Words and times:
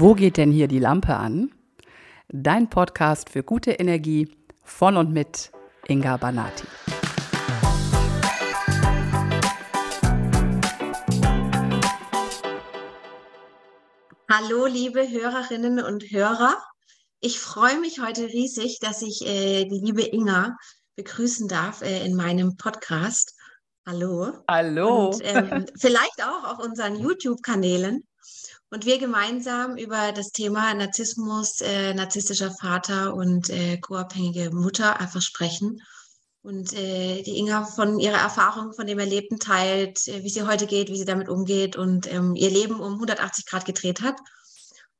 Wo 0.00 0.14
geht 0.14 0.38
denn 0.38 0.50
hier 0.50 0.66
die 0.66 0.78
Lampe 0.78 1.14
an? 1.14 1.52
Dein 2.28 2.70
Podcast 2.70 3.28
für 3.28 3.42
gute 3.42 3.72
Energie 3.72 4.34
von 4.64 4.96
und 4.96 5.12
mit 5.12 5.52
Inga 5.88 6.16
Banati. 6.16 6.66
Hallo, 14.30 14.64
liebe 14.64 15.06
Hörerinnen 15.06 15.84
und 15.84 16.04
Hörer. 16.04 16.56
Ich 17.20 17.38
freue 17.38 17.78
mich 17.78 18.00
heute 18.00 18.22
riesig, 18.22 18.78
dass 18.80 19.02
ich 19.02 19.26
äh, 19.26 19.66
die 19.66 19.80
liebe 19.84 20.00
Inga 20.00 20.56
begrüßen 20.96 21.46
darf 21.46 21.82
äh, 21.82 22.06
in 22.06 22.16
meinem 22.16 22.56
Podcast. 22.56 23.36
Hallo. 23.86 24.32
Hallo. 24.48 25.10
Und 25.10 25.20
ähm, 25.24 25.66
vielleicht 25.78 26.24
auch 26.24 26.52
auf 26.52 26.64
unseren 26.64 26.98
YouTube-Kanälen 26.98 28.02
und 28.70 28.86
wir 28.86 28.98
gemeinsam 28.98 29.76
über 29.76 30.12
das 30.12 30.30
Thema 30.30 30.72
Narzissmus, 30.74 31.60
äh, 31.60 31.92
narzisstischer 31.92 32.52
Vater 32.52 33.14
und 33.14 33.50
äh, 33.50 33.78
co-abhängige 33.78 34.50
Mutter 34.52 35.00
einfach 35.00 35.20
sprechen. 35.20 35.82
Und 36.42 36.72
äh, 36.72 37.22
die 37.22 37.36
Inga 37.36 37.64
von 37.64 37.98
ihrer 37.98 38.18
Erfahrung, 38.18 38.72
von 38.72 38.86
dem 38.86 38.98
Erlebten 38.98 39.38
teilt, 39.38 40.06
äh, 40.08 40.22
wie 40.22 40.30
sie 40.30 40.46
heute 40.46 40.66
geht, 40.66 40.88
wie 40.88 40.96
sie 40.96 41.04
damit 41.04 41.28
umgeht 41.28 41.76
und 41.76 42.10
ähm, 42.10 42.34
ihr 42.36 42.50
Leben 42.50 42.80
um 42.80 42.94
180 42.94 43.44
Grad 43.44 43.66
gedreht 43.66 44.00
hat. 44.00 44.16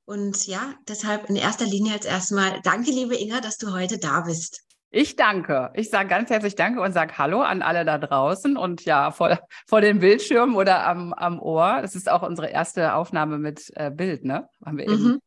Und 0.04 0.46
ja, 0.48 0.74
deshalb 0.88 1.30
in 1.30 1.36
erster 1.36 1.64
Linie 1.64 1.94
als 1.94 2.04
erstmal 2.04 2.60
danke, 2.62 2.90
liebe 2.90 3.16
Inga, 3.16 3.40
dass 3.40 3.56
du 3.56 3.72
heute 3.72 3.98
da 3.98 4.22
bist. 4.22 4.62
Ich 4.92 5.14
danke. 5.14 5.70
Ich 5.74 5.88
sage 5.88 6.08
ganz 6.08 6.30
herzlich 6.30 6.56
Danke 6.56 6.80
und 6.80 6.92
sage 6.92 7.16
Hallo 7.16 7.42
an 7.42 7.62
alle 7.62 7.84
da 7.84 7.96
draußen 7.96 8.56
und 8.56 8.84
ja, 8.84 9.12
vor, 9.12 9.38
vor 9.66 9.80
den 9.80 10.00
Bildschirmen 10.00 10.56
oder 10.56 10.84
am, 10.84 11.12
am 11.12 11.40
Ohr. 11.40 11.78
Das 11.80 11.94
ist 11.94 12.10
auch 12.10 12.22
unsere 12.22 12.48
erste 12.48 12.94
Aufnahme 12.94 13.38
mit 13.38 13.70
äh, 13.76 13.92
Bild, 13.92 14.24
ne? 14.24 14.48
Haben 14.64 14.78
wir 14.78 14.90
mhm. 14.90 15.20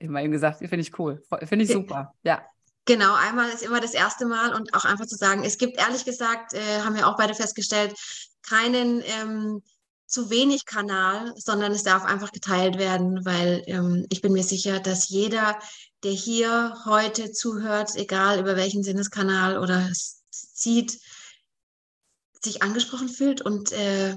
eben, 0.00 0.16
eben 0.16 0.32
gesagt. 0.32 0.58
Finde 0.58 0.80
ich 0.80 0.98
cool. 0.98 1.22
Finde 1.44 1.64
ich 1.64 1.70
super. 1.70 2.14
Ja. 2.24 2.44
Genau, 2.84 3.14
einmal 3.14 3.48
ist 3.48 3.62
immer 3.62 3.80
das 3.80 3.94
erste 3.94 4.26
Mal 4.26 4.52
und 4.54 4.74
auch 4.74 4.84
einfach 4.84 5.06
zu 5.06 5.16
sagen, 5.16 5.44
es 5.44 5.58
gibt 5.58 5.78
ehrlich 5.78 6.04
gesagt, 6.04 6.54
äh, 6.54 6.80
haben 6.84 6.96
wir 6.96 7.06
auch 7.06 7.16
beide 7.16 7.34
festgestellt, 7.34 7.94
keinen 8.48 9.02
ähm, 9.02 9.62
zu 10.06 10.30
wenig 10.30 10.66
Kanal, 10.66 11.32
sondern 11.36 11.72
es 11.72 11.84
darf 11.84 12.04
einfach 12.04 12.32
geteilt 12.32 12.78
werden, 12.78 13.24
weil 13.24 13.62
ähm, 13.66 14.06
ich 14.08 14.20
bin 14.20 14.32
mir 14.32 14.44
sicher, 14.44 14.80
dass 14.80 15.08
jeder 15.08 15.58
der 16.06 16.14
hier 16.14 16.72
heute 16.84 17.32
zuhört, 17.32 17.96
egal 17.96 18.38
über 18.38 18.54
welchen 18.54 18.84
Sinneskanal 18.84 19.58
oder 19.58 19.90
sieht, 20.30 21.00
sich 22.40 22.62
angesprochen 22.62 23.08
fühlt 23.08 23.40
und 23.40 23.72
äh, 23.72 24.16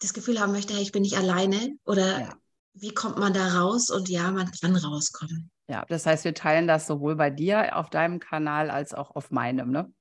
das 0.00 0.12
Gefühl 0.12 0.40
haben 0.40 0.50
möchte, 0.50 0.74
hey, 0.74 0.82
ich 0.82 0.90
bin 0.90 1.02
nicht 1.02 1.16
alleine 1.16 1.76
oder 1.84 2.20
ja. 2.20 2.36
wie 2.72 2.92
kommt 2.92 3.16
man 3.16 3.32
da 3.32 3.60
raus? 3.60 3.90
Und 3.90 4.08
ja, 4.08 4.32
man 4.32 4.50
kann 4.60 4.74
rauskommen. 4.74 5.52
Ja, 5.68 5.84
das 5.88 6.04
heißt, 6.04 6.24
wir 6.24 6.34
teilen 6.34 6.66
das 6.66 6.88
sowohl 6.88 7.14
bei 7.14 7.30
dir 7.30 7.76
auf 7.76 7.90
deinem 7.90 8.18
Kanal 8.18 8.68
als 8.68 8.92
auch 8.92 9.14
auf 9.14 9.30
meinem, 9.30 9.70
ne? 9.70 9.92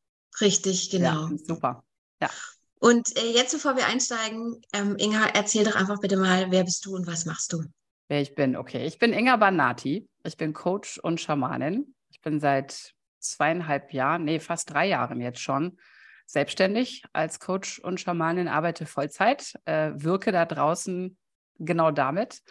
Richtig, 0.42 0.90
genau. 0.90 1.28
Ja, 1.28 1.38
super. 1.46 1.84
Ja. 2.24 2.32
Und 2.80 3.16
äh, 3.18 3.30
jetzt, 3.30 3.54
bevor 3.54 3.76
wir 3.76 3.86
einsteigen, 3.86 4.64
ähm, 4.74 4.96
Inga, 4.98 5.28
erzähl 5.28 5.64
doch 5.64 5.76
einfach 5.76 6.00
bitte 6.00 6.18
mal, 6.18 6.50
wer 6.50 6.64
bist 6.64 6.84
du 6.88 6.96
und 6.96 7.06
was 7.06 7.26
machst 7.26 7.54
du? 7.54 7.64
Wer 8.08 8.22
ich 8.22 8.34
bin, 8.34 8.56
okay. 8.56 8.88
Ich 8.88 8.98
bin 8.98 9.14
Inga 9.14 9.36
Banati. 9.36 10.08
Ich 10.24 10.38
bin 10.38 10.54
Coach 10.54 11.00
und 11.00 11.20
Schamanin. 11.20 11.94
Ich 12.10 12.22
bin 12.22 12.40
seit 12.40 12.94
zweieinhalb 13.20 13.92
Jahren, 13.94 14.24
nee, 14.24 14.40
fast 14.40 14.72
drei 14.72 14.88
Jahren 14.88 15.20
jetzt 15.20 15.42
schon 15.42 15.78
selbstständig 16.26 17.04
als 17.12 17.40
Coach 17.40 17.80
und 17.80 18.00
Schamanin, 18.00 18.48
arbeite 18.48 18.86
Vollzeit, 18.86 19.54
äh, 19.66 19.92
wirke 19.96 20.32
da 20.32 20.46
draußen 20.46 21.18
genau 21.60 21.92
damit. 21.92 22.42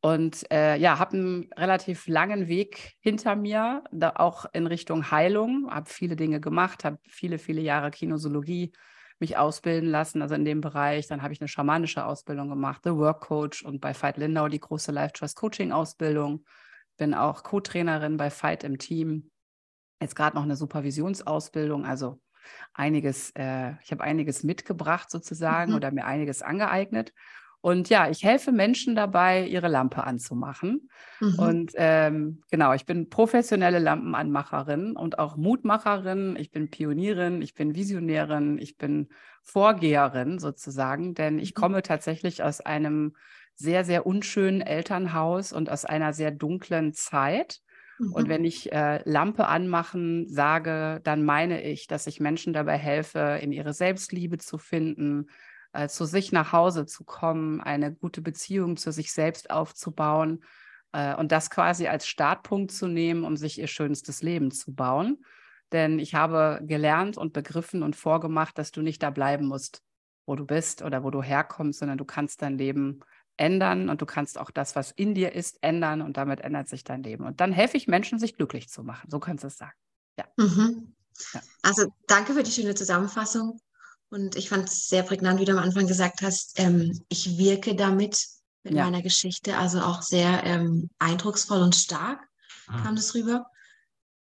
Und 0.00 0.50
äh, 0.50 0.76
ja, 0.78 0.98
habe 0.98 1.16
einen 1.16 1.52
relativ 1.52 2.08
langen 2.08 2.48
Weg 2.48 2.94
hinter 3.00 3.36
mir, 3.36 3.84
da 3.92 4.14
auch 4.16 4.46
in 4.52 4.66
Richtung 4.66 5.10
Heilung, 5.10 5.68
habe 5.70 5.88
viele 5.88 6.16
Dinge 6.16 6.40
gemacht, 6.40 6.84
habe 6.84 6.98
viele, 7.06 7.38
viele 7.38 7.60
Jahre 7.60 7.90
Kinosologie 7.90 8.72
mich 9.20 9.36
ausbilden 9.36 9.88
lassen, 9.88 10.22
also 10.22 10.34
in 10.34 10.44
dem 10.44 10.60
Bereich. 10.60 11.06
Dann 11.06 11.22
habe 11.22 11.32
ich 11.32 11.40
eine 11.40 11.46
schamanische 11.46 12.04
Ausbildung 12.04 12.48
gemacht, 12.48 12.80
The 12.82 12.96
Work 12.96 13.20
Coach 13.20 13.62
und 13.62 13.80
bei 13.80 13.94
Veit 13.94 14.16
Lindau 14.16 14.48
die 14.48 14.58
große 14.58 14.90
Life 14.90 15.12
Trust 15.12 15.36
Coaching 15.36 15.70
Ausbildung. 15.70 16.44
Bin 17.02 17.14
auch 17.14 17.42
Co-Trainerin 17.42 18.16
bei 18.16 18.30
Veit 18.30 18.62
im 18.62 18.78
Team. 18.78 19.28
Jetzt 20.00 20.14
gerade 20.14 20.36
noch 20.36 20.44
eine 20.44 20.54
Supervisionsausbildung, 20.54 21.84
also 21.84 22.20
einiges, 22.74 23.32
äh, 23.34 23.72
ich 23.82 23.90
habe 23.90 24.04
einiges 24.04 24.44
mitgebracht 24.44 25.10
sozusagen 25.10 25.72
mhm. 25.72 25.76
oder 25.78 25.90
mir 25.90 26.04
einiges 26.04 26.42
angeeignet. 26.42 27.12
Und 27.60 27.88
ja, 27.88 28.08
ich 28.08 28.22
helfe 28.22 28.52
Menschen 28.52 28.94
dabei, 28.94 29.44
ihre 29.44 29.66
Lampe 29.66 30.04
anzumachen. 30.04 30.88
Mhm. 31.18 31.38
Und 31.40 31.72
ähm, 31.74 32.42
genau, 32.52 32.72
ich 32.72 32.86
bin 32.86 33.10
professionelle 33.10 33.80
Lampenanmacherin 33.80 34.92
und 34.92 35.18
auch 35.18 35.36
Mutmacherin. 35.36 36.36
Ich 36.38 36.52
bin 36.52 36.70
Pionierin, 36.70 37.42
ich 37.42 37.54
bin 37.54 37.74
Visionärin, 37.74 38.58
ich 38.58 38.76
bin 38.76 39.08
Vorgeherin 39.42 40.38
sozusagen, 40.38 41.14
denn 41.14 41.40
ich 41.40 41.52
mhm. 41.56 41.60
komme 41.60 41.82
tatsächlich 41.82 42.44
aus 42.44 42.60
einem 42.60 43.16
sehr, 43.62 43.84
sehr 43.84 44.06
unschönen 44.06 44.60
Elternhaus 44.60 45.52
und 45.52 45.70
aus 45.70 45.84
einer 45.84 46.12
sehr 46.12 46.32
dunklen 46.32 46.92
Zeit. 46.92 47.60
Mhm. 47.98 48.12
Und 48.12 48.28
wenn 48.28 48.44
ich 48.44 48.72
äh, 48.72 49.00
Lampe 49.08 49.46
anmachen 49.46 50.28
sage, 50.28 51.00
dann 51.04 51.24
meine 51.24 51.62
ich, 51.62 51.86
dass 51.86 52.06
ich 52.06 52.20
Menschen 52.20 52.52
dabei 52.52 52.76
helfe, 52.76 53.38
in 53.40 53.52
ihre 53.52 53.72
Selbstliebe 53.72 54.38
zu 54.38 54.58
finden, 54.58 55.28
äh, 55.72 55.88
zu 55.88 56.04
sich 56.04 56.32
nach 56.32 56.52
Hause 56.52 56.86
zu 56.86 57.04
kommen, 57.04 57.60
eine 57.60 57.94
gute 57.94 58.20
Beziehung 58.20 58.76
zu 58.76 58.90
sich 58.90 59.12
selbst 59.12 59.50
aufzubauen 59.50 60.44
äh, 60.92 61.14
und 61.14 61.32
das 61.32 61.48
quasi 61.48 61.86
als 61.86 62.06
Startpunkt 62.06 62.72
zu 62.72 62.88
nehmen, 62.88 63.24
um 63.24 63.36
sich 63.36 63.58
ihr 63.58 63.68
schönstes 63.68 64.22
Leben 64.22 64.50
zu 64.50 64.74
bauen. 64.74 65.24
Denn 65.70 65.98
ich 65.98 66.14
habe 66.14 66.60
gelernt 66.64 67.16
und 67.16 67.32
begriffen 67.32 67.82
und 67.82 67.96
vorgemacht, 67.96 68.58
dass 68.58 68.72
du 68.72 68.82
nicht 68.82 69.02
da 69.02 69.10
bleiben 69.10 69.46
musst, 69.46 69.82
wo 70.26 70.36
du 70.36 70.44
bist 70.44 70.82
oder 70.82 71.02
wo 71.04 71.10
du 71.10 71.22
herkommst, 71.22 71.78
sondern 71.78 71.96
du 71.96 72.04
kannst 72.04 72.42
dein 72.42 72.58
Leben 72.58 73.00
ändern 73.36 73.88
und 73.88 74.00
du 74.00 74.06
kannst 74.06 74.38
auch 74.38 74.50
das, 74.50 74.76
was 74.76 74.90
in 74.90 75.14
dir 75.14 75.32
ist, 75.32 75.58
ändern 75.62 76.02
und 76.02 76.16
damit 76.16 76.40
ändert 76.40 76.68
sich 76.68 76.84
dein 76.84 77.02
Leben. 77.02 77.24
Und 77.24 77.40
dann 77.40 77.52
helfe 77.52 77.76
ich 77.76 77.88
Menschen, 77.88 78.18
sich 78.18 78.36
glücklich 78.36 78.68
zu 78.68 78.82
machen. 78.82 79.08
So 79.10 79.18
kannst 79.18 79.44
du 79.44 79.48
es 79.48 79.56
sagen. 79.56 79.76
Ja. 80.18 80.24
Mhm. 80.36 80.94
ja. 81.34 81.40
Also 81.62 81.92
danke 82.06 82.34
für 82.34 82.42
die 82.42 82.50
schöne 82.50 82.74
Zusammenfassung. 82.74 83.60
Und 84.10 84.36
ich 84.36 84.50
fand 84.50 84.68
es 84.68 84.88
sehr 84.88 85.02
prägnant, 85.02 85.40
wie 85.40 85.46
du 85.46 85.52
am 85.52 85.58
Anfang 85.58 85.86
gesagt 85.86 86.20
hast, 86.20 86.58
ähm, 86.60 87.02
ich 87.08 87.38
wirke 87.38 87.74
damit 87.74 88.26
mit 88.62 88.74
ja. 88.74 88.84
meiner 88.84 89.02
Geschichte, 89.02 89.56
also 89.56 89.80
auch 89.80 90.02
sehr 90.02 90.44
ähm, 90.44 90.90
eindrucksvoll 90.98 91.62
und 91.62 91.74
stark 91.74 92.20
ah. 92.68 92.82
kam 92.82 92.94
das 92.94 93.14
rüber. 93.14 93.46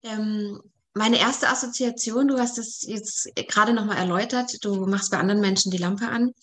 Ähm, 0.03 0.61
meine 0.93 1.17
erste 1.17 1.47
Assoziation, 1.47 2.27
du 2.27 2.37
hast 2.39 2.57
es 2.57 2.81
jetzt 2.81 3.29
gerade 3.47 3.73
nochmal 3.73 3.97
erläutert, 3.97 4.63
du 4.63 4.85
machst 4.85 5.11
bei 5.11 5.17
anderen 5.17 5.41
Menschen 5.41 5.71
die 5.71 5.77
Lampe 5.77 6.09
an. 6.09 6.33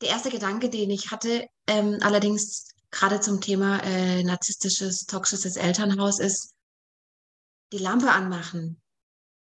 Der 0.00 0.10
erste 0.10 0.30
Gedanke, 0.30 0.70
den 0.70 0.90
ich 0.90 1.10
hatte, 1.10 1.46
ähm, 1.66 1.98
allerdings 2.02 2.68
gerade 2.90 3.20
zum 3.20 3.40
Thema 3.40 3.82
äh, 3.82 4.22
narzisstisches, 4.22 5.06
toxisches 5.06 5.56
Elternhaus, 5.56 6.18
ist 6.20 6.54
die 7.72 7.78
Lampe 7.78 8.10
anmachen, 8.10 8.80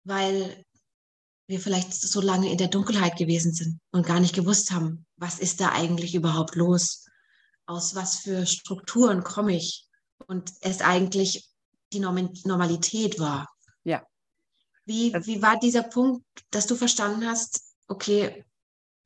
weil 0.04 0.64
wir 1.46 1.60
vielleicht 1.60 1.92
so 1.92 2.20
lange 2.20 2.50
in 2.50 2.58
der 2.58 2.68
Dunkelheit 2.68 3.16
gewesen 3.16 3.52
sind 3.52 3.78
und 3.92 4.06
gar 4.06 4.18
nicht 4.18 4.34
gewusst 4.34 4.72
haben, 4.72 5.06
was 5.16 5.38
ist 5.38 5.60
da 5.60 5.70
eigentlich 5.72 6.14
überhaupt 6.14 6.56
los? 6.56 7.06
Aus 7.66 7.94
was 7.94 8.18
für 8.18 8.46
Strukturen 8.46 9.22
komme 9.22 9.54
ich? 9.56 9.86
Und 10.26 10.52
es 10.60 10.80
eigentlich 10.80 11.48
die 11.92 12.00
Normalität 12.00 13.20
war. 13.20 13.48
Ja. 13.84 14.04
Wie, 14.84 15.12
wie 15.12 15.42
war 15.42 15.58
dieser 15.58 15.82
Punkt, 15.82 16.24
dass 16.50 16.66
du 16.66 16.74
verstanden 16.74 17.26
hast, 17.26 17.60
okay, 17.86 18.44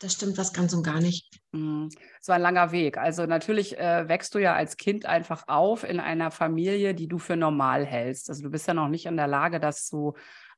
das 0.01 0.15
stimmt 0.15 0.39
was 0.39 0.53
ganz 0.53 0.73
und 0.73 0.83
gar 0.83 1.01
nicht? 1.01 1.41
Mhm. 1.53 1.91
Es 2.21 2.29
war 2.29 2.37
ein 2.37 2.43
langer 2.43 2.73
Weg. 2.73 2.97
Also 2.97 3.27
natürlich 3.27 3.79
äh, 3.79 4.09
wächst 4.09 4.35
du 4.35 4.39
ja 4.39 4.55
als 4.55 4.77
Kind 4.77 5.07
einfach 5.07 5.45
auf 5.47 5.85
in 5.85 6.01
einer 6.01 6.31
Familie, 6.31 6.95
die 6.95 7.07
du 7.07 7.19
für 7.19 7.37
normal 7.37 7.85
hältst. 7.85 8.31
Also 8.31 8.43
du 8.43 8.51
bist 8.51 8.67
ja 8.67 8.75
noch 8.75 8.89
nicht 8.89 9.07
in 9.07 9.17
der 9.17 9.29
Lage, 9.29 9.61
das 9.61 9.87
zu 9.87 10.15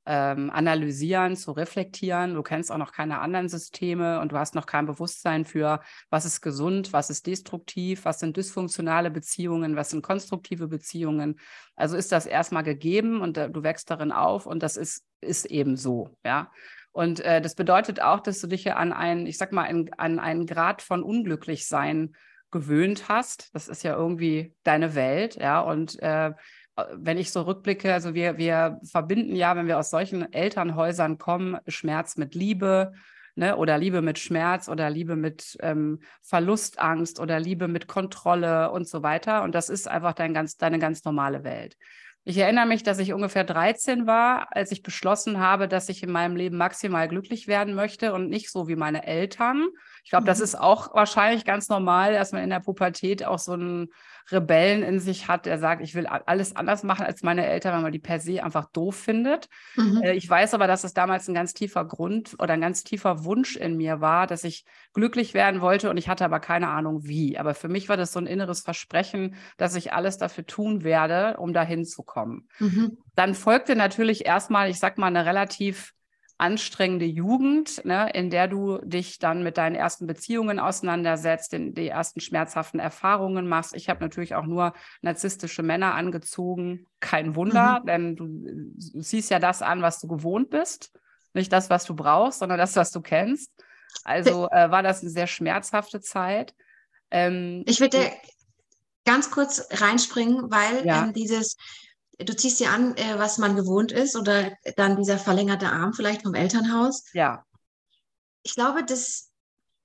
ähm, 0.07 0.51
analysieren, 0.51 1.37
zu 1.37 1.53
reflektieren. 1.53 2.35
Du 2.35 2.43
kennst 2.43 2.71
auch 2.71 2.79
noch 2.79 2.93
keine 2.93 3.21
anderen 3.21 3.49
Systeme 3.49 4.21
und 4.21 4.33
du 4.33 4.39
hast 4.39 4.55
noch 4.55 4.67
kein 4.67 4.87
Bewusstsein 4.87 5.45
für, 5.45 5.81
was 6.09 6.25
ist 6.25 6.41
gesund, 6.41 6.93
was 6.93 7.11
ist 7.11 7.27
destruktiv, 7.27 8.05
was 8.05 8.21
sind 8.21 8.37
dysfunktionale 8.37 9.11
Beziehungen, 9.11 9.77
was 9.77 9.91
sind 9.91 10.03
konstruktive 10.03 10.69
Beziehungen. 10.69 11.39
Also 11.75 11.97
ist 11.97 12.13
das 12.13 12.27
erstmal 12.27 12.63
gegeben 12.63 13.21
und 13.21 13.37
äh, 13.37 13.51
du 13.51 13.63
wächst 13.65 13.91
darin 13.91 14.13
auf 14.13 14.47
und 14.47 14.63
das 14.63 14.77
ist, 14.77 15.05
ist 15.21 15.47
eben 15.47 15.77
so, 15.77 16.17
ja. 16.25 16.51
Und 16.93 17.21
äh, 17.21 17.41
das 17.41 17.55
bedeutet 17.55 18.01
auch, 18.01 18.21
dass 18.21 18.41
du 18.41 18.47
dich 18.47 18.73
an 18.73 18.93
einen, 18.93 19.27
ich 19.27 19.39
sag 19.39 19.53
mal, 19.53 19.69
an, 19.69 19.91
an 19.97 20.19
einen 20.19 20.47
Grad 20.47 20.83
von 20.83 21.03
Unglücklichsein 21.03 22.15
gewöhnt 22.51 23.09
hast. 23.09 23.55
Das 23.55 23.69
ist 23.69 23.83
ja 23.83 23.97
irgendwie 23.97 24.55
deine 24.63 24.95
Welt, 24.95 25.37
ja. 25.37 25.61
Und 25.61 26.01
äh, 26.03 26.33
wenn 26.95 27.19
ich 27.19 27.31
so 27.31 27.43
rückblicke, 27.43 27.93
also 27.93 28.15
wir, 28.15 28.39
wir 28.39 28.79
verbinden 28.85 29.35
ja, 29.35 29.57
wenn 29.57 29.67
wir 29.67 29.79
aus 29.79 29.91
solchen 29.91 30.33
Elternhäusern 30.33 31.19
kommen, 31.19 31.59
Schmerz 31.67 32.17
mit 32.17 32.35
Liebe, 32.35 32.93
ne? 33.35 33.57
oder 33.57 33.79
Liebe 33.79 34.03
mit 34.03 34.19
Schmerz 34.19 34.69
oder 34.69 34.91
Liebe 34.91 35.17
mit 35.17 35.57
ähm, 35.61 36.01
Verlustangst 36.23 37.21
oder 37.21 37.41
Liebe 37.41 37.69
mit 37.69 37.89
Kontrolle 37.89 38.71
und 38.71 38.89
so 38.89 39.03
weiter. 39.03 39.43
Und 39.43 39.55
das 39.55 39.69
ist 39.69 39.89
einfach 39.89 40.13
dein 40.13 40.35
ganz, 40.35 40.57
deine 40.57 40.79
ganz 40.79 41.05
normale 41.05 41.45
Welt. 41.45 41.77
Ich 42.25 42.39
erinnere 42.39 42.67
mich, 42.67 42.85
dass 42.85 43.01
ich 43.01 43.13
ungefähr 43.13 43.43
13 43.43 44.07
war, 44.07 44.55
als 44.55 44.71
ich 44.71 44.83
beschlossen 44.83 45.41
habe, 45.41 45.67
dass 45.67 45.89
ich 45.89 46.05
in 46.05 46.11
meinem 46.13 46.37
Leben 46.37 46.57
maximal 46.57 47.09
glücklich 47.09 47.49
werden 47.49 47.75
möchte 47.75 48.13
und 48.13 48.29
nicht 48.31 48.51
so 48.51 48.69
wie 48.69 48.77
meine 48.77 49.05
Eltern. 49.05 49.69
Ich 50.03 50.11
glaube, 50.11 50.23
mhm. 50.23 50.27
das 50.27 50.41
ist 50.41 50.59
auch 50.59 50.95
wahrscheinlich 50.95 51.45
ganz 51.45 51.69
normal, 51.69 52.13
dass 52.13 52.33
man 52.33 52.43
in 52.43 52.51
der 52.51 52.61
Pubertät 52.61 53.25
auch 53.25 53.39
so 53.39 53.53
einen 53.53 53.89
Rebellen 54.31 54.83
in 54.83 55.01
sich 55.01 55.29
hat, 55.29 55.47
der 55.47 55.59
sagt, 55.59 55.83
ich 55.83 55.95
will 55.95 56.07
alles 56.07 56.55
anders 56.55 56.85
machen 56.85 57.05
als 57.05 57.23
meine 57.23 57.47
Eltern, 57.47 57.75
weil 57.75 57.83
man 57.83 57.93
die 57.93 57.99
per 57.99 58.21
se 58.21 58.43
einfach 58.43 58.67
doof 58.71 58.95
findet. 58.97 59.49
Mhm. 59.77 60.03
Äh, 60.03 60.13
ich 60.15 60.29
weiß 60.29 60.55
aber, 60.55 60.67
dass 60.67 60.85
es 60.85 60.95
damals 60.95 61.29
ein 61.29 61.35
ganz 61.35 61.55
tiefer 61.55 61.85
Grund 61.85 62.37
oder 62.39 62.55
ein 62.55 62.61
ganz 62.61 62.85
tiefer 62.85 63.25
Wunsch 63.25 63.57
in 63.57 63.77
mir 63.77 64.01
war, 64.01 64.27
dass 64.27 64.45
ich 64.45 64.65
glücklich 64.93 65.35
werden 65.35 65.61
wollte 65.61 65.91
und 65.91 65.97
ich 65.97 66.09
hatte 66.09 66.25
aber 66.25 66.41
keine 66.41 66.69
Ahnung 66.69 67.05
wie. 67.05 67.39
Aber 67.39 67.55
für 67.55 67.69
mich 67.69 67.89
war 67.89 67.97
das 67.97 68.13
so 68.13 68.21
ein 68.21 68.27
inneres 68.27 68.61
Versprechen, 68.61 69.35
dass 69.57 69.75
ich 69.75 69.93
alles 69.93 70.19
dafür 70.19 70.47
tun 70.47 70.85
werde, 70.85 71.37
um 71.39 71.53
dahin 71.53 71.85
zu 71.85 72.03
kommen. 72.03 72.49
Mhm. 72.59 72.99
Dann 73.15 73.35
folgte 73.35 73.77
natürlich 73.77 74.25
erstmal, 74.25 74.71
ich 74.71 74.79
sag 74.79 74.99
mal, 74.99 75.09
eine 75.09 75.27
relativ 75.27 75.95
anstrengende 76.39 77.05
Jugend, 77.05 77.85
ne, 77.85 78.11
in 78.13 78.31
der 78.31 78.49
du 78.49 78.79
dich 78.79 79.19
dann 79.19 79.43
mit 79.43 79.59
deinen 79.59 79.77
ersten 79.77 80.07
Beziehungen 80.07 80.59
auseinandersetzt, 80.59 81.55
in 81.55 81.75
die 81.75 81.89
ersten 81.89 82.21
schmerzhaften 82.21 82.81
Erfahrungen 82.81 83.49
machst. 83.49 83.75
Ich 83.75 83.89
habe 83.89 84.03
natürlich 84.03 84.35
auch 84.35 84.47
nur 84.47 84.73
narzisstische 85.03 85.63
Männer 85.63 85.95
angezogen. 85.95 86.87
Kein 87.01 87.37
Wunder, 87.37 87.81
mhm. 87.81 87.87
denn 87.87 88.17
du, 88.17 88.27
du 88.27 89.01
siehst 89.01 89.31
ja 89.31 89.39
das 89.39 89.63
an, 89.63 89.83
was 89.83 90.01
du 90.01 90.09
gewohnt 90.09 90.51
bist. 90.51 90.93
Nicht 91.35 91.53
das, 91.53 91.71
was 91.71 91.85
du 91.85 91.95
brauchst, 91.95 92.41
sondern 92.41 92.59
das, 92.59 92.77
was 92.77 92.91
du 92.91 93.01
kennst. 93.01 93.53
Also 94.05 94.49
äh, 94.51 94.71
war 94.71 94.83
das 94.83 95.01
eine 95.01 95.11
sehr 95.11 95.27
schmerzhafte 95.27 96.01
Zeit. 96.01 96.55
Ähm, 97.11 97.63
ich 97.67 97.81
würde 97.81 98.11
ganz 99.05 99.31
kurz 99.31 99.69
reinspringen, 99.71 100.51
weil 100.51 100.87
ja. 100.87 101.05
ähm, 101.05 101.13
dieses 101.13 101.57
du 102.19 102.37
ziehst 102.37 102.61
dir 102.61 102.71
an, 102.71 102.97
äh, 102.97 103.19
was 103.19 103.39
man 103.39 103.57
gewohnt 103.57 103.93
ist 103.93 104.17
oder 104.17 104.53
dann 104.77 104.97
dieser 104.97 105.19
verlängerte 105.19 105.67
Arm 105.67 105.93
vielleicht 105.93 106.23
vom 106.23 106.35
Elternhaus. 106.35 107.05
Ja. 107.13 107.45
Ich 108.43 108.55
glaube, 108.55 108.85
dass 108.85 109.31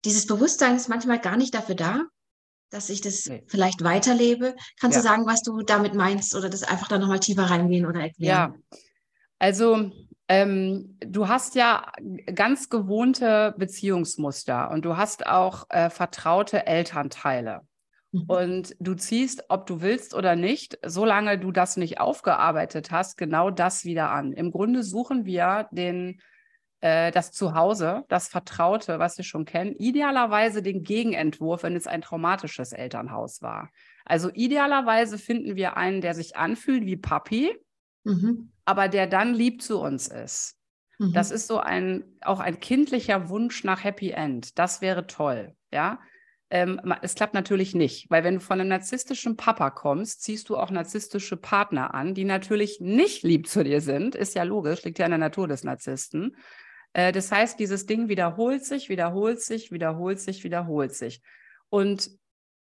dieses 0.05 0.27
Bewusstsein 0.27 0.75
ist 0.75 0.89
manchmal 0.89 1.19
gar 1.19 1.37
nicht 1.37 1.53
dafür 1.53 1.75
da, 1.75 2.01
dass 2.69 2.89
ich 2.89 3.01
das 3.01 3.25
nee. 3.25 3.43
vielleicht 3.47 3.83
weiterlebe. 3.83 4.55
Kannst 4.79 4.95
ja. 4.95 5.01
du 5.01 5.07
sagen, 5.07 5.25
was 5.25 5.41
du 5.41 5.61
damit 5.61 5.93
meinst 5.93 6.35
oder 6.35 6.49
das 6.49 6.63
einfach 6.63 6.87
dann 6.87 7.01
nochmal 7.01 7.19
tiefer 7.19 7.43
reingehen 7.43 7.85
oder 7.85 8.01
erklären? 8.01 8.53
Ja, 8.71 8.77
also 9.39 9.91
ähm, 10.27 10.97
du 10.99 11.27
hast 11.27 11.55
ja 11.55 11.91
ganz 12.33 12.69
gewohnte 12.69 13.55
Beziehungsmuster 13.57 14.71
und 14.71 14.83
du 14.83 14.97
hast 14.97 15.25
auch 15.25 15.65
äh, 15.69 15.89
vertraute 15.89 16.67
Elternteile. 16.67 17.61
Mhm. 18.11 18.23
Und 18.27 18.75
du 18.79 18.93
ziehst, 18.95 19.45
ob 19.49 19.65
du 19.65 19.81
willst 19.81 20.13
oder 20.13 20.35
nicht, 20.35 20.77
solange 20.85 21.37
du 21.37 21.51
das 21.51 21.77
nicht 21.77 21.99
aufgearbeitet 21.99 22.91
hast, 22.91 23.17
genau 23.17 23.49
das 23.49 23.85
wieder 23.85 24.11
an. 24.11 24.33
Im 24.33 24.51
Grunde 24.51 24.83
suchen 24.83 25.25
wir 25.25 25.67
den, 25.71 26.21
äh, 26.81 27.11
das 27.11 27.31
Zuhause, 27.31 28.05
das 28.07 28.27
Vertraute, 28.27 28.99
was 28.99 29.17
wir 29.17 29.25
schon 29.25 29.45
kennen, 29.45 29.75
idealerweise 29.77 30.61
den 30.61 30.83
Gegenentwurf, 30.83 31.63
wenn 31.63 31.75
es 31.75 31.87
ein 31.87 32.01
traumatisches 32.01 32.71
Elternhaus 32.71 33.41
war. 33.41 33.71
Also 34.05 34.29
idealerweise 34.33 35.17
finden 35.17 35.55
wir 35.55 35.75
einen, 35.75 36.01
der 36.01 36.13
sich 36.13 36.37
anfühlt 36.37 36.85
wie 36.85 36.97
Papi, 36.97 37.53
mhm. 38.03 38.51
aber 38.63 38.87
der 38.87 39.07
dann 39.07 39.33
lieb 39.33 39.61
zu 39.61 39.81
uns 39.81 40.07
ist. 40.07 40.55
Mhm. 40.97 41.13
Das 41.13 41.31
ist 41.31 41.47
so 41.47 41.59
ein, 41.59 42.05
auch 42.21 42.39
ein 42.39 42.59
kindlicher 42.59 43.29
Wunsch 43.29 43.63
nach 43.63 43.83
Happy 43.83 44.11
End. 44.11 44.57
Das 44.57 44.81
wäre 44.81 45.07
toll, 45.07 45.55
ja. 45.73 45.99
Ähm, 46.49 46.79
es 47.01 47.15
klappt 47.15 47.33
natürlich 47.33 47.75
nicht, 47.75 48.09
weil 48.09 48.23
wenn 48.23 48.35
du 48.35 48.39
von 48.39 48.59
einem 48.59 48.69
narzisstischen 48.69 49.35
Papa 49.35 49.69
kommst, 49.69 50.23
ziehst 50.23 50.47
du 50.47 50.57
auch 50.57 50.71
narzisstische 50.71 51.35
Partner 51.35 51.93
an, 51.93 52.13
die 52.13 52.23
natürlich 52.23 52.79
nicht 52.79 53.23
lieb 53.23 53.47
zu 53.47 53.63
dir 53.63 53.81
sind. 53.81 54.15
Ist 54.15 54.35
ja 54.35 54.43
logisch, 54.43 54.83
liegt 54.83 54.99
ja 54.99 55.05
in 55.05 55.11
der 55.11 55.17
Natur 55.17 55.47
des 55.47 55.65
Narzissten. 55.65 56.37
Äh, 56.93 57.11
das 57.11 57.31
heißt, 57.31 57.59
dieses 57.59 57.85
Ding 57.85 58.07
wiederholt 58.07 58.63
sich, 58.63 58.87
wiederholt 58.87 59.41
sich, 59.41 59.71
wiederholt 59.71 60.19
sich, 60.19 60.43
wiederholt 60.43 60.93
sich. 60.93 61.21
Und 61.69 62.11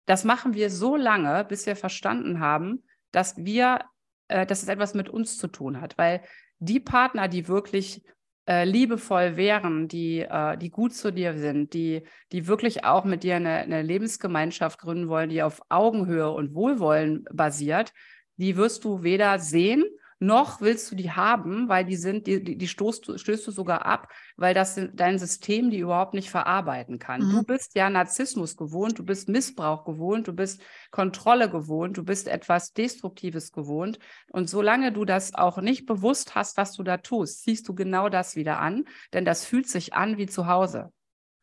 das 0.06 0.24
machen 0.24 0.54
wir 0.54 0.70
so 0.70 0.96
lange, 0.96 1.44
bis 1.44 1.66
wir 1.66 1.76
verstanden 1.76 2.40
haben, 2.40 2.84
dass 3.12 3.36
wir, 3.36 3.80
äh, 4.28 4.46
dass 4.46 4.62
es 4.62 4.68
etwas 4.68 4.94
mit 4.94 5.08
uns 5.08 5.38
zu 5.38 5.46
tun 5.46 5.80
hat, 5.80 5.96
weil 5.96 6.22
die 6.58 6.80
Partner, 6.80 7.28
die 7.28 7.48
wirklich 7.48 8.02
äh, 8.46 8.64
liebevoll 8.64 9.36
wären, 9.36 9.88
die, 9.88 10.20
äh, 10.20 10.56
die 10.56 10.70
gut 10.70 10.94
zu 10.94 11.12
dir 11.12 11.36
sind, 11.36 11.74
die, 11.74 12.02
die 12.32 12.46
wirklich 12.46 12.84
auch 12.84 13.04
mit 13.04 13.22
dir 13.22 13.36
eine, 13.36 13.58
eine 13.58 13.82
Lebensgemeinschaft 13.82 14.78
gründen 14.78 15.08
wollen, 15.08 15.30
die 15.30 15.42
auf 15.42 15.60
Augenhöhe 15.68 16.30
und 16.30 16.54
Wohlwollen 16.54 17.24
basiert, 17.32 17.92
die 18.36 18.56
wirst 18.56 18.84
du 18.84 19.02
weder 19.02 19.38
sehen 19.38 19.84
noch 20.18 20.60
willst 20.60 20.90
du 20.90 20.96
die 20.96 21.12
haben, 21.12 21.68
weil 21.68 21.84
die 21.84 21.96
sind, 21.96 22.26
die, 22.26 22.42
die, 22.42 22.56
die 22.56 22.68
stoßt, 22.68 23.20
stößt 23.20 23.46
du 23.46 23.50
sogar 23.50 23.84
ab, 23.84 24.08
weil 24.36 24.54
das 24.54 24.80
dein 24.94 25.18
System 25.18 25.70
die 25.70 25.78
überhaupt 25.78 26.14
nicht 26.14 26.30
verarbeiten 26.30 26.98
kann. 26.98 27.22
Mhm. 27.22 27.30
Du 27.32 27.42
bist 27.42 27.74
ja 27.74 27.90
Narzissmus 27.90 28.56
gewohnt, 28.56 28.98
du 28.98 29.04
bist 29.04 29.28
Missbrauch 29.28 29.84
gewohnt, 29.84 30.28
du 30.28 30.32
bist 30.32 30.62
Kontrolle 30.90 31.50
gewohnt, 31.50 31.98
du 31.98 32.04
bist 32.04 32.28
etwas 32.28 32.72
Destruktives 32.72 33.52
gewohnt. 33.52 33.98
Und 34.30 34.48
solange 34.48 34.92
du 34.92 35.04
das 35.04 35.34
auch 35.34 35.58
nicht 35.58 35.84
bewusst 35.84 36.34
hast, 36.34 36.56
was 36.56 36.72
du 36.72 36.82
da 36.82 36.96
tust, 36.96 37.42
ziehst 37.42 37.68
du 37.68 37.74
genau 37.74 38.08
das 38.08 38.36
wieder 38.36 38.58
an, 38.58 38.84
denn 39.12 39.24
das 39.26 39.44
fühlt 39.44 39.68
sich 39.68 39.92
an 39.92 40.16
wie 40.16 40.26
zu 40.26 40.46
Hause. 40.46 40.92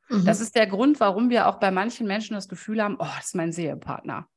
Mhm. 0.09 0.25
Das 0.25 0.41
ist 0.41 0.55
der 0.55 0.67
Grund, 0.67 0.99
warum 0.99 1.29
wir 1.29 1.47
auch 1.47 1.59
bei 1.59 1.69
manchen 1.69 2.07
Menschen 2.07 2.33
das 2.33 2.47
Gefühl 2.47 2.81
haben, 2.81 2.95
oh, 2.99 3.07
das 3.17 3.27
ist 3.27 3.35
mein 3.35 3.51
Seepartner. 3.51 4.27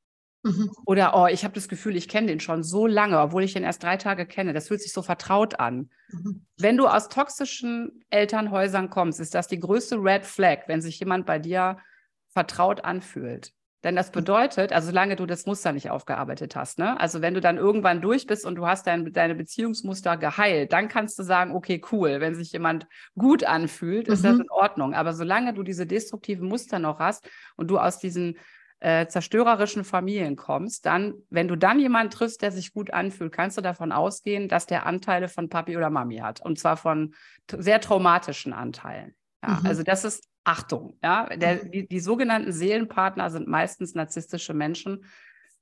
Mhm. 0.46 0.70
Oder, 0.84 1.14
oh, 1.16 1.26
ich 1.26 1.44
habe 1.44 1.54
das 1.54 1.68
Gefühl, 1.68 1.96
ich 1.96 2.08
kenne 2.08 2.28
den 2.28 2.40
schon 2.40 2.62
so 2.62 2.86
lange, 2.86 3.18
obwohl 3.20 3.42
ich 3.42 3.56
ihn 3.56 3.64
erst 3.64 3.82
drei 3.82 3.96
Tage 3.96 4.26
kenne. 4.26 4.52
Das 4.52 4.68
fühlt 4.68 4.80
sich 4.80 4.92
so 4.92 5.02
vertraut 5.02 5.58
an. 5.58 5.90
Mhm. 6.10 6.46
Wenn 6.56 6.76
du 6.76 6.86
aus 6.86 7.08
toxischen 7.08 8.04
Elternhäusern 8.10 8.88
kommst, 8.90 9.18
ist 9.18 9.34
das 9.34 9.48
die 9.48 9.58
größte 9.58 9.96
Red 9.96 10.24
Flag, 10.24 10.68
wenn 10.68 10.80
sich 10.80 11.00
jemand 11.00 11.26
bei 11.26 11.38
dir 11.38 11.78
vertraut 12.28 12.84
anfühlt. 12.84 13.52
Denn 13.82 13.96
das 13.96 14.08
mhm. 14.10 14.14
bedeutet, 14.14 14.72
also 14.72 14.86
solange 14.86 15.16
du 15.16 15.26
das 15.26 15.46
Muster 15.46 15.72
nicht 15.72 15.90
aufgearbeitet 15.90 16.56
hast, 16.56 16.78
ne? 16.78 16.98
Also 17.00 17.22
wenn 17.22 17.34
du 17.34 17.40
dann 17.40 17.56
irgendwann 17.56 18.00
durch 18.00 18.26
bist 18.26 18.46
und 18.46 18.54
du 18.54 18.66
hast 18.66 18.86
dein, 18.86 19.12
deine 19.12 19.34
Beziehungsmuster 19.34 20.16
geheilt, 20.16 20.72
dann 20.72 20.88
kannst 20.88 21.18
du 21.18 21.22
sagen, 21.22 21.54
okay, 21.54 21.80
cool, 21.92 22.20
wenn 22.20 22.34
sich 22.34 22.52
jemand 22.52 22.86
gut 23.16 23.44
anfühlt, 23.44 24.08
ist 24.08 24.22
mhm. 24.22 24.28
das 24.28 24.38
in 24.38 24.50
Ordnung. 24.50 24.94
Aber 24.94 25.12
solange 25.12 25.54
du 25.54 25.62
diese 25.62 25.86
destruktiven 25.86 26.48
Muster 26.48 26.78
noch 26.78 26.98
hast 26.98 27.28
und 27.56 27.68
du 27.68 27.78
aus 27.78 27.98
diesen 27.98 28.38
äh, 28.80 29.06
zerstörerischen 29.06 29.84
Familien 29.84 30.36
kommst, 30.36 30.84
dann, 30.86 31.14
wenn 31.30 31.48
du 31.48 31.56
dann 31.56 31.78
jemanden 31.80 32.10
triffst, 32.10 32.42
der 32.42 32.52
sich 32.52 32.72
gut 32.72 32.92
anfühlt, 32.92 33.32
kannst 33.32 33.56
du 33.56 33.62
davon 33.62 33.90
ausgehen, 33.90 34.48
dass 34.48 34.66
der 34.66 34.86
Anteile 34.86 35.28
von 35.28 35.48
Papi 35.48 35.76
oder 35.76 35.90
Mami 35.90 36.18
hat. 36.18 36.40
Und 36.40 36.58
zwar 36.58 36.76
von 36.76 37.14
sehr 37.50 37.80
traumatischen 37.80 38.52
Anteilen. 38.52 39.14
Ja, 39.42 39.60
mhm. 39.60 39.66
Also 39.66 39.82
das 39.82 40.04
ist 40.04 40.28
Achtung. 40.44 40.98
Ja, 41.02 41.26
der, 41.36 41.64
mhm. 41.64 41.70
die, 41.70 41.88
die 41.88 42.00
sogenannten 42.00 42.52
Seelenpartner 42.52 43.30
sind 43.30 43.48
meistens 43.48 43.94
narzisstische 43.94 44.54
Menschen, 44.54 45.04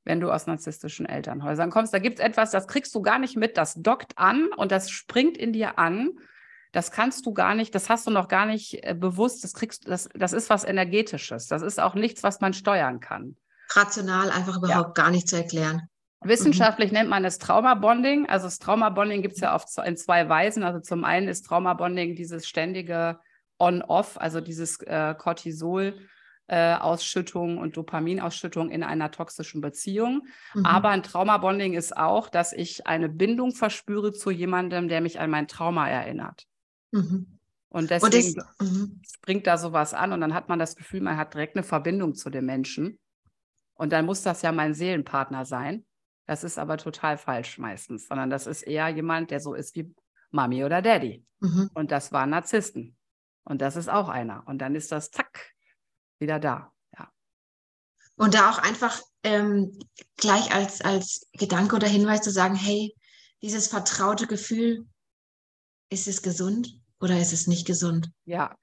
wenn 0.05 0.21
du 0.21 0.31
aus 0.31 0.47
narzisstischen 0.47 1.07
Elternhäusern 1.07 1.71
kommst. 1.71 1.95
Da 1.95 1.99
gibt 1.99 2.19
es 2.19 2.25
etwas, 2.25 2.51
das 2.51 2.69
kriegst 2.69 2.95
du 2.95 3.01
gar 3.01 3.19
nicht 3.19 3.37
mit, 3.37 3.57
das 3.57 3.75
dockt 3.75 4.19
an 4.19 4.49
und 4.57 4.73
das 4.73 4.91
springt 4.91 5.39
in 5.39 5.53
dir 5.53 5.79
an 5.79 6.11
das 6.75 6.91
kannst 6.91 7.25
du 7.25 7.33
gar 7.33 7.55
nicht, 7.55 7.75
das 7.75 7.89
hast 7.89 8.07
du 8.07 8.11
noch 8.11 8.27
gar 8.27 8.47
nicht 8.47 8.85
äh, 8.85 8.95
bewusst, 8.95 9.45
das 9.45 9.55
kriegst 9.55 9.89
das, 9.89 10.09
das 10.13 10.33
ist 10.33 10.51
was 10.51 10.65
Energetisches. 10.65 11.47
Das 11.47 11.63
ist 11.63 11.81
auch 11.81 11.95
nichts, 11.95 12.25
was 12.25 12.41
man 12.41 12.53
steuern 12.53 12.99
kann. 12.99 13.37
Rational 13.71 14.31
einfach 14.31 14.59
überhaupt 14.59 14.99
ja. 14.99 15.05
gar 15.05 15.11
nicht 15.11 15.29
zu 15.29 15.37
erklären. 15.37 15.89
Wissenschaftlich 16.21 16.91
mhm. 16.91 16.99
nennt 16.99 17.11
man 17.11 17.25
es 17.25 17.39
Traumabonding. 17.39 18.29
Also 18.29 18.47
das 18.47 18.59
Traumabonding 18.59 19.23
gibt 19.23 19.37
es 19.37 19.41
ja 19.41 19.55
auf, 19.55 19.65
in 19.85 19.97
zwei 19.97 20.29
Weisen. 20.29 20.65
Also 20.65 20.81
zum 20.81 21.05
einen 21.05 21.29
ist 21.29 21.47
Traumabonding 21.47 22.17
dieses 22.17 22.49
ständige 22.49 23.21
On-Off, 23.61 24.19
also 24.19 24.41
dieses 24.41 24.81
äh, 24.81 25.15
Cortisol. 25.17 25.97
Äh, 26.47 26.75
Ausschüttung 26.75 27.57
und 27.57 27.79
Dopaminausschüttung 27.79 28.71
in 28.71 28.83
einer 28.83 29.11
toxischen 29.11 29.63
Beziehung. 29.63 30.27
Mhm. 30.53 30.67
Aber 30.67 30.91
ein 30.91 31.03
Traumabonding 31.03 31.73
ist 31.73 31.97
auch, 31.97 32.29
dass 32.29 32.53
ich 32.53 32.87
eine 32.87 33.09
Bindung 33.09 33.53
verspüre 33.53 34.13
zu 34.13 34.31
jemandem, 34.31 34.89
der 34.89 35.01
mich 35.01 35.21
an 35.21 35.31
mein 35.31 35.49
Trauma 35.49 35.89
erinnert. 35.89 36.47
Mhm. 36.95 37.39
Und 37.69 37.91
deswegen 37.91 38.41
und 38.41 38.47
das, 38.61 38.71
mhm. 38.71 39.03
springt 39.05 39.47
da 39.49 39.59
sowas 39.59 39.95
an 39.95 40.13
und 40.13 40.21
dann 40.21 40.33
hat 40.33 40.49
man 40.49 40.61
das 40.61 40.77
Gefühl, 40.77 41.01
man 41.01 41.17
hat 41.17 41.35
direkt 41.35 41.57
eine 41.57 41.65
Verbindung 41.65 42.15
zu 42.15 42.31
dem 42.31 42.47
Menschen. 42.47 43.01
Und 43.75 43.93
dann 43.93 44.07
muss 44.07 44.23
das 44.23 44.43
ja 44.43 44.53
mein 44.53 44.75
Seelenpartner 44.75 45.45
sein. 45.45 45.85
Das 46.27 46.45
ist 46.45 46.57
aber 46.57 46.79
total 46.79 47.19
falsch 47.19 47.59
meistens, 47.59 48.07
sondern 48.07 48.31
das 48.31 48.47
ist 48.47 48.63
eher 48.63 48.89
jemand, 48.89 49.33
der 49.33 49.41
so 49.41 49.55
ist 49.55 49.75
wie 49.75 49.93
Mami 50.31 50.65
oder 50.65 50.83
Daddy. 50.83 51.27
Mhm. 51.41 51.69
Und 51.75 51.91
das 51.91 52.13
waren 52.13 52.31
Narzissten. 52.31 52.97
Und 53.43 53.61
das 53.61 53.75
ist 53.75 53.89
auch 53.91 54.09
einer. 54.09 54.45
Und 54.47 54.59
dann 54.59 54.77
ist 54.77 54.93
das 54.93 55.11
zack 55.11 55.53
wieder 56.21 56.39
da. 56.39 56.73
Ja. 56.97 57.11
Und 58.15 58.35
da 58.35 58.51
auch 58.51 58.59
einfach 58.59 59.03
ähm, 59.25 59.77
gleich 60.17 60.55
als, 60.55 60.81
als 60.81 61.29
Gedanke 61.33 61.75
oder 61.75 61.89
Hinweis 61.89 62.23
zu 62.23 62.31
sagen, 62.31 62.55
hey, 62.55 62.95
dieses 63.43 63.67
vertraute 63.67 64.29
Gefühl, 64.29 64.87
ist 65.91 66.07
es 66.07 66.23
gesund? 66.23 66.81
Oder 67.01 67.19
ist 67.19 67.33
es 67.33 67.47
nicht 67.47 67.67
gesund? 67.67 68.11
Ja. 68.25 68.57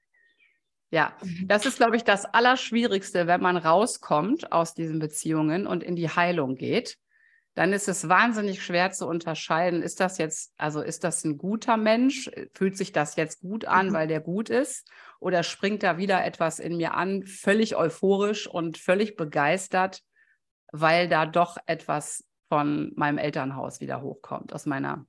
Ja, 0.90 1.16
mhm. 1.22 1.48
das 1.48 1.64
ist, 1.64 1.78
glaube 1.78 1.96
ich, 1.96 2.04
das 2.04 2.26
Allerschwierigste, 2.26 3.26
wenn 3.26 3.40
man 3.40 3.56
rauskommt 3.56 4.52
aus 4.52 4.74
diesen 4.74 4.98
Beziehungen 4.98 5.66
und 5.66 5.82
in 5.82 5.96
die 5.96 6.10
Heilung 6.10 6.54
geht. 6.54 6.98
Dann 7.54 7.72
ist 7.72 7.88
es 7.88 8.08
wahnsinnig 8.08 8.62
schwer 8.62 8.92
zu 8.92 9.06
unterscheiden, 9.06 9.82
ist 9.82 10.00
das 10.00 10.18
jetzt, 10.18 10.52
also 10.56 10.80
ist 10.80 11.04
das 11.04 11.24
ein 11.24 11.38
guter 11.38 11.76
Mensch? 11.76 12.30
Fühlt 12.54 12.76
sich 12.76 12.92
das 12.92 13.16
jetzt 13.16 13.40
gut 13.40 13.64
an, 13.64 13.88
mhm. 13.88 13.92
weil 13.92 14.06
der 14.06 14.20
gut 14.20 14.50
ist? 14.50 14.86
Oder 15.18 15.42
springt 15.42 15.82
da 15.82 15.96
wieder 15.96 16.24
etwas 16.24 16.58
in 16.58 16.76
mir 16.76 16.94
an, 16.94 17.24
völlig 17.24 17.76
euphorisch 17.76 18.46
und 18.46 18.76
völlig 18.76 19.16
begeistert, 19.16 20.02
weil 20.72 21.08
da 21.08 21.26
doch 21.26 21.56
etwas 21.66 22.24
von 22.48 22.92
meinem 22.96 23.18
Elternhaus 23.18 23.80
wieder 23.80 24.02
hochkommt, 24.02 24.52
aus 24.52 24.66
meiner, 24.66 25.06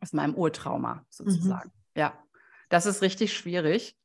aus 0.00 0.12
meinem 0.12 0.36
Urtrauma 0.36 0.94
mhm. 0.94 1.00
sozusagen. 1.08 1.68
Mhm. 1.68 2.00
Ja, 2.00 2.24
das 2.70 2.86
ist 2.86 3.02
richtig 3.02 3.36
schwierig. 3.36 3.96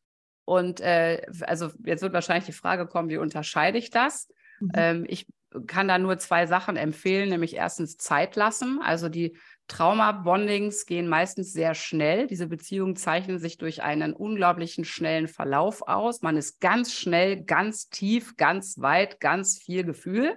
Und 0.44 0.82
äh, 0.82 1.26
also 1.42 1.72
jetzt 1.86 2.02
wird 2.02 2.14
wahrscheinlich 2.14 2.46
die 2.46 2.52
Frage 2.52 2.86
kommen, 2.86 3.10
wie 3.10 3.18
unterscheide 3.18 3.78
ich 3.78 3.90
das? 3.90 4.28
Mhm. 4.60 4.72
Ähm, 4.76 5.06
ich 5.08 5.26
kann 5.68 5.88
da 5.88 5.98
nur 5.98 6.18
zwei 6.18 6.46
Sachen 6.48 6.76
empfehlen, 6.76 7.30
nämlich 7.30 7.56
erstens 7.56 7.98
Zeit 7.98 8.36
lassen. 8.36 8.80
Also 8.84 9.08
die 9.08 9.38
Trauma-Bondings 9.68 10.86
gehen 10.86 11.08
meistens 11.08 11.54
sehr 11.54 11.74
schnell. 11.74 12.28
Diese 12.28 12.48
Beziehungen 12.48 12.96
zeichnen 12.96 13.40
sich 13.40 13.58
durch 13.58 13.82
einen 13.82 14.14
unglaublichen 14.14 14.86
schnellen 14.86 15.28
Verlauf 15.28 15.88
aus. 15.88 16.22
Man 16.22 16.38
ist 16.38 16.60
ganz 16.60 16.92
schnell, 16.94 17.44
ganz 17.44 17.90
tief, 17.90 18.36
ganz 18.36 18.80
weit, 18.80 19.20
ganz 19.20 19.58
viel 19.58 19.84
Gefühl, 19.84 20.36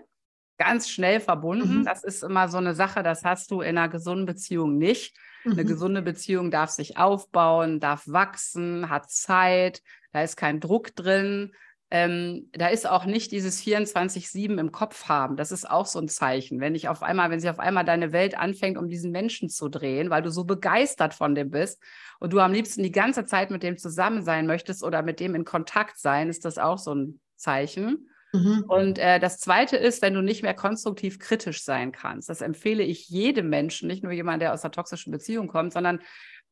ganz 0.56 0.88
schnell 0.88 1.20
verbunden. 1.20 1.80
Mhm. 1.80 1.84
Das 1.84 2.04
ist 2.04 2.22
immer 2.22 2.48
so 2.48 2.58
eine 2.58 2.74
Sache, 2.74 3.02
das 3.02 3.24
hast 3.24 3.50
du 3.50 3.60
in 3.60 3.76
einer 3.76 3.88
gesunden 3.88 4.26
Beziehung 4.26 4.78
nicht. 4.78 5.16
Eine 5.52 5.64
mhm. 5.64 5.68
gesunde 5.68 6.02
Beziehung 6.02 6.50
darf 6.50 6.70
sich 6.70 6.96
aufbauen, 6.96 7.80
darf 7.80 8.04
wachsen, 8.06 8.88
hat 8.88 9.10
Zeit, 9.10 9.82
da 10.12 10.22
ist 10.22 10.36
kein 10.36 10.60
Druck 10.60 10.94
drin. 10.94 11.52
Ähm, 11.90 12.50
da 12.52 12.68
ist 12.68 12.86
auch 12.86 13.06
nicht 13.06 13.32
dieses 13.32 13.62
24-7 13.62 14.58
im 14.58 14.72
Kopf 14.72 15.08
haben. 15.08 15.36
Das 15.36 15.50
ist 15.52 15.68
auch 15.68 15.86
so 15.86 15.98
ein 15.98 16.08
Zeichen. 16.08 16.60
Wenn 16.60 16.74
ich 16.74 16.88
auf 16.88 17.02
einmal, 17.02 17.30
wenn 17.30 17.40
sich 17.40 17.48
auf 17.48 17.60
einmal 17.60 17.84
deine 17.84 18.12
Welt 18.12 18.36
anfängt, 18.36 18.76
um 18.76 18.88
diesen 18.88 19.10
Menschen 19.10 19.48
zu 19.48 19.70
drehen, 19.70 20.10
weil 20.10 20.20
du 20.20 20.30
so 20.30 20.44
begeistert 20.44 21.14
von 21.14 21.34
dem 21.34 21.50
bist 21.50 21.82
und 22.20 22.34
du 22.34 22.40
am 22.40 22.52
liebsten 22.52 22.82
die 22.82 22.92
ganze 22.92 23.24
Zeit 23.24 23.50
mit 23.50 23.62
dem 23.62 23.78
zusammen 23.78 24.22
sein 24.22 24.46
möchtest 24.46 24.84
oder 24.84 25.02
mit 25.02 25.18
dem 25.18 25.34
in 25.34 25.46
Kontakt 25.46 25.98
sein, 25.98 26.28
ist 26.28 26.44
das 26.44 26.58
auch 26.58 26.76
so 26.76 26.94
ein 26.94 27.20
Zeichen. 27.36 28.10
Mhm. 28.32 28.64
Und 28.68 28.98
äh, 28.98 29.18
das 29.18 29.38
Zweite 29.38 29.76
ist, 29.76 30.02
wenn 30.02 30.14
du 30.14 30.20
nicht 30.20 30.42
mehr 30.42 30.54
konstruktiv 30.54 31.18
kritisch 31.18 31.62
sein 31.62 31.92
kannst. 31.92 32.28
Das 32.28 32.40
empfehle 32.40 32.82
ich 32.82 33.08
jedem 33.08 33.48
Menschen, 33.48 33.88
nicht 33.88 34.02
nur 34.02 34.12
jemand, 34.12 34.42
der 34.42 34.52
aus 34.52 34.64
einer 34.64 34.72
toxischen 34.72 35.12
Beziehung 35.12 35.48
kommt, 35.48 35.72
sondern 35.72 36.00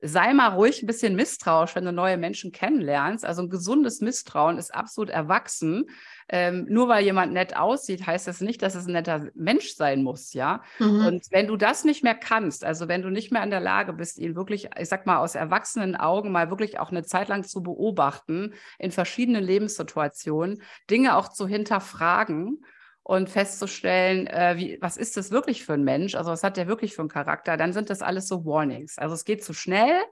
sei 0.01 0.35
mal 0.35 0.49
ruhig 0.49 0.83
ein 0.83 0.87
bisschen 0.87 1.17
misstrauisch, 1.17 1.75
wenn 1.75 1.85
du 1.85 1.93
neue 1.93 2.17
Menschen 2.17 2.53
kennenlernst. 2.53 3.25
Also 3.25 3.43
ein 3.43 3.49
gesundes 3.49 4.01
Misstrauen 4.01 4.59
ist 4.59 4.75
absolut 4.75 5.11
erwachsen. 5.11 5.87
Ähm, 6.29 6.67
nur 6.69 6.89
weil 6.89 7.05
jemand 7.05 7.33
nett 7.33 7.57
aussieht, 7.57 8.07
heißt 8.07 8.27
das 8.27 8.41
nicht, 8.41 8.61
dass 8.61 8.75
es 8.75 8.87
ein 8.87 8.93
netter 8.93 9.29
Mensch 9.35 9.75
sein 9.75 10.03
muss, 10.03 10.33
ja. 10.33 10.63
Mhm. 10.79 11.07
Und 11.07 11.27
wenn 11.31 11.47
du 11.47 11.57
das 11.57 11.85
nicht 11.85 12.03
mehr 12.03 12.17
kannst, 12.17 12.65
also 12.65 12.89
wenn 12.89 13.03
du 13.03 13.11
nicht 13.11 13.31
mehr 13.31 13.45
in 13.45 13.51
der 13.51 13.61
Lage 13.61 13.93
bist, 13.93 14.19
ihn 14.19 14.35
wirklich, 14.35 14.69
ich 14.79 14.89
sag 14.89 15.07
mal, 15.07 15.19
aus 15.19 15.35
erwachsenen 15.35 15.95
Augen 15.95 16.33
mal 16.33 16.51
wirklich 16.51 16.81
auch 16.81 16.91
eine 16.91 17.05
Zeit 17.05 17.29
lang 17.29 17.45
zu 17.45 17.63
beobachten, 17.63 18.55
in 18.79 18.91
verschiedenen 18.91 19.45
Lebenssituationen, 19.45 20.63
Dinge 20.91 21.17
auch 21.17 21.29
zu 21.29 21.47
hinterfragen, 21.47 22.61
und 23.09 23.31
festzustellen, 23.31 24.27
äh, 24.27 24.55
wie, 24.57 24.79
was 24.81 24.97
ist 24.97 25.17
das 25.17 25.31
wirklich 25.31 25.65
für 25.65 25.75
ein 25.75 25.85
Mensch? 25.85 26.17
Also 26.17 26.33
was 26.33 26.43
hat 26.43 26.57
der 26.57 26.67
wirklich 26.67 26.93
für 26.93 27.03
einen 27.03 27.09
Charakter? 27.09 27.57
Dann 27.57 27.73
sind 27.73 27.89
das 27.89 28.03
alles 28.03 28.27
so 28.27 28.45
Warnings. 28.45 28.99
Also 28.99 29.15
es 29.15 29.25
geht 29.25 29.45
zu 29.45 29.53
schnell. 29.53 30.03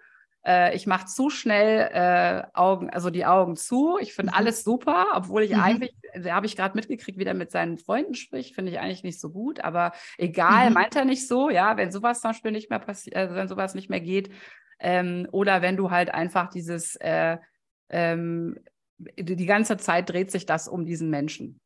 Äh, 0.46 0.76
ich 0.76 0.86
mache 0.86 1.06
zu 1.06 1.28
schnell 1.28 1.90
äh, 1.92 2.46
Augen, 2.54 2.90
also 2.90 3.10
die 3.10 3.26
Augen 3.26 3.56
zu. 3.56 3.98
Ich 4.00 4.14
finde 4.14 4.30
mhm. 4.30 4.38
alles 4.38 4.62
super, 4.62 5.06
obwohl 5.14 5.42
ich 5.42 5.50
mhm. 5.50 5.60
eigentlich, 5.60 5.92
da 6.14 6.36
habe 6.36 6.46
ich 6.46 6.54
gerade 6.54 6.76
mitgekriegt, 6.76 7.18
wie 7.18 7.24
der 7.24 7.34
mit 7.34 7.50
seinen 7.50 7.78
Freunden 7.78 8.14
spricht, 8.14 8.54
finde 8.54 8.70
ich 8.70 8.78
eigentlich 8.78 9.02
nicht 9.02 9.20
so 9.20 9.30
gut. 9.30 9.58
Aber 9.64 9.90
egal, 10.16 10.68
mhm. 10.68 10.74
meint 10.74 10.94
er 10.94 11.04
nicht 11.04 11.26
so, 11.26 11.50
ja, 11.50 11.76
wenn 11.76 11.90
sowas 11.90 12.20
zum 12.20 12.30
Beispiel 12.30 12.52
nicht 12.52 12.70
mehr 12.70 12.78
passiert, 12.78 13.16
also 13.16 13.34
wenn 13.34 13.48
sowas 13.48 13.74
nicht 13.74 13.90
mehr 13.90 14.02
geht, 14.02 14.30
ähm, 14.78 15.26
oder 15.32 15.62
wenn 15.62 15.76
du 15.76 15.90
halt 15.90 16.14
einfach 16.14 16.48
dieses 16.48 16.94
äh, 17.00 17.38
ähm, 17.88 18.56
die 18.98 19.46
ganze 19.46 19.78
Zeit 19.78 20.10
dreht 20.10 20.30
sich 20.30 20.46
das 20.46 20.68
um 20.68 20.84
diesen 20.84 21.10
Menschen. 21.10 21.60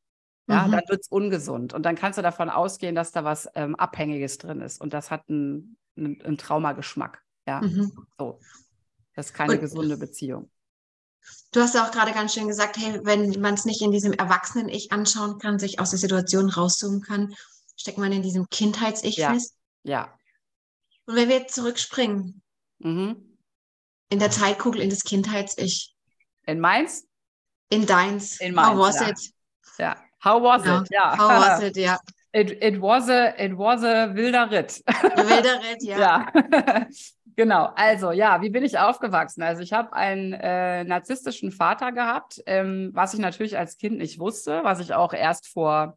Ja, 0.49 0.67
mhm. 0.67 0.73
dann 0.73 0.83
wird 0.89 1.03
es 1.03 1.09
ungesund. 1.09 1.75
Und 1.75 1.83
dann 1.83 1.95
kannst 1.95 2.19
du 2.19 2.23
davon 2.23 2.49
ausgehen, 2.49 2.95
dass 2.95 3.13
da 3.13 3.23
was 3.23 3.49
ähm, 3.55 3.75
Abhängiges 3.77 4.39
drin 4.39 4.61
ist. 4.61 4.81
Und 4.81 4.95
das 4.95 5.11
hat 5.11 5.29
einen, 5.29 5.77
einen, 5.97 6.21
einen 6.23 6.39
Traumageschmack. 6.39 7.23
Ja, 7.47 7.61
mhm. 7.61 7.93
so. 8.19 8.41
Das 9.15 9.27
ist 9.27 9.35
keine 9.35 9.55
und, 9.55 9.61
gesunde 9.61 9.97
Beziehung. 9.97 10.51
Du 11.53 11.61
hast 11.61 11.75
ja 11.75 11.87
auch 11.87 11.91
gerade 11.91 12.13
ganz 12.13 12.33
schön 12.33 12.49
gesagt, 12.49 12.79
hey, 12.79 13.01
wenn 13.05 13.41
man 13.41 13.55
es 13.55 13.65
nicht 13.65 13.83
in 13.83 13.91
diesem 13.91 14.13
Erwachsenen-Ich 14.13 14.93
anschauen 14.93 15.39
kann, 15.39 15.59
sich 15.59 15.81
aus 15.81 15.91
der 15.91 15.99
Situation 15.99 16.49
rauszoomen 16.49 17.03
kann, 17.03 17.35
steckt 17.77 17.99
man 17.99 18.13
in 18.13 18.23
diesem 18.23 18.49
Kindheits-Ich 18.49 19.17
ja. 19.17 19.33
fest. 19.33 19.55
Ja. 19.83 20.15
Und 21.07 21.17
wenn 21.17 21.29
wir 21.29 21.39
jetzt 21.39 21.55
zurückspringen, 21.55 22.43
mhm. 22.79 23.37
in 24.09 24.19
der 24.19 24.31
Zeitkugel 24.31 24.81
in 24.81 24.91
das 24.91 25.05
Kindheits-Ich. 25.05 25.95
In 26.47 26.61
meins? 26.61 27.07
In 27.69 27.85
deins. 27.85 28.41
In 28.41 28.55
meins. 28.55 28.69
How 28.69 28.79
was 28.79 29.01
ja. 29.01 29.09
it? 29.09 29.33
Ja. 29.79 30.08
How 30.25 30.43
was 30.43 30.65
ja. 30.65 30.81
it? 30.81 30.89
Ja. 30.91 31.19
How 31.19 31.29
was 31.29 31.63
it? 31.63 31.77
Ja. 31.77 31.99
It, 32.31 32.63
it, 32.63 32.81
was 32.81 33.09
a, 33.09 33.35
it 33.43 33.57
was 33.57 33.83
a 33.83 34.15
wilder 34.15 34.51
Ritt. 34.51 34.83
Wilder 34.87 35.63
Ritt, 35.63 35.83
ja. 35.83 35.99
ja. 35.99 36.87
genau. 37.37 37.73
Also, 37.75 38.13
ja, 38.13 38.43
wie 38.43 38.51
bin 38.51 38.65
ich 38.65 38.79
aufgewachsen? 38.79 39.43
Also, 39.43 39.63
ich 39.63 39.73
habe 39.73 39.95
einen 39.95 40.35
äh, 40.35 40.85
narzisstischen 40.85 41.53
Vater 41.53 41.91
gehabt, 41.91 42.43
ähm, 42.45 42.91
was 42.93 43.15
ich 43.15 43.21
natürlich 43.21 43.57
als 43.57 43.79
Kind 43.79 43.97
nicht 43.97 44.19
wusste, 44.19 44.61
was 44.63 44.79
ich 44.79 44.93
auch 44.93 45.15
erst 45.15 45.49
vor, 45.49 45.97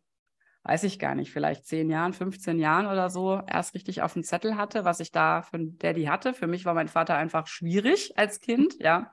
weiß 0.64 0.84
ich 0.86 1.00
gar 1.00 1.16
nicht, 1.16 1.34
vielleicht 1.34 1.68
zehn 1.68 1.90
Jahren, 1.90 2.14
15 2.14 2.60
Jahren 2.60 2.86
oder 2.86 3.10
so 3.10 3.42
erst 3.46 3.74
richtig 3.74 4.02
auf 4.02 4.14
dem 4.14 4.24
Zettel 4.24 4.56
hatte, 4.56 4.86
was 4.86 5.02
ich 5.02 5.12
da 5.12 5.42
für 5.42 5.58
einen 5.58 5.78
Daddy 5.80 6.06
hatte. 6.06 6.34
Für 6.34 6.48
mich 6.48 6.64
war 6.64 6.74
mein 6.74 6.88
Vater 6.88 7.18
einfach 7.18 7.48
schwierig 7.48 8.18
als 8.18 8.40
Kind, 8.40 8.76
ja. 8.80 9.12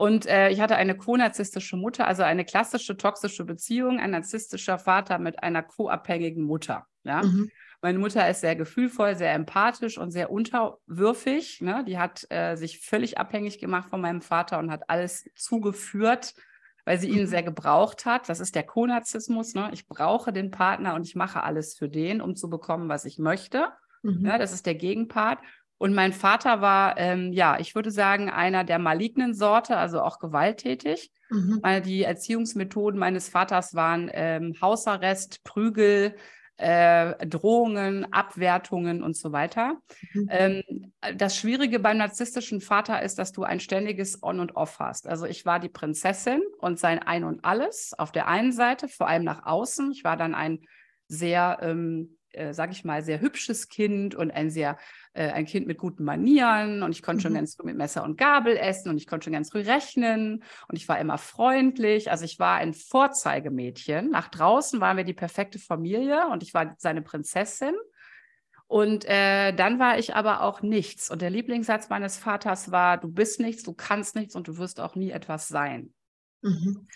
Und 0.00 0.24
äh, 0.24 0.48
ich 0.48 0.62
hatte 0.62 0.76
eine 0.76 0.96
co-narzisstische 0.96 1.76
Mutter, 1.76 2.06
also 2.06 2.22
eine 2.22 2.46
klassische 2.46 2.96
toxische 2.96 3.44
Beziehung, 3.44 4.00
ein 4.00 4.12
narzisstischer 4.12 4.78
Vater 4.78 5.18
mit 5.18 5.42
einer 5.42 5.62
co-abhängigen 5.62 6.42
Mutter. 6.42 6.86
Ja? 7.04 7.22
Mhm. 7.22 7.50
Meine 7.82 7.98
Mutter 7.98 8.26
ist 8.26 8.40
sehr 8.40 8.56
gefühlvoll, 8.56 9.14
sehr 9.14 9.34
empathisch 9.34 9.98
und 9.98 10.10
sehr 10.10 10.30
unterwürfig. 10.30 11.60
Ne? 11.60 11.84
Die 11.86 11.98
hat 11.98 12.26
äh, 12.30 12.56
sich 12.56 12.80
völlig 12.80 13.18
abhängig 13.18 13.58
gemacht 13.58 13.90
von 13.90 14.00
meinem 14.00 14.22
Vater 14.22 14.58
und 14.58 14.70
hat 14.70 14.88
alles 14.88 15.28
zugeführt, 15.36 16.32
weil 16.86 16.98
sie 16.98 17.10
ihn 17.10 17.24
mhm. 17.24 17.26
sehr 17.26 17.42
gebraucht 17.42 18.06
hat. 18.06 18.26
Das 18.30 18.40
ist 18.40 18.54
der 18.54 18.62
Konarzismus. 18.62 19.52
Ne? 19.52 19.68
Ich 19.74 19.86
brauche 19.86 20.32
den 20.32 20.50
Partner 20.50 20.94
und 20.94 21.06
ich 21.06 21.14
mache 21.14 21.42
alles 21.42 21.74
für 21.74 21.90
den, 21.90 22.22
um 22.22 22.36
zu 22.36 22.48
bekommen, 22.48 22.88
was 22.88 23.04
ich 23.04 23.18
möchte. 23.18 23.68
Mhm. 24.02 24.24
Ja, 24.24 24.38
das 24.38 24.52
ist 24.52 24.64
der 24.64 24.76
Gegenpart. 24.76 25.40
Und 25.80 25.94
mein 25.94 26.12
Vater 26.12 26.60
war, 26.60 26.98
ähm, 26.98 27.32
ja, 27.32 27.58
ich 27.58 27.74
würde 27.74 27.90
sagen, 27.90 28.28
einer 28.28 28.64
der 28.64 28.78
malignen 28.78 29.32
Sorte, 29.32 29.78
also 29.78 30.02
auch 30.02 30.18
gewalttätig. 30.18 31.10
Mhm. 31.30 31.60
Weil 31.62 31.80
die 31.80 32.02
Erziehungsmethoden 32.02 33.00
meines 33.00 33.30
Vaters 33.30 33.74
waren 33.74 34.10
ähm, 34.12 34.54
Hausarrest, 34.60 35.42
Prügel, 35.42 36.16
äh, 36.58 37.26
Drohungen, 37.26 38.12
Abwertungen 38.12 39.02
und 39.02 39.16
so 39.16 39.32
weiter. 39.32 39.78
Mhm. 40.12 40.28
Ähm, 40.30 40.92
das 41.16 41.38
Schwierige 41.38 41.78
beim 41.78 41.96
narzisstischen 41.96 42.60
Vater 42.60 43.00
ist, 43.00 43.18
dass 43.18 43.32
du 43.32 43.44
ein 43.44 43.58
ständiges 43.58 44.22
On 44.22 44.38
und 44.38 44.56
Off 44.56 44.80
hast. 44.80 45.08
Also 45.08 45.24
ich 45.24 45.46
war 45.46 45.60
die 45.60 45.70
Prinzessin 45.70 46.42
und 46.58 46.78
sein 46.78 46.98
Ein 46.98 47.24
und 47.24 47.42
Alles 47.42 47.94
auf 47.96 48.12
der 48.12 48.28
einen 48.28 48.52
Seite, 48.52 48.86
vor 48.86 49.08
allem 49.08 49.24
nach 49.24 49.46
außen. 49.46 49.92
Ich 49.92 50.04
war 50.04 50.18
dann 50.18 50.34
ein 50.34 50.58
sehr, 51.08 51.58
ähm, 51.62 52.18
äh, 52.32 52.52
sage 52.52 52.72
ich 52.72 52.84
mal, 52.84 53.02
sehr 53.02 53.20
hübsches 53.20 53.68
Kind 53.68 54.14
und 54.14 54.30
ein 54.30 54.50
sehr 54.50 54.76
äh, 55.12 55.30
ein 55.30 55.44
Kind 55.44 55.66
mit 55.66 55.78
guten 55.78 56.04
Manieren 56.04 56.82
und 56.82 56.92
ich 56.92 57.02
konnte 57.02 57.18
mhm. 57.18 57.22
schon 57.22 57.34
ganz 57.34 57.56
früh 57.56 57.66
mit 57.66 57.76
Messer 57.76 58.04
und 58.04 58.16
Gabel 58.16 58.56
essen 58.56 58.90
und 58.90 58.96
ich 58.96 59.06
konnte 59.06 59.24
schon 59.24 59.32
ganz 59.32 59.50
früh 59.50 59.60
rechnen 59.60 60.42
und 60.68 60.76
ich 60.76 60.88
war 60.88 60.98
immer 60.98 61.18
freundlich. 61.18 62.10
Also 62.10 62.24
ich 62.24 62.38
war 62.38 62.56
ein 62.56 62.74
Vorzeigemädchen. 62.74 64.10
Nach 64.10 64.28
draußen 64.28 64.80
waren 64.80 64.96
wir 64.96 65.04
die 65.04 65.14
perfekte 65.14 65.58
Familie 65.58 66.28
und 66.28 66.42
ich 66.42 66.54
war 66.54 66.74
seine 66.78 67.02
Prinzessin. 67.02 67.74
Und 68.66 69.04
äh, 69.06 69.52
dann 69.52 69.80
war 69.80 69.98
ich 69.98 70.14
aber 70.14 70.42
auch 70.42 70.62
nichts. 70.62 71.10
Und 71.10 71.22
der 71.22 71.30
Lieblingssatz 71.30 71.88
meines 71.88 72.18
Vaters 72.18 72.70
war, 72.70 72.98
du 72.98 73.08
bist 73.08 73.40
nichts, 73.40 73.64
du 73.64 73.72
kannst 73.72 74.14
nichts 74.14 74.36
und 74.36 74.46
du 74.46 74.58
wirst 74.58 74.78
auch 74.78 74.94
nie 74.94 75.10
etwas 75.10 75.48
sein. 75.48 75.92
Mhm. 76.42 76.86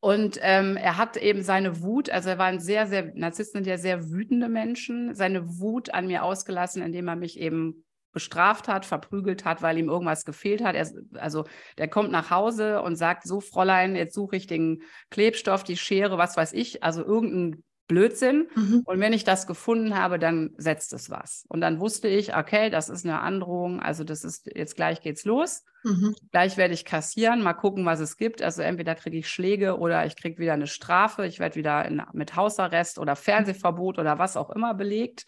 Und 0.00 0.38
ähm, 0.40 0.78
er 0.78 0.96
hat 0.96 1.18
eben 1.18 1.42
seine 1.42 1.82
Wut, 1.82 2.08
also 2.08 2.30
er 2.30 2.38
war 2.38 2.46
ein 2.46 2.58
sehr, 2.58 2.86
sehr, 2.86 3.12
Narzissten 3.14 3.58
sind 3.58 3.70
ja 3.70 3.76
sehr 3.76 4.10
wütende 4.10 4.48
Menschen, 4.48 5.14
seine 5.14 5.60
Wut 5.60 5.92
an 5.92 6.06
mir 6.06 6.24
ausgelassen, 6.24 6.82
indem 6.82 7.06
er 7.08 7.16
mich 7.16 7.38
eben 7.38 7.84
bestraft 8.12 8.66
hat, 8.66 8.86
verprügelt 8.86 9.44
hat, 9.44 9.62
weil 9.62 9.78
ihm 9.78 9.88
irgendwas 9.88 10.24
gefehlt 10.24 10.64
hat. 10.64 10.74
Er, 10.74 10.90
also 11.14 11.44
der 11.76 11.88
kommt 11.88 12.10
nach 12.10 12.30
Hause 12.30 12.80
und 12.82 12.96
sagt, 12.96 13.26
so 13.26 13.40
Fräulein, 13.40 13.94
jetzt 13.94 14.14
suche 14.14 14.36
ich 14.36 14.46
den 14.46 14.82
Klebstoff, 15.10 15.64
die 15.64 15.76
Schere, 15.76 16.16
was 16.18 16.36
weiß 16.36 16.54
ich, 16.54 16.82
also 16.82 17.04
irgendein 17.04 17.62
Blödsinn. 17.90 18.48
Mhm. 18.54 18.82
Und 18.84 19.00
wenn 19.00 19.12
ich 19.12 19.24
das 19.24 19.48
gefunden 19.48 19.96
habe, 19.96 20.20
dann 20.20 20.54
setzt 20.56 20.92
es 20.92 21.10
was. 21.10 21.44
Und 21.48 21.60
dann 21.60 21.80
wusste 21.80 22.06
ich, 22.06 22.36
okay, 22.36 22.70
das 22.70 22.88
ist 22.88 23.04
eine 23.04 23.20
Androhung, 23.20 23.80
also 23.80 24.04
das 24.04 24.22
ist 24.22 24.48
jetzt 24.54 24.76
gleich 24.76 25.00
geht's 25.00 25.24
los. 25.24 25.64
Mhm. 25.82 26.14
Gleich 26.30 26.56
werde 26.56 26.72
ich 26.72 26.84
kassieren, 26.84 27.42
mal 27.42 27.54
gucken, 27.54 27.84
was 27.86 27.98
es 27.98 28.16
gibt. 28.16 28.42
Also 28.42 28.62
entweder 28.62 28.94
kriege 28.94 29.18
ich 29.18 29.28
Schläge 29.28 29.76
oder 29.76 30.06
ich 30.06 30.14
kriege 30.14 30.38
wieder 30.38 30.52
eine 30.52 30.68
Strafe, 30.68 31.26
ich 31.26 31.40
werde 31.40 31.56
wieder 31.56 31.84
in, 31.84 32.00
mit 32.12 32.36
Hausarrest 32.36 33.00
oder 33.00 33.16
Fernsehverbot 33.16 33.98
oder 33.98 34.20
was 34.20 34.36
auch 34.36 34.50
immer 34.50 34.72
belegt. 34.74 35.26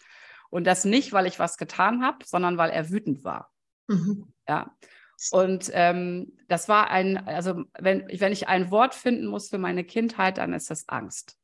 Und 0.49 0.65
das 0.65 0.85
nicht, 0.85 1.11
weil 1.11 1.25
ich 1.25 1.39
was 1.39 1.57
getan 1.57 2.01
habe, 2.01 2.19
sondern 2.23 2.57
weil 2.57 2.69
er 2.69 2.89
wütend 2.89 3.25
war. 3.25 3.51
Mhm. 3.89 4.31
Ja. 4.47 4.73
Und 5.31 5.69
ähm, 5.73 6.37
das 6.47 6.69
war 6.69 6.89
ein, 6.91 7.27
also 7.27 7.65
wenn, 7.77 8.07
wenn 8.07 8.31
ich 8.31 8.47
ein 8.47 8.71
Wort 8.71 8.95
finden 8.95 9.25
muss 9.25 9.49
für 9.49 9.57
meine 9.57 9.83
Kindheit, 9.83 10.37
dann 10.37 10.53
ist 10.53 10.69
das 10.69 10.87
Angst. 10.87 11.37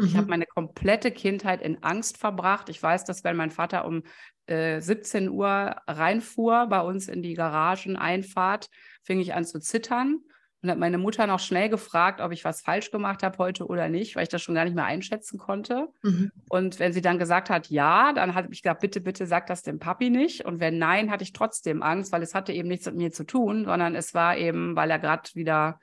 Mhm. 0.00 0.06
Ich 0.06 0.16
habe 0.16 0.28
meine 0.28 0.46
komplette 0.46 1.10
Kindheit 1.10 1.62
in 1.62 1.82
Angst 1.82 2.16
verbracht. 2.16 2.68
Ich 2.68 2.82
weiß, 2.82 3.04
dass 3.04 3.22
wenn 3.22 3.36
mein 3.36 3.50
Vater 3.50 3.84
um 3.84 4.02
äh, 4.46 4.80
17 4.80 5.28
Uhr 5.28 5.76
reinfuhr 5.86 6.66
bei 6.68 6.80
uns 6.80 7.08
in 7.08 7.22
die 7.22 7.34
Garageneinfahrt, 7.34 8.68
fing 9.04 9.20
ich 9.20 9.34
an 9.34 9.44
zu 9.44 9.60
zittern 9.60 10.20
und 10.62 10.70
hat 10.70 10.78
meine 10.78 10.98
Mutter 10.98 11.26
noch 11.26 11.40
schnell 11.40 11.68
gefragt, 11.68 12.20
ob 12.20 12.32
ich 12.32 12.44
was 12.44 12.60
falsch 12.60 12.90
gemacht 12.90 13.22
habe 13.22 13.38
heute 13.38 13.66
oder 13.66 13.88
nicht, 13.88 14.16
weil 14.16 14.24
ich 14.24 14.28
das 14.28 14.42
schon 14.42 14.54
gar 14.54 14.64
nicht 14.64 14.74
mehr 14.74 14.84
einschätzen 14.84 15.38
konnte. 15.38 15.88
Mhm. 16.02 16.30
Und 16.48 16.78
wenn 16.78 16.92
sie 16.92 17.00
dann 17.00 17.18
gesagt 17.18 17.50
hat, 17.50 17.68
ja, 17.68 18.12
dann 18.12 18.34
habe 18.34 18.48
ich 18.52 18.62
gesagt, 18.62 18.80
bitte, 18.80 19.00
bitte 19.00 19.26
sag 19.26 19.46
das 19.46 19.62
dem 19.62 19.78
Papi 19.78 20.10
nicht. 20.10 20.44
Und 20.44 20.60
wenn 20.60 20.78
nein, 20.78 21.10
hatte 21.10 21.24
ich 21.24 21.32
trotzdem 21.32 21.82
Angst, 21.82 22.12
weil 22.12 22.22
es 22.22 22.34
hatte 22.34 22.52
eben 22.52 22.68
nichts 22.68 22.86
mit 22.86 22.96
mir 22.96 23.10
zu 23.12 23.24
tun, 23.24 23.64
sondern 23.64 23.94
es 23.94 24.14
war 24.14 24.36
eben, 24.36 24.76
weil 24.76 24.90
er 24.90 24.98
gerade 24.98 25.30
wieder 25.34 25.78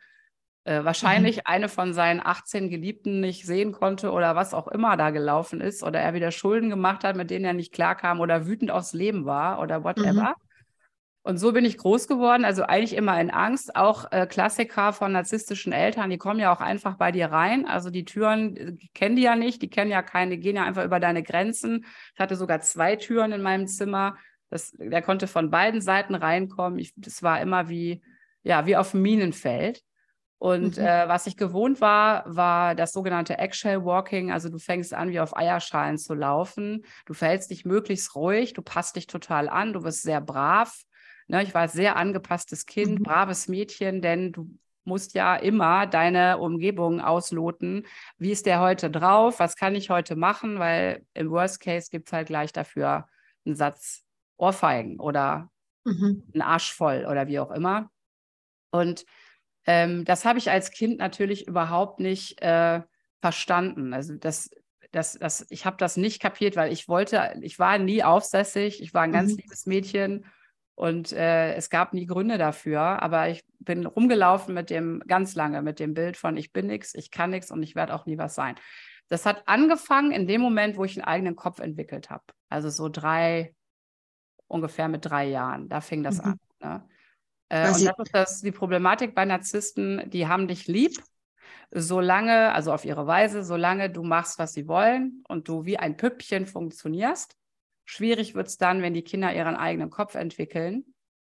äh, 0.68 0.84
wahrscheinlich 0.84 1.38
mhm. 1.38 1.42
eine 1.46 1.70
von 1.70 1.94
seinen 1.94 2.20
18 2.20 2.70
Geliebten 2.70 3.22
nicht 3.22 3.46
sehen 3.46 3.72
konnte 3.72 4.12
oder 4.12 4.36
was 4.36 4.54
auch 4.54 4.68
immer 4.68 4.98
da 4.98 5.12
gelaufen 5.12 5.62
ist 5.62 5.82
oder 5.82 6.02
er 6.02 6.14
wieder 6.14 6.32
Schulden 6.32 6.70
gemacht 6.70 7.06
hat, 7.06 7.16
mit 7.16 7.32
denen 7.32 7.46
er 7.46 7.54
nicht 7.54 7.74
klarkam 7.74 8.20
oder 8.20 8.46
wütend 8.46 8.70
aufs 8.70 8.92
Leben 8.92 9.26
war 9.26 9.62
oder 9.62 9.86
whatever. 9.86 10.12
Mhm. 10.12 10.48
Und 11.22 11.38
so 11.38 11.54
bin 11.54 11.64
ich 11.64 11.78
groß 11.78 12.08
geworden, 12.08 12.44
also 12.44 12.64
eigentlich 12.64 12.96
immer 12.96 13.20
in 13.20 13.32
Angst. 13.32 13.78
Auch 13.78 14.12
äh, 14.12 14.28
Klassiker 14.28 14.92
von 14.92 15.14
narzisstischen 15.14 15.72
Eltern, 15.72 16.10
die 16.10 16.18
kommen 16.18 16.40
ja 16.40 16.54
auch 16.54 16.62
einfach 16.62 16.96
bei 16.96 17.14
dir 17.14 17.28
rein. 17.28 17.66
Also 17.66 17.90
die 17.90 18.04
Türen 18.04 18.56
die 18.56 18.62
äh, 18.62 18.90
kennen 18.94 19.16
die 19.16 19.24
ja 19.24 19.38
nicht, 19.38 19.62
die 19.62 19.70
kennen 19.70 19.92
ja 19.92 20.02
keine, 20.02 20.32
die 20.32 20.42
gehen 20.42 20.58
ja 20.58 20.66
einfach 20.66 20.84
über 20.84 21.00
deine 21.00 21.24
Grenzen. 21.24 21.86
Ich 22.14 22.20
hatte 22.20 22.36
sogar 22.36 22.60
zwei 22.60 22.98
Türen 22.98 23.32
in 23.32 23.42
meinem 23.42 23.68
Zimmer. 23.68 24.18
Das, 24.50 24.72
der 24.78 25.02
konnte 25.02 25.28
von 25.28 25.50
beiden 25.50 25.80
Seiten 25.80 26.14
reinkommen. 26.14 26.78
Ich, 26.78 26.94
das 26.98 27.24
war 27.24 27.40
immer 27.40 27.70
wie, 27.70 28.02
ja, 28.44 28.66
wie 28.66 28.76
auf 28.76 28.92
dem 28.92 29.02
Minenfeld. 29.02 29.82
Und 30.40 30.78
mhm. 30.78 30.84
äh, 30.84 31.08
was 31.08 31.26
ich 31.26 31.36
gewohnt 31.36 31.82
war, 31.82 32.24
war 32.28 32.76
das 32.76 32.94
sogenannte 32.94 33.38
Eggshell 33.38 33.84
Walking. 33.84 34.32
Also 34.32 34.50
du 34.50 34.60
fängst 34.60 34.94
an, 34.94 35.10
wie 35.10 35.20
auf 35.20 35.36
Eierschalen 35.36 35.98
zu 35.98 36.14
laufen. 36.14 36.86
Du 37.06 37.14
verhältst 37.14 37.50
dich 37.50 37.66
möglichst 37.66 38.16
ruhig, 38.16 38.54
du 38.54 38.62
passt 38.62 38.96
dich 38.96 39.08
total 39.08 39.50
an, 39.50 39.74
du 39.74 39.84
wirst 39.84 40.04
sehr 40.04 40.22
brav. 40.22 40.84
Ne, 41.28 41.44
ich 41.44 41.54
war 41.54 41.64
ein 41.64 41.70
sehr 41.70 41.98
angepasstes 41.98 42.66
Kind, 42.66 43.00
mhm. 43.00 43.04
braves 43.04 43.48
Mädchen, 43.48 44.02
denn 44.02 44.32
du 44.32 44.50
musst 44.86 45.14
ja 45.16 45.36
immer 45.36 45.86
deine 45.86 46.38
Umgebung 46.38 47.02
ausloten. 47.02 47.86
Wie 48.18 48.32
ist 48.32 48.46
der 48.46 48.62
heute 48.62 48.90
drauf? 48.90 49.40
Was 49.40 49.58
kann 49.58 49.76
ich 49.76 49.90
heute 49.90 50.16
machen? 50.16 50.60
Weil 50.60 51.06
im 51.14 51.30
Worst 51.30 51.60
Case 51.60 51.90
gibt 51.92 52.08
es 52.08 52.14
halt 52.14 52.28
gleich 52.28 52.54
dafür 52.54 53.08
einen 53.46 53.56
Satz 53.56 54.06
Ohrfeigen 54.38 55.00
oder 55.00 55.50
mhm. 55.84 56.24
einen 56.34 56.42
Arsch 56.42 56.74
voll 56.74 57.06
oder 57.10 57.28
wie 57.28 57.40
auch 57.40 57.52
immer. 57.52 57.90
Und 58.72 59.06
ähm, 59.68 60.06
das 60.06 60.24
habe 60.26 60.40
ich 60.40 60.50
als 60.50 60.72
Kind 60.72 60.98
natürlich 60.98 61.48
überhaupt 61.48 62.00
nicht 62.00 62.42
äh, 62.42 62.82
verstanden. 63.20 63.94
Also 63.94 64.16
das, 64.16 64.50
das, 64.94 65.14
das, 65.20 65.46
ich 65.50 65.66
habe 65.66 65.76
das 65.78 65.98
nicht 65.98 66.22
kapiert, 66.22 66.56
weil 66.56 66.72
ich 66.72 66.88
wollte, 66.88 67.38
ich 67.42 67.60
war 67.60 67.78
nie 67.78 68.02
aufsässig, 68.04 68.82
ich 68.82 68.94
war 68.94 69.02
ein 69.02 69.12
ganz 69.12 69.34
mhm. 69.34 69.38
liebes 69.40 69.66
Mädchen 69.66 70.26
und 70.76 71.12
äh, 71.12 71.54
es 71.56 71.70
gab 71.70 71.94
nie 71.94 72.06
Gründe 72.06 72.38
dafür. 72.38 72.80
Aber 72.80 73.28
ich 73.30 73.44
bin 73.60 73.86
rumgelaufen 73.86 74.54
mit 74.54 74.70
dem 74.70 75.04
ganz 75.06 75.36
lange 75.36 75.62
mit 75.62 75.80
dem 75.80 75.94
Bild 75.94 76.16
von 76.16 76.38
ich 76.38 76.54
bin 76.54 76.68
nichts, 76.68 76.96
ich 76.96 77.12
kann 77.12 77.32
nichts 77.32 77.52
und 77.52 77.62
ich 77.62 77.76
werde 77.76 77.94
auch 77.94 78.06
nie 78.06 78.18
was 78.18 78.36
sein. 78.36 78.56
Das 79.10 79.26
hat 79.26 79.44
angefangen 79.48 80.12
in 80.12 80.28
dem 80.28 80.40
Moment, 80.40 80.78
wo 80.78 80.86
ich 80.86 80.98
einen 80.98 81.06
eigenen 81.06 81.36
Kopf 81.36 81.60
entwickelt 81.60 82.10
habe. 82.10 82.24
Also 82.48 82.70
so 82.70 82.88
drei, 82.88 83.54
ungefähr 84.48 84.88
mit 84.88 85.04
drei 85.04 85.26
Jahren. 85.26 85.68
Da 85.68 85.82
fing 85.82 86.04
das 86.04 86.20
mhm. 86.20 86.24
an. 86.24 86.40
Ne? 86.62 86.90
Äh, 87.50 87.68
und 87.68 87.74
das 87.74 87.82
ist 87.82 88.14
das, 88.14 88.42
die 88.42 88.52
Problematik 88.52 89.16
bei 89.16 89.26
Narzissten, 89.26 90.10
die 90.10 90.28
haben 90.28 90.48
dich 90.48 90.68
lieb, 90.68 91.02
solange, 91.72 92.54
also 92.54 92.72
auf 92.74 92.86
ihre 92.86 93.08
Weise, 93.08 93.44
solange 93.44 93.90
du 93.90 94.04
machst, 94.04 94.40
was 94.40 94.54
sie 94.54 94.68
wollen 94.68 95.24
und 95.28 95.48
du 95.48 95.66
wie 95.66 95.78
ein 95.78 95.98
Püppchen 95.98 96.46
funktionierst. 96.46 97.36
Schwierig 97.86 98.36
wird 98.36 98.48
es 98.48 98.58
dann, 98.58 98.82
wenn 98.82 98.94
die 98.94 99.04
Kinder 99.04 99.34
ihren 99.34 99.56
eigenen 99.56 99.90
Kopf 99.90 100.16
entwickeln 100.16 100.86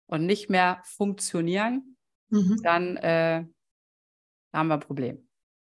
und 0.06 0.26
nicht 0.26 0.50
mehr 0.50 0.80
funktionieren, 0.84 1.96
mhm. 2.28 2.60
dann 2.62 2.96
äh, 2.96 3.44
haben 4.52 4.68
wir 4.68 4.74
ein 4.74 4.80
Problem. 4.80 5.28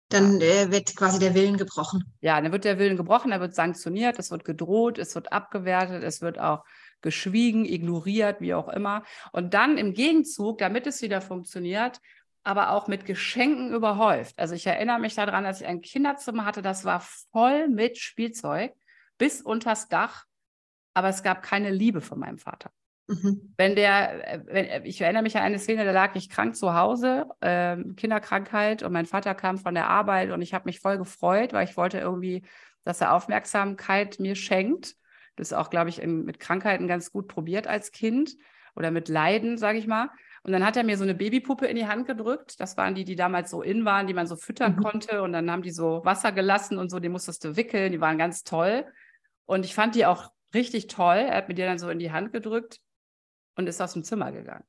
Dann 0.09 0.41
äh, 0.41 0.69
wird 0.71 0.95
quasi 0.95 1.19
der 1.19 1.33
Willen 1.35 1.55
gebrochen. 1.55 2.03
Ja, 2.19 2.41
dann 2.41 2.51
wird 2.51 2.65
der 2.65 2.79
Willen 2.79 2.97
gebrochen, 2.97 3.31
er 3.31 3.39
wird 3.39 3.55
sanktioniert, 3.55 4.19
es 4.19 4.29
wird 4.29 4.43
gedroht, 4.43 4.97
es 4.97 5.15
wird 5.15 5.31
abgewertet, 5.31 6.03
es 6.03 6.21
wird 6.21 6.37
auch 6.37 6.65
geschwiegen, 7.01 7.65
ignoriert, 7.65 8.41
wie 8.41 8.53
auch 8.53 8.69
immer. 8.69 9.03
Und 9.31 9.53
dann 9.53 9.77
im 9.77 9.93
Gegenzug, 9.93 10.57
damit 10.59 10.87
es 10.87 11.01
wieder 11.01 11.21
funktioniert, 11.21 11.99
aber 12.43 12.71
auch 12.71 12.87
mit 12.87 13.05
Geschenken 13.05 13.73
überhäuft. 13.73 14.39
Also 14.39 14.55
ich 14.55 14.65
erinnere 14.65 14.99
mich 14.99 15.15
daran, 15.15 15.43
dass 15.43 15.61
ich 15.61 15.67
ein 15.67 15.81
Kinderzimmer 15.81 16.45
hatte, 16.45 16.61
das 16.61 16.85
war 16.85 17.01
voll 17.31 17.67
mit 17.67 17.97
Spielzeug 17.97 18.73
bis 19.17 19.41
unters 19.41 19.87
Dach, 19.87 20.25
aber 20.93 21.09
es 21.09 21.21
gab 21.21 21.43
keine 21.43 21.69
Liebe 21.69 22.01
von 22.01 22.19
meinem 22.19 22.39
Vater. 22.39 22.71
Mhm. 23.07 23.53
Wenn 23.57 23.75
der, 23.75 24.33
äh, 24.33 24.41
wenn, 24.45 24.65
äh, 24.65 24.81
ich 24.85 25.01
erinnere 25.01 25.23
mich 25.23 25.35
an 25.37 25.43
eine 25.43 25.59
Szene, 25.59 25.85
da 25.85 25.91
lag 25.91 26.15
ich 26.15 26.29
krank 26.29 26.55
zu 26.55 26.73
Hause, 26.73 27.27
äh, 27.41 27.77
Kinderkrankheit, 27.95 28.83
und 28.83 28.93
mein 28.93 29.05
Vater 29.05 29.35
kam 29.35 29.57
von 29.57 29.75
der 29.75 29.89
Arbeit 29.89 30.31
und 30.31 30.41
ich 30.41 30.53
habe 30.53 30.65
mich 30.65 30.79
voll 30.79 30.97
gefreut, 30.97 31.53
weil 31.53 31.67
ich 31.67 31.77
wollte 31.77 31.99
irgendwie, 31.99 32.43
dass 32.83 33.01
er 33.01 33.13
Aufmerksamkeit 33.13 34.19
mir 34.19 34.35
schenkt. 34.35 34.95
Das 35.35 35.51
ist 35.51 35.53
auch, 35.53 35.69
glaube 35.69 35.89
ich, 35.89 36.01
in, 36.01 36.23
mit 36.23 36.39
Krankheiten 36.39 36.87
ganz 36.87 37.11
gut 37.11 37.27
probiert 37.27 37.67
als 37.67 37.91
Kind 37.91 38.35
oder 38.75 38.91
mit 38.91 39.09
Leiden, 39.09 39.57
sage 39.57 39.77
ich 39.77 39.87
mal. 39.87 40.09
Und 40.43 40.53
dann 40.53 40.65
hat 40.65 40.75
er 40.75 40.83
mir 40.83 40.97
so 40.97 41.03
eine 41.03 41.13
Babypuppe 41.13 41.67
in 41.67 41.75
die 41.75 41.87
Hand 41.87 42.07
gedrückt. 42.07 42.59
Das 42.59 42.75
waren 42.77 42.95
die, 42.95 43.03
die 43.03 43.15
damals 43.15 43.51
so 43.51 43.61
in 43.61 43.85
waren, 43.85 44.07
die 44.07 44.13
man 44.13 44.27
so 44.27 44.35
füttern 44.35 44.75
mhm. 44.75 44.81
konnte. 44.81 45.21
Und 45.21 45.33
dann 45.33 45.51
haben 45.51 45.61
die 45.61 45.71
so 45.71 46.03
Wasser 46.03 46.31
gelassen 46.31 46.77
und 46.77 46.89
so, 46.89 46.99
die 46.99 47.09
musstest 47.09 47.43
du 47.43 47.55
wickeln. 47.55 47.91
Die 47.91 48.01
waren 48.01 48.17
ganz 48.17 48.43
toll. 48.43 48.85
Und 49.45 49.65
ich 49.65 49.75
fand 49.75 49.95
die 49.95 50.05
auch 50.05 50.31
richtig 50.53 50.87
toll. 50.87 51.17
Er 51.17 51.37
hat 51.37 51.47
mir 51.47 51.53
die 51.53 51.61
dann 51.61 51.77
so 51.77 51.89
in 51.89 51.99
die 51.99 52.11
Hand 52.11 52.33
gedrückt 52.33 52.79
und 53.55 53.67
ist 53.67 53.81
aus 53.81 53.93
dem 53.93 54.03
Zimmer 54.03 54.31
gegangen. 54.31 54.63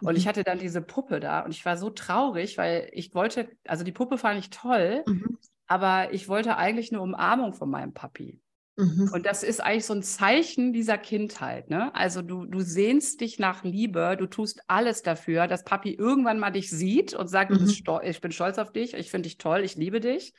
Und 0.00 0.12
mhm. 0.12 0.16
ich 0.16 0.26
hatte 0.26 0.44
dann 0.44 0.58
diese 0.58 0.82
Puppe 0.82 1.20
da 1.20 1.40
und 1.40 1.52
ich 1.52 1.64
war 1.64 1.76
so 1.76 1.90
traurig, 1.90 2.58
weil 2.58 2.88
ich 2.92 3.14
wollte, 3.14 3.50
also 3.66 3.84
die 3.84 3.92
Puppe 3.92 4.18
fand 4.18 4.38
ich 4.38 4.50
toll, 4.50 5.04
mhm. 5.06 5.38
aber 5.66 6.12
ich 6.12 6.28
wollte 6.28 6.56
eigentlich 6.56 6.90
eine 6.90 7.00
Umarmung 7.00 7.52
von 7.52 7.70
meinem 7.70 7.92
Papi. 7.92 8.40
Mhm. 8.76 9.10
Und 9.12 9.24
das 9.26 9.42
ist 9.42 9.62
eigentlich 9.62 9.86
so 9.86 9.94
ein 9.94 10.02
Zeichen 10.02 10.72
dieser 10.72 10.98
Kindheit. 10.98 11.70
Ne? 11.70 11.94
Also 11.94 12.22
du, 12.22 12.44
du 12.44 12.60
sehnst 12.60 13.20
dich 13.20 13.38
nach 13.38 13.62
Liebe, 13.62 14.16
du 14.18 14.26
tust 14.26 14.62
alles 14.66 15.02
dafür, 15.02 15.46
dass 15.46 15.64
Papi 15.64 15.94
irgendwann 15.94 16.40
mal 16.40 16.50
dich 16.50 16.70
sieht 16.70 17.14
und 17.14 17.28
sagt, 17.28 17.52
mhm. 17.52 17.68
ich 18.02 18.20
bin 18.20 18.32
stolz 18.32 18.58
auf 18.58 18.72
dich, 18.72 18.94
ich 18.94 19.10
finde 19.10 19.28
dich 19.28 19.38
toll, 19.38 19.60
ich 19.60 19.76
liebe 19.76 20.00
dich. 20.00 20.34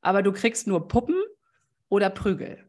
Aber 0.00 0.22
du 0.22 0.32
kriegst 0.32 0.66
nur 0.66 0.88
Puppen 0.88 1.20
oder 1.88 2.10
Prügel. 2.10 2.64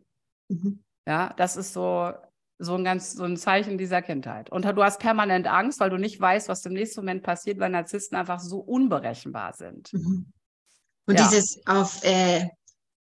Mhm. 0.50 0.84
Ja, 1.08 1.34
das 1.36 1.58
ist 1.58 1.74
so, 1.74 2.12
so 2.60 2.76
ein 2.76 2.84
ganz 2.84 3.14
so 3.14 3.24
ein 3.24 3.38
Zeichen 3.38 3.80
dieser 3.80 4.04
Kindheit. 4.04 4.52
Und 4.52 4.66
du 4.66 4.84
hast 4.84 5.00
permanent 5.00 5.48
Angst, 5.48 5.80
weil 5.80 5.90
du 5.90 5.98
nicht 5.98 6.22
weißt, 6.22 6.48
was 6.48 6.66
im 6.66 6.74
nächsten 6.74 7.00
Moment 7.00 7.24
passiert, 7.24 7.60
weil 7.60 7.72
Narzissten 7.72 8.18
einfach 8.18 8.40
so 8.40 8.60
unberechenbar 8.60 9.54
sind. 9.54 9.92
Mhm. 9.94 10.32
Und 11.08 11.18
ja. 11.18 11.28
dieses 11.28 11.60
auf 11.66 12.04
äh, 12.04 12.48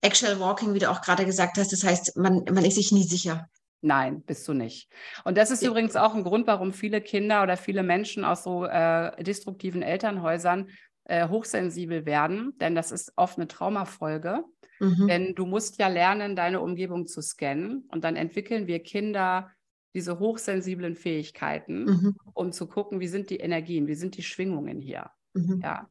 Actual 0.03 0.39
Walking, 0.39 0.73
wie 0.73 0.79
du 0.79 0.89
auch 0.89 1.01
gerade 1.01 1.25
gesagt 1.25 1.57
hast. 1.57 1.71
Das 1.71 1.83
heißt, 1.83 2.17
man, 2.17 2.43
man 2.51 2.65
ist 2.65 2.75
sich 2.75 2.91
nie 2.91 3.03
sicher. 3.03 3.49
Nein, 3.81 4.21
bist 4.21 4.47
du 4.47 4.53
nicht. 4.53 4.89
Und 5.25 5.37
das 5.37 5.51
ist 5.51 5.63
ja. 5.63 5.69
übrigens 5.69 5.95
auch 5.95 6.13
ein 6.13 6.23
Grund, 6.23 6.47
warum 6.47 6.71
viele 6.73 7.01
Kinder 7.01 7.43
oder 7.43 7.57
viele 7.57 7.83
Menschen 7.83 8.23
aus 8.23 8.43
so 8.43 8.65
äh, 8.65 9.21
destruktiven 9.23 9.81
Elternhäusern 9.81 10.69
äh, 11.05 11.27
hochsensibel 11.27 12.05
werden, 12.05 12.57
denn 12.59 12.75
das 12.75 12.91
ist 12.91 13.11
oft 13.17 13.37
eine 13.37 13.47
Traumafolge. 13.47 14.43
Mhm. 14.79 15.07
Denn 15.07 15.35
du 15.35 15.45
musst 15.45 15.79
ja 15.79 15.87
lernen, 15.87 16.35
deine 16.35 16.61
Umgebung 16.61 17.07
zu 17.07 17.21
scannen 17.21 17.87
und 17.89 18.03
dann 18.03 18.15
entwickeln 18.15 18.67
wir 18.67 18.79
Kinder 18.79 19.51
diese 19.93 20.17
hochsensiblen 20.19 20.95
Fähigkeiten, 20.95 21.85
mhm. 21.85 22.15
um 22.33 22.51
zu 22.51 22.67
gucken, 22.67 22.99
wie 22.99 23.07
sind 23.07 23.29
die 23.29 23.37
Energien, 23.37 23.87
wie 23.87 23.95
sind 23.95 24.17
die 24.17 24.23
Schwingungen 24.23 24.79
hier. 24.79 25.11
Mhm. 25.33 25.61
Ja. 25.61 25.89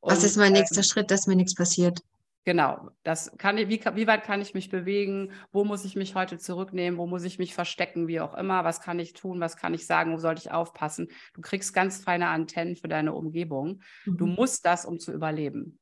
Und, 0.00 0.12
Was 0.12 0.24
ist 0.24 0.36
mein 0.36 0.52
nächster 0.52 0.78
ähm, 0.78 0.84
Schritt, 0.84 1.10
dass 1.10 1.26
mir 1.26 1.36
nichts 1.36 1.54
passiert? 1.54 2.00
Genau, 2.48 2.88
das 3.02 3.36
kann 3.36 3.58
wie, 3.58 3.68
wie 3.68 4.06
weit 4.06 4.24
kann 4.24 4.40
ich 4.40 4.54
mich 4.54 4.70
bewegen? 4.70 5.32
Wo 5.52 5.64
muss 5.64 5.84
ich 5.84 5.96
mich 5.96 6.14
heute 6.14 6.38
zurücknehmen? 6.38 6.98
Wo 6.98 7.06
muss 7.06 7.24
ich 7.24 7.38
mich 7.38 7.52
verstecken? 7.52 8.08
Wie 8.08 8.20
auch 8.20 8.32
immer. 8.32 8.64
Was 8.64 8.80
kann 8.80 8.98
ich 8.98 9.12
tun? 9.12 9.38
Was 9.38 9.58
kann 9.58 9.74
ich 9.74 9.86
sagen? 9.86 10.14
Wo 10.14 10.16
sollte 10.16 10.40
ich 10.40 10.50
aufpassen? 10.50 11.08
Du 11.34 11.42
kriegst 11.42 11.74
ganz 11.74 12.02
feine 12.02 12.28
Antennen 12.28 12.74
für 12.74 12.88
deine 12.88 13.12
Umgebung. 13.12 13.82
Mhm. 14.06 14.16
Du 14.16 14.24
musst 14.24 14.64
das, 14.64 14.86
um 14.86 14.98
zu 14.98 15.12
überleben. 15.12 15.78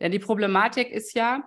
Denn 0.00 0.10
die 0.10 0.18
Problematik 0.18 0.90
ist 0.90 1.14
ja, 1.14 1.44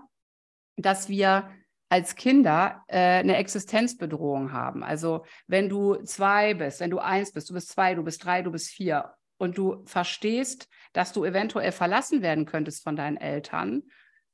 dass 0.78 1.10
wir 1.10 1.50
als 1.90 2.16
Kinder 2.16 2.86
äh, 2.88 2.98
eine 2.98 3.36
Existenzbedrohung 3.36 4.54
haben. 4.54 4.86
Also 4.86 5.26
wenn 5.48 5.68
du 5.68 5.96
zwei 6.06 6.54
bist, 6.54 6.80
wenn 6.80 6.92
du 6.92 7.00
eins 7.00 7.34
bist, 7.34 7.50
du 7.50 7.56
bist 7.56 7.68
zwei, 7.74 7.94
du 7.94 8.04
bist 8.04 8.24
drei, 8.24 8.42
du 8.42 8.52
bist 8.52 8.70
vier 8.70 9.16
und 9.38 9.58
du 9.58 9.84
verstehst, 9.84 10.70
dass 10.94 11.12
du 11.12 11.26
eventuell 11.26 11.74
verlassen 11.74 12.22
werden 12.22 12.46
könntest 12.46 12.84
von 12.84 12.96
deinen 12.96 13.18
Eltern, 13.18 13.84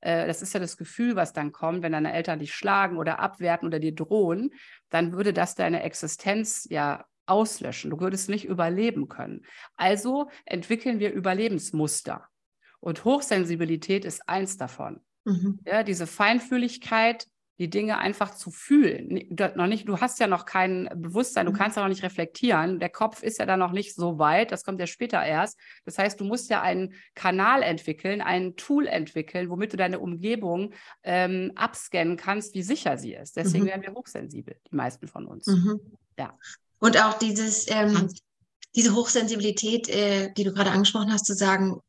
äh, 0.01 0.27
das 0.27 0.41
ist 0.41 0.53
ja 0.53 0.59
das 0.59 0.77
Gefühl, 0.77 1.15
was 1.15 1.33
dann 1.33 1.51
kommt, 1.51 1.83
wenn 1.83 1.91
deine 1.91 2.13
Eltern 2.13 2.39
dich 2.39 2.53
schlagen 2.53 2.97
oder 2.97 3.19
abwerten 3.19 3.67
oder 3.67 3.79
dir 3.79 3.95
drohen, 3.95 4.51
dann 4.89 5.13
würde 5.13 5.33
das 5.33 5.55
deine 5.55 5.83
Existenz 5.83 6.67
ja 6.69 7.05
auslöschen. 7.25 7.91
Du 7.91 7.99
würdest 7.99 8.29
nicht 8.29 8.45
überleben 8.45 9.07
können. 9.07 9.45
Also 9.75 10.29
entwickeln 10.45 10.99
wir 10.99 11.11
Überlebensmuster. 11.11 12.27
Und 12.79 13.03
Hochsensibilität 13.05 14.05
ist 14.05 14.27
eins 14.29 14.57
davon. 14.57 15.01
Mhm. 15.25 15.59
Ja, 15.65 15.83
diese 15.83 16.07
Feinfühligkeit, 16.07 17.27
die 17.59 17.69
Dinge 17.69 17.97
einfach 17.97 18.35
zu 18.35 18.51
fühlen. 18.51 19.25
Du, 19.29 19.51
noch 19.55 19.67
nicht, 19.67 19.87
du 19.87 19.99
hast 19.99 20.19
ja 20.19 20.27
noch 20.27 20.45
kein 20.45 20.89
Bewusstsein, 20.95 21.45
du 21.45 21.51
mhm. 21.51 21.55
kannst 21.55 21.77
ja 21.77 21.83
noch 21.83 21.89
nicht 21.89 22.03
reflektieren. 22.03 22.79
Der 22.79 22.89
Kopf 22.89 23.23
ist 23.23 23.39
ja 23.39 23.45
da 23.45 23.57
noch 23.57 23.71
nicht 23.71 23.95
so 23.95 24.19
weit, 24.19 24.51
das 24.51 24.63
kommt 24.63 24.79
ja 24.79 24.87
später 24.87 25.23
erst. 25.23 25.57
Das 25.85 25.97
heißt, 25.97 26.19
du 26.19 26.25
musst 26.25 26.49
ja 26.49 26.61
einen 26.61 26.93
Kanal 27.15 27.63
entwickeln, 27.63 28.21
ein 28.21 28.55
Tool 28.55 28.87
entwickeln, 28.87 29.49
womit 29.49 29.73
du 29.73 29.77
deine 29.77 29.99
Umgebung 29.99 30.73
ähm, 31.03 31.51
abscannen 31.55 32.17
kannst, 32.17 32.53
wie 32.53 32.63
sicher 32.63 32.97
sie 32.97 33.13
ist. 33.13 33.37
Deswegen 33.37 33.63
mhm. 33.63 33.69
werden 33.69 33.81
wir 33.83 33.93
hochsensibel, 33.93 34.55
die 34.69 34.75
meisten 34.75 35.07
von 35.07 35.25
uns. 35.25 35.47
Mhm. 35.47 35.79
Ja. 36.17 36.37
Und 36.79 37.01
auch 37.01 37.17
dieses, 37.17 37.69
ähm, 37.71 38.09
diese 38.75 38.93
Hochsensibilität, 38.93 39.89
äh, 39.89 40.31
die 40.33 40.43
du 40.43 40.53
gerade 40.53 40.69
angesprochen 40.69 41.11
hast, 41.11 41.25
zu 41.25 41.33
sagen, 41.33 41.81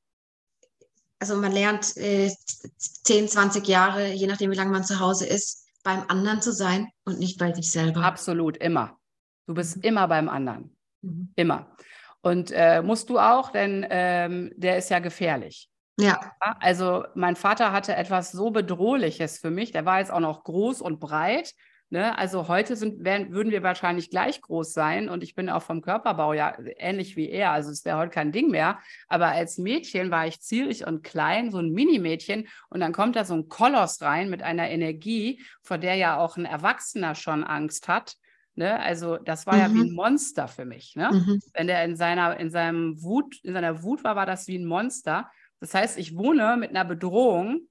also 1.19 1.37
man 1.37 1.53
lernt 1.53 1.97
äh, 1.97 2.31
10, 2.79 3.29
20 3.29 3.67
Jahre, 3.67 4.13
je 4.13 4.27
nachdem, 4.27 4.51
wie 4.51 4.57
lange 4.57 4.71
man 4.71 4.85
zu 4.85 5.01
Hause 5.01 5.27
ist, 5.27 5.67
beim 5.83 6.05
anderen 6.09 6.43
zu 6.43 6.53
sein 6.53 6.89
und 7.05 7.19
nicht 7.19 7.39
bei 7.39 7.53
sich 7.53 7.71
selber. 7.71 8.03
Absolut, 8.03 8.57
immer. 8.59 8.99
Du 9.47 9.55
bist 9.55 9.77
mhm. 9.77 9.83
immer 9.83 10.09
beim 10.09 10.29
anderen. 10.29 10.77
Mhm. 11.03 11.33
Immer. 11.37 11.75
Und 12.21 12.51
äh, 12.53 12.83
musst 12.83 13.11
du 13.11 13.19
auch, 13.19 13.51
denn 13.51 13.87
ähm, 13.89 14.53
der 14.57 14.77
ist 14.77 14.91
ja 14.91 14.99
gefährlich. 14.99 15.71
Ja. 16.01 16.21
Also 16.61 17.05
mein 17.15 17.37
Vater 17.37 17.73
hatte 17.73 17.97
etwas 17.97 18.31
so 18.31 18.51
Bedrohliches 18.51 19.39
für 19.39 19.51
mich. 19.51 19.73
Der 19.73 19.85
war 19.85 19.99
jetzt 19.99 20.13
auch 20.13 20.21
noch 20.21 20.45
groß 20.45 20.81
und 20.81 21.01
breit. 21.01 21.55
Ne? 21.91 22.17
Also 22.19 22.49
heute 22.49 22.77
sind, 22.77 23.03
wären, 23.03 23.33
würden 23.33 23.51
wir 23.51 23.63
wahrscheinlich 23.63 24.11
gleich 24.11 24.43
groß 24.43 24.75
sein 24.75 25.09
und 25.09 25.23
ich 25.23 25.35
bin 25.35 25.49
auch 25.49 25.63
vom 25.63 25.81
Körperbau 25.81 26.35
ja 26.35 26.55
ähnlich 26.77 27.17
wie 27.17 27.31
er. 27.31 27.53
Also 27.53 27.71
es 27.71 27.85
wäre 27.87 27.97
heute 27.97 28.11
kein 28.11 28.31
Ding 28.31 28.51
mehr. 28.51 28.79
Aber 29.09 29.29
als 29.29 29.57
Mädchen 29.57 30.11
war 30.11 30.27
ich 30.27 30.43
zierlich 30.43 30.87
und 30.87 31.03
klein, 31.03 31.51
so 31.51 31.59
ein 31.59 31.73
Mini-Mädchen 31.73 32.47
und 32.69 32.81
dann 32.81 32.93
kommt 32.93 33.17
da 33.17 33.25
so 33.25 33.35
ein 33.35 33.49
Koloss 33.49 34.03
rein 34.03 34.29
mit 34.29 34.43
einer 34.43 34.69
Energie, 34.69 35.43
vor 35.63 35.79
der 35.79 35.95
ja 35.95 36.19
auch 36.19 36.37
ein 36.37 36.45
Erwachsener 36.45 37.15
schon 37.15 37.43
Angst 37.43 37.89
hat. 37.89 38.17
Ne? 38.55 38.79
Also 38.81 39.17
das 39.17 39.47
war 39.47 39.55
mhm. 39.55 39.61
ja 39.61 39.73
wie 39.73 39.81
ein 39.81 39.91
mhm. 39.91 39.95
Monster 39.95 40.47
für 40.47 40.67
mich. 40.67 40.95
Ne? 40.95 41.11
Mhm. 41.11 41.41
Wenn 41.55 41.69
der 41.69 41.85
in 41.85 41.97
seiner, 41.97 42.39
in 42.39 42.51
seinem 42.51 43.03
Wut, 43.03 43.37
in 43.43 43.55
seiner 43.55 43.83
Wut 43.83 44.05
war, 44.05 44.15
war 44.15 44.27
das 44.27 44.47
wie 44.47 44.59
ein 44.59 44.67
Monster. 44.67 45.31
Das 45.61 45.73
heißt, 45.73 45.99
ich 45.99 46.17
wohne 46.17 46.59
mit 46.59 46.71
einer 46.71 46.85
Bedrohung. 46.85 47.63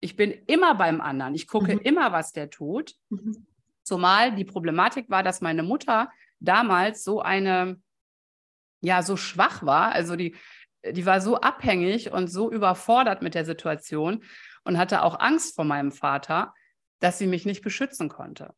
Ich 0.00 0.14
bin 0.14 0.30
immer 0.30 0.74
beim 0.74 1.00
anderen. 1.00 1.34
Ich 1.34 1.46
gucke 1.46 1.76
mhm. 1.76 1.80
immer, 1.80 2.12
was 2.12 2.32
der 2.32 2.50
tut. 2.50 2.96
Zumal 3.82 4.34
die 4.34 4.44
Problematik 4.44 5.10
war, 5.10 5.22
dass 5.22 5.40
meine 5.40 5.62
Mutter 5.62 6.10
damals 6.40 7.04
so 7.04 7.20
eine, 7.20 7.80
ja, 8.80 9.02
so 9.02 9.16
schwach 9.16 9.64
war. 9.64 9.92
Also 9.92 10.16
die, 10.16 10.36
die 10.84 11.06
war 11.06 11.20
so 11.20 11.40
abhängig 11.40 12.12
und 12.12 12.28
so 12.28 12.50
überfordert 12.50 13.22
mit 13.22 13.34
der 13.34 13.44
Situation 13.44 14.24
und 14.64 14.78
hatte 14.78 15.02
auch 15.02 15.18
Angst 15.18 15.54
vor 15.54 15.64
meinem 15.64 15.92
Vater, 15.92 16.54
dass 17.00 17.18
sie 17.18 17.26
mich 17.26 17.46
nicht 17.46 17.62
beschützen 17.62 18.08
konnte. 18.08 18.54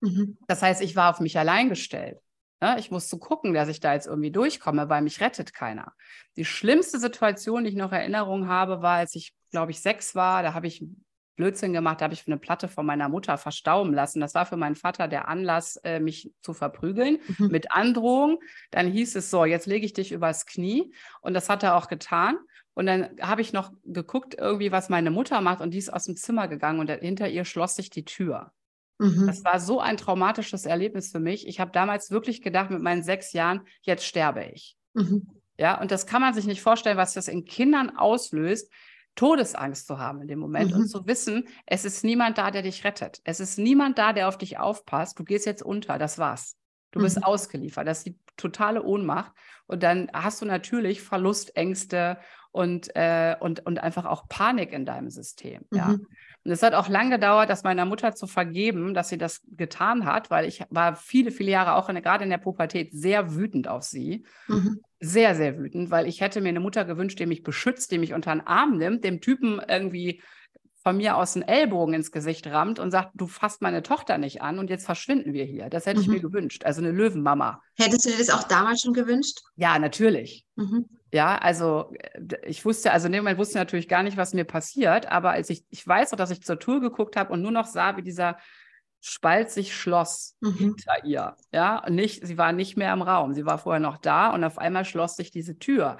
Mhm. 0.00 0.38
Das 0.46 0.62
heißt, 0.62 0.82
ich 0.82 0.96
war 0.96 1.10
auf 1.10 1.20
mich 1.20 1.38
allein 1.38 1.68
gestellt. 1.68 2.18
Ja, 2.60 2.76
ich 2.76 2.90
musste 2.90 3.18
gucken, 3.18 3.54
dass 3.54 3.68
ich 3.68 3.78
da 3.78 3.94
jetzt 3.94 4.08
irgendwie 4.08 4.32
durchkomme, 4.32 4.88
weil 4.88 5.02
mich 5.02 5.20
rettet 5.20 5.54
keiner. 5.54 5.92
Die 6.36 6.44
schlimmste 6.44 6.98
Situation, 6.98 7.62
die 7.62 7.70
ich 7.70 7.76
noch 7.76 7.92
Erinnerung 7.92 8.48
habe, 8.48 8.82
war, 8.82 8.96
als 8.96 9.14
ich, 9.14 9.32
glaube 9.52 9.70
ich, 9.70 9.80
sechs 9.80 10.16
war. 10.16 10.42
Da 10.42 10.54
habe 10.54 10.66
ich 10.66 10.84
Blödsinn 11.38 11.72
gemacht, 11.72 12.00
da 12.00 12.04
habe 12.04 12.14
ich 12.14 12.26
eine 12.26 12.36
Platte 12.36 12.68
von 12.68 12.84
meiner 12.84 13.08
Mutter 13.08 13.38
verstauben 13.38 13.94
lassen. 13.94 14.20
Das 14.20 14.34
war 14.34 14.44
für 14.44 14.58
meinen 14.58 14.74
Vater 14.74 15.08
der 15.08 15.28
Anlass, 15.28 15.76
äh, 15.84 16.00
mich 16.00 16.34
zu 16.42 16.52
verprügeln 16.52 17.20
mhm. 17.38 17.48
mit 17.48 17.72
Androhung. 17.72 18.40
Dann 18.70 18.88
hieß 18.88 19.16
es 19.16 19.30
so, 19.30 19.46
jetzt 19.46 19.66
lege 19.66 19.86
ich 19.86 19.94
dich 19.94 20.12
übers 20.12 20.44
Knie. 20.44 20.92
Und 21.22 21.32
das 21.32 21.48
hat 21.48 21.62
er 21.62 21.76
auch 21.76 21.88
getan. 21.88 22.36
Und 22.74 22.86
dann 22.86 23.08
habe 23.22 23.40
ich 23.40 23.52
noch 23.52 23.72
geguckt, 23.84 24.34
irgendwie, 24.38 24.72
was 24.72 24.88
meine 24.88 25.10
Mutter 25.10 25.40
macht. 25.40 25.60
Und 25.60 25.72
die 25.72 25.78
ist 25.78 25.92
aus 25.92 26.04
dem 26.04 26.16
Zimmer 26.16 26.48
gegangen 26.48 26.80
und 26.80 26.90
hinter 26.90 27.28
ihr 27.28 27.44
schloss 27.44 27.76
sich 27.76 27.88
die 27.88 28.04
Tür. 28.04 28.52
Mhm. 28.98 29.26
Das 29.26 29.44
war 29.44 29.60
so 29.60 29.80
ein 29.80 29.96
traumatisches 29.96 30.66
Erlebnis 30.66 31.10
für 31.10 31.20
mich. 31.20 31.46
Ich 31.46 31.60
habe 31.60 31.70
damals 31.70 32.10
wirklich 32.10 32.42
gedacht, 32.42 32.70
mit 32.70 32.82
meinen 32.82 33.02
sechs 33.02 33.32
Jahren, 33.32 33.62
jetzt 33.82 34.04
sterbe 34.04 34.44
ich. 34.52 34.76
Mhm. 34.94 35.28
Ja, 35.56 35.80
und 35.80 35.90
das 35.90 36.06
kann 36.06 36.20
man 36.20 36.34
sich 36.34 36.46
nicht 36.46 36.62
vorstellen, 36.62 36.96
was 36.96 37.14
das 37.14 37.28
in 37.28 37.44
Kindern 37.44 37.96
auslöst, 37.96 38.72
Todesangst 39.18 39.88
zu 39.88 39.98
haben 39.98 40.22
in 40.22 40.28
dem 40.28 40.38
Moment 40.38 40.70
mhm. 40.70 40.82
und 40.82 40.88
zu 40.88 41.04
wissen, 41.08 41.48
es 41.66 41.84
ist 41.84 42.04
niemand 42.04 42.38
da, 42.38 42.52
der 42.52 42.62
dich 42.62 42.84
rettet. 42.84 43.20
Es 43.24 43.40
ist 43.40 43.58
niemand 43.58 43.98
da, 43.98 44.12
der 44.12 44.28
auf 44.28 44.38
dich 44.38 44.58
aufpasst. 44.58 45.18
Du 45.18 45.24
gehst 45.24 45.44
jetzt 45.44 45.60
unter, 45.60 45.98
das 45.98 46.18
war's. 46.18 46.56
Du 46.92 47.00
mhm. 47.00 47.02
bist 47.02 47.24
ausgeliefert. 47.24 47.88
Das 47.88 47.98
ist 47.98 48.06
die 48.06 48.18
totale 48.36 48.84
Ohnmacht. 48.84 49.32
Und 49.66 49.82
dann 49.82 50.08
hast 50.12 50.40
du 50.40 50.46
natürlich 50.46 51.02
Verlustängste 51.02 52.18
und, 52.52 52.94
äh, 52.94 53.34
und, 53.40 53.66
und 53.66 53.80
einfach 53.80 54.04
auch 54.04 54.28
Panik 54.28 54.72
in 54.72 54.86
deinem 54.86 55.10
System. 55.10 55.62
Mhm. 55.70 55.76
Ja. 55.76 55.96
Und 56.48 56.54
es 56.54 56.62
hat 56.62 56.72
auch 56.72 56.88
lange 56.88 57.16
gedauert, 57.16 57.50
das 57.50 57.62
meiner 57.62 57.84
Mutter 57.84 58.14
zu 58.14 58.26
vergeben, 58.26 58.94
dass 58.94 59.10
sie 59.10 59.18
das 59.18 59.42
getan 59.48 60.06
hat, 60.06 60.30
weil 60.30 60.46
ich 60.46 60.64
war 60.70 60.96
viele, 60.96 61.30
viele 61.30 61.50
Jahre 61.50 61.74
auch 61.74 61.90
in, 61.90 62.00
gerade 62.00 62.24
in 62.24 62.30
der 62.30 62.38
Pubertät 62.38 62.88
sehr 62.90 63.34
wütend 63.34 63.68
auf 63.68 63.82
sie. 63.82 64.24
Mhm. 64.46 64.80
Sehr, 64.98 65.34
sehr 65.34 65.58
wütend, 65.58 65.90
weil 65.90 66.06
ich 66.06 66.22
hätte 66.22 66.40
mir 66.40 66.48
eine 66.48 66.60
Mutter 66.60 66.86
gewünscht, 66.86 67.18
die 67.18 67.26
mich 67.26 67.42
beschützt, 67.42 67.92
die 67.92 67.98
mich 67.98 68.14
unter 68.14 68.34
den 68.34 68.46
Arm 68.46 68.78
nimmt, 68.78 69.04
dem 69.04 69.20
Typen 69.20 69.60
irgendwie 69.68 70.22
von 70.82 70.96
mir 70.96 71.18
aus 71.18 71.36
einen 71.36 71.46
Ellbogen 71.46 71.92
ins 71.92 72.12
Gesicht 72.12 72.46
rammt 72.46 72.78
und 72.78 72.92
sagt, 72.92 73.10
du 73.12 73.26
fasst 73.26 73.60
meine 73.60 73.82
Tochter 73.82 74.16
nicht 74.16 74.40
an 74.40 74.58
und 74.58 74.70
jetzt 74.70 74.86
verschwinden 74.86 75.34
wir 75.34 75.44
hier. 75.44 75.68
Das 75.68 75.84
hätte 75.84 75.98
mhm. 75.98 76.02
ich 76.02 76.08
mir 76.08 76.20
gewünscht. 76.20 76.64
Also 76.64 76.80
eine 76.80 76.92
Löwenmama. 76.92 77.60
Hättest 77.76 78.06
du 78.06 78.10
dir 78.10 78.16
das 78.16 78.30
auch 78.30 78.44
damals 78.44 78.80
schon 78.80 78.94
gewünscht? 78.94 79.40
Ja, 79.56 79.78
natürlich. 79.78 80.46
Mhm. 80.56 80.86
Ja, 81.12 81.36
also 81.36 81.92
äh, 82.12 82.36
ich 82.44 82.64
wusste, 82.64 82.92
also 82.92 83.06
in 83.06 83.12
dem 83.12 83.24
Moment 83.24 83.38
wusste 83.38 83.52
ich 83.52 83.60
natürlich 83.60 83.88
gar 83.88 84.02
nicht, 84.02 84.16
was 84.16 84.34
mir 84.34 84.44
passiert, 84.44 85.06
aber 85.06 85.30
als 85.30 85.50
ich, 85.50 85.64
ich 85.70 85.86
weiß 85.86 86.12
auch, 86.12 86.16
dass 86.16 86.30
ich 86.30 86.42
zur 86.42 86.58
Tour 86.58 86.80
geguckt 86.80 87.16
habe 87.16 87.32
und 87.32 87.42
nur 87.42 87.50
noch 87.50 87.66
sah, 87.66 87.96
wie 87.96 88.02
dieser 88.02 88.38
Spalt 89.00 89.50
sich 89.50 89.76
schloss 89.76 90.36
mhm. 90.40 90.54
hinter 90.54 91.04
ihr. 91.04 91.36
Ja, 91.52 91.84
und 91.84 91.94
nicht, 91.94 92.26
sie 92.26 92.36
war 92.36 92.52
nicht 92.52 92.76
mehr 92.76 92.92
im 92.92 93.02
Raum. 93.02 93.32
Sie 93.32 93.46
war 93.46 93.58
vorher 93.58 93.80
noch 93.80 93.96
da 93.96 94.30
und 94.30 94.42
auf 94.44 94.58
einmal 94.58 94.84
schloss 94.84 95.16
sich 95.16 95.30
diese 95.30 95.58
Tür. 95.58 95.98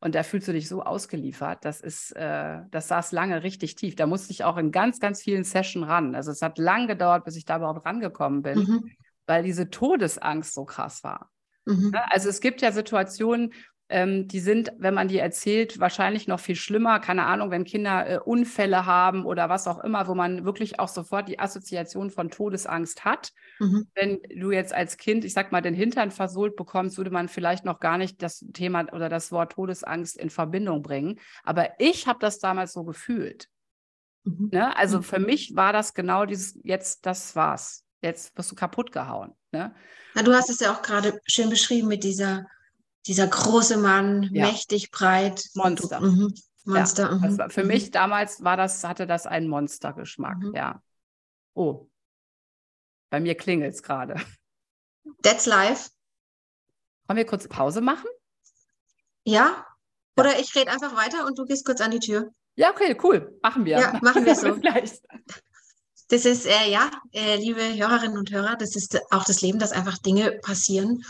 Und 0.00 0.14
da 0.14 0.22
fühlst 0.22 0.48
du 0.48 0.52
dich 0.52 0.68
so 0.68 0.82
ausgeliefert. 0.82 1.64
Das 1.64 1.80
ist, 1.80 2.12
äh, 2.12 2.60
das 2.70 2.88
saß 2.88 3.12
lange 3.12 3.42
richtig 3.42 3.74
tief. 3.74 3.96
Da 3.96 4.06
musste 4.06 4.32
ich 4.32 4.44
auch 4.44 4.56
in 4.56 4.70
ganz, 4.70 5.00
ganz 5.00 5.22
vielen 5.22 5.44
Sessions 5.44 5.86
ran. 5.88 6.14
Also 6.14 6.30
es 6.30 6.40
hat 6.40 6.58
lang 6.58 6.86
gedauert, 6.86 7.24
bis 7.24 7.36
ich 7.36 7.44
da 7.44 7.56
überhaupt 7.56 7.84
rangekommen 7.84 8.42
bin, 8.42 8.58
mhm. 8.58 8.90
weil 9.26 9.42
diese 9.42 9.70
Todesangst 9.70 10.54
so 10.54 10.64
krass 10.64 11.02
war. 11.02 11.30
Mhm. 11.66 11.92
Also 12.10 12.28
es 12.28 12.40
gibt 12.40 12.62
ja 12.62 12.72
Situationen, 12.72 13.52
ähm, 13.90 14.28
die 14.28 14.40
sind, 14.40 14.72
wenn 14.78 14.92
man 14.92 15.08
die 15.08 15.18
erzählt, 15.18 15.80
wahrscheinlich 15.80 16.28
noch 16.28 16.40
viel 16.40 16.56
schlimmer. 16.56 17.00
Keine 17.00 17.24
Ahnung, 17.24 17.50
wenn 17.50 17.64
Kinder 17.64 18.06
äh, 18.08 18.18
Unfälle 18.18 18.84
haben 18.84 19.24
oder 19.24 19.48
was 19.48 19.66
auch 19.66 19.82
immer, 19.82 20.06
wo 20.06 20.14
man 20.14 20.44
wirklich 20.44 20.78
auch 20.78 20.88
sofort 20.88 21.28
die 21.28 21.38
Assoziation 21.38 22.10
von 22.10 22.30
Todesangst 22.30 23.04
hat. 23.04 23.32
Mhm. 23.58 23.88
Wenn 23.94 24.20
du 24.36 24.50
jetzt 24.50 24.74
als 24.74 24.98
Kind, 24.98 25.24
ich 25.24 25.32
sag 25.32 25.52
mal, 25.52 25.62
den 25.62 25.74
Hintern 25.74 26.10
versohlt 26.10 26.54
bekommst, 26.56 26.98
würde 26.98 27.10
man 27.10 27.28
vielleicht 27.28 27.64
noch 27.64 27.80
gar 27.80 27.96
nicht 27.96 28.22
das 28.22 28.44
Thema 28.52 28.92
oder 28.92 29.08
das 29.08 29.32
Wort 29.32 29.52
Todesangst 29.52 30.18
in 30.18 30.28
Verbindung 30.28 30.82
bringen. 30.82 31.18
Aber 31.42 31.70
ich 31.78 32.06
habe 32.06 32.18
das 32.20 32.38
damals 32.38 32.74
so 32.74 32.84
gefühlt. 32.84 33.48
Mhm. 34.24 34.50
Ne? 34.52 34.76
Also 34.76 34.98
mhm. 34.98 35.02
für 35.02 35.18
mich 35.18 35.56
war 35.56 35.72
das 35.72 35.94
genau 35.94 36.26
dieses, 36.26 36.58
jetzt, 36.62 37.06
das 37.06 37.34
war's. 37.34 37.84
Jetzt 38.02 38.36
wirst 38.36 38.50
du 38.50 38.54
kaputt 38.54 38.92
gehauen. 38.92 39.32
Ne? 39.50 39.74
Ja, 40.14 40.22
du 40.22 40.34
hast 40.34 40.50
es 40.50 40.60
ja 40.60 40.72
auch 40.72 40.82
gerade 40.82 41.20
schön 41.26 41.48
beschrieben 41.48 41.88
mit 41.88 42.04
dieser 42.04 42.46
dieser 43.08 43.26
große 43.26 43.78
Mann, 43.78 44.24
ja. 44.32 44.46
mächtig, 44.46 44.90
breit. 44.90 45.42
Monster. 45.54 46.00
Mhm. 46.00 46.34
Monster. 46.64 47.10
Ja, 47.10 47.14
mhm. 47.14 47.38
war, 47.38 47.50
für 47.50 47.64
mich 47.64 47.90
damals 47.90 48.44
war 48.44 48.56
das, 48.56 48.84
hatte 48.84 49.06
das 49.06 49.26
einen 49.26 49.48
Monstergeschmack, 49.48 50.38
mhm. 50.38 50.54
ja. 50.54 50.82
Oh. 51.54 51.88
Bei 53.10 53.20
mir 53.20 53.34
klingelt 53.34 53.74
es 53.74 53.82
gerade. 53.82 54.16
That's 55.22 55.46
life. 55.46 55.90
Wollen 57.06 57.16
wir 57.16 57.26
kurz 57.26 57.48
Pause 57.48 57.80
machen? 57.80 58.06
Ja. 59.24 59.66
Oder 60.18 60.38
ich 60.38 60.54
rede 60.54 60.70
einfach 60.70 60.94
weiter 60.94 61.26
und 61.26 61.38
du 61.38 61.46
gehst 61.46 61.64
kurz 61.64 61.80
an 61.80 61.90
die 61.90 62.00
Tür. 62.00 62.30
Ja, 62.56 62.70
okay, 62.70 62.96
cool. 63.02 63.38
Machen 63.42 63.64
wir. 63.64 63.78
Ja, 63.78 63.98
machen 64.02 64.26
wir 64.26 64.34
so. 64.34 64.54
Das 66.08 66.24
ist, 66.24 66.46
äh, 66.46 66.70
ja, 66.70 66.90
äh, 67.12 67.36
liebe 67.36 67.62
Hörerinnen 67.62 68.18
und 68.18 68.30
Hörer, 68.30 68.56
das 68.56 68.76
ist 68.76 69.00
auch 69.10 69.24
das 69.24 69.40
Leben, 69.40 69.58
dass 69.58 69.72
einfach 69.72 69.98
Dinge 69.98 70.32
passieren, 70.42 71.02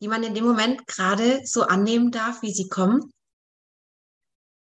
die 0.00 0.08
man 0.08 0.22
in 0.22 0.34
dem 0.34 0.44
Moment 0.44 0.86
gerade 0.86 1.40
so 1.44 1.62
annehmen 1.62 2.10
darf, 2.10 2.42
wie 2.42 2.52
sie 2.52 2.68
kommen. 2.68 3.12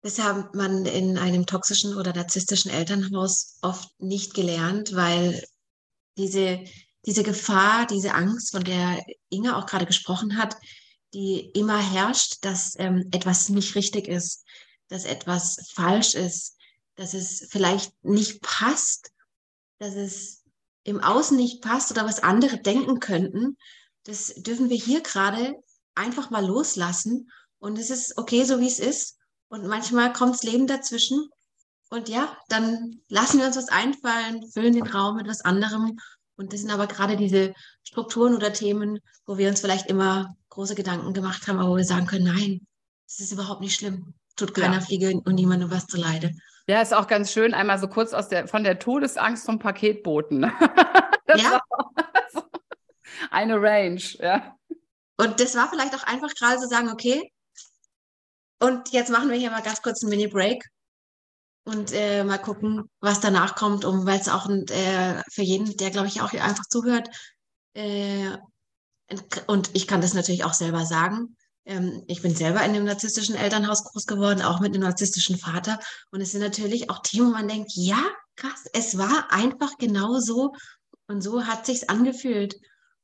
Das 0.01 0.17
hat 0.19 0.55
man 0.55 0.85
in 0.85 1.17
einem 1.17 1.45
toxischen 1.45 1.95
oder 1.95 2.13
narzisstischen 2.13 2.71
Elternhaus 2.71 3.57
oft 3.61 3.89
nicht 3.99 4.33
gelernt, 4.33 4.95
weil 4.95 5.43
diese, 6.17 6.63
diese 7.05 7.23
Gefahr, 7.23 7.85
diese 7.85 8.13
Angst, 8.13 8.51
von 8.51 8.63
der 8.63 9.03
Inga 9.29 9.57
auch 9.57 9.65
gerade 9.65 9.85
gesprochen 9.85 10.37
hat, 10.37 10.55
die 11.13 11.49
immer 11.53 11.79
herrscht, 11.79 12.37
dass 12.41 12.77
ähm, 12.77 13.09
etwas 13.11 13.49
nicht 13.49 13.75
richtig 13.75 14.07
ist, 14.07 14.45
dass 14.87 15.05
etwas 15.05 15.69
falsch 15.73 16.13
ist, 16.13 16.55
dass 16.95 17.13
es 17.13 17.47
vielleicht 17.49 17.93
nicht 18.03 18.41
passt, 18.41 19.11
dass 19.79 19.95
es 19.95 20.43
im 20.83 21.01
Außen 21.01 21.37
nicht 21.37 21.61
passt 21.61 21.91
oder 21.91 22.05
was 22.05 22.21
andere 22.21 22.59
denken 22.61 22.99
könnten, 22.99 23.57
das 24.05 24.33
dürfen 24.35 24.69
wir 24.69 24.77
hier 24.77 25.01
gerade 25.01 25.55
einfach 25.95 26.29
mal 26.29 26.45
loslassen. 26.45 27.31
Und 27.59 27.77
es 27.77 27.89
ist 27.89 28.17
okay, 28.17 28.43
so 28.43 28.59
wie 28.59 28.67
es 28.67 28.79
ist. 28.79 29.17
Und 29.49 29.67
manchmal 29.67 30.13
kommt 30.13 30.35
das 30.35 30.43
Leben 30.43 30.67
dazwischen. 30.67 31.29
Und 31.89 32.07
ja, 32.07 32.38
dann 32.49 33.01
lassen 33.09 33.39
wir 33.39 33.47
uns 33.47 33.57
was 33.57 33.69
einfallen, 33.69 34.47
füllen 34.51 34.73
den 34.73 34.88
Raum 34.88 35.17
mit 35.17 35.27
was 35.27 35.41
anderem. 35.41 35.99
Und 36.38 36.53
das 36.53 36.62
sind 36.62 36.71
aber 36.71 36.88
gerade 36.88 37.17
diese 37.17 37.53
Strukturen 37.83 38.35
oder 38.35 38.53
Themen, 38.53 38.99
wo 39.25 39.38
wir 39.38 39.49
uns 39.49 39.59
vielleicht 39.59 39.88
immer 39.88 40.35
große 40.49 40.75
Gedanken 40.75 41.13
gemacht 41.13 41.47
haben, 41.47 41.59
aber 41.59 41.71
wo 41.71 41.77
wir 41.77 41.83
sagen 41.83 42.05
können, 42.05 42.25
nein, 42.25 42.65
das 43.07 43.19
ist 43.19 43.33
überhaupt 43.33 43.62
nicht 43.62 43.75
schlimm. 43.75 44.13
Tut 44.35 44.53
keiner 44.53 44.75
ja. 44.75 44.81
Fliege 44.81 45.19
und 45.25 45.33
niemandem 45.33 45.71
was 45.71 45.88
zu 45.88 45.97
leide. 45.97 46.31
Ja, 46.67 46.81
ist 46.81 46.93
auch 46.93 47.07
ganz 47.07 47.31
schön, 47.31 47.53
einmal 47.53 47.79
so 47.79 47.88
kurz 47.88 48.13
aus 48.13 48.29
der, 48.29 48.47
von 48.47 48.63
der 48.63 48.77
Todesangst 48.77 49.45
vom 49.45 49.57
Paketboten. 49.57 50.43
ja. 51.35 51.59
Eine 53.32 53.62
Range, 53.62 54.01
ja. 54.19 54.55
Und 55.17 55.39
das 55.39 55.55
war 55.55 55.69
vielleicht 55.69 55.95
auch 55.95 56.03
einfach 56.03 56.34
gerade 56.34 56.58
zu 56.58 56.63
so 56.63 56.69
sagen, 56.69 56.89
okay, 56.89 57.32
und 58.62 58.89
jetzt 58.91 59.10
machen 59.10 59.29
wir 59.29 59.38
hier 59.38 59.51
mal 59.51 59.62
ganz 59.62 59.82
kurz 59.82 60.03
einen 60.03 60.10
Mini-Break 60.12 60.63
und 61.65 61.91
äh, 61.93 62.23
mal 62.23 62.38
gucken, 62.38 62.89
was 62.99 63.19
danach 63.19 63.55
kommt, 63.55 63.86
um 63.86 64.05
weil 64.05 64.19
es 64.19 64.29
auch 64.29 64.49
äh, 64.49 65.21
für 65.32 65.43
jeden, 65.43 65.75
der 65.77 65.91
glaube 65.91 66.08
ich 66.08 66.21
auch 66.21 66.32
hier 66.32 66.43
einfach 66.43 66.65
zuhört, 66.65 67.10
äh, 67.73 68.38
und 69.47 69.71
ich 69.73 69.88
kann 69.88 70.01
das 70.01 70.13
natürlich 70.13 70.43
auch 70.43 70.53
selber 70.53 70.86
sagen. 70.86 71.36
Ähm, 71.65 72.03
ich 72.08 72.21
bin 72.21 72.36
selber 72.36 72.60
in 72.63 72.71
einem 72.71 72.86
narzisstischen 72.86 73.36
Elternhaus 73.36 73.84
groß 73.84 74.05
geworden, 74.05 74.41
auch 74.41 74.60
mit 74.60 74.73
einem 74.73 74.84
narzisstischen 74.84 75.38
Vater. 75.38 75.79
Und 76.12 76.21
es 76.21 76.32
sind 76.32 76.41
natürlich 76.41 76.89
auch 76.89 77.01
Themen, 77.01 77.29
wo 77.29 77.32
man 77.32 77.47
denkt, 77.47 77.71
ja, 77.73 78.03
krass, 78.36 78.65
es 78.73 78.97
war 78.97 79.32
einfach 79.32 79.77
genau 79.77 80.19
so. 80.19 80.53
Und 81.08 81.21
so 81.21 81.45
hat 81.45 81.65
sich's 81.65 81.89
angefühlt. 81.89 82.55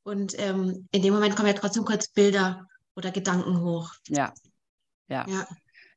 Und 0.06 0.38
ähm, 0.38 0.86
in 0.92 1.02
dem 1.02 1.12
Moment 1.12 1.34
kommen 1.34 1.48
ja 1.48 1.54
trotzdem 1.54 1.84
kurz 1.84 2.06
Bilder 2.06 2.68
oder 2.94 3.10
Gedanken 3.10 3.60
hoch. 3.62 3.90
Ja. 4.06 4.32
Ja. 5.08 5.26
ja. 5.28 5.48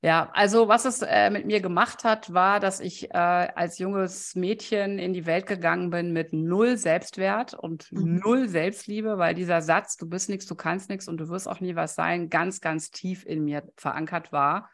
Ja, 0.02 0.30
also 0.34 0.70
was 0.70 0.86
es 0.86 1.02
äh, 1.02 1.30
mit 1.30 1.46
mir 1.46 1.60
gemacht 1.60 2.06
hat, 2.06 2.34
war, 2.34 2.62
dass 2.62 2.80
ich 2.80 3.12
äh, 3.12 3.18
als 3.18 3.80
junges 3.80 4.34
Mädchen 4.34 4.98
in 4.98 5.12
die 5.14 5.26
Welt 5.26 5.46
gegangen 5.46 5.90
bin 5.90 6.14
mit 6.14 6.32
null 6.32 6.78
Selbstwert 6.78 7.54
und 7.54 7.92
mhm. 7.92 8.22
null 8.24 8.48
Selbstliebe, 8.48 9.18
weil 9.18 9.36
dieser 9.36 9.62
Satz, 9.62 9.98
du 9.98 10.08
bist 10.08 10.30
nichts, 10.30 10.46
du 10.46 10.56
kannst 10.56 10.90
nichts 10.90 11.10
und 11.10 11.18
du 11.18 11.28
wirst 11.28 11.50
auch 11.50 11.60
nie 11.60 11.76
was 11.76 11.96
sein, 11.96 12.30
ganz, 12.30 12.62
ganz 12.62 12.92
tief 12.92 13.26
in 13.26 13.44
mir 13.44 13.70
verankert 13.76 14.32
war 14.32 14.72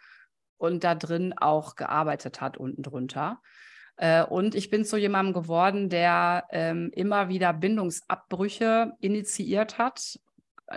und 0.58 0.84
da 0.84 0.93
drin 0.93 1.34
auch 1.36 1.76
gearbeitet 1.76 2.39
hat 2.39 2.56
unten 2.56 2.84
drunter. 2.84 3.41
Äh, 3.97 4.23
und 4.23 4.55
ich 4.55 4.69
bin 4.69 4.86
zu 4.86 4.97
jemandem 4.97 5.34
geworden, 5.34 5.89
der 5.89 6.45
ähm, 6.51 6.91
immer 6.93 7.29
wieder 7.29 7.53
Bindungsabbrüche 7.53 8.93
initiiert 8.99 9.77
hat 9.77 10.19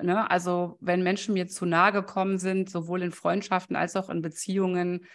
Ne? 0.02 0.30
Also 0.30 0.76
wenn 0.80 1.02
Menschen 1.02 1.34
mir 1.34 1.48
zu 1.48 1.64
nahe 1.66 1.92
gekommen 1.92 2.38
sind, 2.38 2.70
sowohl 2.70 3.02
in 3.02 3.12
Freundschaften 3.12 3.76
als 3.76 3.96
auch 3.96 4.10
in 4.10 4.22
Beziehungen, 4.22 5.06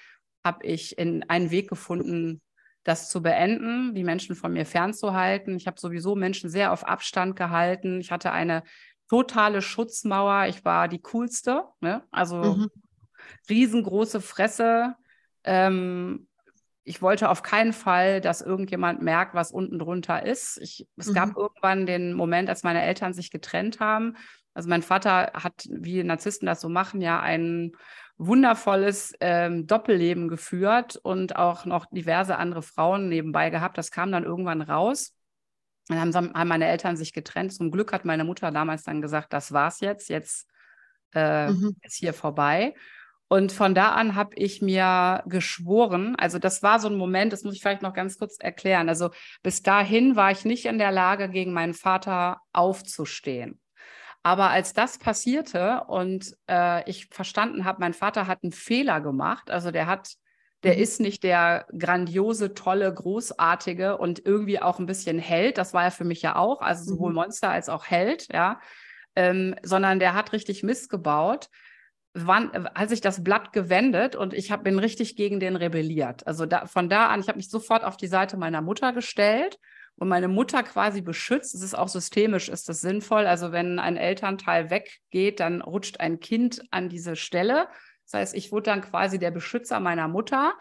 habe 0.44 0.66
ich 0.66 0.98
in 0.98 1.24
einen 1.30 1.52
Weg 1.52 1.70
gefunden, 1.70 2.42
das 2.84 3.10
zu 3.10 3.22
beenden, 3.22 3.94
die 3.96 4.04
Menschen 4.04 4.36
von 4.36 4.52
mir 4.52 4.66
fernzuhalten. 4.66 5.56
Ich 5.56 5.68
habe 5.68 5.80
sowieso 5.80 6.16
Menschen 6.16 6.50
sehr 6.50 6.74
auf 6.74 6.86
Abstand 6.86 7.36
gehalten. 7.36 8.02
Ich 8.02 8.12
hatte 8.12 8.32
eine 8.32 8.64
totale 9.08 9.62
Schutzmauer. 9.62 10.48
Ich 10.48 10.66
war 10.66 10.88
die 10.88 11.00
coolste, 11.00 11.64
ne? 11.80 12.04
also 12.12 12.56
mhm. 12.56 12.70
riesengroße 13.50 14.20
Fresse. 14.20 14.96
Ähm, 15.46 16.28
ich 16.84 17.02
wollte 17.02 17.30
auf 17.30 17.44
keinen 17.44 17.74
Fall, 17.74 18.20
dass 18.20 18.42
irgendjemand 18.42 19.02
merkt, 19.02 19.34
was 19.34 19.52
unten 19.52 19.80
drunter 19.80 20.26
ist. 20.26 20.60
Ich, 20.62 20.88
es 20.98 21.08
mhm. 21.08 21.14
gab 21.14 21.38
irgendwann 21.38 21.86
den 21.86 22.14
Moment, 22.14 22.50
als 22.50 22.64
meine 22.64 22.84
Eltern 22.84 23.14
sich 23.14 23.32
getrennt 23.32 23.80
haben. 23.80 24.18
Also 24.54 24.70
mein 24.70 24.84
Vater 24.84 25.32
hat, 25.34 25.66
wie 25.70 26.04
Narzissten 26.04 26.46
das 26.46 26.62
so 26.62 26.70
machen, 26.70 27.02
ja 27.02 27.20
ein 27.22 27.72
wundervolles 28.18 29.14
ähm, 29.20 29.66
Doppelleben 29.66 30.28
geführt 30.28 30.98
und 30.98 31.36
auch 31.36 31.66
noch 31.66 31.86
diverse 31.90 32.38
andere 32.38 32.62
Frauen 32.62 33.10
nebenbei 33.10 33.50
gehabt. 33.50 33.78
Das 33.78 33.90
kam 33.90 34.12
dann 34.12 34.24
irgendwann 34.24 34.62
raus. 34.62 35.16
Dann 35.88 36.00
haben, 36.00 36.34
haben 36.34 36.48
meine 36.48 36.68
Eltern 36.68 36.96
sich 36.96 37.14
getrennt. 37.14 37.54
Zum 37.54 37.72
Glück 37.72 37.92
hat 37.92 38.06
meine 38.06 38.24
Mutter 38.24 38.52
damals 38.52 38.84
dann 38.84 39.02
gesagt, 39.02 39.34
das 39.34 39.52
war's 39.52 39.80
jetzt, 39.80 40.10
jetzt 40.10 40.48
äh, 41.14 41.50
mhm. 41.50 41.76
ist 41.82 41.96
hier 41.96 42.14
vorbei. 42.14 42.76
Und 43.34 43.52
von 43.52 43.74
da 43.74 43.94
an 43.94 44.14
habe 44.14 44.36
ich 44.36 44.62
mir 44.62 45.24
geschworen, 45.26 46.16
also 46.18 46.38
das 46.38 46.62
war 46.62 46.80
so 46.80 46.88
ein 46.88 46.96
Moment, 46.96 47.34
das 47.34 47.44
muss 47.44 47.56
ich 47.56 47.64
vielleicht 47.64 47.82
noch 47.82 47.96
ganz 47.96 48.20
kurz 48.20 48.38
erklären. 48.40 48.90
Also 48.90 49.10
bis 49.42 49.64
dahin 49.64 50.16
war 50.16 50.30
ich 50.30 50.46
nicht 50.46 50.68
in 50.68 50.78
der 50.78 50.92
Lage, 50.92 51.30
gegen 51.30 51.52
meinen 51.52 51.74
Vater 51.74 52.42
aufzustehen. 52.52 53.60
Aber 54.22 54.52
als 54.52 54.74
das 54.74 55.00
passierte 55.00 55.86
und 55.88 56.32
äh, 56.48 56.88
ich 56.88 57.08
verstanden 57.08 57.66
habe, 57.66 57.80
mein 57.80 57.96
Vater 57.96 58.28
hat 58.28 58.44
einen 58.44 58.52
Fehler 58.52 59.02
gemacht, 59.02 59.50
also 59.50 59.72
der 59.72 59.88
hat, 59.88 60.14
der 60.62 60.76
mhm. 60.76 60.84
ist 60.84 61.00
nicht 61.00 61.24
der 61.24 61.66
grandiose, 61.76 62.54
tolle, 62.54 62.94
großartige 62.94 63.98
und 63.98 64.24
irgendwie 64.24 64.62
auch 64.62 64.78
ein 64.78 64.86
bisschen 64.86 65.18
Held, 65.18 65.58
das 65.58 65.74
war 65.74 65.86
er 65.86 65.92
für 65.92 66.06
mich 66.06 66.22
ja 66.22 66.36
auch, 66.36 66.62
also 66.62 66.84
sowohl 66.84 67.10
mhm. 67.10 67.16
Monster 67.16 67.50
als 67.50 67.68
auch 67.68 67.88
Held, 67.88 68.32
ja, 68.32 68.60
ähm, 69.16 69.56
sondern 69.64 69.98
der 69.98 70.14
hat 70.14 70.34
richtig 70.34 70.62
Mist 70.62 70.92
gebaut. 70.92 71.50
Wann, 72.16 72.52
hat 72.76 72.90
sich 72.90 73.02
das 73.02 73.24
Blatt 73.24 73.54
gewendet 73.54 74.16
und 74.16 74.34
ich 74.34 74.52
hab, 74.52 74.64
bin 74.64 74.78
richtig 74.78 75.16
gegen 75.16 75.40
den 75.40 75.56
rebelliert. 75.56 76.28
Also 76.28 76.46
da, 76.46 76.68
von 76.68 76.88
da 76.88 77.08
an, 77.08 77.20
ich 77.20 77.28
habe 77.28 77.38
mich 77.38 77.50
sofort 77.50 77.84
auf 77.84 77.98
die 77.98 78.08
Seite 78.08 78.38
meiner 78.38 78.62
Mutter 78.62 78.94
gestellt 78.94 79.58
und 79.96 80.10
meine 80.10 80.28
Mutter 80.28 80.62
quasi 80.62 81.02
beschützt. 81.02 81.56
Es 81.56 81.64
ist 81.64 81.74
auch 81.74 81.88
systemisch, 81.88 82.50
ist 82.50 82.70
das 82.70 82.82
sinnvoll. 82.82 83.26
Also 83.26 83.52
wenn 83.52 83.80
ein 83.80 83.98
Elternteil 83.98 84.70
weggeht, 84.70 85.40
dann 85.40 85.62
rutscht 85.62 86.00
ein 86.00 86.20
Kind 86.20 86.62
an 86.70 86.88
diese 86.88 87.16
Stelle. 87.16 87.68
Das 88.06 88.20
heißt, 88.20 88.36
ich 88.36 88.52
wurde 88.52 88.70
dann 88.70 88.82
quasi 88.82 89.18
der 89.18 89.32
Beschützer 89.32 89.80
meiner 89.80 90.08
Mutter 90.08 90.54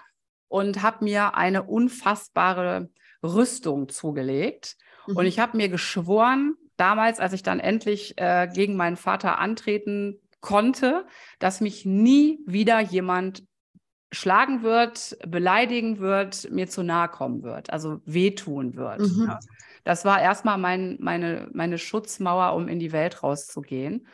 und 0.48 0.82
habe 0.82 1.04
mir 1.04 1.34
eine 1.34 1.64
unfassbare 1.64 2.88
Rüstung 3.22 3.88
zugelegt. 3.88 4.76
Mhm. 5.06 5.16
Und 5.16 5.26
ich 5.26 5.38
habe 5.38 5.56
mir 5.56 5.68
geschworen, 5.68 6.54
damals, 6.76 7.20
als 7.20 7.32
ich 7.32 7.42
dann 7.42 7.60
endlich 7.60 8.14
äh, 8.16 8.48
gegen 8.52 8.76
meinen 8.76 8.96
Vater 8.96 9.38
antreten 9.38 10.18
konnte, 10.42 11.06
dass 11.38 11.62
mich 11.62 11.86
nie 11.86 12.40
wieder 12.46 12.80
jemand 12.80 13.44
schlagen 14.12 14.62
wird, 14.62 15.16
beleidigen 15.26 15.98
wird, 15.98 16.50
mir 16.50 16.68
zu 16.68 16.82
nahe 16.82 17.08
kommen 17.08 17.42
wird, 17.42 17.72
also 17.72 18.02
wehtun 18.04 18.76
wird. 18.76 19.00
Mhm. 19.00 19.24
Ja. 19.28 19.40
Das 19.84 20.04
war 20.04 20.20
erstmal 20.20 20.58
mein, 20.58 20.98
meine, 21.00 21.48
meine 21.54 21.78
Schutzmauer, 21.78 22.54
um 22.54 22.68
in 22.68 22.78
die 22.78 22.92
Welt 22.92 23.22
rauszugehen. 23.22 24.06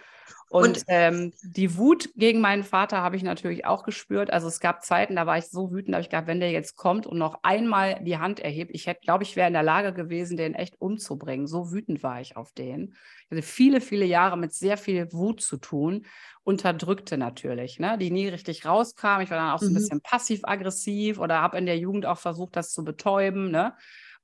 Und, 0.51 0.79
und 0.79 0.85
ähm, 0.89 1.33
die 1.43 1.77
Wut 1.77 2.11
gegen 2.17 2.41
meinen 2.41 2.65
Vater 2.65 3.03
habe 3.03 3.17
ich 3.17 3.23
natürlich 3.23 3.67
auch 3.67 3.85
gespürt. 3.85 4.33
Also 4.33 4.49
es 4.49 4.61
gab 4.61 4.83
Zeiten, 4.83 5.17
da 5.17 5.27
war 5.27 5.37
ich 5.37 5.47
so 5.47 5.71
wütend, 5.71 5.91
da 5.91 5.97
habe 5.97 6.03
ich 6.03 6.09
gedacht, 6.09 6.27
wenn 6.27 6.41
der 6.41 6.51
jetzt 6.51 6.77
kommt 6.77 7.07
und 7.07 7.19
noch 7.19 7.41
einmal 7.43 8.03
die 8.03 8.17
Hand 8.17 8.41
erhebt, 8.41 8.71
ich 8.75 8.87
hätte, 8.87 9.01
glaube 9.03 9.25
ich, 9.25 9.37
wäre 9.37 9.49
in 9.49 9.53
der 9.53 9.63
Lage 9.63 9.93
gewesen, 9.93 10.39
den 10.39 10.55
echt 10.55 10.81
umzubringen. 10.81 11.47
So 11.47 11.71
wütend 11.71 12.03
war 12.03 12.21
ich 12.21 12.37
auf 12.37 12.53
den. 12.53 12.95
Ich 13.25 13.31
hatte 13.31 13.43
viele, 13.43 13.83
viele 13.83 14.07
Jahre 14.07 14.39
mit 14.39 14.55
sehr 14.55 14.79
viel 14.79 15.13
Wut 15.13 15.43
zu 15.43 15.59
tun, 15.59 16.07
unterdrückte 16.45 17.19
natürlich, 17.19 17.79
ne? 17.79 17.99
die 17.99 18.11
nie 18.11 18.29
richtig 18.29 18.65
rauskam. 18.65 19.21
Ich 19.21 19.31
war 19.31 19.37
dann 19.37 19.51
auch 19.51 19.59
so 19.59 19.67
ein 19.67 19.73
mhm. 19.73 19.77
bisschen 19.77 20.01
passiv-aggressiv 20.01 21.19
oder 21.19 21.43
habe 21.43 21.59
in 21.59 21.67
der 21.67 21.79
Jugend 21.79 22.07
auch 22.07 22.19
versucht, 22.19 22.57
das 22.57 22.73
zu 22.73 22.85
betäuben. 22.85 23.51
Ne? 23.51 23.75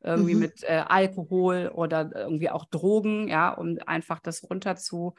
irgendwie 0.05 0.35
mhm. 0.35 0.41
mit 0.41 0.63
äh, 0.65 0.85
Alkohol 0.87 1.71
oder 1.75 2.11
irgendwie 2.15 2.51
auch 2.51 2.67
Drogen, 2.67 3.29
ja, 3.29 3.49
um 3.49 3.79
einfach 3.87 4.21
das 4.21 4.49
runterzu 4.49 5.15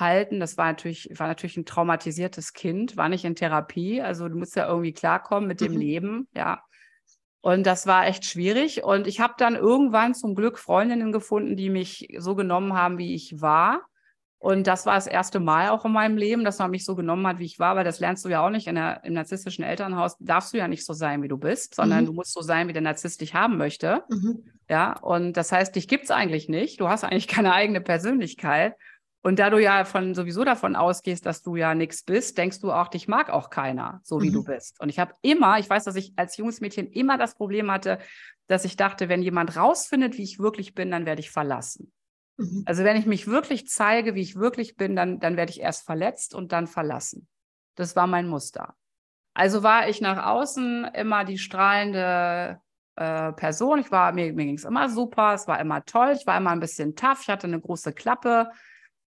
halten. 0.00 0.40
Das 0.40 0.56
war 0.56 0.66
natürlich, 0.66 1.10
war 1.16 1.26
natürlich 1.26 1.56
ein 1.56 1.64
traumatisiertes 1.64 2.52
Kind, 2.52 2.96
war 2.96 3.08
nicht 3.08 3.24
in 3.24 3.34
Therapie. 3.34 4.00
Also 4.02 4.28
du 4.28 4.36
musst 4.36 4.56
ja 4.56 4.68
irgendwie 4.68 4.92
klarkommen 4.92 5.48
mit 5.48 5.60
dem 5.60 5.72
mhm. 5.72 5.78
Leben, 5.78 6.28
ja. 6.34 6.62
Und 7.40 7.66
das 7.66 7.86
war 7.86 8.06
echt 8.06 8.24
schwierig. 8.24 8.82
Und 8.82 9.06
ich 9.06 9.20
habe 9.20 9.34
dann 9.38 9.54
irgendwann 9.54 10.14
zum 10.14 10.34
Glück 10.34 10.58
Freundinnen 10.58 11.12
gefunden, 11.12 11.56
die 11.56 11.70
mich 11.70 12.08
so 12.18 12.34
genommen 12.34 12.74
haben, 12.74 12.98
wie 12.98 13.14
ich 13.14 13.40
war. 13.40 13.82
Und 14.40 14.68
das 14.68 14.86
war 14.86 14.94
das 14.94 15.08
erste 15.08 15.40
Mal 15.40 15.70
auch 15.70 15.84
in 15.84 15.92
meinem 15.92 16.16
Leben, 16.16 16.44
dass 16.44 16.58
man 16.58 16.70
mich 16.70 16.84
so 16.84 16.94
genommen 16.94 17.26
hat, 17.26 17.40
wie 17.40 17.44
ich 17.44 17.58
war, 17.58 17.74
weil 17.74 17.84
das 17.84 17.98
lernst 17.98 18.24
du 18.24 18.28
ja 18.28 18.44
auch 18.44 18.50
nicht 18.50 18.68
in 18.68 18.76
der, 18.76 19.02
im 19.04 19.14
narzisstischen 19.14 19.64
Elternhaus. 19.64 20.16
Darfst 20.20 20.52
du 20.52 20.58
ja 20.58 20.68
nicht 20.68 20.84
so 20.84 20.92
sein, 20.92 21.22
wie 21.22 21.28
du 21.28 21.36
bist, 21.36 21.74
sondern 21.74 22.02
mhm. 22.02 22.06
du 22.06 22.12
musst 22.12 22.32
so 22.32 22.40
sein, 22.40 22.68
wie 22.68 22.72
der 22.72 22.82
Narzisst 22.82 23.20
dich 23.20 23.34
haben 23.34 23.56
möchte. 23.56 24.04
Mhm. 24.08 24.44
Ja, 24.68 24.96
und 25.00 25.36
das 25.36 25.50
heißt, 25.50 25.74
dich 25.74 25.88
gibt 25.88 26.04
es 26.04 26.10
eigentlich 26.10 26.48
nicht. 26.48 26.80
Du 26.80 26.88
hast 26.88 27.02
eigentlich 27.02 27.26
keine 27.26 27.52
eigene 27.52 27.80
Persönlichkeit. 27.80 28.74
Und 29.22 29.38
da 29.38 29.50
du 29.50 29.58
ja 29.58 29.84
von, 29.84 30.14
sowieso 30.14 30.44
davon 30.44 30.76
ausgehst, 30.76 31.26
dass 31.26 31.42
du 31.42 31.56
ja 31.56 31.74
nichts 31.74 32.04
bist, 32.04 32.38
denkst 32.38 32.60
du 32.60 32.72
auch, 32.72 32.88
dich 32.88 33.08
mag 33.08 33.30
auch 33.30 33.50
keiner, 33.50 34.00
so 34.04 34.22
wie 34.22 34.30
mhm. 34.30 34.34
du 34.34 34.44
bist. 34.44 34.80
Und 34.80 34.88
ich 34.88 34.98
habe 34.98 35.12
immer, 35.22 35.58
ich 35.58 35.68
weiß, 35.68 35.84
dass 35.84 35.96
ich 35.96 36.12
als 36.16 36.36
junges 36.36 36.60
Mädchen 36.60 36.86
immer 36.86 37.18
das 37.18 37.34
Problem 37.34 37.70
hatte, 37.70 37.98
dass 38.46 38.64
ich 38.64 38.76
dachte, 38.76 39.08
wenn 39.08 39.22
jemand 39.22 39.56
rausfindet, 39.56 40.16
wie 40.16 40.22
ich 40.22 40.38
wirklich 40.38 40.74
bin, 40.74 40.90
dann 40.90 41.04
werde 41.04 41.20
ich 41.20 41.30
verlassen. 41.30 41.92
Mhm. 42.36 42.62
Also 42.64 42.84
wenn 42.84 42.96
ich 42.96 43.06
mich 43.06 43.26
wirklich 43.26 43.68
zeige, 43.68 44.14
wie 44.14 44.22
ich 44.22 44.36
wirklich 44.36 44.76
bin, 44.76 44.94
dann, 44.94 45.18
dann 45.18 45.36
werde 45.36 45.50
ich 45.50 45.60
erst 45.60 45.84
verletzt 45.84 46.34
und 46.34 46.52
dann 46.52 46.66
verlassen. 46.66 47.28
Das 47.74 47.96
war 47.96 48.06
mein 48.06 48.28
Muster. 48.28 48.74
Also 49.34 49.62
war 49.62 49.88
ich 49.88 50.00
nach 50.00 50.26
außen 50.26 50.84
immer 50.94 51.24
die 51.24 51.38
strahlende 51.38 52.60
äh, 52.96 53.32
Person. 53.32 53.80
Ich 53.80 53.90
war, 53.90 54.12
mir, 54.12 54.32
mir 54.32 54.46
ging 54.46 54.56
es 54.56 54.64
immer 54.64 54.88
super, 54.88 55.34
es 55.34 55.46
war 55.46 55.60
immer 55.60 55.84
toll, 55.84 56.14
ich 56.18 56.26
war 56.26 56.36
immer 56.36 56.50
ein 56.50 56.60
bisschen 56.60 56.96
tough, 56.96 57.20
ich 57.22 57.28
hatte 57.28 57.46
eine 57.46 57.60
große 57.60 57.92
Klappe 57.92 58.50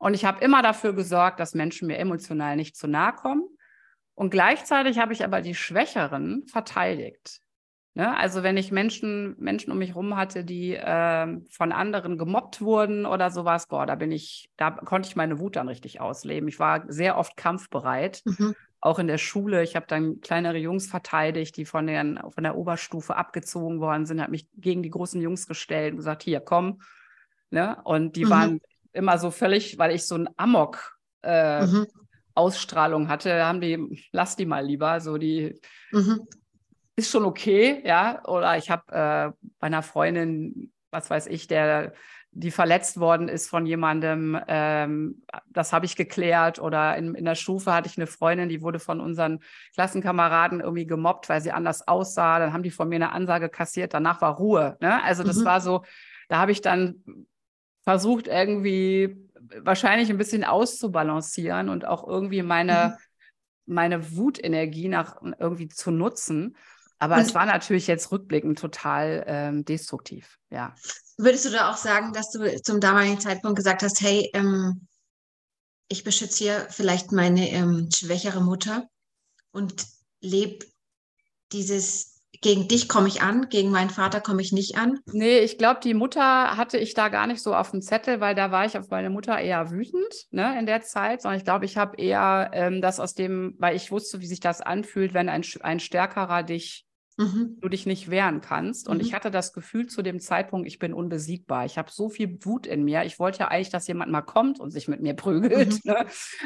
und 0.02 0.14
ich 0.14 0.26
habe 0.26 0.44
immer 0.44 0.62
dafür 0.62 0.94
gesorgt, 0.94 1.40
dass 1.40 1.54
Menschen 1.54 1.88
mir 1.88 2.00
emotional 2.00 2.56
nicht 2.56 2.76
zu 2.76 2.88
nahe 2.88 3.14
kommen. 3.14 3.44
Und 4.16 4.32
gleichzeitig 4.32 5.00
habe 5.00 5.14
ich 5.14 5.24
aber 5.24 5.42
die 5.42 5.56
Schwächeren 5.56 6.44
verteidigt. 6.48 7.40
Ne? 7.94 8.18
Also 8.18 8.42
wenn 8.42 8.58
ich 8.58 8.72
Menschen, 8.72 9.36
Menschen 9.38 9.72
um 9.72 9.78
mich 9.78 9.90
herum 9.90 10.18
hatte, 10.18 10.44
die 10.44 10.76
äh, 10.76 11.38
von 11.50 11.72
anderen 11.72 12.18
gemobbt 12.18 12.62
wurden 12.62 13.06
oder 13.06 13.30
sowas, 13.30 13.68
boah, 13.68 13.86
da 13.86 13.96
bin 13.96 14.12
ich, 14.12 14.50
da 14.58 14.72
konnte 14.72 15.08
ich 15.08 15.16
meine 15.16 15.40
Wut 15.40 15.56
dann 15.56 15.68
richtig 15.68 16.02
ausleben. 16.02 16.50
Ich 16.50 16.60
war 16.60 16.84
sehr 16.88 17.18
oft 17.18 17.38
kampfbereit 17.38 18.22
mhm 18.26 18.56
auch 18.82 18.98
in 18.98 19.08
der 19.08 19.20
Schule. 19.20 19.62
Ich 19.62 19.76
habe 19.76 19.86
dann 19.88 20.22
kleinere 20.22 20.58
Jungs 20.58 20.88
verteidigt, 20.88 21.56
die 21.56 21.66
von, 21.66 21.86
den, 21.86 22.20
von 22.32 22.44
der 22.44 22.58
Oberstufe 22.58 23.16
abgezogen 23.16 23.80
worden 23.80 24.08
sind, 24.08 24.20
habe 24.20 24.32
mich 24.32 24.48
gegen 24.56 24.82
die 24.82 24.90
großen 24.90 25.22
Jungs 25.22 25.48
gestellt 25.48 25.92
und 25.92 25.98
gesagt, 25.98 26.24
hier, 26.24 26.40
komm. 26.40 26.82
Ne? 27.52 27.80
Und 27.84 28.16
die 28.16 28.26
mhm. 28.26 28.30
waren 28.30 28.62
immer 28.94 29.18
so 29.18 29.32
völlig, 29.32 29.78
weil 29.78 29.94
ich 29.96 30.06
so 30.06 30.16
ein 30.16 30.30
Amok 30.38 30.98
äh, 31.24 31.66
mhm. 31.66 31.88
Ausstrahlung 32.34 33.10
hatte, 33.10 33.44
haben 33.46 33.62
die, 33.62 34.08
lass 34.12 34.36
die 34.36 34.46
mal 34.46 34.66
lieber, 34.66 35.00
so 35.02 35.18
die 35.18 35.60
mhm. 35.92 36.28
ist 36.96 37.12
schon 37.12 37.26
okay, 37.26 37.82
ja. 37.86 38.24
Oder 38.26 38.58
ich 38.58 38.70
habe 38.70 38.92
äh, 38.92 39.46
bei 39.60 39.68
einer 39.68 39.84
Freundin, 39.84 40.72
was 40.92 41.10
weiß 41.10 41.28
ich, 41.28 41.48
der 41.48 41.94
die 42.34 42.52
verletzt 42.52 42.98
worden 42.98 43.28
ist 43.28 43.50
von 43.50 43.66
jemandem, 43.66 44.40
ähm, 44.48 45.22
das 45.50 45.74
habe 45.74 45.86
ich 45.86 45.98
geklärt. 45.98 46.60
Oder 46.60 46.96
in, 46.96 47.14
in 47.14 47.26
der 47.26 47.36
Stufe 47.36 47.74
hatte 47.74 47.90
ich 47.90 47.98
eine 47.98 48.08
Freundin, 48.08 48.48
die 48.48 48.62
wurde 48.62 48.80
von 48.80 49.02
unseren 49.02 49.40
Klassenkameraden 49.76 50.62
irgendwie 50.62 50.86
gemobbt, 50.86 51.28
weil 51.28 51.42
sie 51.42 51.52
anders 51.52 51.88
aussah. 51.90 52.40
Dann 52.40 52.54
haben 52.54 52.64
die 52.64 52.72
von 52.72 52.88
mir 52.88 52.96
eine 52.96 53.12
Ansage 53.12 53.50
kassiert, 53.50 53.94
danach 53.94 54.22
war 54.22 54.38
Ruhe. 54.38 54.78
Ne? 54.80 55.04
Also 55.04 55.24
das 55.24 55.38
mhm. 55.38 55.46
war 55.46 55.60
so, 55.60 55.84
da 56.30 56.38
habe 56.38 56.54
ich 56.54 56.62
dann 56.62 57.04
versucht, 57.84 58.28
irgendwie 58.28 59.30
wahrscheinlich 59.64 60.10
ein 60.10 60.18
bisschen 60.18 60.44
auszubalancieren 60.44 61.70
und 61.70 61.86
auch 61.86 62.08
irgendwie 62.08 62.42
meine, 62.42 62.98
mhm. 63.66 63.74
meine 63.74 64.16
Wutenergie 64.16 64.88
nach 64.88 65.22
irgendwie 65.40 65.68
zu 65.68 65.92
nutzen. 65.92 66.56
Aber 67.00 67.16
und 67.16 67.22
es 67.22 67.34
war 67.34 67.46
natürlich 67.46 67.88
jetzt 67.88 68.12
rückblickend 68.12 68.60
total 68.60 69.24
ähm, 69.28 69.66
destruktiv, 69.66 70.38
ja. 70.52 70.76
Würdest 71.18 71.46
du 71.46 71.50
da 71.50 71.72
auch 71.72 71.78
sagen, 71.78 72.14
dass 72.14 72.32
du 72.32 72.62
zum 72.62 72.80
damaligen 72.80 73.20
Zeitpunkt 73.20 73.58
gesagt 73.58 73.82
hast, 73.82 74.02
hey, 74.02 74.30
ähm, 74.34 74.88
ich 75.88 76.04
beschütze 76.04 76.44
hier 76.44 76.68
vielleicht 76.70 77.12
meine 77.12 77.50
ähm, 77.50 77.90
schwächere 77.94 78.42
Mutter 78.42 78.88
und 79.52 79.86
lebe 80.22 80.66
dieses, 81.52 82.11
gegen 82.40 82.68
dich 82.68 82.88
komme 82.88 83.08
ich 83.08 83.22
an, 83.22 83.50
gegen 83.50 83.70
meinen 83.70 83.90
Vater 83.90 84.22
komme 84.22 84.42
ich 84.42 84.52
nicht 84.52 84.78
an? 84.78 85.00
Nee, 85.12 85.40
ich 85.40 85.58
glaube, 85.58 85.80
die 85.84 85.94
Mutter 85.94 86.58
hatte 86.58 86.78
ich 86.78 86.94
da 86.94 87.10
gar 87.10 87.28
nicht 87.28 87.42
so 87.42 87.54
auf 87.54 87.72
dem 87.72 87.82
Zettel, 87.82 88.20
weil 88.20 88.36
da 88.36 88.52
war 88.52 88.66
ich 88.66 88.78
auf 88.78 88.90
meine 88.90 89.10
Mutter 89.10 89.38
eher 89.38 89.70
wütend 89.70 90.28
ne, 90.32 90.58
in 90.58 90.66
der 90.66 90.82
Zeit, 90.82 91.22
sondern 91.22 91.38
ich 91.38 91.46
glaube, 91.46 91.66
ich 91.66 91.78
habe 91.78 91.98
eher 91.98 92.50
ähm, 92.54 92.82
das 92.82 93.00
aus 93.00 93.14
dem, 93.14 93.56
weil 93.60 93.76
ich 93.76 93.92
wusste, 93.92 94.22
wie 94.22 94.28
sich 94.28 94.40
das 94.40 94.62
anfühlt, 94.62 95.14
wenn 95.14 95.30
ein, 95.30 95.44
ein 95.62 95.80
Stärkerer 95.80 96.44
dich 96.44 96.86
mhm. 97.22 97.58
du 97.62 97.70
dich 97.70 97.86
nicht 97.86 98.10
wehren 98.10 98.42
kannst. 98.42 98.88
Und 98.88 98.98
mhm. 98.98 99.02
ich 99.02 99.14
hatte 99.14 99.32
das 99.32 99.54
Gefühl 99.54 99.88
zu 99.88 100.02
dem 100.02 100.20
Zeitpunkt, 100.20 100.68
ich 100.68 100.80
bin 100.80 100.94
unbesiegbar. 100.94 101.66
Ich 101.66 101.78
habe 101.78 101.92
so 101.92 102.10
viel 102.10 102.38
Wut 102.44 102.68
in 102.68 102.84
mir. 102.84 103.04
Ich 103.04 103.20
wollte 103.20 103.40
ja 103.40 103.48
eigentlich, 103.48 103.70
dass 103.70 103.88
jemand 103.88 104.12
mal 104.12 104.22
kommt 104.22 104.60
und 104.60 104.72
sich 104.72 104.88
mit 104.88 105.02
mir 105.02 105.14
prügelt, 105.14 105.84
mhm. 105.86 105.92
ne? 105.92 106.06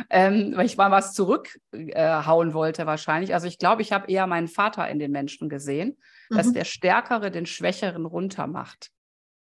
ähm, 0.09 0.53
weil 0.55 0.65
ich 0.65 0.77
mal 0.77 0.91
was 0.91 1.13
zurückhauen 1.13 2.49
äh, 2.49 2.53
wollte 2.53 2.85
wahrscheinlich. 2.85 3.33
Also 3.33 3.47
ich 3.47 3.57
glaube, 3.57 3.81
ich 3.81 3.91
habe 3.91 4.11
eher 4.11 4.27
meinen 4.27 4.47
Vater 4.47 4.87
in 4.89 4.99
den 4.99 5.11
Menschen 5.11 5.49
gesehen, 5.49 5.97
dass 6.29 6.47
mhm. 6.47 6.53
der 6.53 6.65
Stärkere 6.65 7.31
den 7.31 7.45
Schwächeren 7.45 8.05
runtermacht. 8.05 8.91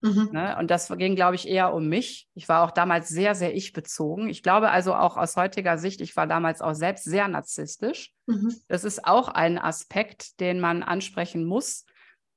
Mhm. 0.02 0.28
Ne? 0.32 0.56
Und 0.59 0.70
das 0.70 0.88
ging, 0.88 1.16
glaube 1.16 1.37
ich, 1.37 1.48
eher 1.48 1.72
um 1.72 1.88
mich. 1.88 2.28
Ich 2.35 2.48
war 2.48 2.62
auch 2.62 2.70
damals 2.70 3.09
sehr, 3.09 3.35
sehr 3.35 3.54
ich-bezogen. 3.54 4.28
Ich 4.28 4.42
glaube 4.42 4.70
also 4.70 4.94
auch 4.94 5.16
aus 5.16 5.37
heutiger 5.37 5.78
Sicht, 5.78 6.00
ich 6.00 6.16
war 6.16 6.26
damals 6.26 6.61
auch 6.61 6.74
selbst 6.74 7.04
sehr 7.04 7.28
narzisstisch. 7.28 8.12
Mhm. 8.26 8.54
Das 8.68 8.85
ist 8.85 9.04
auch 9.06 9.28
ein 9.28 9.59
Aspekt, 9.59 10.40
den 10.40 10.61
man 10.61 10.82
ansprechen 10.82 11.44
muss. 11.44 11.87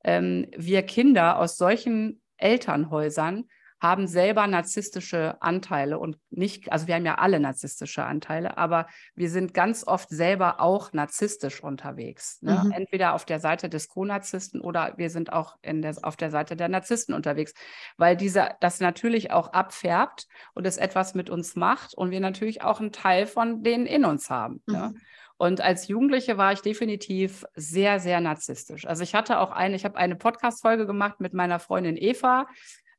Ähm, 0.04 0.48
wir 0.56 0.84
Kinder 0.84 1.38
aus 1.40 1.58
solchen 1.58 2.22
Elternhäusern 2.38 3.46
haben 3.80 4.08
selber 4.08 4.48
narzisstische 4.48 5.42
Anteile 5.42 6.00
und 6.00 6.18
nicht, 6.30 6.72
also 6.72 6.88
wir 6.88 6.96
haben 6.96 7.06
ja 7.06 7.16
alle 7.16 7.40
narzisstische 7.40 8.04
Anteile, 8.04 8.58
aber 8.58 8.88
wir 9.16 9.30
sind 9.30 9.54
ganz 9.54 9.86
oft 9.88 10.10
selber 10.10 10.60
auch 10.60 10.92
narzisstisch 10.94 11.64
unterwegs. 11.64 12.42
Ne? 12.42 12.62
Mhm. 12.66 12.72
Entweder 12.72 13.14
auf 13.14 13.26
der 13.26 13.40
Seite 13.40 13.70
des 13.70 13.88
Co-Narzissten 13.88 14.62
oder 14.62 14.94
wir 14.98 15.10
sind 15.10 15.32
auch 15.32 15.58
in 15.62 15.82
der, 15.82 15.96
auf 16.02 16.18
der 16.18 16.30
Seite 16.30 16.56
der 16.56 16.70
Narzissten 16.70 17.14
unterwegs, 17.14 17.54
weil 17.98 18.18
dieser, 18.18 18.56
das 18.60 18.80
natürlich 18.80 19.32
auch 19.32 19.54
abfärbt 19.54 20.28
und 20.54 20.68
es 20.68 20.78
etwas 20.78 21.16
mit 21.16 21.30
uns 21.30 21.56
macht 21.56 21.94
und 21.94 22.12
wir 22.12 22.20
natürlich 22.20 22.62
auch 22.62 22.80
einen 22.80 22.92
Teil 22.92 23.28
von 23.28 23.64
denen 23.64 23.86
in 23.86 24.06
uns 24.06 24.30
haben. 24.30 24.62
Ne? 24.68 24.78
Mhm. 24.78 24.94
Ne? 24.94 25.02
Und 25.42 25.62
als 25.62 25.88
Jugendliche 25.88 26.38
war 26.38 26.52
ich 26.52 26.60
definitiv 26.60 27.46
sehr, 27.56 28.02
sehr 28.02 28.20
narzisstisch. 28.20 28.86
Also 28.86 29.04
ich 29.04 29.16
hatte 29.16 29.40
auch 29.40 29.52
eine, 29.52 29.74
ich 29.78 29.86
habe 29.86 29.98
eine 29.98 30.18
Podcast-Folge 30.18 30.86
gemacht 30.86 31.22
mit 31.22 31.34
meiner 31.34 31.60
Freundin 31.60 31.96
Eva. 31.96 32.46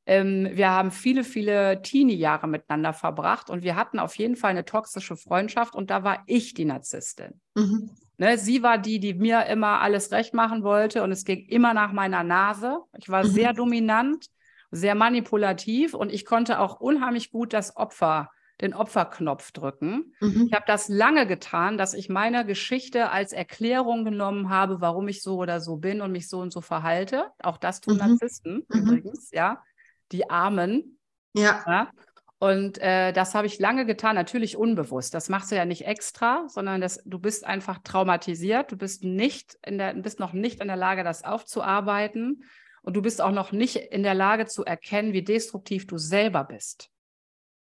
Ähm, 0.06 0.48
wir 0.52 0.70
haben 0.70 0.90
viele, 0.90 1.24
viele 1.24 1.82
Teenie-Jahre 1.82 2.48
miteinander 2.48 2.92
verbracht 2.92 3.50
und 3.50 3.62
wir 3.62 3.76
hatten 3.76 3.98
auf 3.98 4.16
jeden 4.16 4.36
Fall 4.36 4.50
eine 4.50 4.64
toxische 4.64 5.16
Freundschaft 5.16 5.74
und 5.74 5.90
da 5.90 6.04
war 6.04 6.22
ich 6.26 6.54
die 6.54 6.64
Narzisstin. 6.64 7.40
Mhm. 7.54 7.90
Ne, 8.18 8.36
sie 8.36 8.62
war 8.62 8.76
die, 8.76 9.00
die 9.00 9.14
mir 9.14 9.46
immer 9.46 9.80
alles 9.80 10.12
recht 10.12 10.34
machen 10.34 10.62
wollte 10.62 11.02
und 11.02 11.10
es 11.10 11.24
ging 11.24 11.46
immer 11.46 11.72
nach 11.74 11.92
meiner 11.92 12.22
Nase. 12.22 12.80
Ich 12.98 13.08
war 13.08 13.24
mhm. 13.24 13.28
sehr 13.28 13.52
dominant, 13.52 14.26
sehr 14.70 14.94
manipulativ 14.94 15.94
und 15.94 16.12
ich 16.12 16.26
konnte 16.26 16.60
auch 16.60 16.80
unheimlich 16.80 17.30
gut 17.30 17.52
das 17.52 17.76
Opfer, 17.76 18.30
den 18.60 18.74
Opferknopf 18.74 19.52
drücken. 19.52 20.12
Mhm. 20.20 20.48
Ich 20.48 20.52
habe 20.52 20.64
das 20.66 20.88
lange 20.88 21.26
getan, 21.26 21.78
dass 21.78 21.94
ich 21.94 22.10
meine 22.10 22.44
Geschichte 22.44 23.10
als 23.10 23.32
Erklärung 23.32 24.04
genommen 24.04 24.50
habe, 24.50 24.82
warum 24.82 25.08
ich 25.08 25.22
so 25.22 25.36
oder 25.36 25.60
so 25.60 25.76
bin 25.76 26.02
und 26.02 26.12
mich 26.12 26.28
so 26.28 26.40
und 26.40 26.52
so 26.52 26.60
verhalte. 26.60 27.30
Auch 27.42 27.56
das 27.56 27.80
tun 27.80 27.94
mhm. 27.94 28.00
Narzissten 28.00 28.66
mhm. 28.68 28.80
übrigens, 28.80 29.30
ja 29.30 29.62
die 30.12 30.30
Armen. 30.30 30.98
Ja. 31.34 31.64
ja? 31.66 31.90
Und 32.38 32.78
äh, 32.78 33.12
das 33.12 33.34
habe 33.34 33.46
ich 33.46 33.58
lange 33.58 33.84
getan, 33.84 34.14
natürlich 34.14 34.56
unbewusst. 34.56 35.12
Das 35.12 35.28
machst 35.28 35.50
du 35.50 35.56
ja 35.56 35.66
nicht 35.66 35.86
extra, 35.86 36.46
sondern 36.48 36.80
das, 36.80 37.02
du 37.04 37.18
bist 37.18 37.46
einfach 37.46 37.80
traumatisiert. 37.84 38.72
Du 38.72 38.76
bist 38.76 39.04
nicht 39.04 39.58
in 39.64 39.76
der, 39.76 39.92
bist 39.94 40.20
noch 40.20 40.32
nicht 40.32 40.60
in 40.60 40.68
der 40.68 40.76
Lage, 40.76 41.04
das 41.04 41.22
aufzuarbeiten. 41.22 42.44
Und 42.82 42.96
du 42.96 43.02
bist 43.02 43.20
auch 43.20 43.30
noch 43.30 43.52
nicht 43.52 43.76
in 43.76 44.02
der 44.02 44.14
Lage 44.14 44.46
zu 44.46 44.64
erkennen, 44.64 45.12
wie 45.12 45.22
destruktiv 45.22 45.86
du 45.86 45.98
selber 45.98 46.44
bist. 46.44 46.88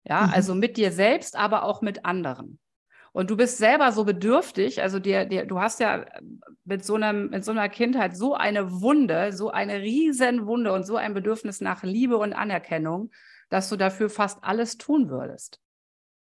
Ja, 0.05 0.29
mhm. 0.29 0.33
also 0.33 0.55
mit 0.55 0.77
dir 0.77 0.93
selbst, 0.93 1.35
aber 1.35 1.65
auch 1.65 1.83
mit 1.83 2.05
anderen. 2.05 2.61
Und 3.19 3.31
du 3.31 3.37
bist 3.37 3.59
selber 3.59 3.91
so 3.91 4.05
bedürftig, 4.05 4.81
also 4.81 5.01
dir, 5.01 5.25
dir, 5.25 5.45
du 5.45 5.59
hast 5.59 5.81
ja 5.81 6.07
mit 6.65 6.85
so, 6.85 6.95
einem, 6.95 7.31
mit 7.31 7.45
so 7.45 7.51
einer 7.51 7.69
Kindheit 7.69 8.17
so 8.17 8.35
eine 8.35 8.81
Wunde, 8.81 9.33
so 9.33 9.51
eine 9.51 9.81
riesen 9.81 10.47
Wunde 10.47 10.73
und 10.73 10.85
so 10.87 10.95
ein 10.95 11.15
Bedürfnis 11.15 11.61
nach 11.61 11.83
Liebe 11.83 12.17
und 12.17 12.33
Anerkennung, 12.33 13.11
dass 13.51 13.69
du 13.71 13.77
dafür 13.77 14.09
fast 14.09 14.39
alles 14.45 14.79
tun 14.79 15.11
würdest. 15.11 15.59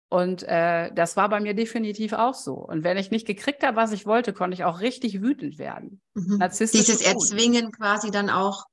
Und 0.07 0.43
äh, 0.43 0.89
das 0.93 1.17
war 1.17 1.27
bei 1.27 1.41
mir 1.41 1.53
definitiv 1.53 2.13
auch 2.13 2.35
so. 2.35 2.53
Und 2.53 2.85
wenn 2.85 2.95
ich 2.95 3.11
nicht 3.11 3.27
gekriegt 3.27 3.63
habe, 3.63 3.75
was 3.75 3.91
ich 3.91 4.05
wollte, 4.05 4.31
konnte 4.31 4.55
ich 4.55 4.63
auch 4.63 4.79
richtig 4.79 5.21
wütend 5.21 5.57
werden. 5.57 5.99
Mhm. 6.13 6.39
Dieses 6.49 7.01
Erzwingen 7.01 7.73
quasi 7.73 8.11
dann 8.11 8.29
auch, 8.29 8.63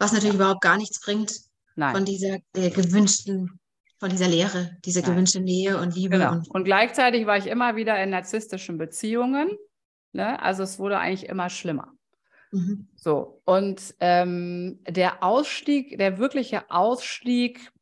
was 0.00 0.10
natürlich 0.10 0.34
ja. 0.34 0.40
überhaupt 0.40 0.60
gar 0.60 0.76
nichts 0.76 1.00
bringt 1.00 1.30
Nein. 1.76 1.94
von 1.94 2.04
dieser 2.04 2.38
äh, 2.56 2.70
gewünschten 2.70 3.60
von 4.04 4.10
dieser 4.10 4.28
Lehre, 4.28 4.76
dieser 4.84 5.00
ja. 5.00 5.08
gewünschte 5.08 5.40
Nähe 5.40 5.78
und 5.78 5.94
Liebe. 5.94 6.18
Genau. 6.18 6.32
Und, 6.32 6.50
und, 6.50 6.64
gleichzeitig 6.64 7.24
war 7.24 7.38
ich 7.38 7.46
immer 7.46 7.74
wieder 7.74 7.98
in 8.02 8.10
narzisstischen 8.10 8.76
Beziehungen. 8.76 9.56
Ne? 10.12 10.38
Also 10.42 10.62
es 10.62 10.78
wurde 10.78 10.98
eigentlich 10.98 11.26
immer 11.26 11.48
schlimmer. 11.48 11.90
Mhm. 12.52 12.86
So, 12.96 13.40
und 13.46 13.94
ähm, 14.00 14.78
der 14.86 15.22
Ausstieg, 15.22 15.96
der 15.96 16.18
wirkliche 16.18 16.70
Ausstieg, 16.70 17.72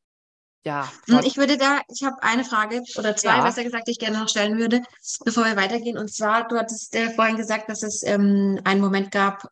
ja. 0.64 0.89
Ich 1.25 1.39
würde 1.39 1.59
da, 1.59 1.81
ich 1.93 2.05
habe 2.05 2.23
eine 2.23 2.45
Frage 2.45 2.85
oder 2.97 3.16
zwei, 3.16 3.39
ja. 3.39 3.43
besser 3.43 3.64
gesagt, 3.64 3.89
die 3.89 3.91
ich 3.91 3.99
gerne 3.99 4.20
noch 4.20 4.29
stellen 4.29 4.59
würde, 4.59 4.81
bevor 5.25 5.45
wir 5.45 5.57
weitergehen. 5.57 5.99
Und 5.99 6.14
zwar, 6.14 6.47
du 6.47 6.57
hattest 6.57 6.95
äh, 6.95 7.11
vorhin 7.11 7.37
gesagt, 7.37 7.68
dass 7.68 7.83
es 7.83 8.05
ähm, 8.05 8.61
einen 8.62 8.81
Moment 8.81 9.11
gab, 9.11 9.51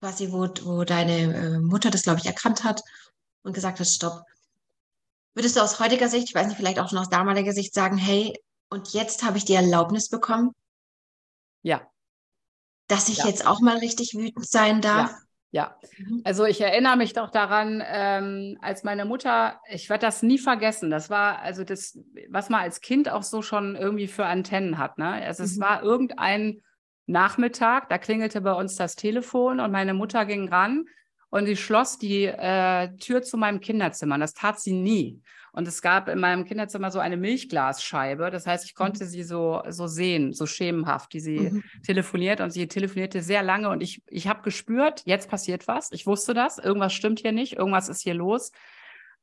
quasi, 0.00 0.30
wo, 0.30 0.50
wo 0.64 0.84
deine 0.84 1.34
äh, 1.34 1.58
Mutter 1.60 1.90
das, 1.90 2.02
glaube 2.02 2.20
ich, 2.20 2.26
erkannt 2.26 2.62
hat 2.62 2.82
und 3.42 3.54
gesagt 3.54 3.80
hat, 3.80 3.86
stopp, 3.86 4.20
würdest 5.34 5.56
du 5.56 5.60
aus 5.60 5.80
heutiger 5.80 6.08
Sicht, 6.08 6.28
ich 6.28 6.34
weiß 6.34 6.46
nicht, 6.46 6.56
vielleicht 6.56 6.78
auch 6.78 6.88
schon 6.88 6.98
aus 6.98 7.08
damaliger 7.08 7.52
Sicht 7.52 7.74
sagen, 7.74 7.96
hey, 7.96 8.38
und 8.70 8.92
jetzt 8.92 9.24
habe 9.24 9.38
ich 9.38 9.44
die 9.44 9.54
Erlaubnis 9.54 10.08
bekommen? 10.08 10.52
Ja. 11.62 11.82
Dass 12.88 13.08
ich 13.08 13.18
ja. 13.18 13.26
jetzt 13.26 13.46
auch 13.46 13.60
mal 13.60 13.78
richtig 13.78 14.14
wütend 14.14 14.48
sein 14.48 14.80
darf? 14.80 15.10
Ja. 15.10 15.18
Ja, 15.54 15.76
mhm. 15.98 16.20
also 16.24 16.46
ich 16.46 16.60
erinnere 16.60 16.96
mich 16.96 17.12
doch 17.12 17.30
daran, 17.30 17.80
ähm, 17.86 18.58
als 18.60 18.82
meine 18.82 19.04
Mutter, 19.04 19.60
ich 19.70 19.88
werde 19.88 20.04
das 20.04 20.24
nie 20.24 20.38
vergessen, 20.38 20.90
das 20.90 21.10
war 21.10 21.38
also 21.42 21.62
das, 21.62 21.96
was 22.28 22.48
man 22.48 22.62
als 22.62 22.80
Kind 22.80 23.08
auch 23.08 23.22
so 23.22 23.40
schon 23.40 23.76
irgendwie 23.76 24.08
für 24.08 24.26
Antennen 24.26 24.78
hat. 24.78 24.98
Ne? 24.98 25.06
Also 25.08 25.44
mhm. 25.44 25.48
es 25.48 25.60
war 25.60 25.84
irgendein 25.84 26.60
Nachmittag, 27.06 27.88
da 27.88 27.98
klingelte 27.98 28.40
bei 28.40 28.52
uns 28.52 28.74
das 28.74 28.96
Telefon 28.96 29.60
und 29.60 29.70
meine 29.70 29.94
Mutter 29.94 30.26
ging 30.26 30.48
ran 30.48 30.86
und 31.34 31.46
sie 31.46 31.56
schloss 31.56 31.98
die 31.98 32.26
äh, 32.26 32.96
Tür 32.98 33.22
zu 33.22 33.36
meinem 33.36 33.58
Kinderzimmer. 33.58 34.16
Das 34.18 34.34
tat 34.34 34.60
sie 34.60 34.72
nie. 34.72 35.20
Und 35.50 35.66
es 35.66 35.82
gab 35.82 36.08
in 36.08 36.20
meinem 36.20 36.44
Kinderzimmer 36.44 36.92
so 36.92 37.00
eine 37.00 37.16
Milchglasscheibe. 37.16 38.30
Das 38.30 38.46
heißt, 38.46 38.64
ich 38.64 38.76
konnte 38.76 39.02
mhm. 39.02 39.08
sie 39.08 39.24
so, 39.24 39.60
so 39.68 39.88
sehen, 39.88 40.32
so 40.32 40.46
schemenhaft, 40.46 41.12
wie 41.12 41.18
sie 41.18 41.40
mhm. 41.40 41.64
telefoniert. 41.84 42.40
Und 42.40 42.52
sie 42.52 42.68
telefonierte 42.68 43.20
sehr 43.20 43.42
lange. 43.42 43.68
Und 43.68 43.82
ich, 43.82 44.00
ich 44.06 44.28
habe 44.28 44.42
gespürt, 44.42 45.02
jetzt 45.06 45.28
passiert 45.28 45.66
was. 45.66 45.90
Ich 45.90 46.06
wusste 46.06 46.34
das. 46.34 46.58
Irgendwas 46.58 46.92
stimmt 46.92 47.18
hier 47.18 47.32
nicht. 47.32 47.54
Irgendwas 47.54 47.88
ist 47.88 48.02
hier 48.02 48.14
los. 48.14 48.52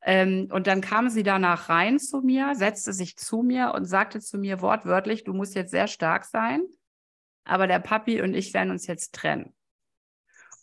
Ähm, 0.01 0.49
und 0.51 0.67
dann 0.67 0.81
kam 0.81 1.09
sie 1.09 1.23
danach 1.23 1.69
rein 1.69 1.97
zu 1.97 2.19
mir, 2.19 2.55
setzte 2.55 2.91
sich 2.91 3.15
zu 3.15 3.41
mir 3.41 3.71
und 3.73 3.85
sagte 3.85 4.19
zu 4.19 4.37
mir 4.37 4.59
wortwörtlich, 4.59 5.23
du 5.23 5.33
musst 5.33 5.55
jetzt 5.55 5.71
sehr 5.71 5.87
stark 5.87 6.25
sein, 6.25 6.61
aber 7.45 7.67
der 7.67 7.79
Papi 7.79 8.21
und 8.21 8.33
ich 8.33 8.53
werden 8.53 8.71
uns 8.71 8.85
jetzt 8.85 9.15
trennen. 9.15 9.53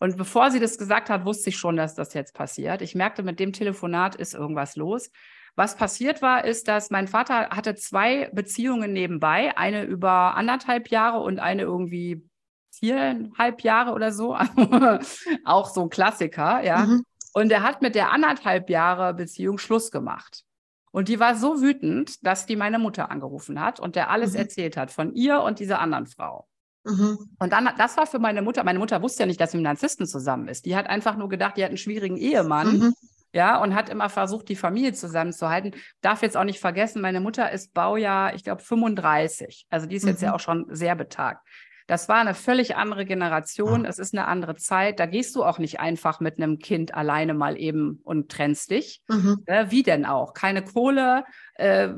Und 0.00 0.16
bevor 0.16 0.50
sie 0.50 0.60
das 0.60 0.78
gesagt 0.78 1.10
hat, 1.10 1.24
wusste 1.24 1.50
ich 1.50 1.56
schon, 1.56 1.76
dass 1.76 1.94
das 1.94 2.14
jetzt 2.14 2.34
passiert. 2.34 2.82
Ich 2.82 2.94
merkte, 2.94 3.22
mit 3.22 3.40
dem 3.40 3.52
Telefonat 3.52 4.14
ist 4.14 4.34
irgendwas 4.34 4.76
los. 4.76 5.10
Was 5.56 5.76
passiert 5.76 6.22
war, 6.22 6.44
ist, 6.44 6.68
dass 6.68 6.90
mein 6.90 7.08
Vater 7.08 7.50
hatte 7.50 7.74
zwei 7.74 8.30
Beziehungen 8.32 8.92
nebenbei, 8.92 9.56
eine 9.56 9.82
über 9.82 10.36
anderthalb 10.36 10.88
Jahre 10.88 11.18
und 11.18 11.40
eine 11.40 11.62
irgendwie 11.62 12.24
viereinhalb 12.70 13.62
Jahre 13.62 13.92
oder 13.92 14.12
so. 14.12 14.36
auch 15.44 15.68
so 15.68 15.82
ein 15.82 15.90
Klassiker, 15.90 16.62
ja. 16.62 16.86
Mhm. 16.86 17.02
Und 17.32 17.50
er 17.50 17.64
hat 17.64 17.82
mit 17.82 17.94
der 17.94 18.12
anderthalb 18.12 18.70
Jahre 18.70 19.14
Beziehung 19.14 19.58
Schluss 19.58 19.90
gemacht. 19.90 20.44
Und 20.90 21.08
die 21.08 21.20
war 21.20 21.34
so 21.34 21.60
wütend, 21.60 22.24
dass 22.24 22.46
die 22.46 22.56
meine 22.56 22.78
Mutter 22.78 23.10
angerufen 23.10 23.60
hat 23.60 23.80
und 23.80 23.96
der 23.96 24.10
alles 24.10 24.32
mhm. 24.32 24.38
erzählt 24.38 24.76
hat 24.76 24.90
von 24.90 25.12
ihr 25.12 25.40
und 25.42 25.58
dieser 25.58 25.80
anderen 25.80 26.06
Frau. 26.06 26.48
Mhm. 26.84 27.18
Und 27.38 27.52
dann, 27.52 27.68
das 27.76 27.96
war 27.96 28.06
für 28.06 28.18
meine 28.18 28.42
Mutter, 28.42 28.64
meine 28.64 28.78
Mutter 28.78 29.02
wusste 29.02 29.22
ja 29.22 29.26
nicht, 29.26 29.40
dass 29.40 29.52
sie 29.52 29.56
mit 29.58 29.64
Narzissten 29.64 30.06
zusammen 30.06 30.48
ist. 30.48 30.64
Die 30.64 30.76
hat 30.76 30.86
einfach 30.86 31.16
nur 31.16 31.28
gedacht, 31.28 31.56
die 31.56 31.62
hat 31.62 31.70
einen 31.70 31.78
schwierigen 31.78 32.16
Ehemann. 32.16 32.78
Mhm 32.78 32.94
ja, 33.32 33.60
und 33.62 33.74
hat 33.74 33.88
immer 33.88 34.08
versucht, 34.08 34.48
die 34.48 34.56
Familie 34.56 34.92
zusammenzuhalten. 34.92 35.74
Darf 36.00 36.22
jetzt 36.22 36.36
auch 36.36 36.44
nicht 36.44 36.60
vergessen, 36.60 37.02
meine 37.02 37.20
Mutter 37.20 37.50
ist 37.50 37.74
Baujahr, 37.74 38.34
ich 38.34 38.42
glaube, 38.42 38.62
35. 38.62 39.66
Also 39.68 39.86
die 39.86 39.96
ist 39.96 40.06
jetzt 40.06 40.20
mhm. 40.20 40.26
ja 40.26 40.34
auch 40.34 40.40
schon 40.40 40.66
sehr 40.70 40.94
betagt. 40.94 41.46
Das 41.88 42.06
war 42.06 42.16
eine 42.16 42.34
völlig 42.34 42.76
andere 42.76 43.06
Generation. 43.06 43.86
Es 43.86 43.98
ist 43.98 44.12
eine 44.12 44.26
andere 44.26 44.56
Zeit. 44.56 45.00
Da 45.00 45.06
gehst 45.06 45.34
du 45.34 45.42
auch 45.42 45.58
nicht 45.58 45.80
einfach 45.80 46.20
mit 46.20 46.36
einem 46.36 46.58
Kind 46.58 46.94
alleine 46.94 47.32
mal 47.32 47.58
eben 47.58 48.02
und 48.04 48.30
trennst 48.30 48.70
dich. 48.70 49.00
Mhm. 49.08 49.42
Äh, 49.46 49.70
wie 49.70 49.82
denn 49.82 50.04
auch? 50.04 50.34
Keine 50.34 50.62
Kohle. 50.62 51.24
Äh, 51.54 51.88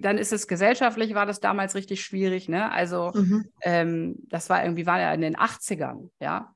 dann 0.00 0.16
ist 0.16 0.32
es 0.32 0.48
gesellschaftlich, 0.48 1.14
war 1.14 1.26
das 1.26 1.40
damals 1.40 1.74
richtig 1.74 2.02
schwierig. 2.02 2.48
Ne? 2.48 2.72
Also 2.72 3.12
mhm. 3.14 3.44
ähm, 3.60 4.14
das 4.30 4.48
war 4.48 4.64
irgendwie, 4.64 4.86
war 4.86 5.00
ja 5.00 5.12
in 5.12 5.20
den 5.20 5.36
80ern. 5.36 6.08
Ja. 6.18 6.54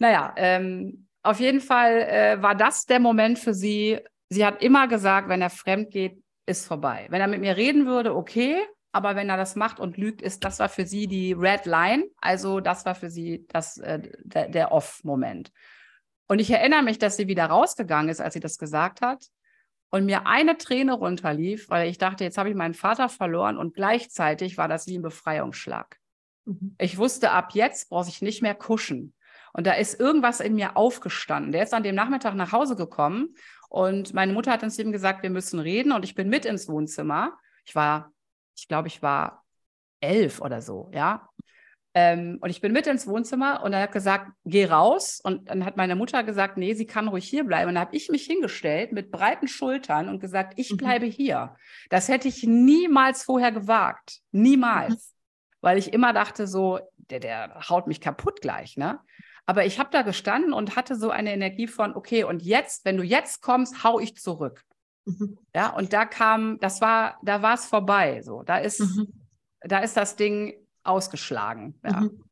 Naja, 0.00 0.34
ähm, 0.36 1.06
auf 1.22 1.38
jeden 1.38 1.60
Fall 1.60 2.02
äh, 2.02 2.42
war 2.42 2.56
das 2.56 2.86
der 2.86 2.98
Moment 2.98 3.38
für 3.38 3.54
sie. 3.54 4.00
Sie 4.30 4.44
hat 4.44 4.62
immer 4.62 4.88
gesagt, 4.88 5.28
wenn 5.28 5.42
er 5.42 5.50
fremd 5.50 5.92
geht, 5.92 6.20
ist 6.44 6.66
vorbei. 6.66 7.06
Wenn 7.08 7.20
er 7.20 7.28
mit 7.28 7.40
mir 7.40 7.56
reden 7.56 7.86
würde, 7.86 8.16
okay, 8.16 8.56
aber 8.96 9.14
wenn 9.14 9.28
er 9.28 9.36
das 9.36 9.56
macht 9.56 9.78
und 9.78 9.98
lügt, 9.98 10.22
ist 10.22 10.42
das 10.42 10.58
war 10.58 10.70
für 10.70 10.86
sie 10.86 11.06
die 11.06 11.34
Red 11.34 11.66
Line. 11.66 12.06
Also 12.18 12.60
das 12.60 12.86
war 12.86 12.94
für 12.94 13.10
sie 13.10 13.46
das, 13.48 13.76
äh, 13.76 14.00
der, 14.24 14.48
der 14.48 14.72
Off-Moment. 14.72 15.52
Und 16.28 16.38
ich 16.38 16.50
erinnere 16.50 16.82
mich, 16.82 16.98
dass 16.98 17.18
sie 17.18 17.28
wieder 17.28 17.44
rausgegangen 17.44 18.08
ist, 18.08 18.22
als 18.22 18.32
sie 18.32 18.40
das 18.40 18.56
gesagt 18.56 19.02
hat 19.02 19.26
und 19.90 20.06
mir 20.06 20.26
eine 20.26 20.56
Träne 20.56 20.94
runterlief, 20.94 21.68
weil 21.68 21.90
ich 21.90 21.98
dachte, 21.98 22.24
jetzt 22.24 22.38
habe 22.38 22.48
ich 22.48 22.54
meinen 22.54 22.72
Vater 22.72 23.10
verloren 23.10 23.58
und 23.58 23.74
gleichzeitig 23.74 24.56
war 24.56 24.66
das 24.66 24.86
wie 24.86 24.96
ein 24.96 25.02
Befreiungsschlag. 25.02 25.98
Mhm. 26.46 26.74
Ich 26.78 26.96
wusste, 26.96 27.32
ab 27.32 27.50
jetzt 27.52 27.90
brauche 27.90 28.08
ich 28.08 28.22
nicht 28.22 28.40
mehr 28.40 28.54
kuschen. 28.54 29.12
Und 29.52 29.66
da 29.66 29.74
ist 29.74 30.00
irgendwas 30.00 30.40
in 30.40 30.54
mir 30.54 30.76
aufgestanden. 30.76 31.52
Der 31.52 31.62
ist 31.62 31.74
an 31.74 31.82
dem 31.82 31.94
Nachmittag 31.94 32.34
nach 32.34 32.52
Hause 32.52 32.76
gekommen 32.76 33.34
und 33.68 34.14
meine 34.14 34.32
Mutter 34.32 34.52
hat 34.52 34.62
uns 34.62 34.78
eben 34.78 34.92
gesagt, 34.92 35.22
wir 35.22 35.30
müssen 35.30 35.60
reden 35.60 35.92
und 35.92 36.04
ich 36.04 36.14
bin 36.14 36.28
mit 36.30 36.46
ins 36.46 36.66
Wohnzimmer. 36.68 37.36
Ich 37.64 37.74
war, 37.74 38.12
ich 38.56 38.68
glaube, 38.68 38.88
ich 38.88 39.02
war 39.02 39.44
elf 40.00 40.40
oder 40.40 40.62
so, 40.62 40.90
ja. 40.92 41.28
Ähm, 41.94 42.36
und 42.42 42.50
ich 42.50 42.60
bin 42.60 42.72
mit 42.72 42.86
ins 42.86 43.06
Wohnzimmer 43.06 43.62
und 43.62 43.72
er 43.72 43.80
hat 43.80 43.92
gesagt, 43.92 44.30
geh 44.44 44.66
raus. 44.66 45.18
Und 45.24 45.48
dann 45.48 45.64
hat 45.64 45.78
meine 45.78 45.96
Mutter 45.96 46.24
gesagt, 46.24 46.58
nee, 46.58 46.74
sie 46.74 46.86
kann 46.86 47.08
ruhig 47.08 47.26
hier 47.26 47.44
bleiben. 47.44 47.68
Und 47.68 47.76
dann 47.76 47.86
habe 47.86 47.96
ich 47.96 48.10
mich 48.10 48.26
hingestellt 48.26 48.92
mit 48.92 49.10
breiten 49.10 49.48
Schultern 49.48 50.10
und 50.10 50.20
gesagt, 50.20 50.52
ich 50.56 50.72
mhm. 50.72 50.76
bleibe 50.76 51.06
hier. 51.06 51.56
Das 51.88 52.08
hätte 52.08 52.28
ich 52.28 52.42
niemals 52.42 53.22
vorher 53.22 53.50
gewagt. 53.50 54.20
Niemals. 54.30 54.90
Mhm. 54.90 55.16
Weil 55.62 55.78
ich 55.78 55.94
immer 55.94 56.12
dachte, 56.12 56.46
so, 56.46 56.80
der, 56.98 57.20
der 57.20 57.66
haut 57.70 57.86
mich 57.86 58.02
kaputt 58.02 58.42
gleich, 58.42 58.76
ne? 58.76 59.00
Aber 59.46 59.64
ich 59.64 59.78
habe 59.78 59.88
da 59.90 60.02
gestanden 60.02 60.52
und 60.52 60.76
hatte 60.76 60.96
so 60.96 61.08
eine 61.08 61.32
Energie 61.32 61.66
von, 61.66 61.94
okay, 61.94 62.24
und 62.24 62.42
jetzt, 62.42 62.84
wenn 62.84 62.98
du 62.98 63.04
jetzt 63.04 63.40
kommst, 63.40 63.84
hau 63.84 64.00
ich 64.00 64.16
zurück. 64.16 64.65
Mhm. 65.06 65.38
Ja, 65.54 65.70
und 65.70 65.92
da 65.92 66.04
kam, 66.04 66.58
das 66.60 66.80
war, 66.80 67.18
da 67.22 67.40
war 67.40 67.54
es 67.54 67.64
vorbei. 67.64 68.20
So, 68.22 68.42
da 68.42 68.58
ist, 68.58 68.80
mhm. 68.80 69.08
da 69.60 69.78
ist 69.78 69.96
das 69.96 70.16
Ding 70.16 70.54
ausgeschlagen. 70.82 71.78
Ja. 71.84 72.00
Mhm. 72.00 72.22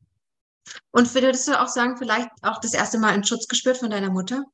Und 0.91 1.13
würdest 1.13 1.47
du 1.47 1.59
auch 1.59 1.67
sagen, 1.67 1.97
vielleicht 1.97 2.29
auch 2.41 2.59
das 2.59 2.73
erste 2.73 2.99
Mal 2.99 3.13
einen 3.13 3.23
Schutz 3.23 3.47
gespürt 3.47 3.77
von 3.77 3.89
deiner 3.89 4.11
Mutter? 4.11 4.45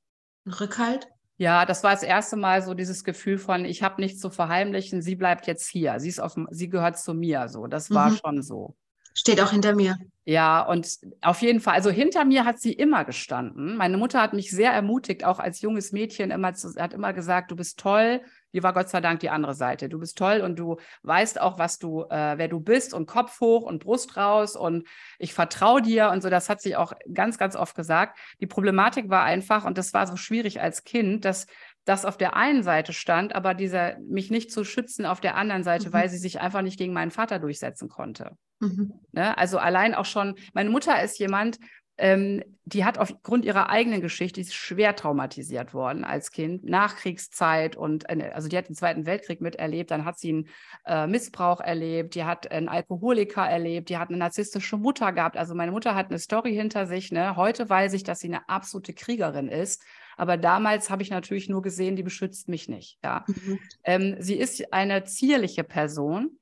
Ein 0.45 0.53
Rückhalt? 0.53 1.07
Ja, 1.37 1.65
das 1.65 1.83
war 1.83 1.91
das 1.91 2.03
erste 2.03 2.35
Mal 2.35 2.61
so 2.61 2.73
dieses 2.73 3.03
Gefühl 3.03 3.39
von, 3.39 3.65
ich 3.65 3.81
habe 3.81 4.01
nichts 4.01 4.19
zu 4.19 4.29
verheimlichen, 4.29 5.01
sie 5.01 5.15
bleibt 5.15 5.47
jetzt 5.47 5.67
hier, 5.67 5.99
sie 5.99 6.09
ist 6.09 6.19
auf, 6.19 6.35
sie 6.51 6.69
gehört 6.69 6.99
zu 6.99 7.15
mir. 7.15 7.49
So, 7.49 7.65
das 7.65 7.89
war 7.89 8.11
mhm. 8.11 8.17
schon 8.17 8.41
so. 8.43 8.75
Steht 9.13 9.41
auch 9.41 9.51
hinter 9.51 9.75
mir. 9.75 9.97
Ja, 10.23 10.61
und 10.61 10.87
auf 11.21 11.41
jeden 11.41 11.59
Fall, 11.59 11.73
also 11.73 11.89
hinter 11.89 12.25
mir 12.25 12.45
hat 12.45 12.59
sie 12.59 12.73
immer 12.73 13.05
gestanden. 13.05 13.75
Meine 13.75 13.97
Mutter 13.97 14.21
hat 14.21 14.33
mich 14.33 14.51
sehr 14.51 14.71
ermutigt, 14.71 15.25
auch 15.25 15.39
als 15.39 15.61
junges 15.61 15.91
Mädchen 15.91 16.29
immer 16.29 16.53
zu, 16.53 16.75
hat 16.79 16.93
immer 16.93 17.11
gesagt, 17.11 17.49
du 17.49 17.55
bist 17.55 17.79
toll. 17.79 18.21
Die 18.53 18.61
war 18.61 18.73
Gott 18.73 18.89
sei 18.89 19.01
Dank 19.01 19.21
die 19.21 19.29
andere 19.29 19.55
Seite. 19.55 19.89
Du 19.89 19.97
bist 19.97 20.17
toll 20.17 20.41
und 20.41 20.59
du 20.59 20.77
weißt 21.03 21.41
auch, 21.41 21.57
was 21.57 21.79
du, 21.79 22.03
äh, 22.03 22.37
wer 22.37 22.47
du 22.49 22.59
bist 22.59 22.93
und 22.93 23.07
Kopf 23.07 23.39
hoch 23.39 23.63
und 23.63 23.83
Brust 23.83 24.15
raus 24.15 24.55
und 24.55 24.87
ich 25.17 25.33
vertraue 25.33 25.81
dir 25.81 26.09
und 26.09 26.21
so. 26.21 26.29
Das 26.29 26.49
hat 26.49 26.61
sie 26.61 26.75
auch 26.75 26.93
ganz, 27.13 27.37
ganz 27.37 27.55
oft 27.55 27.75
gesagt. 27.75 28.19
Die 28.41 28.47
Problematik 28.47 29.09
war 29.09 29.23
einfach 29.23 29.65
und 29.65 29.77
das 29.77 29.93
war 29.93 30.05
so 30.05 30.17
schwierig 30.17 30.61
als 30.61 30.83
Kind, 30.83 31.25
dass 31.25 31.47
das 31.85 32.05
auf 32.05 32.17
der 32.17 32.35
einen 32.35 32.63
Seite 32.63 32.93
stand, 32.93 33.35
aber 33.35 33.53
dieser 33.53 33.97
mich 33.99 34.29
nicht 34.29 34.51
zu 34.51 34.63
schützen 34.63 35.05
auf 35.05 35.19
der 35.19 35.35
anderen 35.35 35.63
Seite, 35.63 35.89
mhm. 35.89 35.93
weil 35.93 36.09
sie 36.09 36.17
sich 36.17 36.39
einfach 36.39 36.61
nicht 36.61 36.77
gegen 36.77 36.93
meinen 36.93 37.11
Vater 37.11 37.39
durchsetzen 37.39 37.89
konnte. 37.89 38.37
Mhm. 38.59 38.93
Ne? 39.11 39.37
Also 39.37 39.57
allein 39.57 39.95
auch 39.95 40.05
schon, 40.05 40.35
meine 40.53 40.69
Mutter 40.69 41.01
ist 41.01 41.17
jemand, 41.17 41.57
ähm, 41.97 42.43
die 42.65 42.85
hat 42.85 42.97
aufgrund 42.97 43.45
ihrer 43.45 43.69
eigenen 43.69 44.01
Geschichte, 44.01 44.35
die 44.39 44.47
ist 44.47 44.53
schwer 44.53 44.95
traumatisiert 44.95 45.73
worden 45.73 46.03
als 46.03 46.31
Kind, 46.31 46.63
Nachkriegszeit 46.63 47.75
und 47.75 48.09
also 48.09 48.47
die 48.47 48.57
hat 48.57 48.69
den 48.69 48.75
Zweiten 48.75 49.05
Weltkrieg 49.05 49.41
miterlebt, 49.41 49.91
dann 49.91 50.05
hat 50.05 50.17
sie 50.17 50.29
einen 50.29 50.47
äh, 50.85 51.07
Missbrauch 51.07 51.59
erlebt, 51.59 52.15
die 52.15 52.23
hat 52.23 52.49
einen 52.49 52.69
Alkoholiker 52.69 53.47
erlebt, 53.47 53.89
die 53.89 53.97
hat 53.97 54.09
eine 54.09 54.17
narzisstische 54.17 54.77
Mutter 54.77 55.11
gehabt. 55.11 55.37
Also 55.37 55.53
meine 55.53 55.71
Mutter 55.71 55.93
hat 55.93 56.09
eine 56.09 56.19
Story 56.19 56.53
hinter 56.53 56.85
sich. 56.85 57.11
Ne? 57.11 57.35
Heute 57.35 57.69
weiß 57.69 57.93
ich, 57.93 58.03
dass 58.03 58.19
sie 58.19 58.27
eine 58.27 58.47
absolute 58.47 58.93
Kriegerin 58.93 59.47
ist 59.47 59.83
aber 60.17 60.37
damals 60.37 60.89
habe 60.89 61.03
ich 61.03 61.09
natürlich 61.09 61.49
nur 61.49 61.61
gesehen, 61.61 61.95
die 61.95 62.03
beschützt 62.03 62.49
mich 62.49 62.69
nicht. 62.69 62.99
Ja. 63.03 63.25
Mhm. 63.27 63.59
Ähm, 63.83 64.15
sie 64.19 64.35
ist 64.35 64.73
eine 64.73 65.03
zierliche 65.03 65.63
Person, 65.63 66.37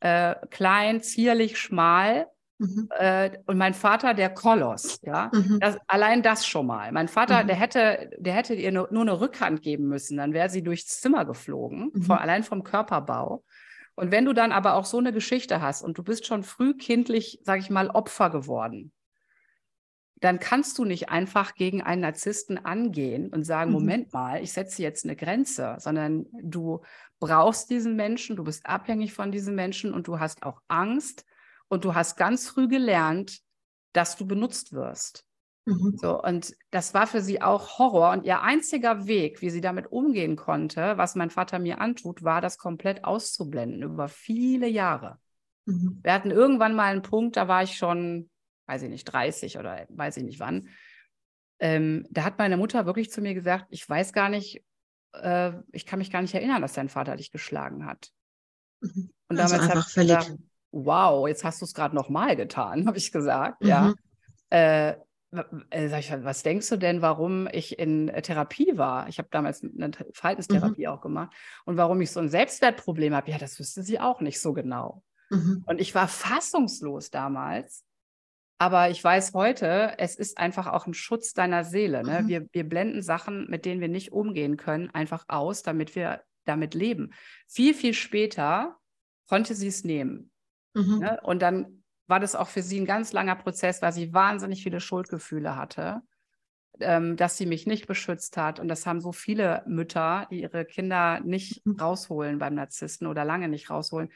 äh, 0.00 0.34
klein, 0.50 1.00
zierlich, 1.00 1.58
schmal. 1.58 2.26
Mhm. 2.58 2.88
Äh, 2.96 3.38
und 3.46 3.58
mein 3.58 3.74
Vater, 3.74 4.14
der 4.14 4.30
Koloss, 4.30 5.00
ja, 5.02 5.30
mhm. 5.32 5.58
das, 5.60 5.78
allein 5.88 6.22
das 6.22 6.46
schon 6.46 6.66
mal. 6.66 6.92
Mein 6.92 7.08
Vater, 7.08 7.42
mhm. 7.42 7.46
der 7.48 7.56
hätte, 7.56 8.10
der 8.18 8.34
hätte 8.34 8.54
ihr 8.54 8.70
nur, 8.70 8.88
nur, 8.92 9.02
eine 9.02 9.20
Rückhand 9.20 9.62
geben 9.62 9.88
müssen, 9.88 10.16
dann 10.16 10.32
wäre 10.32 10.48
sie 10.48 10.62
durchs 10.62 11.00
Zimmer 11.00 11.24
geflogen, 11.24 11.90
mhm. 11.92 12.02
von, 12.02 12.18
allein 12.18 12.44
vom 12.44 12.62
Körperbau. 12.62 13.44
Und 13.94 14.10
wenn 14.10 14.24
du 14.24 14.32
dann 14.32 14.52
aber 14.52 14.74
auch 14.74 14.84
so 14.84 14.98
eine 14.98 15.12
Geschichte 15.12 15.60
hast 15.60 15.82
und 15.82 15.98
du 15.98 16.02
bist 16.02 16.26
schon 16.26 16.44
frühkindlich, 16.44 17.40
sage 17.42 17.60
ich 17.60 17.70
mal, 17.70 17.88
Opfer 17.88 18.30
geworden, 18.30 18.92
dann 20.22 20.38
kannst 20.38 20.78
du 20.78 20.84
nicht 20.84 21.10
einfach 21.10 21.54
gegen 21.54 21.82
einen 21.82 22.02
Narzissten 22.02 22.64
angehen 22.64 23.28
und 23.28 23.44
sagen, 23.44 23.70
mhm. 23.70 23.74
Moment 23.74 24.12
mal, 24.12 24.42
ich 24.42 24.52
setze 24.52 24.82
jetzt 24.82 25.04
eine 25.04 25.16
Grenze, 25.16 25.76
sondern 25.78 26.26
du 26.42 26.80
brauchst 27.18 27.70
diesen 27.70 27.96
Menschen, 27.96 28.36
du 28.36 28.44
bist 28.44 28.64
abhängig 28.64 29.12
von 29.12 29.32
diesem 29.32 29.54
Menschen 29.54 29.92
und 29.92 30.06
du 30.06 30.20
hast 30.20 30.44
auch 30.44 30.60
Angst 30.68 31.24
und 31.68 31.84
du 31.84 31.94
hast 31.94 32.16
ganz 32.16 32.48
früh 32.48 32.68
gelernt, 32.68 33.40
dass 33.92 34.16
du 34.16 34.26
benutzt 34.26 34.72
wirst. 34.72 35.26
Mhm. 35.64 35.96
So, 35.96 36.22
und 36.22 36.54
das 36.70 36.94
war 36.94 37.06
für 37.06 37.20
sie 37.20 37.40
auch 37.40 37.78
Horror. 37.78 38.12
Und 38.12 38.24
ihr 38.24 38.42
einziger 38.42 39.06
Weg, 39.06 39.42
wie 39.42 39.50
sie 39.50 39.60
damit 39.60 39.90
umgehen 39.90 40.36
konnte, 40.36 40.98
was 40.98 41.14
mein 41.14 41.30
Vater 41.30 41.58
mir 41.58 41.80
antut, 41.80 42.22
war, 42.22 42.40
das 42.40 42.58
komplett 42.58 43.04
auszublenden 43.04 43.82
über 43.82 44.08
viele 44.08 44.68
Jahre. 44.68 45.18
Mhm. 45.66 46.00
Wir 46.02 46.12
hatten 46.12 46.30
irgendwann 46.30 46.74
mal 46.74 46.90
einen 46.90 47.02
Punkt, 47.02 47.36
da 47.36 47.48
war 47.48 47.62
ich 47.62 47.76
schon, 47.76 48.30
weiß 48.72 48.82
ich 48.82 48.90
nicht, 48.90 49.04
30 49.04 49.58
oder 49.58 49.86
weiß 49.90 50.16
ich 50.16 50.24
nicht 50.24 50.40
wann. 50.40 50.68
Ähm, 51.58 52.06
da 52.10 52.24
hat 52.24 52.38
meine 52.38 52.56
Mutter 52.56 52.86
wirklich 52.86 53.10
zu 53.10 53.20
mir 53.20 53.34
gesagt, 53.34 53.66
ich 53.70 53.88
weiß 53.88 54.12
gar 54.12 54.28
nicht, 54.28 54.64
äh, 55.12 55.52
ich 55.72 55.86
kann 55.86 55.98
mich 55.98 56.10
gar 56.10 56.22
nicht 56.22 56.34
erinnern, 56.34 56.62
dass 56.62 56.72
dein 56.72 56.88
Vater 56.88 57.16
dich 57.16 57.30
geschlagen 57.30 57.86
hat. 57.86 58.10
Mhm. 58.80 59.10
Und 59.28 59.38
also 59.38 59.56
damals 59.56 59.70
habe 59.70 59.80
ich 59.80 59.92
völlig... 59.92 60.18
gesagt, 60.18 60.38
wow, 60.72 61.28
jetzt 61.28 61.44
hast 61.44 61.60
du 61.60 61.66
es 61.66 61.74
gerade 61.74 61.94
nochmal 61.94 62.34
getan, 62.34 62.86
habe 62.86 62.98
ich 62.98 63.12
gesagt, 63.12 63.62
mhm. 63.62 63.68
ja. 63.68 63.94
Äh, 64.50 64.94
äh 65.70 65.98
ich, 65.98 66.12
was 66.24 66.42
denkst 66.42 66.68
du 66.68 66.76
denn, 66.76 67.02
warum 67.02 67.48
ich 67.52 67.78
in 67.78 68.08
äh, 68.08 68.22
Therapie 68.22 68.76
war? 68.76 69.08
Ich 69.08 69.18
habe 69.18 69.28
damals 69.30 69.62
eine 69.62 69.92
Verhaltenstherapie 70.12 70.86
mhm. 70.86 70.92
auch 70.92 71.00
gemacht. 71.00 71.34
Und 71.64 71.76
warum 71.76 72.00
ich 72.00 72.10
so 72.10 72.20
ein 72.20 72.28
Selbstwertproblem 72.28 73.14
habe, 73.14 73.30
ja, 73.30 73.38
das 73.38 73.58
wüsste 73.58 73.82
sie 73.82 74.00
auch 74.00 74.20
nicht 74.20 74.40
so 74.40 74.52
genau. 74.52 75.02
Mhm. 75.30 75.64
Und 75.66 75.80
ich 75.80 75.94
war 75.94 76.08
fassungslos 76.08 77.10
damals. 77.10 77.84
Aber 78.62 78.90
ich 78.90 79.02
weiß 79.02 79.34
heute, 79.34 79.94
es 79.98 80.14
ist 80.14 80.38
einfach 80.38 80.68
auch 80.68 80.86
ein 80.86 80.94
Schutz 80.94 81.34
deiner 81.34 81.64
Seele. 81.64 82.04
Ne? 82.04 82.22
Mhm. 82.22 82.28
Wir, 82.28 82.46
wir 82.52 82.68
blenden 82.68 83.02
Sachen, 83.02 83.50
mit 83.50 83.64
denen 83.64 83.80
wir 83.80 83.88
nicht 83.88 84.12
umgehen 84.12 84.56
können, 84.56 84.88
einfach 84.90 85.24
aus, 85.26 85.64
damit 85.64 85.96
wir 85.96 86.22
damit 86.44 86.72
leben. 86.74 87.10
Viel, 87.48 87.74
viel 87.74 87.92
später 87.92 88.76
konnte 89.28 89.56
sie 89.56 89.66
es 89.66 89.82
nehmen. 89.82 90.30
Mhm. 90.74 91.00
Ne? 91.00 91.18
Und 91.24 91.42
dann 91.42 91.82
war 92.06 92.20
das 92.20 92.36
auch 92.36 92.46
für 92.46 92.62
sie 92.62 92.78
ein 92.78 92.86
ganz 92.86 93.12
langer 93.12 93.34
Prozess, 93.34 93.82
weil 93.82 93.92
sie 93.92 94.14
wahnsinnig 94.14 94.62
viele 94.62 94.78
Schuldgefühle 94.78 95.56
hatte, 95.56 96.02
ähm, 96.78 97.16
dass 97.16 97.36
sie 97.36 97.46
mich 97.46 97.66
nicht 97.66 97.88
beschützt 97.88 98.36
hat. 98.36 98.60
Und 98.60 98.68
das 98.68 98.86
haben 98.86 99.00
so 99.00 99.10
viele 99.10 99.64
Mütter, 99.66 100.28
die 100.30 100.40
ihre 100.40 100.64
Kinder 100.66 101.18
nicht 101.18 101.66
mhm. 101.66 101.80
rausholen 101.80 102.38
beim 102.38 102.54
Narzissten 102.54 103.08
oder 103.08 103.24
lange 103.24 103.48
nicht 103.48 103.70
rausholen. 103.70 104.12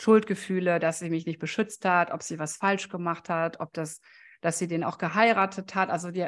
Schuldgefühle, 0.00 0.78
dass 0.78 0.98
sie 0.98 1.10
mich 1.10 1.26
nicht 1.26 1.38
beschützt 1.38 1.84
hat, 1.84 2.10
ob 2.10 2.22
sie 2.22 2.38
was 2.38 2.56
falsch 2.56 2.88
gemacht 2.88 3.28
hat, 3.28 3.60
ob 3.60 3.72
das, 3.74 4.00
dass 4.40 4.58
sie 4.58 4.66
den 4.66 4.82
auch 4.82 4.98
geheiratet 4.98 5.74
hat. 5.74 5.90
Also 5.90 6.10
die, 6.10 6.26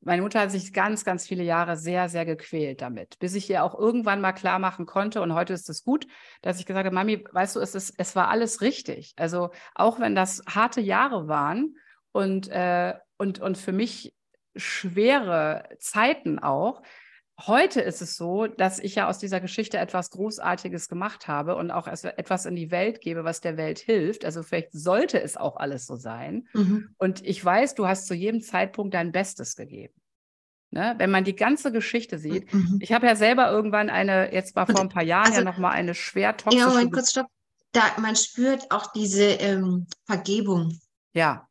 meine 0.00 0.22
Mutter 0.22 0.40
hat 0.40 0.50
sich 0.50 0.72
ganz, 0.72 1.04
ganz 1.04 1.26
viele 1.26 1.42
Jahre 1.42 1.76
sehr, 1.76 2.08
sehr 2.08 2.24
gequält 2.24 2.82
damit, 2.82 3.18
bis 3.18 3.34
ich 3.34 3.50
ihr 3.50 3.64
auch 3.64 3.76
irgendwann 3.76 4.20
mal 4.20 4.32
klar 4.32 4.58
machen 4.58 4.86
konnte. 4.86 5.22
Und 5.22 5.34
heute 5.34 5.54
ist 5.54 5.68
es 5.68 5.82
gut, 5.82 6.06
dass 6.42 6.60
ich 6.60 6.66
gesagt 6.66 6.86
habe, 6.86 6.94
Mami, 6.94 7.24
weißt 7.32 7.56
du, 7.56 7.60
es, 7.60 7.74
ist, 7.74 7.94
es 7.98 8.14
war 8.14 8.28
alles 8.28 8.60
richtig. 8.60 9.14
Also 9.16 9.50
auch 9.74 9.98
wenn 9.98 10.14
das 10.14 10.42
harte 10.46 10.80
Jahre 10.80 11.26
waren 11.26 11.76
und, 12.12 12.48
äh, 12.48 12.94
und, 13.16 13.40
und 13.40 13.58
für 13.58 13.72
mich 13.72 14.14
schwere 14.54 15.68
Zeiten 15.80 16.38
auch, 16.38 16.82
Heute 17.40 17.80
ist 17.80 18.00
es 18.00 18.16
so, 18.16 18.46
dass 18.46 18.78
ich 18.78 18.94
ja 18.94 19.08
aus 19.08 19.18
dieser 19.18 19.40
Geschichte 19.40 19.76
etwas 19.78 20.10
Großartiges 20.10 20.88
gemacht 20.88 21.26
habe 21.26 21.56
und 21.56 21.72
auch 21.72 21.88
etwas 21.88 22.46
in 22.46 22.54
die 22.54 22.70
Welt 22.70 23.00
gebe, 23.00 23.24
was 23.24 23.40
der 23.40 23.56
Welt 23.56 23.80
hilft. 23.80 24.24
Also 24.24 24.44
vielleicht 24.44 24.72
sollte 24.72 25.20
es 25.20 25.36
auch 25.36 25.56
alles 25.56 25.86
so 25.86 25.96
sein. 25.96 26.46
Mhm. 26.52 26.94
Und 26.96 27.24
ich 27.24 27.44
weiß, 27.44 27.74
du 27.74 27.88
hast 27.88 28.06
zu 28.06 28.14
jedem 28.14 28.40
Zeitpunkt 28.40 28.94
dein 28.94 29.10
Bestes 29.10 29.56
gegeben. 29.56 29.94
Ne? 30.70 30.94
Wenn 30.98 31.10
man 31.10 31.24
die 31.24 31.34
ganze 31.34 31.72
Geschichte 31.72 32.18
sieht. 32.18 32.52
Mhm. 32.54 32.78
Ich 32.80 32.92
habe 32.92 33.06
ja 33.06 33.16
selber 33.16 33.50
irgendwann 33.50 33.90
eine, 33.90 34.32
jetzt 34.32 34.54
war 34.54 34.66
vor 34.66 34.80
ein 34.80 34.88
paar 34.88 35.02
Jahren 35.02 35.26
also, 35.26 35.38
ja 35.38 35.44
nochmal 35.44 35.72
eine 35.72 35.94
schwer 35.94 36.36
toxische... 36.36 36.64
Ja, 36.64 36.68
Moment, 36.68 36.92
kurz 36.92 37.10
stopp. 37.10 37.26
Da, 37.72 37.82
man 37.98 38.14
spürt 38.14 38.70
auch 38.70 38.92
diese 38.92 39.24
ähm, 39.24 39.86
Vergebung. 40.06 40.78
Ja, 41.12 41.48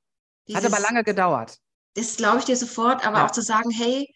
Dieses, 0.47 0.63
hat 0.63 0.71
aber 0.71 0.81
lange 0.81 1.03
gedauert. 1.03 1.57
Das 1.95 2.15
glaube 2.15 2.39
ich 2.39 2.45
dir 2.45 2.55
sofort, 2.55 3.05
aber 3.05 3.17
ja. 3.17 3.25
auch 3.25 3.31
zu 3.31 3.41
sagen, 3.41 3.69
hey, 3.69 4.13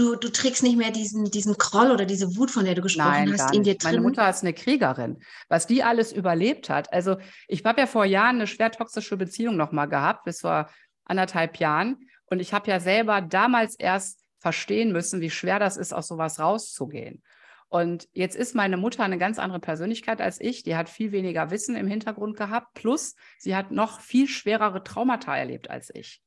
du, 0.00 0.16
du 0.16 0.30
trägst 0.30 0.62
nicht 0.62 0.76
mehr 0.76 0.90
diesen, 0.90 1.24
diesen 1.30 1.58
Kroll 1.58 1.90
oder 1.90 2.06
diese 2.06 2.36
Wut, 2.36 2.50
von 2.50 2.64
der 2.64 2.74
du 2.74 2.82
gesprochen 2.82 3.08
Nein, 3.10 3.32
hast, 3.32 3.54
in 3.54 3.62
dir 3.62 3.76
drin. 3.76 3.92
Meine 3.92 4.02
Mutter 4.02 4.28
ist 4.28 4.42
eine 4.42 4.54
Kriegerin. 4.54 5.18
Was 5.48 5.66
die 5.66 5.82
alles 5.82 6.12
überlebt 6.12 6.70
hat. 6.70 6.92
Also 6.92 7.16
ich 7.46 7.64
habe 7.64 7.80
ja 7.80 7.86
vor 7.86 8.04
Jahren 8.04 8.36
eine 8.36 8.46
schwer 8.46 8.70
toxische 8.70 9.16
Beziehung 9.16 9.56
nochmal 9.56 9.88
gehabt, 9.88 10.24
bis 10.24 10.40
vor 10.40 10.70
anderthalb 11.04 11.58
Jahren. 11.58 12.08
Und 12.26 12.40
ich 12.40 12.52
habe 12.52 12.70
ja 12.70 12.80
selber 12.80 13.20
damals 13.20 13.74
erst 13.74 14.24
verstehen 14.38 14.92
müssen, 14.92 15.20
wie 15.20 15.30
schwer 15.30 15.58
das 15.58 15.76
ist, 15.76 15.92
aus 15.92 16.08
sowas 16.08 16.40
rauszugehen. 16.40 17.22
Und 17.68 18.08
jetzt 18.12 18.34
ist 18.34 18.54
meine 18.56 18.76
Mutter 18.76 19.04
eine 19.04 19.18
ganz 19.18 19.38
andere 19.38 19.60
Persönlichkeit 19.60 20.20
als 20.20 20.40
ich. 20.40 20.64
Die 20.64 20.76
hat 20.76 20.88
viel 20.88 21.12
weniger 21.12 21.50
Wissen 21.50 21.76
im 21.76 21.86
Hintergrund 21.86 22.36
gehabt. 22.36 22.74
Plus, 22.74 23.14
sie 23.38 23.54
hat 23.54 23.70
noch 23.70 24.00
viel 24.00 24.26
schwerere 24.26 24.82
Traumata 24.82 25.36
erlebt 25.36 25.70
als 25.70 25.94
ich. 25.94 26.20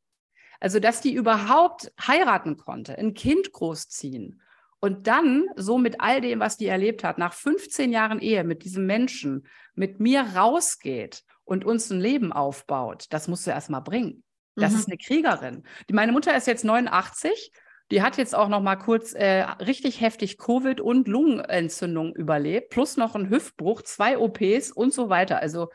Also, 0.63 0.79
dass 0.79 1.01
die 1.01 1.13
überhaupt 1.13 1.91
heiraten 1.99 2.55
konnte, 2.55 2.97
ein 2.97 3.13
Kind 3.13 3.51
großziehen 3.51 4.41
und 4.79 5.07
dann 5.07 5.43
so 5.57 5.77
mit 5.77 5.99
all 5.99 6.21
dem, 6.21 6.39
was 6.39 6.55
die 6.55 6.67
erlebt 6.67 7.03
hat, 7.03 7.17
nach 7.17 7.33
15 7.33 7.91
Jahren 7.91 8.21
Ehe 8.21 8.45
mit 8.45 8.63
diesem 8.63 8.85
Menschen, 8.85 9.45
mit 9.75 9.99
mir 9.99 10.21
rausgeht 10.21 11.23
und 11.43 11.65
uns 11.65 11.89
ein 11.89 11.99
Leben 11.99 12.31
aufbaut, 12.31 13.07
das 13.09 13.27
musst 13.27 13.45
du 13.45 13.51
erst 13.51 13.71
mal 13.71 13.81
bringen. 13.81 14.23
Das 14.55 14.71
mhm. 14.71 14.79
ist 14.79 14.87
eine 14.87 14.97
Kriegerin. 14.97 15.63
Die, 15.89 15.93
meine 15.93 16.13
Mutter 16.13 16.33
ist 16.33 16.47
jetzt 16.47 16.63
89. 16.63 17.51
Die 17.91 18.01
hat 18.01 18.17
jetzt 18.17 18.33
auch 18.33 18.47
noch 18.47 18.61
mal 18.61 18.77
kurz 18.77 19.11
äh, 19.11 19.41
richtig 19.41 19.99
heftig 19.99 20.37
Covid 20.37 20.79
und 20.79 21.09
Lungenentzündung 21.09 22.15
überlebt, 22.15 22.69
plus 22.69 22.95
noch 22.95 23.15
einen 23.15 23.29
Hüftbruch, 23.29 23.81
zwei 23.81 24.17
OPs 24.17 24.71
und 24.71 24.93
so 24.93 25.09
weiter. 25.09 25.41
Also 25.41 25.71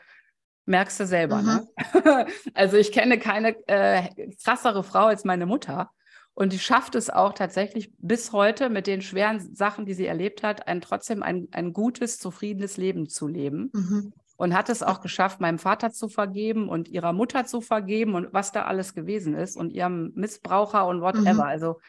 merkst 0.69 0.99
du 0.99 1.05
selber. 1.05 1.41
Ne? 1.41 1.67
Mhm. 1.93 2.01
Ne? 2.03 2.27
also 2.53 2.77
ich 2.77 2.91
kenne 2.91 3.19
keine 3.19 3.55
äh, 3.67 4.31
krassere 4.43 4.83
Frau 4.83 5.05
als 5.05 5.25
meine 5.25 5.45
Mutter. 5.45 5.89
Und 6.33 6.53
die 6.53 6.59
schafft 6.59 6.95
es 6.95 7.09
auch 7.09 7.33
tatsächlich 7.33 7.91
bis 7.97 8.31
heute 8.31 8.69
mit 8.69 8.87
den 8.87 9.01
schweren 9.01 9.53
Sachen, 9.53 9.85
die 9.85 9.93
sie 9.93 10.05
erlebt 10.05 10.41
hat, 10.41 10.69
ein, 10.69 10.79
trotzdem 10.79 11.21
ein, 11.21 11.49
ein 11.51 11.73
gutes, 11.73 12.17
zufriedenes 12.17 12.77
Leben 12.77 13.09
zu 13.09 13.27
leben. 13.27 13.71
Mhm. 13.73 14.13
Und 14.37 14.53
hat 14.53 14.69
es 14.69 14.81
auch 14.81 15.01
geschafft, 15.01 15.41
meinem 15.41 15.59
Vater 15.59 15.91
zu 15.91 16.07
vergeben 16.07 16.69
und 16.69 16.87
ihrer 16.87 17.11
Mutter 17.11 17.43
zu 17.43 17.59
vergeben 17.59 18.15
und 18.15 18.31
was 18.31 18.53
da 18.53 18.63
alles 18.63 18.93
gewesen 18.93 19.35
ist 19.35 19.57
und 19.57 19.73
ihrem 19.73 20.13
Missbraucher 20.15 20.87
und 20.87 21.01
whatever. 21.01 21.33
Mhm. 21.33 21.41
Also 21.41 21.79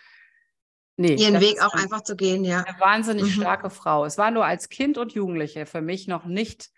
Nee, 0.97 1.15
ihren 1.15 1.41
Weg 1.41 1.63
auch 1.63 1.73
einfach 1.73 2.03
zu 2.03 2.15
gehen, 2.15 2.45
ja. 2.45 2.63
Eine 2.63 2.79
wahnsinnig 2.79 3.25
mhm. 3.25 3.41
starke 3.41 3.71
Frau. 3.71 4.05
Es 4.05 4.19
war 4.19 4.31
nur 4.31 4.45
als 4.45 4.69
Kind 4.69 4.99
und 4.99 5.13
Jugendliche 5.13 5.65
für 5.65 5.81
mich 5.81 6.09
noch 6.09 6.27
nicht 6.27 6.71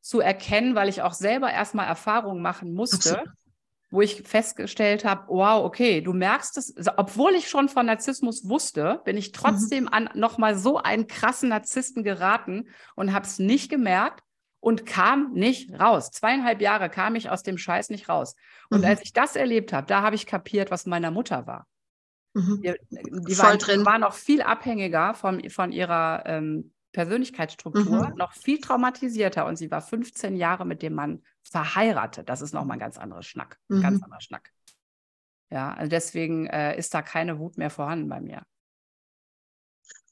zu 0.00 0.20
erkennen, 0.20 0.74
weil 0.74 0.88
ich 0.88 1.02
auch 1.02 1.12
selber 1.12 1.52
erstmal 1.52 1.86
Erfahrungen 1.86 2.42
machen 2.42 2.72
musste, 2.72 3.18
Absolut. 3.18 3.28
wo 3.90 4.00
ich 4.00 4.22
festgestellt 4.22 5.04
habe, 5.04 5.24
wow, 5.28 5.64
okay, 5.64 6.00
du 6.00 6.12
merkst 6.12 6.56
es, 6.56 6.76
also, 6.76 6.92
obwohl 6.96 7.34
ich 7.34 7.48
schon 7.48 7.68
von 7.68 7.86
Narzissmus 7.86 8.48
wusste, 8.48 9.02
bin 9.04 9.16
ich 9.16 9.32
trotzdem 9.32 9.84
mhm. 9.84 9.92
an 9.92 10.10
nochmal 10.14 10.56
so 10.56 10.78
einen 10.78 11.06
krassen 11.06 11.50
Narzissten 11.50 12.02
geraten 12.02 12.68
und 12.94 13.12
habe 13.12 13.26
es 13.26 13.38
nicht 13.38 13.70
gemerkt 13.70 14.24
und 14.60 14.86
kam 14.86 15.32
nicht 15.32 15.78
raus. 15.78 16.10
Zweieinhalb 16.10 16.60
Jahre 16.60 16.90
kam 16.90 17.14
ich 17.14 17.30
aus 17.30 17.42
dem 17.42 17.58
Scheiß 17.58 17.90
nicht 17.90 18.08
raus. 18.08 18.36
Und 18.68 18.80
mhm. 18.80 18.86
als 18.86 19.00
ich 19.02 19.12
das 19.12 19.36
erlebt 19.36 19.72
habe, 19.72 19.86
da 19.86 20.02
habe 20.02 20.16
ich 20.16 20.26
kapiert, 20.26 20.70
was 20.70 20.86
meiner 20.86 21.10
Mutter 21.10 21.46
war. 21.46 21.66
Mhm. 22.34 22.62
Die, 22.62 22.74
die 22.90 23.38
war 23.38 23.98
noch 23.98 24.14
viel 24.14 24.42
abhängiger 24.42 25.14
von, 25.14 25.48
von 25.50 25.72
ihrer 25.72 26.22
ähm, 26.26 26.72
Persönlichkeitsstruktur 26.92 28.08
mhm. 28.08 28.16
noch 28.16 28.32
viel 28.32 28.60
traumatisierter 28.60 29.46
und 29.46 29.56
sie 29.56 29.70
war 29.70 29.80
15 29.80 30.36
Jahre 30.36 30.64
mit 30.64 30.82
dem 30.82 30.94
Mann 30.94 31.22
verheiratet. 31.42 32.28
Das 32.28 32.40
ist 32.40 32.52
nochmal 32.52 32.76
ein 32.76 32.80
ganz 32.80 32.98
anderes 32.98 33.26
Schnack. 33.26 33.58
Mhm. 33.68 33.82
Ganz 33.82 34.02
anderer 34.02 34.20
Schnack. 34.20 34.50
Ja, 35.50 35.72
also 35.74 35.88
deswegen 35.88 36.46
äh, 36.46 36.76
ist 36.76 36.94
da 36.94 37.02
keine 37.02 37.38
Wut 37.38 37.58
mehr 37.58 37.70
vorhanden 37.70 38.08
bei 38.08 38.20
mir. 38.20 38.42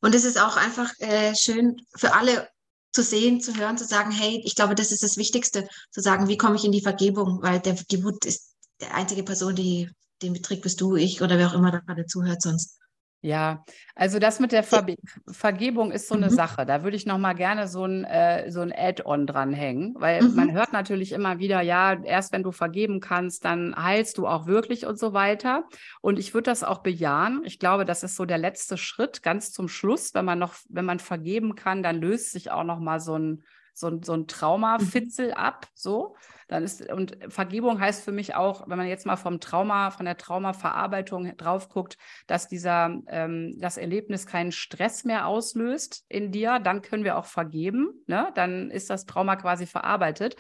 Und 0.01 0.14
es 0.14 0.24
ist 0.24 0.41
auch 0.41 0.57
einfach 0.57 0.93
äh, 0.99 1.35
schön 1.35 1.76
für 1.97 2.14
alle 2.14 2.49
zu 2.93 3.03
sehen, 3.03 3.41
zu 3.41 3.57
hören, 3.57 3.79
zu 3.79 3.85
sagen, 3.85 4.11
hey, 4.11 4.41
ich 4.45 4.55
glaube, 4.55 4.74
das 4.74 4.93
ist 4.93 5.03
das 5.03 5.16
Wichtigste, 5.16 5.68
zu 5.91 6.01
sagen, 6.01 6.29
wie 6.29 6.37
komme 6.37 6.57
ich 6.57 6.64
in 6.64 6.72
die 6.72 6.83
Vergebung, 6.83 7.43
weil 7.43 7.61
der, 7.61 7.74
die 7.74 8.03
Wut 8.03 8.24
ist 8.24 8.55
die 8.81 8.87
einzige 8.87 9.22
Person, 9.22 9.55
die 9.55 9.91
den 10.22 10.33
beträgt, 10.33 10.62
bist 10.62 10.81
du, 10.81 10.97
ich 10.97 11.22
oder 11.22 11.39
wer 11.39 11.49
auch 11.49 11.55
immer 11.55 11.70
da 11.70 11.79
gerade 11.79 12.07
zuhört 12.07 12.43
sonst. 12.43 12.79
Ja, 13.21 13.64
also 13.97 14.21
das 14.21 14.39
mit 14.39 14.53
der 14.53 14.62
Ver 14.62 14.87
Vergebung 15.27 15.91
ist 15.91 16.07
so 16.07 16.14
eine 16.14 16.27
mhm. 16.27 16.35
Sache. 16.35 16.64
Da 16.64 16.85
würde 16.85 16.97
ich 16.97 17.05
noch 17.05 17.19
mal 17.19 17.33
gerne 17.33 17.66
so 17.66 17.85
ein, 17.85 18.05
äh, 18.05 18.49
so 18.51 18.61
ein 18.61 18.73
Add-on 18.73 19.27
dranhängen, 19.27 19.97
weil 19.99 20.23
mhm. 20.23 20.37
man 20.37 20.53
hört 20.53 20.73
natürlich 20.73 21.11
immer 21.11 21.41
wieder, 21.41 21.61
ja, 21.61 22.01
erst 22.05 22.33
wenn 22.33 22.45
du 22.45 22.53
vergeben 22.53 23.01
kannst, 23.01 23.45
dann 23.45 23.75
heilst 23.77 24.19
du 24.19 24.29
auch 24.29 24.47
wirklich 24.47 24.87
und 24.87 25.01
so 25.01 25.14
weiter. 25.14 25.64
Und 26.01 26.21
ich 26.21 26.33
würde 26.33 26.51
das 26.51 26.62
auch 26.62 26.79
bejahen. 26.79 27.43
Ich 27.45 27.59
glaube, 27.59 27.85
das 27.85 28.05
ist 28.05 28.14
so 28.14 28.25
der 28.25 28.39
letzte 28.39 28.77
Schritt, 28.77 29.25
ganz 29.25 29.51
zum 29.53 29.66
Schluss, 29.69 30.14
wenn 30.14 30.25
man 30.25 30.39
noch, 30.39 30.55
wenn 30.69 30.85
man 30.85 31.01
vergeben 31.01 31.57
kann, 31.57 31.83
dann 31.83 32.01
löst 32.01 32.31
sich 32.31 32.53
auch 32.53 32.64
noch 32.64 32.79
mal 32.79 33.01
so 33.01 33.19
ein 33.19 33.43
so, 33.79 34.01
so 34.03 34.12
ein 34.14 34.26
Traumafitzel 34.26 35.29
mhm. 35.29 35.35
ab, 35.35 35.66
so. 35.74 36.16
Dann 36.49 36.64
ist, 36.64 36.91
und 36.91 37.18
Vergebung 37.29 37.79
heißt 37.79 38.03
für 38.03 38.12
mich 38.12 38.35
auch, 38.35 38.68
wenn 38.68 38.79
man 38.79 38.87
jetzt 38.87 39.05
mal 39.05 39.16
vom 39.16 39.39
Trauma, 39.39 39.91
von 39.91 40.07
der 40.07 40.16
Traumaverarbeitung 40.16 41.37
drauf 41.37 41.68
guckt, 41.68 41.99
dass 42.26 42.49
dieser, 42.49 42.99
ähm, 43.09 43.55
das 43.59 43.76
Erlebnis 43.76 44.26
keinen 44.26 44.51
Stress 44.51 45.05
mehr 45.05 45.26
auslöst 45.26 46.07
in 46.09 46.33
dir, 46.33 46.59
dann 46.59 46.81
können 46.81 47.05
wir 47.05 47.18
auch 47.18 47.26
vergeben, 47.26 48.03
ne? 48.07 48.31
Dann 48.35 48.70
ist 48.70 48.89
das 48.89 49.05
Trauma 49.05 49.37
quasi 49.37 49.66
verarbeitet. 49.66 50.37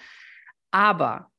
Aber 0.70 1.30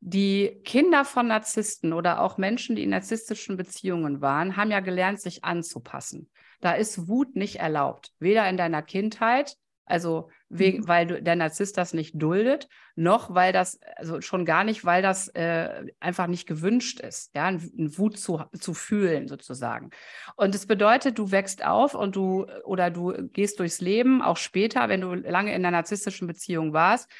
die 0.00 0.60
Kinder 0.64 1.04
von 1.04 1.28
Narzissten 1.28 1.92
oder 1.92 2.20
auch 2.20 2.38
Menschen, 2.38 2.74
die 2.74 2.82
in 2.82 2.90
narzisstischen 2.90 3.56
Beziehungen 3.56 4.20
waren, 4.20 4.56
haben 4.56 4.70
ja 4.70 4.80
gelernt, 4.80 5.20
sich 5.20 5.44
anzupassen. 5.44 6.30
Da 6.60 6.72
ist 6.72 7.06
Wut 7.06 7.36
nicht 7.36 7.56
erlaubt, 7.56 8.12
weder 8.18 8.48
in 8.48 8.56
deiner 8.56 8.82
Kindheit, 8.82 9.56
also 9.90 10.28
mhm. 10.48 10.86
weil 10.86 11.06
du, 11.06 11.22
der 11.22 11.36
Narzisst 11.36 11.76
das 11.76 11.92
nicht 11.92 12.20
duldet, 12.20 12.68
noch 12.96 13.34
weil 13.34 13.52
das, 13.52 13.80
also 13.96 14.20
schon 14.20 14.44
gar 14.44 14.64
nicht, 14.64 14.84
weil 14.84 15.02
das 15.02 15.28
äh, 15.28 15.86
einfach 16.00 16.26
nicht 16.26 16.46
gewünscht 16.46 17.00
ist, 17.00 17.34
ja, 17.34 17.46
ein, 17.46 17.60
Wut 17.98 18.18
zu, 18.18 18.42
zu 18.58 18.74
fühlen 18.74 19.28
sozusagen. 19.28 19.90
Und 20.36 20.54
das 20.54 20.66
bedeutet, 20.66 21.18
du 21.18 21.30
wächst 21.30 21.64
auf 21.64 21.94
und 21.94 22.16
du 22.16 22.46
oder 22.64 22.90
du 22.90 23.28
gehst 23.32 23.58
durchs 23.58 23.80
Leben, 23.80 24.22
auch 24.22 24.36
später, 24.36 24.88
wenn 24.88 25.00
du 25.00 25.14
lange 25.14 25.50
in 25.50 25.64
einer 25.64 25.76
narzisstischen 25.76 26.26
Beziehung 26.26 26.72
warst, 26.72 27.10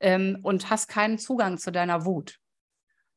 ähm, 0.00 0.38
und 0.42 0.70
hast 0.70 0.88
keinen 0.88 1.18
Zugang 1.18 1.58
zu 1.58 1.72
deiner 1.72 2.04
Wut. 2.04 2.38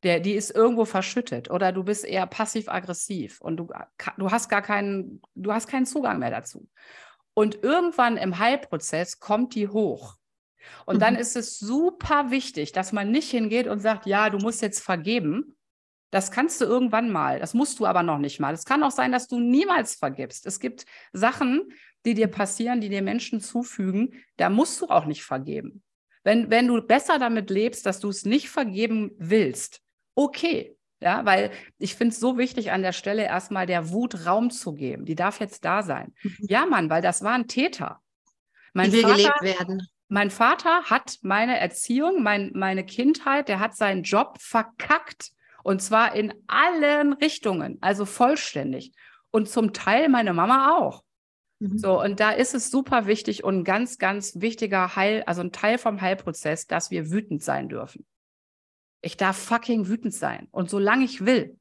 Der, 0.03 0.19
die 0.19 0.33
ist 0.33 0.49
irgendwo 0.49 0.85
verschüttet 0.85 1.51
oder 1.51 1.71
du 1.71 1.83
bist 1.83 2.05
eher 2.05 2.25
passiv-aggressiv 2.25 3.39
und 3.39 3.57
du, 3.57 3.69
du 4.17 4.31
hast 4.31 4.49
gar 4.49 4.63
keinen, 4.63 5.21
du 5.35 5.53
hast 5.53 5.67
keinen 5.67 5.85
Zugang 5.85 6.17
mehr 6.17 6.31
dazu. 6.31 6.67
Und 7.33 7.63
irgendwann 7.63 8.17
im 8.17 8.39
Heilprozess 8.39 9.19
kommt 9.19 9.55
die 9.55 9.67
hoch. 9.67 10.17
Und 10.85 10.95
mhm. 10.95 10.99
dann 10.99 11.15
ist 11.15 11.35
es 11.35 11.59
super 11.59 12.31
wichtig, 12.31 12.71
dass 12.71 12.91
man 12.91 13.11
nicht 13.11 13.31
hingeht 13.31 13.67
und 13.67 13.79
sagt, 13.79 14.05
ja, 14.05 14.29
du 14.29 14.37
musst 14.37 14.61
jetzt 14.61 14.81
vergeben. 14.81 15.55
Das 16.11 16.29
kannst 16.29 16.59
du 16.59 16.65
irgendwann 16.65 17.09
mal. 17.09 17.39
Das 17.39 17.53
musst 17.53 17.79
du 17.79 17.85
aber 17.85 18.03
noch 18.03 18.17
nicht 18.17 18.39
mal. 18.39 18.53
Es 18.53 18.65
kann 18.65 18.83
auch 18.83 18.91
sein, 18.91 19.11
dass 19.11 19.27
du 19.27 19.39
niemals 19.39 19.95
vergibst. 19.95 20.45
Es 20.45 20.59
gibt 20.59 20.85
Sachen, 21.13 21.71
die 22.05 22.13
dir 22.13 22.27
passieren, 22.27 22.81
die 22.81 22.89
dir 22.89 23.01
Menschen 23.01 23.39
zufügen. 23.39 24.21
Da 24.37 24.49
musst 24.49 24.81
du 24.81 24.87
auch 24.87 25.05
nicht 25.05 25.23
vergeben. 25.23 25.83
Wenn, 26.23 26.49
wenn 26.49 26.67
du 26.67 26.81
besser 26.81 27.17
damit 27.17 27.49
lebst, 27.49 27.85
dass 27.85 27.99
du 27.99 28.09
es 28.09 28.25
nicht 28.25 28.49
vergeben 28.49 29.11
willst, 29.17 29.81
okay. 30.15 30.77
Ja, 31.01 31.25
weil 31.25 31.49
ich 31.79 31.95
finde 31.95 32.13
es 32.13 32.19
so 32.19 32.37
wichtig, 32.37 32.71
an 32.71 32.83
der 32.83 32.93
Stelle 32.93 33.23
erstmal 33.23 33.65
der 33.65 33.89
Wut 33.89 34.27
Raum 34.27 34.51
zu 34.51 34.73
geben. 34.73 35.05
Die 35.05 35.15
darf 35.15 35.39
jetzt 35.39 35.65
da 35.65 35.81
sein. 35.81 36.13
Mhm. 36.21 36.37
Ja, 36.41 36.65
Mann, 36.67 36.91
weil 36.91 37.01
das 37.01 37.23
war 37.23 37.33
ein 37.33 37.47
Täter. 37.47 37.99
Mein 38.73 38.91
Die 38.91 38.97
will 38.97 39.01
Vater, 39.01 39.15
gelebt 39.15 39.41
werden. 39.41 39.87
Mein 40.09 40.29
Vater 40.29 40.83
hat 40.83 41.17
meine 41.23 41.59
Erziehung, 41.59 42.21
mein, 42.21 42.51
meine 42.53 42.85
Kindheit, 42.85 43.47
der 43.47 43.59
hat 43.59 43.75
seinen 43.75 44.03
Job 44.03 44.37
verkackt. 44.39 45.31
Und 45.63 45.81
zwar 45.81 46.13
in 46.15 46.33
allen 46.47 47.13
Richtungen, 47.13 47.77
also 47.81 48.05
vollständig. 48.05 48.93
Und 49.31 49.49
zum 49.49 49.73
Teil 49.73 50.07
meine 50.07 50.33
Mama 50.33 50.77
auch. 50.77 51.03
Mhm. 51.59 51.77
So, 51.77 51.99
und 51.99 52.19
da 52.19 52.31
ist 52.31 52.53
es 52.53 52.69
super 52.69 53.07
wichtig 53.07 53.43
und 53.43 53.59
ein 53.59 53.63
ganz, 53.63 53.97
ganz 53.97 54.33
wichtiger 54.39 54.95
Heil, 54.95 55.23
also 55.25 55.41
ein 55.41 55.51
Teil 55.51 55.77
vom 55.77 55.99
Heilprozess, 55.99 56.67
dass 56.67 56.91
wir 56.91 57.09
wütend 57.09 57.43
sein 57.43 57.69
dürfen. 57.69 58.05
Ich 59.01 59.17
darf 59.17 59.37
fucking 59.37 59.87
wütend 59.87 60.13
sein. 60.13 60.47
Und 60.51 60.69
solange 60.69 61.05
ich 61.05 61.25
will, 61.25 61.57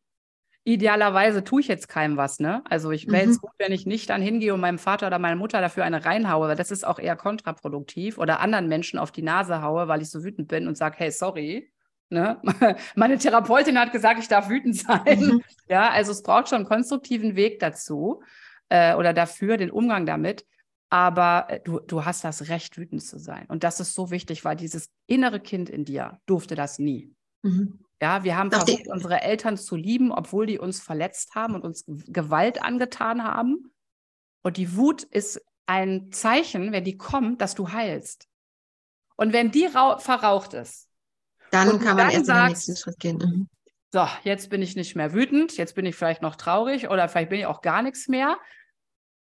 idealerweise 0.64 1.42
tue 1.42 1.62
ich 1.62 1.68
jetzt 1.68 1.88
keinem 1.88 2.16
was, 2.16 2.38
ne? 2.38 2.62
Also 2.68 2.90
ich 2.90 3.08
wäre 3.08 3.24
mhm. 3.24 3.30
jetzt 3.30 3.40
gut, 3.40 3.52
wenn 3.58 3.72
ich 3.72 3.86
nicht 3.86 4.10
dann 4.10 4.20
hingehe 4.20 4.52
und 4.52 4.60
meinem 4.60 4.78
Vater 4.78 5.06
oder 5.06 5.18
meiner 5.18 5.36
Mutter 5.36 5.60
dafür 5.60 5.84
eine 5.84 6.04
reinhaue, 6.04 6.48
weil 6.48 6.56
das 6.56 6.70
ist 6.70 6.86
auch 6.86 6.98
eher 6.98 7.16
kontraproduktiv 7.16 8.18
oder 8.18 8.40
anderen 8.40 8.68
Menschen 8.68 8.98
auf 8.98 9.10
die 9.10 9.22
Nase 9.22 9.62
haue, 9.62 9.88
weil 9.88 10.02
ich 10.02 10.10
so 10.10 10.22
wütend 10.22 10.48
bin 10.48 10.68
und 10.68 10.76
sage, 10.76 10.96
hey, 10.98 11.10
sorry. 11.10 11.72
Ne? 12.10 12.40
Meine 12.94 13.18
Therapeutin 13.18 13.78
hat 13.78 13.92
gesagt, 13.92 14.20
ich 14.20 14.28
darf 14.28 14.48
wütend 14.48 14.76
sein. 14.76 15.20
Mhm. 15.20 15.42
Ja, 15.68 15.90
also 15.90 16.10
es 16.10 16.22
braucht 16.22 16.48
schon 16.48 16.56
einen 16.56 16.66
konstruktiven 16.66 17.36
Weg 17.36 17.60
dazu 17.60 18.22
äh, 18.68 18.94
oder 18.96 19.12
dafür, 19.12 19.56
den 19.56 19.70
Umgang 19.70 20.04
damit. 20.04 20.44
Aber 20.90 21.46
äh, 21.48 21.60
du, 21.60 21.78
du 21.78 22.04
hast 22.04 22.24
das 22.24 22.48
Recht, 22.48 22.76
wütend 22.76 23.02
zu 23.02 23.18
sein. 23.18 23.46
Und 23.46 23.62
das 23.62 23.78
ist 23.78 23.94
so 23.94 24.10
wichtig, 24.10 24.44
weil 24.44 24.56
dieses 24.56 24.90
innere 25.06 25.38
Kind 25.38 25.70
in 25.70 25.84
dir 25.84 26.20
durfte 26.26 26.56
das 26.56 26.80
nie. 26.80 27.14
Mhm. 27.42 27.78
Ja, 28.00 28.24
wir 28.24 28.36
haben 28.36 28.50
versucht, 28.50 28.88
unsere 28.88 29.20
Eltern 29.20 29.58
zu 29.58 29.76
lieben, 29.76 30.10
obwohl 30.10 30.46
die 30.46 30.58
uns 30.58 30.80
verletzt 30.80 31.34
haben 31.34 31.54
und 31.54 31.62
uns 31.62 31.84
Gewalt 31.86 32.62
angetan 32.62 33.24
haben. 33.24 33.72
Und 34.42 34.56
die 34.56 34.74
Wut 34.76 35.02
ist 35.02 35.42
ein 35.66 36.10
Zeichen, 36.10 36.72
wenn 36.72 36.84
die 36.84 36.96
kommt, 36.96 37.42
dass 37.42 37.54
du 37.54 37.72
heilst. 37.72 38.26
Und 39.16 39.34
wenn 39.34 39.50
die 39.50 39.68
verraucht 39.68 40.54
ist, 40.54 40.88
dann 41.50 41.78
kann 41.78 41.96
man 41.96 42.06
dann 42.06 42.10
erst 42.10 42.26
sagst, 42.26 42.40
den 42.40 42.48
nächsten 42.48 42.76
Schritt 42.76 42.98
gehen. 42.98 43.18
Mhm. 43.18 43.48
So, 43.92 44.06
jetzt 44.24 44.48
bin 44.48 44.62
ich 44.62 44.76
nicht 44.76 44.96
mehr 44.96 45.12
wütend, 45.12 45.56
jetzt 45.56 45.74
bin 45.74 45.84
ich 45.84 45.96
vielleicht 45.96 46.22
noch 46.22 46.36
traurig 46.36 46.88
oder 46.88 47.08
vielleicht 47.08 47.28
bin 47.28 47.40
ich 47.40 47.46
auch 47.46 47.60
gar 47.60 47.82
nichts 47.82 48.08
mehr 48.08 48.38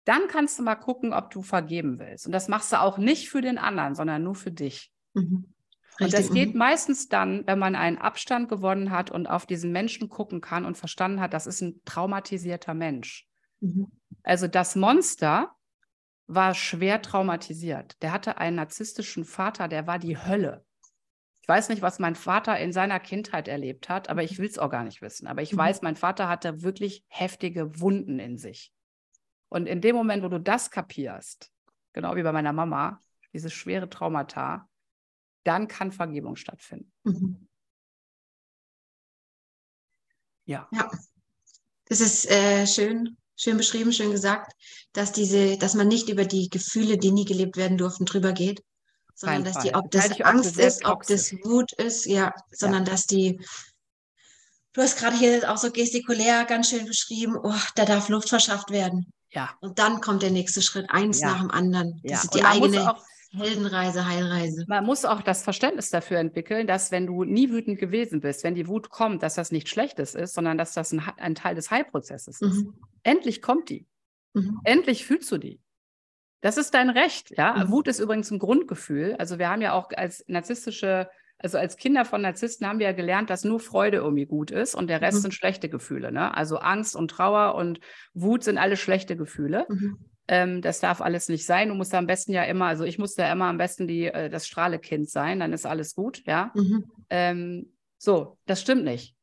dann 0.09 0.27
kannst 0.27 0.59
du 0.59 0.63
mal 0.63 0.75
gucken, 0.75 1.13
ob 1.13 1.31
du 1.31 1.43
vergeben 1.43 1.99
willst. 1.99 2.25
Und 2.25 2.33
das 2.33 2.49
machst 2.49 2.73
du 2.73 2.81
auch 2.81 2.97
nicht 2.97 3.29
für 3.29 3.43
den 3.43 3.59
anderen, 3.59 3.95
sondern 3.95 4.23
nur 4.23 4.35
für 4.35 4.51
dich. 4.51 4.91
Mhm. 5.13 5.53
Und 6.01 6.13
das 6.13 6.31
geht 6.31 6.53
mhm. 6.53 6.59
meistens 6.59 7.09
dann, 7.09 7.47
wenn 7.47 7.59
man 7.59 7.75
einen 7.75 7.99
Abstand 7.99 8.49
gewonnen 8.49 8.91
hat 8.91 9.11
und 9.11 9.27
auf 9.27 9.47
diesen 9.47 9.73
Menschen 9.73 10.09
gucken 10.09 10.41
kann 10.41 10.65
und 10.65 10.77
verstanden 10.77 11.21
hat, 11.21 11.35
das 11.35 11.47
ist 11.47 11.61
ein 11.61 11.81
traumatisierter 11.85 12.75
Mensch. 12.75 13.27
Mhm. 13.61 13.91
Also 14.23 14.47
das 14.47 14.77
Monster 14.77 15.55
war 16.27 16.55
schwer 16.55 17.03
traumatisiert. 17.03 18.01
Der 18.03 18.13
hatte 18.13 18.39
einen 18.39 18.57
narzisstischen 18.57 19.25
Vater, 19.25 19.67
der 19.67 19.87
war 19.87 19.99
die 19.99 20.19
Hölle. 20.19 20.65
Ich 21.41 21.49
weiß 21.49 21.71
nicht, 21.71 21.81
was 21.81 21.99
mein 21.99 22.15
Vater 22.15 22.59
in 22.59 22.73
seiner 22.73 23.01
Kindheit 23.01 23.49
erlebt 23.49 23.89
hat, 23.89 24.11
aber 24.11 24.23
ich 24.23 24.39
will 24.39 24.47
es 24.47 24.59
auch 24.59 24.71
gar 24.71 24.85
nicht 24.85 25.01
wissen. 25.01 25.27
Aber 25.27 25.43
ich 25.43 25.55
mhm. 25.55 25.59
weiß, 25.59 25.83
mein 25.83 25.97
Vater 25.97 26.29
hatte 26.29 26.63
wirklich 26.63 27.05
heftige 27.09 27.81
Wunden 27.81 28.19
in 28.19 28.37
sich. 28.37 28.73
Und 29.49 29.67
in 29.67 29.81
dem 29.81 29.97
Moment, 29.97 30.23
wo 30.23 30.29
du 30.29 30.39
das 30.39 30.71
kapierst, 30.71 31.51
genau 31.95 32.15
wie 32.17 32.23
bei 32.23 32.33
meiner 32.33 32.53
Mama, 32.53 33.01
dieses 33.33 33.53
schwere 33.53 33.89
Traumata, 33.89 34.68
dann 35.45 35.69
kann 35.69 35.93
Vergebung 35.93 36.37
stattfinden. 36.37 36.93
Mhm. 37.05 37.49
Ja. 40.45 40.69
Ja, 40.73 40.91
das 41.87 42.01
ist 42.01 42.31
äh, 42.31 42.67
schön, 42.67 43.17
schön 43.37 43.57
beschrieben, 43.57 43.93
schön 43.93 44.11
gesagt, 44.11 44.53
dass 44.93 45.13
diese, 45.13 45.59
dass 45.59 45.75
man 45.75 45.89
nicht 45.89 46.09
über 46.09 46.25
die 46.25 46.49
Gefühle, 46.49 46.97
die 46.97 47.13
nie 47.13 47.25
gelebt 47.25 47.57
werden 47.57 47.77
durften, 47.77 48.07
drüber 48.07 48.33
geht, 48.33 48.63
sondern 49.15 49.45
dass 49.45 49.59
die, 49.59 49.75
ob 49.75 49.91
das 49.91 50.21
Angst 50.21 50.59
ist, 50.59 50.85
ob 50.85 51.07
das 51.07 51.33
Wut 51.33 51.73
ist, 51.73 52.07
ja, 52.07 52.33
sondern 52.51 52.85
ja. 52.85 52.93
dass 52.93 53.07
die 53.07 53.41
Du 54.79 54.83
hast 54.85 54.97
gerade 54.97 55.17
hier 55.17 55.51
auch 55.51 55.57
so 55.57 55.73
gestikulär 55.73 56.45
ganz 56.45 56.71
schön 56.71 56.87
beschrieben, 56.87 57.37
oh, 57.43 57.53
da 57.75 57.85
darf 57.85 58.09
Luft 58.09 58.29
verschafft 58.29 58.71
werden. 58.71 59.13
Ja. 59.31 59.51
Und 59.61 59.81
dann 59.81 60.01
kommt 60.01 60.23
der 60.23 60.31
nächste 60.31 60.63
Schritt, 60.63 60.89
eins 60.89 61.21
ja. 61.21 61.33
nach 61.33 61.41
dem 61.41 61.51
anderen. 61.51 62.01
Das 62.05 62.11
ja. 62.11 62.19
ist 62.23 62.35
die 62.35 62.45
eigene 62.45 62.93
auch, 62.93 63.03
Heldenreise, 63.31 64.07
Heilreise. 64.07 64.65
Man 64.69 64.85
muss 64.85 65.05
auch 65.05 65.21
das 65.21 65.43
Verständnis 65.43 65.91
dafür 65.91 66.19
entwickeln, 66.19 66.67
dass 66.67 66.91
wenn 66.91 67.07
du 67.07 67.25
nie 67.25 67.51
wütend 67.51 67.79
gewesen 67.79 68.21
bist, 68.21 68.43
wenn 68.43 68.55
die 68.55 68.69
Wut 68.69 68.89
kommt, 68.89 69.23
dass 69.23 69.35
das 69.35 69.53
nichts 69.53 69.71
Schlechtes 69.71 70.15
ist, 70.15 70.35
sondern 70.35 70.57
dass 70.57 70.73
das 70.73 70.93
ein, 70.93 71.03
ein 71.19 71.35
Teil 71.35 71.55
des 71.55 71.71
Heilprozesses 71.71 72.41
ist. 72.41 72.65
Mhm. 72.65 72.75
Endlich 73.03 73.43
kommt 73.43 73.69
die. 73.69 73.87
Mhm. 74.33 74.61
Endlich 74.65 75.05
fühlst 75.05 75.31
du 75.31 75.39
die. 75.39 75.61
Das 76.41 76.57
ist 76.57 76.73
dein 76.73 76.89
Recht, 76.89 77.37
ja. 77.37 77.65
Mhm. 77.65 77.71
Wut 77.71 77.89
ist 77.89 77.99
übrigens 77.99 78.31
ein 78.31 78.39
Grundgefühl. 78.39 79.17
Also 79.19 79.39
wir 79.39 79.51
haben 79.51 79.61
ja 79.61 79.73
auch 79.73 79.91
als 79.95 80.25
narzisstische 80.29 81.09
also 81.41 81.57
als 81.57 81.77
Kinder 81.77 82.05
von 82.05 82.21
Narzissten 82.21 82.67
haben 82.67 82.81
wir 82.81 82.87
ja 82.87 82.93
gelernt, 82.93 83.31
dass 83.31 83.45
nur 83.45 83.61
Freude 83.61 83.99
irgendwie 83.99 84.27
gut 84.27 84.51
ist 84.51 84.75
und 84.75 84.89
der 84.89 85.01
Rest 85.01 85.19
mhm. 85.19 85.23
sind 85.23 85.35
schlechte 85.35 85.69
Gefühle. 85.69 86.11
Ne? 86.11 86.35
Also 86.37 86.59
Angst 86.59 86.97
und 86.97 87.13
Trauer 87.13 87.55
und 87.55 87.79
Wut 88.13 88.43
sind 88.43 88.59
alle 88.59 88.77
schlechte 88.77 89.17
Gefühle. 89.17 89.65
Mhm. 89.69 89.99
Ähm, 90.29 90.61
das 90.61 90.81
darf 90.81 91.01
alles 91.01 91.29
nicht 91.29 91.47
sein. 91.47 91.69
Du 91.69 91.75
musst 91.75 91.93
da 91.93 91.99
am 91.99 92.07
besten 92.07 92.33
ja 92.33 92.45
immer, 92.45 92.67
also 92.67 92.85
ich 92.85 92.99
musste 92.99 93.23
ja 93.23 93.33
immer 93.33 93.47
am 93.47 93.59
besten 93.59 93.89
die, 93.89 94.07
äh, 94.07 94.29
das 94.29 94.47
Strahlekind 94.47 95.09
sein, 95.09 95.41
dann 95.41 95.53
ist 95.53 95.67
alles 95.67 95.95
gut, 95.95 96.23
ja. 96.27 96.53
Mhm. 96.55 96.85
Ähm, 97.11 97.73
so, 97.97 98.39
das 98.47 98.61
stimmt 98.61 98.85
nicht. 98.85 99.15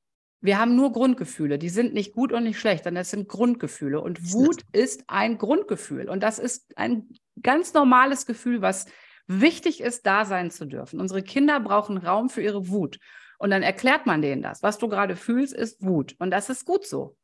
Wir 0.42 0.60
haben 0.60 0.76
nur 0.76 0.92
Grundgefühle, 0.92 1.58
die 1.58 1.70
sind 1.70 1.94
nicht 1.94 2.14
gut 2.14 2.32
und 2.32 2.44
nicht 2.44 2.60
schlecht, 2.60 2.84
sondern 2.84 3.02
das 3.02 3.12
sind 3.12 3.28
Grundgefühle. 3.28 4.00
Und 4.00 4.34
Wut 4.34 4.62
ist 4.74 5.04
ein 5.08 5.38
Grundgefühl. 5.38 6.10
Und 6.10 6.22
das 6.22 6.38
ist 6.38 6.72
ein 6.76 7.10
ganz 7.42 7.74
normales 7.74 8.26
Gefühl, 8.26 8.62
was 8.62 8.86
wichtig 9.28 9.82
ist, 9.82 10.06
da 10.06 10.26
sein 10.26 10.52
zu 10.52 10.66
dürfen. 10.66 11.00
Unsere 11.00 11.24
Kinder 11.24 11.60
brauchen 11.60 11.98
Raum 11.98 12.30
für 12.30 12.44
ihre 12.44 12.68
Wut. 12.70 13.00
Und 13.40 13.50
dann 13.50 13.64
erklärt 13.64 14.06
man 14.06 14.22
denen 14.22 14.42
das. 14.42 14.62
Was 14.62 14.78
du 14.78 14.88
gerade 14.88 15.16
fühlst, 15.16 15.54
ist 15.54 15.84
Wut. 15.84 16.16
Und 16.20 16.32
das 16.32 16.50
ist 16.50 16.66
gut 16.66 16.86
so. 16.86 17.18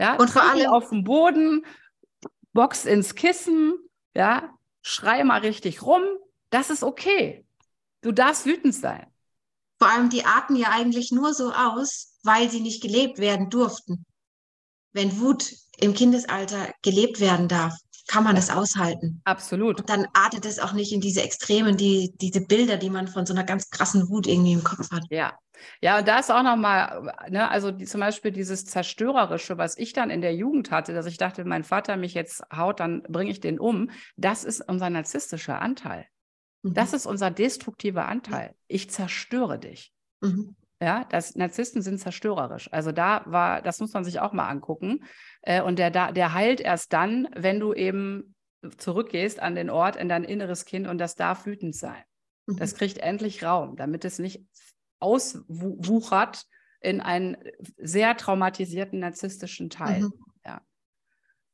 Ja, 0.00 0.16
und 0.16 0.30
vor 0.30 0.42
allem 0.42 0.66
auf 0.66 0.90
dem 0.90 1.04
Boden, 1.04 1.64
Box 2.58 2.86
ins 2.86 3.14
Kissen, 3.14 3.74
ja, 4.16 4.52
schrei 4.82 5.22
mal 5.22 5.42
richtig 5.42 5.82
rum. 5.82 6.02
Das 6.50 6.70
ist 6.70 6.82
okay. 6.82 7.46
Du 8.00 8.10
darfst 8.10 8.46
wütend 8.46 8.74
sein. 8.74 9.06
Vor 9.78 9.88
allem, 9.88 10.10
die 10.10 10.24
atmen 10.24 10.58
ja 10.58 10.70
eigentlich 10.70 11.12
nur 11.12 11.34
so 11.34 11.52
aus, 11.52 12.18
weil 12.24 12.50
sie 12.50 12.58
nicht 12.58 12.82
gelebt 12.82 13.18
werden 13.20 13.48
durften. 13.48 14.04
Wenn 14.90 15.20
Wut 15.20 15.54
im 15.76 15.94
Kindesalter 15.94 16.74
gelebt 16.82 17.20
werden 17.20 17.46
darf, 17.46 17.74
kann 18.08 18.24
man 18.24 18.34
das 18.34 18.50
aushalten. 18.50 19.20
Absolut. 19.24 19.80
Und 19.80 19.90
dann 19.90 20.06
artet 20.14 20.44
es 20.46 20.58
auch 20.58 20.72
nicht 20.72 20.92
in 20.92 21.00
diese 21.00 21.22
Extremen, 21.22 21.76
die, 21.76 22.14
diese 22.16 22.40
Bilder, 22.40 22.76
die 22.76 22.90
man 22.90 23.06
von 23.06 23.26
so 23.26 23.34
einer 23.34 23.44
ganz 23.44 23.70
krassen 23.70 24.08
Wut 24.08 24.26
irgendwie 24.26 24.52
im 24.52 24.64
Kopf 24.64 24.90
hat. 24.90 25.04
Ja. 25.10 25.38
Ja, 25.80 25.98
und 25.98 26.06
da 26.06 26.20
ist 26.20 26.30
auch 26.30 26.44
nochmal, 26.44 27.12
ne, 27.28 27.50
also 27.50 27.72
die, 27.72 27.84
zum 27.84 28.00
Beispiel 28.00 28.30
dieses 28.30 28.64
Zerstörerische, 28.64 29.58
was 29.58 29.76
ich 29.76 29.92
dann 29.92 30.08
in 30.08 30.20
der 30.20 30.34
Jugend 30.34 30.70
hatte, 30.70 30.94
dass 30.94 31.06
ich 31.06 31.16
dachte, 31.16 31.44
mein 31.44 31.64
Vater 31.64 31.96
mich 31.96 32.14
jetzt 32.14 32.44
haut, 32.54 32.78
dann 32.78 33.02
bringe 33.08 33.30
ich 33.30 33.40
den 33.40 33.58
um. 33.58 33.90
Das 34.16 34.44
ist 34.44 34.60
unser 34.68 34.88
narzisstischer 34.88 35.60
Anteil. 35.60 36.06
Mhm. 36.62 36.74
Das 36.74 36.92
ist 36.92 37.06
unser 37.06 37.30
destruktiver 37.30 38.06
Anteil. 38.06 38.54
Ich 38.68 38.90
zerstöre 38.90 39.58
dich. 39.58 39.92
Mhm. 40.20 40.54
Ja, 40.80 41.04
das, 41.10 41.34
Narzissten 41.34 41.82
sind 41.82 41.98
zerstörerisch. 41.98 42.72
Also 42.72 42.92
da 42.92 43.22
war, 43.26 43.62
das 43.62 43.80
muss 43.80 43.92
man 43.92 44.04
sich 44.04 44.20
auch 44.20 44.32
mal 44.32 44.48
angucken. 44.48 45.04
Äh, 45.42 45.62
und 45.62 45.78
der, 45.78 45.90
der 45.90 46.34
heilt 46.34 46.60
erst 46.60 46.92
dann, 46.92 47.28
wenn 47.34 47.60
du 47.60 47.72
eben 47.72 48.34
zurückgehst 48.76 49.40
an 49.40 49.54
den 49.54 49.70
Ort 49.70 49.96
in 49.96 50.08
dein 50.08 50.24
inneres 50.24 50.64
Kind 50.64 50.86
und 50.86 50.98
das 50.98 51.14
darf 51.14 51.46
wütend 51.46 51.76
sein. 51.76 52.02
Das 52.46 52.72
mhm. 52.72 52.76
kriegt 52.76 52.98
endlich 52.98 53.44
Raum, 53.44 53.76
damit 53.76 54.04
es 54.04 54.18
nicht 54.18 54.42
auswuchert 55.00 56.44
in 56.80 57.00
einen 57.00 57.36
sehr 57.76 58.16
traumatisierten 58.16 59.00
narzisstischen 59.00 59.70
Teil. 59.70 60.02
Mhm. 60.02 60.12
Ja. 60.44 60.60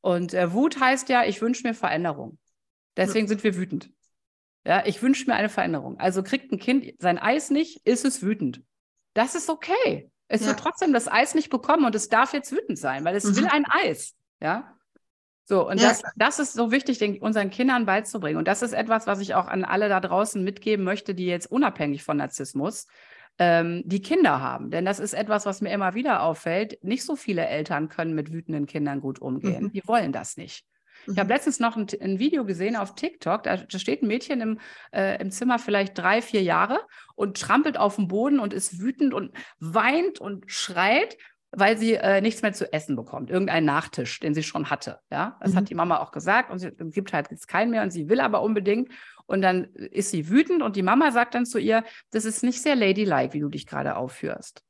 Und 0.01 0.35
äh, 0.35 0.53
Wut 0.53 0.81
heißt 0.81 1.09
ja, 1.09 1.25
ich 1.25 1.43
wünsche 1.43 1.67
mir 1.67 1.75
Veränderung. 1.75 2.39
Deswegen 2.97 3.27
mhm. 3.27 3.29
sind 3.29 3.45
wir 3.45 3.57
wütend. 3.57 3.91
Ja, 4.67 4.87
ich 4.87 5.03
wünsche 5.03 5.27
mir 5.27 5.35
eine 5.35 5.49
Veränderung. 5.51 5.99
Also 5.99 6.23
kriegt 6.23 6.53
ein 6.53 6.59
Kind 6.59 6.95
sein 6.99 7.19
Eis 7.19 7.51
nicht, 7.51 7.87
ist 7.87 8.05
es 8.05 8.23
wütend. 8.23 8.63
Das 9.13 9.35
ist 9.35 9.51
okay. 9.51 10.11
Es 10.29 10.43
ja. 10.43 10.49
wird 10.49 10.61
trotzdem 10.61 10.93
das 10.93 11.11
Eis 11.11 11.35
nicht 11.35 11.51
bekommen 11.51 11.85
und 11.85 11.95
es 11.95 12.09
darf 12.09 12.33
jetzt 12.33 12.53
wütend 12.53 12.79
sein, 12.79 13.05
weil 13.05 13.15
es 13.17 13.25
mhm. 13.25 13.37
will 13.37 13.47
ein 13.47 13.65
Eis. 13.69 14.15
Ja. 14.41 14.75
So, 15.47 15.69
und 15.69 15.79
ja. 15.79 15.89
das, 15.89 16.03
das 16.17 16.39
ist 16.39 16.55
so 16.55 16.71
wichtig, 16.71 16.99
den, 16.99 17.21
unseren 17.21 17.51
Kindern 17.51 17.85
beizubringen. 17.85 18.39
Und 18.39 18.49
das 18.49 18.63
ist 18.63 18.73
etwas, 18.73 19.07
was 19.07 19.21
ich 19.21 19.35
auch 19.35 19.47
an 19.47 19.65
alle 19.65 19.89
da 19.89 20.01
draußen 20.01 20.43
mitgeben 20.43 20.85
möchte, 20.85 21.15
die 21.15 21.27
jetzt 21.27 21.51
unabhängig 21.51 22.03
von 22.03 22.17
Narzissmus 22.17 22.87
ähm, 23.39 23.83
die 23.85 24.01
Kinder 24.01 24.41
haben. 24.41 24.71
Denn 24.71 24.87
das 24.87 25.01
ist 25.01 25.13
etwas, 25.13 25.45
was 25.45 25.61
mir 25.61 25.71
immer 25.71 25.95
wieder 25.95 26.23
auffällt. 26.23 26.83
Nicht 26.83 27.05
so 27.05 27.15
viele 27.15 27.47
Eltern 27.47 27.91
können 27.91 28.15
mit 28.15 28.33
wütenden 28.33 28.67
Kindern 28.67 29.01
gut 29.01 29.21
umgehen. 29.21 29.65
Mhm. 29.65 29.73
Die 29.73 29.87
wollen 29.87 30.13
das 30.13 30.39
nicht. 30.39 30.65
Ich 31.07 31.19
habe 31.19 31.25
mhm. 31.25 31.31
letztens 31.31 31.61
noch 31.61 31.77
ein, 31.77 31.87
ein, 32.01 32.19
Video 32.19 32.45
gesehen 32.45 32.77
auf 32.77 32.95
TikTok, 32.95 33.43
da, 33.43 33.57
da 33.57 33.79
steht 33.79 34.03
ein 34.03 34.09
Mädchen 34.09 34.41
im, 34.41 34.61
äh, 34.93 35.21
im 35.21 35.31
Zimmer 35.31 35.59
vielleicht 35.59 35.99
drei, 35.99 36.23
vier 36.23 36.43
Jahre 36.43 36.81
und 37.15 37.41
trampelt 37.41 37.79
auf 37.79 37.97
dem 37.97 38.09
Boden 38.09 38.39
und 38.39 38.53
ist 38.53 38.81
wütend 38.81 39.15
und 39.15 39.33
weint 39.59 40.21
und 40.21 40.51
schreit 40.51 41.17
weil 41.57 41.79
sie 41.79 41.95
äh, 41.95 42.21
nichts 42.21 42.43
mehr 42.43 42.53
zu 42.53 42.73
essen 42.73 42.97
bekommt, 42.97 43.31
irgendeinen 43.31 43.67
Nachtisch, 43.67 44.21
den 44.21 44.35
sie 44.35 44.43
schon 44.43 44.71
hatte. 44.71 45.01
Ja, 45.11 45.39
das 45.41 45.53
mhm. 45.53 45.57
hat 45.57 45.71
die 45.71 45.75
Mama 45.75 45.99
auch 45.99 46.11
gesagt 46.11 46.51
und 46.51 46.59
sie 46.59 46.73
gibt 46.91 47.13
halt 47.13 47.31
jetzt 47.31 47.47
keinen 47.47 47.71
mehr 47.71 47.83
und 47.83 47.93
sie 47.93 48.09
will 48.09 48.21
aber 48.21 48.43
unbedingt. 48.43 48.91
Und 49.27 49.41
dann 49.41 49.65
ist 49.75 50.11
sie 50.11 50.29
wütend 50.29 50.63
und 50.63 50.77
die 50.77 50.83
Mama 50.83 51.11
sagt 51.11 51.35
dann 51.35 51.47
zu 51.47 51.59
ihr, 51.59 51.85
das 52.11 52.25
ist 52.25 52.43
nicht 52.43 52.61
sehr 52.61 52.77
ladylike, 52.77 53.33
wie 53.33 53.41
du 53.41 53.49
dich 53.49 53.67
gerade 53.67 53.97
aufführst. 53.97 54.63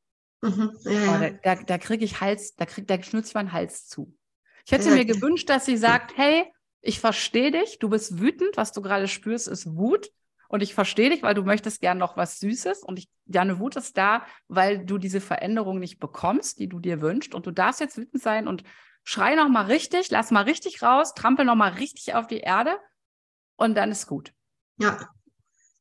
Mhm. 0.42 0.72
Ja, 0.84 1.16
oh, 1.16 1.20
da, 1.42 1.54
da, 1.54 1.62
da 1.62 1.78
kriege 1.78 2.04
ich 2.04 2.20
Hals, 2.20 2.54
da 2.54 2.66
krieg, 2.66 2.86
da 2.86 3.02
schnürt 3.02 3.24
sich 3.24 3.34
mein 3.34 3.52
Hals 3.52 3.88
zu. 3.88 4.14
Ich 4.64 4.72
hätte 4.72 4.90
mir 4.90 5.04
gewünscht, 5.04 5.48
dass 5.50 5.66
sie 5.66 5.76
sagt, 5.76 6.16
hey, 6.16 6.50
ich 6.80 7.00
verstehe 7.00 7.50
dich, 7.50 7.78
du 7.78 7.88
bist 7.88 8.18
wütend, 8.20 8.56
was 8.56 8.72
du 8.72 8.82
gerade 8.82 9.08
spürst, 9.08 9.48
ist 9.48 9.76
Wut. 9.76 10.10
Und 10.48 10.62
ich 10.62 10.74
verstehe 10.74 11.10
dich, 11.10 11.22
weil 11.22 11.34
du 11.34 11.42
möchtest 11.42 11.80
gern 11.80 11.98
noch 11.98 12.16
was 12.16 12.38
Süßes. 12.38 12.82
Und 12.82 12.98
ich, 12.98 13.08
deine 13.24 13.58
Wut 13.58 13.76
ist 13.76 13.96
da, 13.96 14.24
weil 14.48 14.84
du 14.84 14.98
diese 14.98 15.20
Veränderung 15.20 15.78
nicht 15.78 15.98
bekommst, 15.98 16.58
die 16.58 16.68
du 16.68 16.78
dir 16.78 17.00
wünschst. 17.00 17.34
Und 17.34 17.46
du 17.46 17.50
darfst 17.50 17.80
jetzt 17.80 17.96
wütend 17.96 18.22
sein 18.22 18.46
und 18.46 18.62
schrei 19.02 19.34
noch 19.34 19.48
mal 19.48 19.66
richtig, 19.66 20.10
lass 20.10 20.30
mal 20.30 20.44
richtig 20.44 20.82
raus, 20.82 21.14
trampel 21.14 21.44
noch 21.44 21.56
mal 21.56 21.72
richtig 21.72 22.14
auf 22.14 22.26
die 22.26 22.40
Erde 22.40 22.78
und 23.56 23.74
dann 23.74 23.90
ist 23.90 24.06
gut. 24.06 24.32
Ja. 24.78 25.08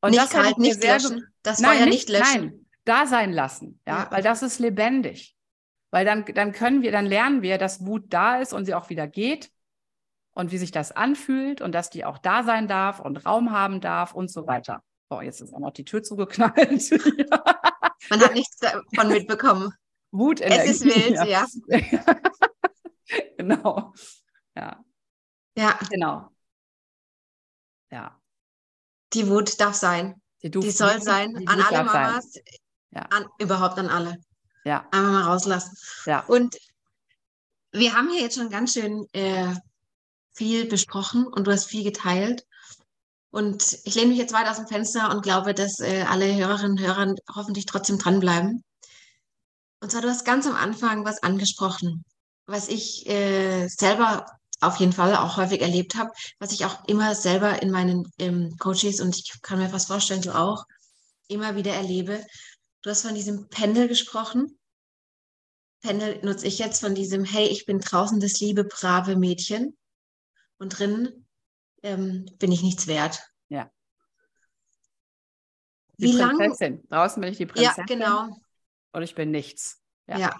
Und 0.00 0.10
nicht 0.10 0.22
das 0.22 0.30
kalt, 0.30 0.58
nicht 0.58 0.82
löschen. 0.82 1.26
Das 1.42 1.58
nein, 1.60 1.70
war 1.70 1.78
ja 1.78 1.84
nicht, 1.86 2.08
nicht 2.08 2.10
löschen. 2.10 2.46
Nein, 2.46 2.66
da 2.84 3.06
sein 3.06 3.32
lassen, 3.32 3.80
ja, 3.86 4.04
ja, 4.04 4.10
weil 4.10 4.22
das 4.22 4.42
ist 4.42 4.58
lebendig. 4.58 5.34
Weil 5.94 6.04
dann, 6.04 6.24
dann 6.24 6.50
können 6.50 6.82
wir, 6.82 6.90
dann 6.90 7.06
lernen 7.06 7.40
wir, 7.42 7.56
dass 7.56 7.86
Wut 7.86 8.06
da 8.08 8.40
ist 8.40 8.52
und 8.52 8.64
sie 8.64 8.74
auch 8.74 8.88
wieder 8.88 9.06
geht 9.06 9.52
und 10.32 10.50
wie 10.50 10.58
sich 10.58 10.72
das 10.72 10.90
anfühlt 10.90 11.60
und 11.60 11.70
dass 11.70 11.88
die 11.88 12.04
auch 12.04 12.18
da 12.18 12.42
sein 12.42 12.66
darf 12.66 12.98
und 12.98 13.24
Raum 13.24 13.52
haben 13.52 13.80
darf 13.80 14.12
und 14.12 14.28
so 14.28 14.48
weiter. 14.48 14.82
Oh, 15.08 15.20
jetzt 15.20 15.40
ist 15.40 15.54
auch 15.54 15.60
noch 15.60 15.70
die 15.70 15.84
Tür 15.84 16.02
zugeknallt. 16.02 16.90
Man 18.10 18.20
hat 18.20 18.34
nichts 18.34 18.56
davon 18.56 19.06
mitbekommen. 19.06 19.72
Wut 20.10 20.40
Es 20.40 20.82
ist 20.82 20.84
wild, 20.84 21.14
ja. 21.14 21.26
ja. 21.26 21.46
genau. 23.38 23.94
Ja. 24.56 24.84
Ja. 25.56 25.78
Genau. 25.92 26.28
Ja. 27.92 28.20
Die 29.12 29.28
Wut 29.28 29.60
darf 29.60 29.74
sein. 29.74 30.20
Die, 30.42 30.50
die 30.50 30.72
soll 30.72 31.00
sein. 31.00 31.36
Die 31.36 31.46
an 31.46 31.60
alle 31.60 31.84
Mamas. 31.84 32.32
Sein. 32.32 32.42
Ja. 32.90 33.02
An, 33.12 33.28
überhaupt 33.38 33.78
an 33.78 33.86
alle. 33.86 34.18
Ja. 34.64 34.86
Einmal 34.90 35.12
mal 35.12 35.22
rauslassen. 35.22 35.76
Ja. 36.06 36.20
Und 36.26 36.56
wir 37.72 37.94
haben 37.94 38.10
hier 38.10 38.22
jetzt 38.22 38.36
schon 38.36 38.50
ganz 38.50 38.72
schön 38.72 39.06
äh, 39.12 39.54
viel 40.32 40.66
besprochen 40.66 41.26
und 41.26 41.46
du 41.46 41.52
hast 41.52 41.66
viel 41.66 41.84
geteilt. 41.84 42.44
Und 43.30 43.78
ich 43.84 43.94
lehne 43.96 44.08
mich 44.08 44.18
jetzt 44.18 44.32
weit 44.32 44.48
aus 44.48 44.56
dem 44.56 44.68
Fenster 44.68 45.10
und 45.10 45.22
glaube, 45.22 45.54
dass 45.54 45.80
äh, 45.80 46.04
alle 46.08 46.34
Hörerinnen 46.34 46.78
und 46.78 46.80
Hörer 46.80 47.14
hoffentlich 47.34 47.66
trotzdem 47.66 47.98
dranbleiben. 47.98 48.62
Und 49.80 49.90
zwar, 49.90 50.02
du 50.02 50.08
hast 50.08 50.24
ganz 50.24 50.46
am 50.46 50.54
Anfang 50.54 51.04
was 51.04 51.22
angesprochen, 51.22 52.04
was 52.46 52.68
ich 52.68 53.06
äh, 53.08 53.66
selber 53.66 54.24
auf 54.60 54.76
jeden 54.76 54.92
Fall 54.92 55.16
auch 55.16 55.36
häufig 55.36 55.60
erlebt 55.60 55.96
habe, 55.96 56.10
was 56.38 56.52
ich 56.52 56.64
auch 56.64 56.84
immer 56.86 57.14
selber 57.14 57.60
in 57.60 57.70
meinen 57.70 58.10
ähm, 58.18 58.56
Coaches 58.58 59.00
und 59.00 59.16
ich 59.16 59.42
kann 59.42 59.58
mir 59.58 59.68
fast 59.68 59.88
vorstellen, 59.88 60.22
du 60.22 60.34
auch, 60.34 60.64
immer 61.28 61.56
wieder 61.56 61.74
erlebe. 61.74 62.24
Du 62.84 62.90
hast 62.90 63.00
von 63.00 63.14
diesem 63.14 63.48
Pendel 63.48 63.88
gesprochen. 63.88 64.58
Pendel 65.80 66.20
nutze 66.22 66.46
ich 66.46 66.58
jetzt 66.58 66.80
von 66.80 66.94
diesem, 66.94 67.24
hey, 67.24 67.46
ich 67.46 67.64
bin 67.64 67.78
draußen 67.78 68.20
das 68.20 68.40
liebe, 68.40 68.64
brave 68.64 69.16
Mädchen 69.16 69.74
und 70.58 70.78
drin 70.78 71.26
ähm, 71.82 72.26
bin 72.38 72.52
ich 72.52 72.62
nichts 72.62 72.86
wert. 72.86 73.26
Ja. 73.48 73.72
Die 75.96 76.12
Wie 76.12 76.18
Prinzessin. 76.18 76.74
Lang... 76.74 76.88
Draußen 76.90 77.20
bin 77.22 77.32
ich 77.32 77.38
die 77.38 77.46
Prinzessin. 77.46 77.86
Ja, 77.88 77.94
genau. 77.94 78.36
Und 78.92 79.02
ich 79.02 79.14
bin 79.14 79.30
nichts. 79.30 79.80
Ja. 80.06 80.18
ja. 80.18 80.36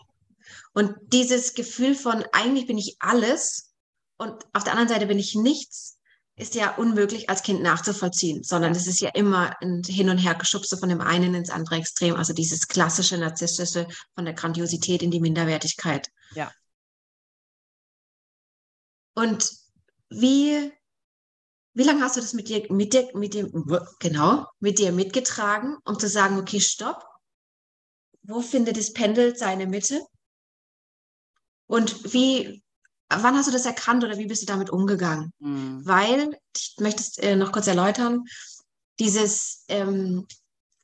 Und 0.74 0.94
dieses 1.14 1.54
Gefühl 1.54 1.94
von, 1.94 2.26
eigentlich 2.32 2.66
bin 2.66 2.76
ich 2.76 2.96
alles 3.00 3.74
und 4.18 4.44
auf 4.52 4.64
der 4.64 4.72
anderen 4.72 4.90
Seite 4.90 5.06
bin 5.06 5.18
ich 5.18 5.34
nichts, 5.34 5.98
ist 6.36 6.54
ja 6.56 6.74
unmöglich 6.76 7.30
als 7.30 7.42
Kind 7.42 7.62
nachzuvollziehen, 7.62 8.42
sondern 8.42 8.72
es 8.72 8.86
ist 8.86 9.00
ja 9.00 9.10
immer 9.10 9.56
ein 9.60 9.82
Hin- 9.84 10.10
und 10.10 10.18
Hergeschubse 10.18 10.76
von 10.76 10.88
dem 10.88 11.00
einen 11.00 11.34
ins 11.34 11.50
andere 11.50 11.76
Extrem. 11.76 12.16
Also 12.16 12.32
dieses 12.32 12.66
klassische 12.66 13.16
narzisstische 13.18 13.86
von 14.14 14.24
der 14.24 14.34
Grandiosität 14.34 15.02
in 15.02 15.12
die 15.12 15.20
Minderwertigkeit. 15.20 16.10
Ja. 16.34 16.52
Und 19.14 19.48
wie, 20.10 20.72
wie 21.74 21.82
lange 21.84 22.02
hast 22.02 22.16
du 22.16 22.20
das 22.20 22.32
mit 22.32 22.48
dir, 22.48 22.66
mit 22.72 22.94
dir, 22.94 23.08
mit 23.14 23.34
dem, 23.34 23.52
genau, 24.00 24.46
mit 24.58 24.80
dir 24.80 24.90
mitgetragen, 24.90 25.78
um 25.84 26.00
zu 26.00 26.08
sagen, 26.08 26.38
okay, 26.38 26.60
stopp. 26.60 27.06
Wo 28.22 28.40
findet 28.40 28.76
das 28.76 28.92
Pendel 28.92 29.36
seine 29.36 29.66
Mitte? 29.66 30.04
Und 31.66 32.12
wie, 32.12 32.63
wann 33.22 33.36
hast 33.36 33.48
du 33.48 33.52
das 33.52 33.66
erkannt 33.66 34.04
oder 34.04 34.18
wie 34.18 34.26
bist 34.26 34.42
du 34.42 34.46
damit 34.46 34.70
umgegangen? 34.70 35.32
Mhm. 35.38 35.86
Weil, 35.86 36.38
ich 36.56 36.76
möchte 36.78 37.02
es 37.02 37.18
äh, 37.18 37.36
noch 37.36 37.52
kurz 37.52 37.66
erläutern, 37.66 38.24
dieses, 38.98 39.64
ähm, 39.68 40.26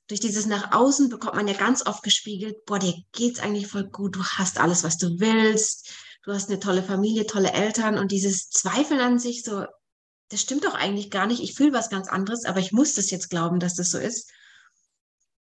durch 0.08 0.20
dieses 0.20 0.46
nach 0.46 0.72
außen 0.72 1.08
bekommt 1.08 1.36
man 1.36 1.48
ja 1.48 1.54
ganz 1.54 1.86
oft 1.86 2.02
gespiegelt, 2.02 2.64
boah, 2.66 2.78
dir 2.78 2.94
geht's 3.12 3.40
eigentlich 3.40 3.68
voll 3.68 3.84
gut, 3.84 4.16
du 4.16 4.24
hast 4.24 4.58
alles, 4.58 4.82
was 4.82 4.98
du 4.98 5.20
willst, 5.20 5.90
du 6.24 6.32
hast 6.32 6.48
eine 6.48 6.60
tolle 6.60 6.82
Familie, 6.82 7.26
tolle 7.26 7.52
Eltern 7.52 7.98
und 7.98 8.10
dieses 8.10 8.50
Zweifeln 8.50 9.00
an 9.00 9.18
sich, 9.18 9.44
so, 9.44 9.64
das 10.28 10.40
stimmt 10.40 10.64
doch 10.64 10.74
eigentlich 10.74 11.10
gar 11.10 11.26
nicht. 11.26 11.42
Ich 11.42 11.54
fühle 11.54 11.72
was 11.72 11.90
ganz 11.90 12.08
anderes, 12.08 12.44
aber 12.44 12.60
ich 12.60 12.72
muss 12.72 12.94
das 12.94 13.10
jetzt 13.10 13.30
glauben, 13.30 13.60
dass 13.60 13.74
das 13.74 13.90
so 13.90 13.98
ist, 13.98 14.30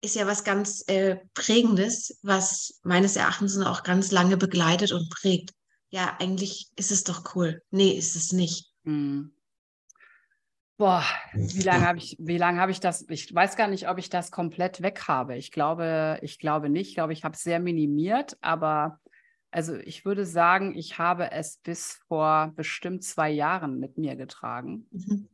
ist 0.01 0.15
ja 0.15 0.25
was 0.25 0.43
ganz 0.43 0.83
äh, 0.87 1.17
Prägendes, 1.33 2.17
was 2.21 2.79
meines 2.83 3.15
Erachtens 3.15 3.57
auch 3.57 3.83
ganz 3.83 4.11
lange 4.11 4.37
begleitet 4.37 4.91
und 4.93 5.09
prägt. 5.09 5.51
Ja, 5.89 6.17
eigentlich 6.19 6.69
ist 6.75 6.91
es 6.91 7.03
doch 7.03 7.35
cool. 7.35 7.61
Nee, 7.71 7.91
ist 7.91 8.15
es 8.15 8.31
nicht. 8.31 8.71
Hm. 8.83 9.33
Boah, 10.77 11.03
wie 11.33 11.61
lange 11.61 11.85
habe 11.85 11.97
ich, 11.97 12.15
wie 12.19 12.37
lange 12.37 12.61
habe 12.61 12.71
ich 12.71 12.79
das? 12.79 13.05
Ich 13.09 13.33
weiß 13.33 13.57
gar 13.57 13.67
nicht, 13.67 13.89
ob 13.89 13.97
ich 13.97 14.09
das 14.09 14.31
komplett 14.31 14.81
weg 14.81 15.09
habe. 15.09 15.35
Ich 15.35 15.51
glaube, 15.51 16.19
ich 16.21 16.39
glaube 16.39 16.69
nicht. 16.69 16.89
Ich 16.89 16.95
glaube, 16.95 17.11
ich 17.11 17.25
habe 17.25 17.35
es 17.35 17.41
sehr 17.41 17.59
minimiert, 17.59 18.37
aber 18.39 19.01
also 19.51 19.75
ich 19.75 20.05
würde 20.05 20.25
sagen, 20.25 20.77
ich 20.77 20.97
habe 20.97 21.31
es 21.31 21.57
bis 21.57 21.99
vor 22.07 22.53
bestimmt 22.55 23.03
zwei 23.03 23.29
Jahren 23.29 23.79
mit 23.79 23.97
mir 23.97 24.15
getragen. 24.15 24.87
Mhm. 24.91 25.29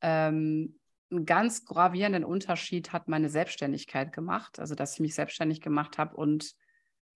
Ähm, 0.00 0.78
einen 1.10 1.26
ganz 1.26 1.64
gravierenden 1.64 2.24
Unterschied 2.24 2.92
hat 2.92 3.08
meine 3.08 3.28
Selbstständigkeit 3.28 4.12
gemacht, 4.12 4.58
also 4.58 4.74
dass 4.74 4.94
ich 4.94 5.00
mich 5.00 5.14
selbstständig 5.14 5.60
gemacht 5.60 5.98
habe 5.98 6.16
und 6.16 6.54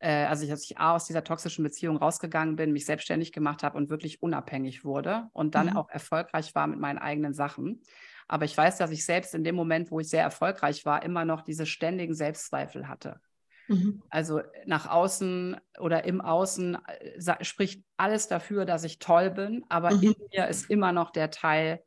äh, 0.00 0.24
also 0.24 0.46
dass 0.46 0.64
ich 0.64 0.78
A, 0.78 0.94
aus 0.94 1.06
dieser 1.06 1.24
toxischen 1.24 1.62
Beziehung 1.62 1.96
rausgegangen 1.96 2.56
bin, 2.56 2.72
mich 2.72 2.86
selbstständig 2.86 3.32
gemacht 3.32 3.62
habe 3.62 3.78
und 3.78 3.90
wirklich 3.90 4.22
unabhängig 4.22 4.84
wurde 4.84 5.28
und 5.32 5.54
dann 5.54 5.68
mhm. 5.68 5.76
auch 5.76 5.88
erfolgreich 5.88 6.54
war 6.54 6.66
mit 6.66 6.80
meinen 6.80 6.98
eigenen 6.98 7.34
Sachen. 7.34 7.82
Aber 8.26 8.44
ich 8.44 8.56
weiß, 8.56 8.78
dass 8.78 8.90
ich 8.90 9.04
selbst 9.04 9.34
in 9.34 9.44
dem 9.44 9.54
Moment, 9.54 9.90
wo 9.90 10.00
ich 10.00 10.08
sehr 10.08 10.22
erfolgreich 10.22 10.84
war, 10.84 11.02
immer 11.02 11.24
noch 11.24 11.42
diese 11.42 11.66
ständigen 11.66 12.14
Selbstzweifel 12.14 12.88
hatte. 12.88 13.20
Mhm. 13.68 14.02
Also 14.08 14.40
nach 14.66 14.88
außen 14.88 15.56
oder 15.78 16.04
im 16.04 16.20
Außen 16.20 16.78
äh, 16.86 17.44
spricht 17.44 17.84
alles 17.96 18.26
dafür, 18.26 18.64
dass 18.64 18.84
ich 18.84 18.98
toll 18.98 19.30
bin, 19.30 19.64
aber 19.68 19.92
mhm. 19.92 20.02
in 20.02 20.14
mir 20.32 20.48
ist 20.48 20.70
immer 20.70 20.92
noch 20.92 21.10
der 21.10 21.30
Teil, 21.30 21.82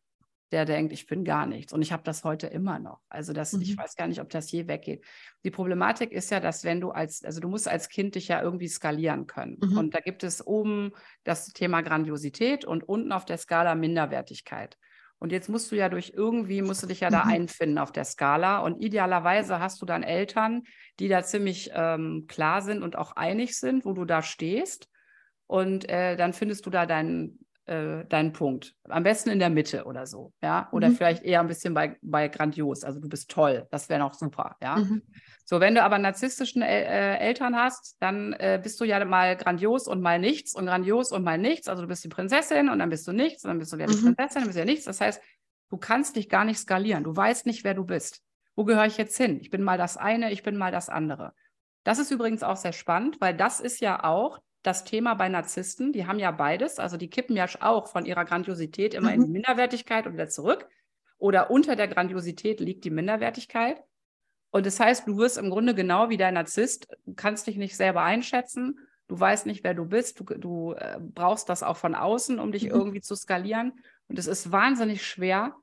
der 0.53 0.65
denkt, 0.65 0.93
ich 0.93 1.07
bin 1.07 1.25
gar 1.25 1.47
nichts. 1.47 1.73
Und 1.73 1.81
ich 1.81 1.91
habe 1.91 2.03
das 2.03 2.23
heute 2.23 2.47
immer 2.47 2.77
noch. 2.77 2.99
Also 3.09 3.33
das, 3.33 3.53
mhm. 3.53 3.63
ich 3.63 3.77
weiß 3.77 3.95
gar 3.95 4.07
nicht, 4.07 4.21
ob 4.21 4.29
das 4.29 4.51
je 4.51 4.67
weggeht. 4.67 5.03
Die 5.43 5.51
Problematik 5.51 6.11
ist 6.11 6.29
ja, 6.29 6.39
dass 6.39 6.63
wenn 6.63 6.79
du 6.79 6.91
als, 6.91 7.23
also 7.23 7.41
du 7.41 7.49
musst 7.49 7.67
als 7.67 7.89
Kind 7.89 8.15
dich 8.15 8.27
ja 8.27 8.41
irgendwie 8.41 8.67
skalieren 8.67 9.25
können. 9.25 9.57
Mhm. 9.59 9.77
Und 9.77 9.95
da 9.95 9.99
gibt 9.99 10.23
es 10.23 10.45
oben 10.45 10.91
das 11.23 11.47
Thema 11.47 11.81
Grandiosität 11.81 12.65
und 12.65 12.87
unten 12.87 13.11
auf 13.11 13.25
der 13.25 13.37
Skala 13.37 13.73
Minderwertigkeit. 13.73 14.77
Und 15.17 15.31
jetzt 15.31 15.49
musst 15.49 15.71
du 15.71 15.75
ja 15.75 15.89
durch 15.89 16.13
irgendwie, 16.15 16.61
musst 16.61 16.83
du 16.83 16.87
dich 16.87 16.99
ja 16.99 17.09
da 17.09 17.25
mhm. 17.25 17.31
einfinden 17.31 17.77
auf 17.79 17.91
der 17.91 18.05
Skala. 18.05 18.59
Und 18.59 18.79
idealerweise 18.79 19.59
hast 19.59 19.81
du 19.81 19.85
dann 19.87 20.03
Eltern, 20.03 20.63
die 20.99 21.07
da 21.07 21.23
ziemlich 21.23 21.71
ähm, 21.73 22.25
klar 22.27 22.61
sind 22.61 22.83
und 22.83 22.95
auch 22.95 23.15
einig 23.15 23.57
sind, 23.57 23.85
wo 23.85 23.93
du 23.93 24.05
da 24.05 24.21
stehst. 24.21 24.87
Und 25.47 25.89
äh, 25.89 26.15
dann 26.15 26.33
findest 26.33 26.65
du 26.65 26.69
da 26.69 26.85
deinen 26.85 27.42
äh, 27.65 28.05
deinen 28.05 28.33
Punkt. 28.33 28.75
Am 28.89 29.03
besten 29.03 29.29
in 29.29 29.39
der 29.39 29.49
Mitte 29.49 29.85
oder 29.85 30.05
so, 30.05 30.33
ja. 30.41 30.67
Oder 30.71 30.89
mhm. 30.89 30.95
vielleicht 30.95 31.23
eher 31.23 31.39
ein 31.39 31.47
bisschen 31.47 31.73
bei, 31.73 31.97
bei 32.01 32.27
grandios. 32.27 32.83
Also 32.83 32.99
du 32.99 33.07
bist 33.07 33.29
toll, 33.31 33.67
das 33.71 33.89
wäre 33.89 33.99
noch 33.99 34.13
super, 34.13 34.57
ja. 34.61 34.77
Mhm. 34.77 35.01
So, 35.45 35.59
wenn 35.59 35.75
du 35.75 35.83
aber 35.83 35.97
narzisstischen 35.97 36.61
El 36.61 36.83
äh, 36.83 37.17
Eltern 37.17 37.55
hast, 37.55 37.97
dann 37.99 38.33
äh, 38.33 38.59
bist 38.61 38.79
du 38.79 38.85
ja 38.85 39.03
mal 39.05 39.35
grandios 39.35 39.87
und 39.87 40.01
mal 40.01 40.19
nichts 40.19 40.55
und 40.55 40.65
grandios 40.65 41.11
und 41.11 41.23
mal 41.23 41.37
nichts. 41.37 41.67
Also 41.67 41.81
du 41.81 41.87
bist 41.87 42.03
die 42.03 42.09
Prinzessin 42.09 42.69
und 42.69 42.79
dann 42.79 42.89
bist 42.89 43.07
du 43.07 43.11
nichts 43.11 43.43
und 43.43 43.49
dann 43.49 43.59
bist 43.59 43.71
du 43.73 43.77
wieder 43.77 43.87
die 43.87 43.95
mhm. 43.95 44.15
Prinzessin, 44.15 44.41
dann 44.41 44.45
bist 44.45 44.55
du 44.55 44.59
ja 44.59 44.65
nichts. 44.65 44.85
Das 44.85 45.01
heißt, 45.01 45.21
du 45.69 45.77
kannst 45.77 46.15
dich 46.15 46.29
gar 46.29 46.45
nicht 46.45 46.59
skalieren. 46.59 47.03
Du 47.03 47.15
weißt 47.15 47.45
nicht, 47.45 47.63
wer 47.63 47.73
du 47.73 47.83
bist. 47.85 48.21
Wo 48.55 48.63
gehöre 48.63 48.85
ich 48.85 48.97
jetzt 48.97 49.17
hin? 49.17 49.39
Ich 49.41 49.49
bin 49.49 49.63
mal 49.63 49.77
das 49.77 49.97
eine, 49.97 50.31
ich 50.31 50.43
bin 50.43 50.55
mal 50.57 50.71
das 50.71 50.89
andere. 50.89 51.33
Das 51.83 51.99
ist 51.99 52.11
übrigens 52.11 52.43
auch 52.43 52.57
sehr 52.57 52.73
spannend, 52.73 53.19
weil 53.19 53.35
das 53.35 53.59
ist 53.59 53.81
ja 53.81 54.03
auch 54.03 54.39
das 54.63 54.83
Thema 54.83 55.13
bei 55.13 55.29
Narzissten. 55.29 55.93
Die 55.93 56.07
haben 56.07 56.19
ja 56.19 56.31
beides. 56.31 56.79
Also 56.79 56.97
die 56.97 57.09
kippen 57.09 57.35
ja 57.35 57.45
auch 57.59 57.87
von 57.87 58.05
ihrer 58.05 58.25
Grandiosität 58.25 58.93
immer 58.93 59.09
mhm. 59.09 59.13
in 59.13 59.21
die 59.21 59.27
mhm. 59.27 59.33
Minderwertigkeit 59.33 60.07
und 60.07 60.13
wieder 60.13 60.29
zurück. 60.29 60.67
Oder 61.17 61.51
unter 61.51 61.75
der 61.75 61.87
Grandiosität 61.87 62.59
liegt 62.59 62.83
die 62.83 62.89
Minderwertigkeit. 62.89 63.83
Und 64.51 64.65
das 64.65 64.79
heißt, 64.79 65.07
du 65.07 65.17
wirst 65.17 65.37
im 65.37 65.49
Grunde 65.49 65.73
genau 65.75 66.09
wie 66.09 66.17
dein 66.17 66.35
Narzisst, 66.35 66.87
du 67.05 67.13
kannst 67.13 67.47
dich 67.47 67.57
nicht 67.57 67.75
selber 67.75 68.03
einschätzen, 68.03 68.79
du 69.07 69.19
weißt 69.19 69.45
nicht, 69.45 69.63
wer 69.63 69.73
du 69.73 69.85
bist, 69.85 70.19
du, 70.19 70.25
du 70.25 70.73
äh, 70.73 70.99
brauchst 70.99 71.49
das 71.49 71.63
auch 71.63 71.77
von 71.77 71.95
außen, 71.95 72.39
um 72.39 72.51
dich 72.51 72.65
mhm. 72.65 72.71
irgendwie 72.71 73.01
zu 73.01 73.15
skalieren. 73.15 73.73
Und 74.07 74.19
es 74.19 74.27
ist 74.27 74.51
wahnsinnig 74.51 75.05
schwer, 75.05 75.55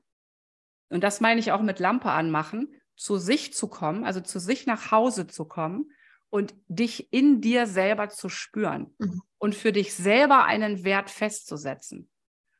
und 0.91 1.03
das 1.03 1.21
meine 1.21 1.39
ich 1.39 1.51
auch 1.53 1.61
mit 1.61 1.79
Lampe 1.79 2.11
anmachen, 2.11 2.75
zu 2.95 3.17
sich 3.17 3.53
zu 3.53 3.67
kommen, 3.69 4.03
also 4.03 4.19
zu 4.19 4.39
sich 4.39 4.67
nach 4.67 4.91
Hause 4.91 5.25
zu 5.25 5.45
kommen 5.45 5.89
und 6.31 6.55
dich 6.67 7.11
in 7.13 7.41
dir 7.41 7.67
selber 7.67 8.09
zu 8.09 8.29
spüren 8.29 8.95
mhm. 8.97 9.21
und 9.37 9.53
für 9.53 9.71
dich 9.71 9.93
selber 9.93 10.45
einen 10.45 10.83
Wert 10.83 11.11
festzusetzen. 11.11 12.09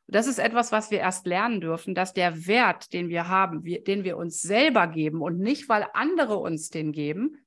Das 0.06 0.26
ist 0.26 0.38
etwas, 0.38 0.72
was 0.72 0.90
wir 0.90 0.98
erst 0.98 1.26
lernen 1.26 1.60
dürfen, 1.60 1.94
dass 1.94 2.12
der 2.12 2.46
Wert, 2.46 2.92
den 2.92 3.08
wir 3.08 3.28
haben, 3.28 3.64
wir, 3.64 3.82
den 3.82 4.04
wir 4.04 4.18
uns 4.18 4.42
selber 4.42 4.86
geben 4.86 5.22
und 5.22 5.38
nicht, 5.38 5.68
weil 5.70 5.86
andere 5.94 6.36
uns 6.36 6.68
den 6.68 6.92
geben, 6.92 7.46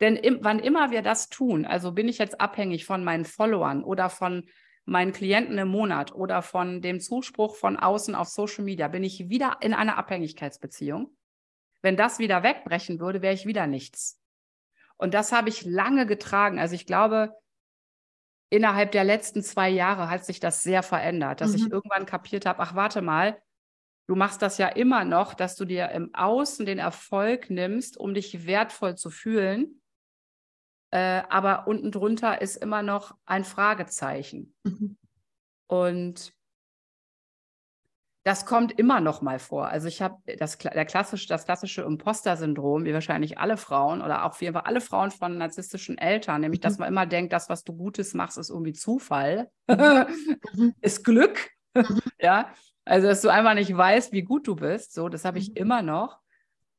denn 0.00 0.14
im, 0.14 0.38
wann 0.42 0.60
immer 0.60 0.90
wir 0.90 1.02
das 1.02 1.28
tun, 1.28 1.66
also 1.66 1.92
bin 1.92 2.08
ich 2.08 2.18
jetzt 2.18 2.40
abhängig 2.40 2.84
von 2.84 3.02
meinen 3.02 3.24
Followern 3.24 3.82
oder 3.82 4.08
von 4.08 4.48
meinen 4.84 5.12
Klienten 5.12 5.58
im 5.58 5.68
Monat 5.68 6.14
oder 6.14 6.42
von 6.42 6.80
dem 6.80 7.00
Zuspruch 7.00 7.56
von 7.56 7.76
außen 7.76 8.14
auf 8.14 8.28
Social 8.28 8.62
Media, 8.62 8.86
bin 8.86 9.02
ich 9.02 9.28
wieder 9.28 9.56
in 9.60 9.74
einer 9.74 9.98
Abhängigkeitsbeziehung. 9.98 11.10
Wenn 11.82 11.96
das 11.96 12.20
wieder 12.20 12.44
wegbrechen 12.44 13.00
würde, 13.00 13.20
wäre 13.20 13.34
ich 13.34 13.46
wieder 13.46 13.66
nichts. 13.66 14.20
Und 14.98 15.14
das 15.14 15.32
habe 15.32 15.48
ich 15.48 15.64
lange 15.64 16.06
getragen. 16.06 16.58
Also 16.58 16.74
ich 16.74 16.86
glaube, 16.86 17.34
innerhalb 18.50 18.92
der 18.92 19.04
letzten 19.04 19.42
zwei 19.42 19.68
Jahre 19.68 20.08
hat 20.08 20.24
sich 20.24 20.40
das 20.40 20.62
sehr 20.62 20.82
verändert, 20.82 21.40
dass 21.40 21.52
mhm. 21.52 21.56
ich 21.56 21.70
irgendwann 21.70 22.06
kapiert 22.06 22.46
habe, 22.46 22.60
ach 22.60 22.74
warte 22.74 23.02
mal, 23.02 23.40
du 24.08 24.14
machst 24.14 24.40
das 24.42 24.58
ja 24.58 24.68
immer 24.68 25.04
noch, 25.04 25.34
dass 25.34 25.56
du 25.56 25.64
dir 25.64 25.90
im 25.90 26.14
Außen 26.14 26.64
den 26.64 26.78
Erfolg 26.78 27.50
nimmst, 27.50 27.96
um 27.96 28.14
dich 28.14 28.46
wertvoll 28.46 28.96
zu 28.96 29.10
fühlen. 29.10 29.80
Äh, 30.92 31.22
aber 31.28 31.66
unten 31.66 31.90
drunter 31.90 32.40
ist 32.40 32.56
immer 32.56 32.82
noch 32.82 33.16
ein 33.26 33.44
Fragezeichen. 33.44 34.54
Mhm. 34.62 34.96
Und 35.66 36.32
das 38.26 38.44
kommt 38.44 38.76
immer 38.76 39.00
noch 39.00 39.22
mal 39.22 39.38
vor. 39.38 39.68
Also 39.68 39.86
ich 39.86 40.02
habe 40.02 40.16
das, 40.36 40.58
klassische, 40.58 41.28
das 41.28 41.44
klassische 41.44 41.82
Imposter-Syndrom, 41.82 42.84
wie 42.84 42.92
wahrscheinlich 42.92 43.38
alle 43.38 43.56
Frauen 43.56 44.02
oder 44.02 44.24
auch 44.24 44.40
wie 44.40 44.48
alle 44.48 44.80
Frauen 44.80 45.12
von 45.12 45.38
narzisstischen 45.38 45.96
Eltern, 45.96 46.40
nämlich, 46.40 46.58
mhm. 46.58 46.62
dass 46.62 46.78
man 46.78 46.88
immer 46.88 47.06
denkt, 47.06 47.32
das, 47.32 47.48
was 47.48 47.62
du 47.62 47.76
Gutes 47.76 48.14
machst, 48.14 48.36
ist 48.36 48.50
irgendwie 48.50 48.72
Zufall, 48.72 49.48
mhm. 49.68 50.74
ist 50.80 51.04
Glück. 51.04 51.50
Mhm. 51.74 52.00
ja, 52.20 52.52
also 52.84 53.06
dass 53.06 53.22
du 53.22 53.28
einfach 53.28 53.54
nicht 53.54 53.76
weißt, 53.76 54.10
wie 54.10 54.22
gut 54.22 54.48
du 54.48 54.56
bist. 54.56 54.92
So, 54.92 55.08
das 55.08 55.24
habe 55.24 55.38
ich 55.38 55.50
mhm. 55.50 55.56
immer 55.58 55.82
noch. 55.82 56.18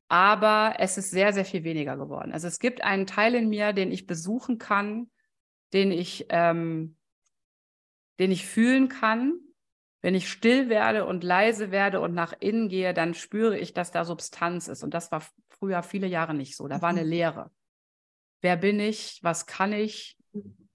Aber 0.08 0.74
es 0.78 0.98
ist 0.98 1.10
sehr, 1.10 1.32
sehr 1.32 1.46
viel 1.46 1.64
weniger 1.64 1.96
geworden. 1.96 2.32
Also 2.32 2.46
es 2.46 2.58
gibt 2.58 2.84
einen 2.84 3.06
Teil 3.06 3.34
in 3.34 3.48
mir, 3.48 3.72
den 3.72 3.90
ich 3.90 4.06
besuchen 4.06 4.58
kann, 4.58 5.10
den 5.72 5.92
ich, 5.92 6.26
ähm, 6.28 6.98
den 8.18 8.32
ich 8.32 8.44
fühlen 8.46 8.90
kann, 8.90 9.40
wenn 10.00 10.14
ich 10.14 10.28
still 10.28 10.68
werde 10.68 11.06
und 11.06 11.24
leise 11.24 11.70
werde 11.70 12.00
und 12.00 12.14
nach 12.14 12.32
innen 12.38 12.68
gehe, 12.68 12.94
dann 12.94 13.14
spüre 13.14 13.58
ich, 13.58 13.74
dass 13.74 13.90
da 13.90 14.04
Substanz 14.04 14.68
ist. 14.68 14.82
Und 14.82 14.94
das 14.94 15.10
war 15.10 15.22
früher 15.48 15.82
viele 15.82 16.06
Jahre 16.06 16.34
nicht 16.34 16.56
so. 16.56 16.68
Da 16.68 16.80
war 16.80 16.90
eine 16.90 17.04
mhm. 17.04 17.10
Leere. 17.10 17.50
Wer 18.40 18.56
bin 18.56 18.78
ich? 18.78 19.18
Was 19.22 19.46
kann 19.46 19.72
ich? 19.72 20.16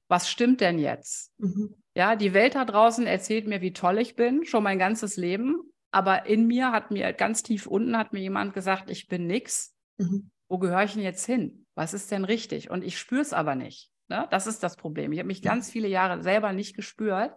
Was 0.09 0.29
stimmt 0.29 0.59
denn 0.61 0.77
jetzt? 0.77 1.31
Mhm. 1.39 1.75
Ja, 1.95 2.15
die 2.15 2.33
Welt 2.33 2.55
da 2.55 2.65
draußen 2.65 3.07
erzählt 3.07 3.47
mir, 3.47 3.61
wie 3.61 3.73
toll 3.73 3.99
ich 3.99 4.15
bin, 4.15 4.45
schon 4.45 4.63
mein 4.63 4.79
ganzes 4.79 5.15
Leben. 5.15 5.55
Aber 5.91 6.25
in 6.25 6.47
mir 6.47 6.71
hat 6.71 6.91
mir 6.91 7.13
ganz 7.13 7.43
tief 7.43 7.67
unten 7.67 7.97
hat 7.97 8.13
mir 8.13 8.19
jemand 8.19 8.53
gesagt, 8.53 8.89
ich 8.89 9.07
bin 9.07 9.27
nix. 9.27 9.75
Mhm. 9.97 10.31
Wo 10.49 10.57
gehöre 10.57 10.83
ich 10.83 10.93
denn 10.93 11.03
jetzt 11.03 11.25
hin? 11.25 11.65
Was 11.75 11.93
ist 11.93 12.11
denn 12.11 12.25
richtig? 12.25 12.69
Und 12.69 12.83
ich 12.83 12.99
spüre 12.99 13.21
es 13.21 13.31
aber 13.31 13.55
nicht. 13.55 13.91
Ne? 14.09 14.27
Das 14.31 14.47
ist 14.47 14.63
das 14.63 14.75
Problem. 14.75 15.11
Ich 15.13 15.19
habe 15.19 15.27
mich 15.27 15.41
ganz 15.41 15.71
viele 15.71 15.87
Jahre 15.87 16.21
selber 16.21 16.51
nicht 16.51 16.75
gespürt. 16.75 17.33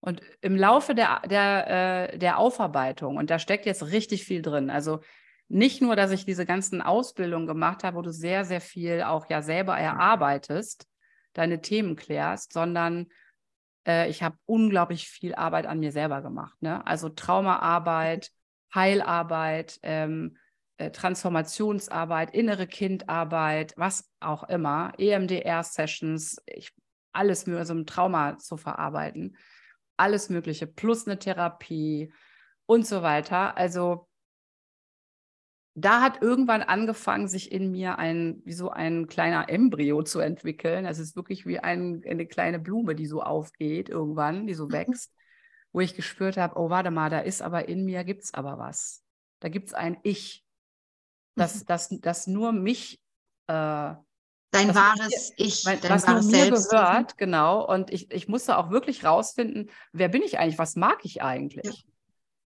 Und 0.00 0.20
im 0.40 0.56
Laufe 0.56 0.94
der, 0.94 1.22
der, 1.28 2.12
äh, 2.12 2.18
der 2.18 2.38
Aufarbeitung, 2.38 3.16
und 3.16 3.30
da 3.30 3.38
steckt 3.38 3.66
jetzt 3.66 3.90
richtig 3.90 4.24
viel 4.24 4.42
drin, 4.42 4.70
also 4.70 5.00
nicht 5.48 5.80
nur, 5.80 5.96
dass 5.96 6.10
ich 6.10 6.24
diese 6.24 6.44
ganzen 6.44 6.82
Ausbildungen 6.82 7.46
gemacht 7.46 7.84
habe, 7.84 7.96
wo 7.96 8.02
du 8.02 8.12
sehr, 8.12 8.44
sehr 8.44 8.60
viel 8.60 9.02
auch 9.02 9.28
ja 9.30 9.42
selber 9.42 9.76
erarbeitest, 9.78 10.86
deine 11.32 11.60
Themen 11.60 11.96
klärst, 11.96 12.52
sondern 12.52 13.06
äh, 13.86 14.08
ich 14.08 14.22
habe 14.22 14.36
unglaublich 14.46 15.08
viel 15.08 15.34
Arbeit 15.34 15.66
an 15.66 15.78
mir 15.78 15.92
selber 15.92 16.22
gemacht. 16.22 16.60
Ne? 16.60 16.84
Also 16.86 17.08
Traumaarbeit, 17.08 18.30
Heilarbeit, 18.74 19.78
ähm, 19.82 20.36
äh, 20.78 20.90
Transformationsarbeit, 20.90 22.34
innere 22.34 22.66
Kindarbeit, 22.66 23.72
was 23.76 24.10
auch 24.20 24.44
immer, 24.44 24.92
EMDR-Sessions, 24.98 26.42
alles 27.12 27.46
nur 27.46 27.64
so 27.64 27.74
ein 27.74 27.86
Trauma 27.86 28.38
zu 28.38 28.56
verarbeiten 28.56 29.36
alles 29.96 30.28
Mögliche, 30.28 30.66
plus 30.66 31.06
eine 31.06 31.18
Therapie 31.18 32.12
und 32.66 32.86
so 32.86 33.02
weiter. 33.02 33.56
Also 33.56 34.08
da 35.78 36.00
hat 36.00 36.22
irgendwann 36.22 36.62
angefangen, 36.62 37.28
sich 37.28 37.52
in 37.52 37.70
mir 37.70 37.98
ein, 37.98 38.40
wie 38.46 38.54
so 38.54 38.70
ein 38.70 39.08
kleiner 39.08 39.50
Embryo 39.50 40.02
zu 40.02 40.20
entwickeln. 40.20 40.86
Es 40.86 40.98
ist 40.98 41.16
wirklich 41.16 41.44
wie 41.44 41.58
ein, 41.58 42.02
eine 42.08 42.26
kleine 42.26 42.58
Blume, 42.58 42.94
die 42.94 43.06
so 43.06 43.22
aufgeht 43.22 43.90
irgendwann, 43.90 44.46
die 44.46 44.54
so 44.54 44.66
mhm. 44.66 44.72
wächst, 44.72 45.14
wo 45.72 45.80
ich 45.80 45.94
gespürt 45.94 46.38
habe, 46.38 46.58
oh, 46.58 46.70
warte 46.70 46.90
mal, 46.90 47.10
da 47.10 47.18
ist 47.18 47.42
aber 47.42 47.68
in 47.68 47.84
mir, 47.84 48.04
gibt 48.04 48.24
es 48.24 48.32
aber 48.32 48.56
was. 48.56 49.04
Da 49.40 49.50
gibt 49.50 49.68
es 49.68 49.74
ein 49.74 49.98
Ich, 50.02 50.46
das, 51.34 51.60
mhm. 51.60 51.66
das, 51.66 51.88
das 52.00 52.26
nur 52.26 52.52
mich 52.52 53.02
äh, 53.46 53.94
Dein 54.50 54.74
wahres 54.74 55.32
mir, 55.38 55.46
Ich, 55.46 55.64
dein 55.64 55.78
was 55.88 56.06
wahres 56.06 56.26
mir 56.26 56.44
Selbst. 56.44 56.70
gehört, 56.70 57.18
genau. 57.18 57.66
Und 57.66 57.92
ich, 57.92 58.10
ich 58.12 58.28
musste 58.28 58.56
auch 58.56 58.70
wirklich 58.70 59.04
rausfinden, 59.04 59.70
wer 59.92 60.08
bin 60.08 60.22
ich 60.22 60.38
eigentlich, 60.38 60.58
was 60.58 60.76
mag 60.76 60.98
ich 61.02 61.22
eigentlich? 61.22 61.64
Ja. 61.66 61.92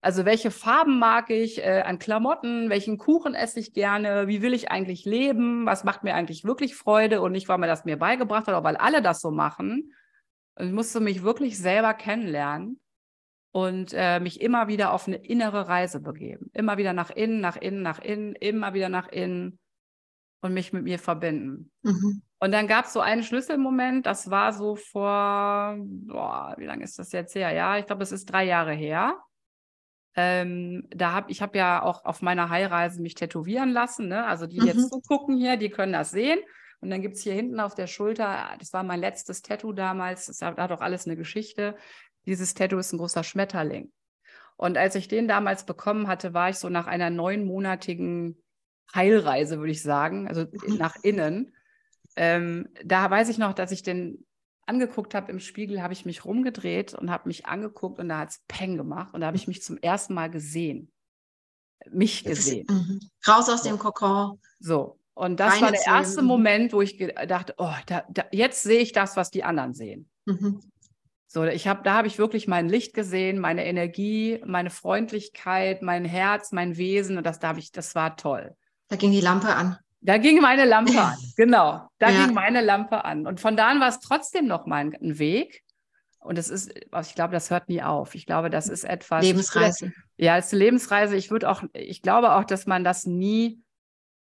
Also 0.01 0.27
welche 0.27 0.51
Farben 0.51 0.99
mag 0.99 1.31
ich 1.31 1.65
äh, 1.65 1.81
an 1.81 1.99
Klamotten, 1.99 2.69
welchen 2.69 2.99
Kuchen 2.99 3.35
esse 3.35 3.59
ich 3.59 3.73
gerne, 3.73 4.29
wie 4.29 4.43
will 4.43 4.53
ich 4.53 4.71
eigentlich 4.71 5.07
leben, 5.07 5.65
was 5.65 5.83
macht 5.83 6.05
mir 6.05 6.15
eigentlich 6.15 6.45
wirklich 6.45 6.77
Freude 6.77 7.23
und 7.23 7.33
nicht, 7.33 7.49
weil 7.49 7.57
mir 7.57 7.67
das 7.67 7.87
mir 7.87 7.97
beigebracht 7.97 8.47
hat, 8.47 8.55
aber 8.55 8.69
weil 8.69 8.77
alle 8.77 9.01
das 9.01 9.23
so 9.23 9.31
machen. 9.31 9.95
Und 10.57 10.67
ich 10.67 10.73
musste 10.73 11.01
mich 11.01 11.23
wirklich 11.23 11.57
selber 11.59 11.95
kennenlernen 11.95 12.81
und 13.51 13.95
äh, 13.95 14.21
mich 14.21 14.43
immer 14.43 14.69
wieder 14.69 14.93
auf 14.93 15.07
eine 15.07 15.17
innere 15.17 15.69
Reise 15.69 16.01
begeben. 16.01 16.51
Immer 16.53 16.77
wieder 16.77 16.93
nach 16.93 17.11
innen, 17.11 17.41
nach 17.41 17.57
innen, 17.57 17.81
nach 17.81 17.99
innen, 17.99 18.35
immer 18.35 18.75
wieder 18.75 18.91
nach 18.91 19.09
innen 19.09 19.59
und 20.45 20.53
mich 20.53 20.73
mit 20.73 20.85
mir 20.85 20.99
verbinden. 20.99 21.71
Mhm. 21.83 22.23
Und 22.39 22.53
dann 22.53 22.69
gab 22.69 22.85
es 22.85 22.93
so 22.93 23.01
einen 23.01 23.23
Schlüsselmoment, 23.23 24.05
das 24.05 24.31
war 24.31 24.53
so 24.53 24.77
vor, 24.77 25.77
boah, 25.79 26.55
wie 26.59 26.67
lange 26.67 26.85
ist 26.85 26.99
das 26.99 27.13
jetzt 27.13 27.35
her? 27.35 27.51
Ja, 27.53 27.79
ich 27.79 27.87
glaube, 27.87 28.03
es 28.03 28.13
ist 28.13 28.27
drei 28.27 28.45
Jahre 28.45 28.75
her. 28.75 29.19
Ähm, 30.15 30.87
da 30.91 31.13
habe 31.13 31.31
ich 31.31 31.41
habe 31.41 31.57
ja 31.57 31.83
auch 31.83 32.05
auf 32.05 32.21
meiner 32.21 32.51
Heilreise 32.51 33.01
mich 33.01 33.15
tätowieren 33.15 33.71
lassen. 33.71 34.09
Ne? 34.09 34.27
Also 34.27 34.47
die 34.47 34.61
mhm. 34.61 34.67
jetzt 34.67 34.91
zugucken 34.91 35.39
hier, 35.39 35.57
die 35.57 35.71
können 35.71 35.95
das 35.95 36.11
sehen. 36.11 36.39
Und 36.81 36.91
dann 36.91 37.01
gibt 37.01 37.17
es 37.17 37.23
hier 37.23 37.33
hinten 37.33 37.59
auf 37.59 37.75
der 37.75 37.87
Schulter, 37.87 38.55
das 38.59 38.75
war 38.75 38.83
mein 38.83 39.01
letztes 39.01 39.41
Tattoo 39.41 39.73
damals, 39.73 40.27
das 40.27 40.43
hat 40.43 40.71
auch 40.71 40.83
alles 40.83 41.07
eine 41.07 41.17
Geschichte. 41.17 41.77
Dieses 42.27 42.53
Tattoo 42.53 42.77
ist 42.77 42.93
ein 42.93 42.99
großer 42.99 43.25
Schmetterling. 43.25 43.91
Und 44.57 44.77
als 44.77 44.95
ich 44.95 45.09
den 45.09 45.27
damals 45.27 45.65
bekommen 45.65 46.07
hatte, 46.07 46.35
war 46.35 46.51
ich 46.51 46.57
so 46.57 46.69
nach 46.69 46.87
einer 46.87 47.09
neunmonatigen 47.09 48.44
Heilreise, 48.93 49.59
würde 49.59 49.73
ich 49.73 49.83
sagen, 49.83 50.29
also 50.29 50.43
mhm. 50.43 50.77
nach 50.77 50.97
innen. 51.03 51.55
Ähm, 52.17 52.69
da 52.85 53.11
weiß 53.11 53.29
ich 53.29 53.39
noch, 53.39 53.53
dass 53.53 53.73
ich 53.73 53.83
den 53.83 54.25
angeguckt 54.67 55.15
habe 55.15 55.31
im 55.31 55.41
Spiegel, 55.41 55.83
habe 55.83 55.93
ich 55.93 56.07
mich 56.07 56.25
rumgedreht 56.25 56.95
und 56.95 57.11
habe 57.11 57.29
mich 57.29 57.47
angeguckt 57.47 57.99
und 57.99 58.09
da 58.09 58.19
hat 58.19 58.31
es 58.31 58.43
Peng 58.49 58.77
gemacht 58.77 59.15
und 59.15 59.21
da 59.21 59.27
habe 59.27 59.37
ich 59.37 59.47
mich 59.49 59.63
zum 59.63 59.77
ersten 59.79 60.15
Mal 60.15 60.31
gesehen. 60.31 60.91
Mich 61.91 62.25
gesehen. 62.25 62.67
Ist, 62.67 62.71
mhm. 62.71 63.01
Raus 63.29 63.49
aus 63.51 63.63
dem 63.63 63.79
Kokon. 63.79 64.41
So. 64.59 64.99
Und 65.13 65.39
das 65.39 65.61
war 65.61 65.71
der 65.71 65.87
erste 65.87 66.23
Moment, 66.23 66.73
wo 66.73 66.83
ich 66.83 66.99
dachte, 67.29 67.55
oh, 67.59 67.75
da, 67.87 68.05
da, 68.11 68.25
jetzt 68.33 68.63
sehe 68.63 68.81
ich 68.81 68.93
das, 68.93 69.17
was 69.17 69.31
die 69.31 69.45
anderen 69.45 69.75
sehen. 69.75 70.09
Mhm. 70.25 70.61
So, 71.29 71.45
ich 71.45 71.69
habe, 71.69 71.83
da 71.85 71.95
habe 71.95 72.09
ich 72.09 72.19
wirklich 72.19 72.49
mein 72.49 72.69
Licht 72.69 72.95
gesehen, 72.95 73.39
meine 73.39 73.65
Energie, 73.65 74.41
meine 74.45 74.71
Freundlichkeit, 74.71 75.83
mein 75.83 76.05
Herz, 76.05 76.53
mein 76.53 76.77
Wesen. 76.77 77.17
Und 77.17 77.25
das, 77.25 77.39
da 77.39 77.49
habe 77.49 77.61
ich, 77.61 77.71
das 77.71 77.95
war 77.95 78.17
toll. 78.17 78.57
Da 78.95 79.01
ging 79.01 79.11
die 79.11 79.21
Lampe 79.21 79.49
an. 79.49 79.77
Da 80.03 80.19
ging 80.19 80.41
meine 80.41 80.67
Lampe 80.67 81.01
an, 81.01 81.17
genau. 81.37 81.89
Da 81.99 82.11
ja. 82.11 82.25
ging 82.25 82.35
meine 82.35 82.61
Lampe 82.61 83.05
an. 83.05 83.27
Und 83.27 83.41
von 83.41 83.57
da 83.57 83.71
an 83.71 83.81
war 83.81 83.89
es 83.89 83.99
trotzdem 83.99 84.47
noch 84.47 84.67
mal 84.67 84.85
ein 84.85 85.19
Weg. 85.19 85.65
Und 86.21 86.39
es 86.39 86.49
ist, 86.49 86.73
ich 86.73 87.15
glaube, 87.17 87.33
das 87.33 87.51
hört 87.51 87.69
nie 87.69 87.83
auf. 87.83 88.15
Ich 88.15 88.25
glaube, 88.25 88.51
das 88.51 88.69
ist 88.69 88.85
etwas. 88.85 89.25
Lebensreise. 89.25 89.93
ja, 90.17 90.39
es 90.39 90.47
ist 90.47 90.53
eine 90.53 90.65
Lebensreise. 90.65 91.17
Ich 91.17 91.33
würde 91.33 91.51
auch, 91.51 91.65
ich 91.73 92.03
glaube 92.03 92.35
auch, 92.35 92.45
dass 92.45 92.67
man 92.67 92.85
das 92.85 93.05
nie 93.05 93.61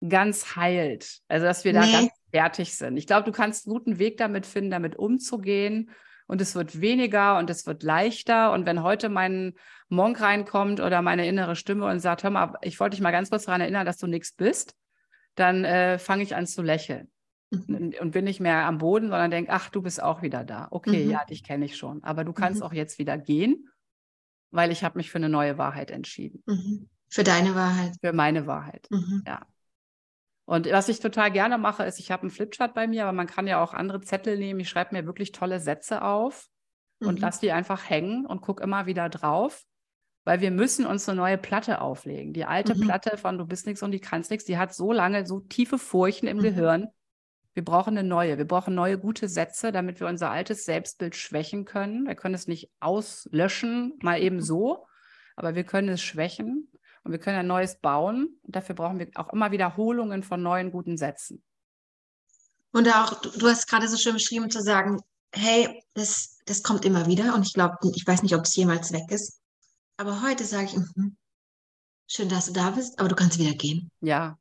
ganz 0.08 0.56
heilt. 0.56 1.20
Also, 1.28 1.46
dass 1.46 1.66
wir 1.66 1.74
da 1.74 1.86
nee. 1.86 1.92
ganz 1.92 2.12
fertig 2.32 2.78
sind. 2.78 2.96
Ich 2.96 3.06
glaube, 3.06 3.26
du 3.26 3.34
kannst 3.34 3.68
einen 3.68 3.76
guten 3.76 4.00
Weg 4.00 4.16
damit 4.16 4.46
finden, 4.46 4.72
damit 4.72 4.96
umzugehen 4.96 5.92
und 6.34 6.42
es 6.42 6.56
wird 6.56 6.82
weniger 6.82 7.38
und 7.38 7.52
es 7.52 7.68
wird 7.68 7.84
leichter. 7.84 8.54
Und 8.54 8.66
wenn 8.66 8.82
heute 8.82 9.08
mein 9.08 9.54
Monk 9.88 10.20
reinkommt 10.20 10.80
oder 10.80 11.04
meine 11.04 11.28
innere 11.28 11.56
Stimme 11.56 11.86
und 11.86 12.00
sagt, 12.00 12.24
hör 12.24 12.32
mal, 12.32 12.56
ich 12.64 12.80
wollte 12.80 12.96
dich 12.96 13.04
mal 13.04 13.12
ganz 13.12 13.30
kurz 13.30 13.46
daran 13.46 13.62
erinnern, 13.62 13.86
dass 13.86 13.98
du 13.98 14.08
nichts 14.08 14.32
bist, 14.32 14.76
dann 15.36 15.64
äh, 15.64 16.00
fange 16.00 16.24
ich 16.24 16.36
an 16.36 16.48
zu 16.48 16.64
lächeln. 16.64 17.12
Mhm. 17.52 17.94
Und 18.02 18.12
bin 18.14 18.26
nicht 18.26 18.40
mehr 18.40 18.66
am 18.66 18.80
Boden, 18.80 19.10
sondern 19.10 19.30
denke, 19.30 19.52
ach, 19.52 19.70
du 19.70 19.84
bist 19.84 20.02
auch 20.02 20.24
wieder 20.24 20.44
da. 20.44 20.70
Okay, 20.72 21.06
mhm. 21.06 21.12
ja, 21.12 21.24
dich 21.24 21.44
kenne 21.44 21.66
ich 21.66 21.78
schon. 21.78 22.04
Aber 22.04 22.24
du 22.24 22.34
kannst 22.34 22.62
mhm. 22.62 22.66
auch 22.66 22.74
jetzt 22.74 22.98
wieder 22.98 23.16
gehen, 23.16 23.70
weil 24.50 24.72
ich 24.72 24.84
habe 24.84 24.98
mich 24.98 25.12
für 25.12 25.20
eine 25.20 25.30
neue 25.30 25.60
Wahrheit 25.60 25.92
entschieden. 25.92 26.42
Mhm. 26.48 26.90
Für 27.10 27.24
deine 27.24 27.54
Wahrheit. 27.54 27.94
Für 28.02 28.12
meine 28.12 28.48
Wahrheit. 28.48 28.88
Mhm. 28.90 29.22
Ja. 29.28 29.46
Und 30.46 30.70
was 30.70 30.90
ich 30.90 31.00
total 31.00 31.32
gerne 31.32 31.58
mache, 31.58 31.84
ist, 31.84 32.00
ich 32.00 32.12
habe 32.12 32.24
einen 32.24 32.32
Flipchart 32.32 32.74
bei 32.74 32.88
mir, 32.88 33.04
aber 33.04 33.14
man 33.14 33.28
kann 33.28 33.48
ja 33.48 33.64
auch 33.64 33.74
andere 33.74 34.02
Zettel 34.02 34.38
nehmen. 34.38 34.60
Ich 34.60 34.70
schreibe 34.70 34.96
mir 34.96 35.06
wirklich 35.06 35.32
tolle 35.32 35.60
Sätze 35.60 36.02
auf 36.02 36.50
mhm. 37.00 37.10
und 37.10 37.20
lasse 37.20 37.42
die 37.42 37.52
einfach 37.52 37.90
hängen 37.90 38.26
und 38.26 38.42
gucke 38.42 38.64
immer 38.64 38.86
wieder 38.86 39.10
drauf, 39.10 39.64
weil 40.26 40.42
wir 40.42 40.52
müssen 40.52 40.86
uns 40.86 41.08
eine 41.08 41.18
neue 41.18 41.38
Platte 41.38 41.80
auflegen. 41.80 42.34
Die 42.34 42.46
alte 42.46 42.76
mhm. 42.76 42.82
Platte 42.82 43.18
von 43.18 43.38
Du 43.38 43.46
bist 43.46 43.66
nichts 43.66 43.84
und 43.84 43.92
die 43.92 44.02
kannst 44.02 44.32
nichts, 44.32 44.46
die 44.46 44.58
hat 44.58 44.74
so 44.74 44.92
lange 44.92 45.26
so 45.26 45.40
tiefe 45.40 45.78
Furchen 45.78 46.28
im 46.28 46.38
mhm. 46.38 46.44
Gehirn. 46.44 46.88
Wir 47.54 47.64
brauchen 47.64 47.98
eine 47.98 48.08
neue. 48.08 48.38
Wir 48.38 48.48
brauchen 48.48 48.74
neue 48.74 48.98
gute 48.98 49.30
Sätze, 49.30 49.72
damit 49.72 50.00
wir 50.00 50.08
unser 50.08 50.32
altes 50.32 50.66
Selbstbild 50.66 51.16
schwächen 51.16 51.66
können. 51.66 52.08
Wir 52.08 52.16
können 52.16 52.34
es 52.34 52.48
nicht 52.48 52.72
auslöschen, 52.80 53.94
mal 54.02 54.20
eben 54.20 54.38
mhm. 54.38 54.42
so, 54.42 54.88
aber 55.36 55.56
wir 55.56 55.64
können 55.64 55.90
es 55.90 56.02
schwächen. 56.02 56.68
Und 57.04 57.12
wir 57.12 57.20
können 57.20 57.38
ein 57.38 57.48
neues 57.48 57.80
bauen. 57.80 58.40
Und 58.44 58.56
dafür 58.56 58.76
brauchen 58.76 59.00
wir 59.00 59.10
auch 59.16 59.32
immer 59.34 59.52
Wiederholungen 59.52 60.24
von 60.24 60.42
neuen 60.42 60.72
guten 60.72 60.98
Sätzen. 60.98 61.44
Und 62.72 62.88
auch, 62.90 63.22
du 63.22 63.48
hast 63.48 63.68
gerade 63.68 63.88
so 63.88 63.98
schön 63.98 64.14
beschrieben, 64.14 64.50
zu 64.50 64.62
sagen, 64.62 65.02
hey, 65.34 65.84
das, 65.94 66.40
das 66.46 66.64
kommt 66.64 66.86
immer 66.86 67.06
wieder. 67.08 67.36
Und 67.36 67.46
ich 67.46 67.54
glaube, 67.54 67.78
ich 67.94 68.06
weiß 68.06 68.24
nicht, 68.24 68.36
ob 68.36 68.46
es 68.46 68.56
jemals 68.56 68.92
weg 68.94 69.10
ist. 69.12 69.40
Aber 69.98 70.22
heute 70.24 70.44
sage 70.44 70.66
ich, 70.66 70.76
mm, 70.96 71.16
schön, 72.08 72.30
dass 72.30 72.48
du 72.48 72.54
da 72.54 72.72
bist, 72.72 73.00
aber 73.00 73.10
du 73.10 73.16
kannst 73.16 73.38
wieder 73.38 73.54
gehen. 73.54 73.92
Ja, 74.02 74.40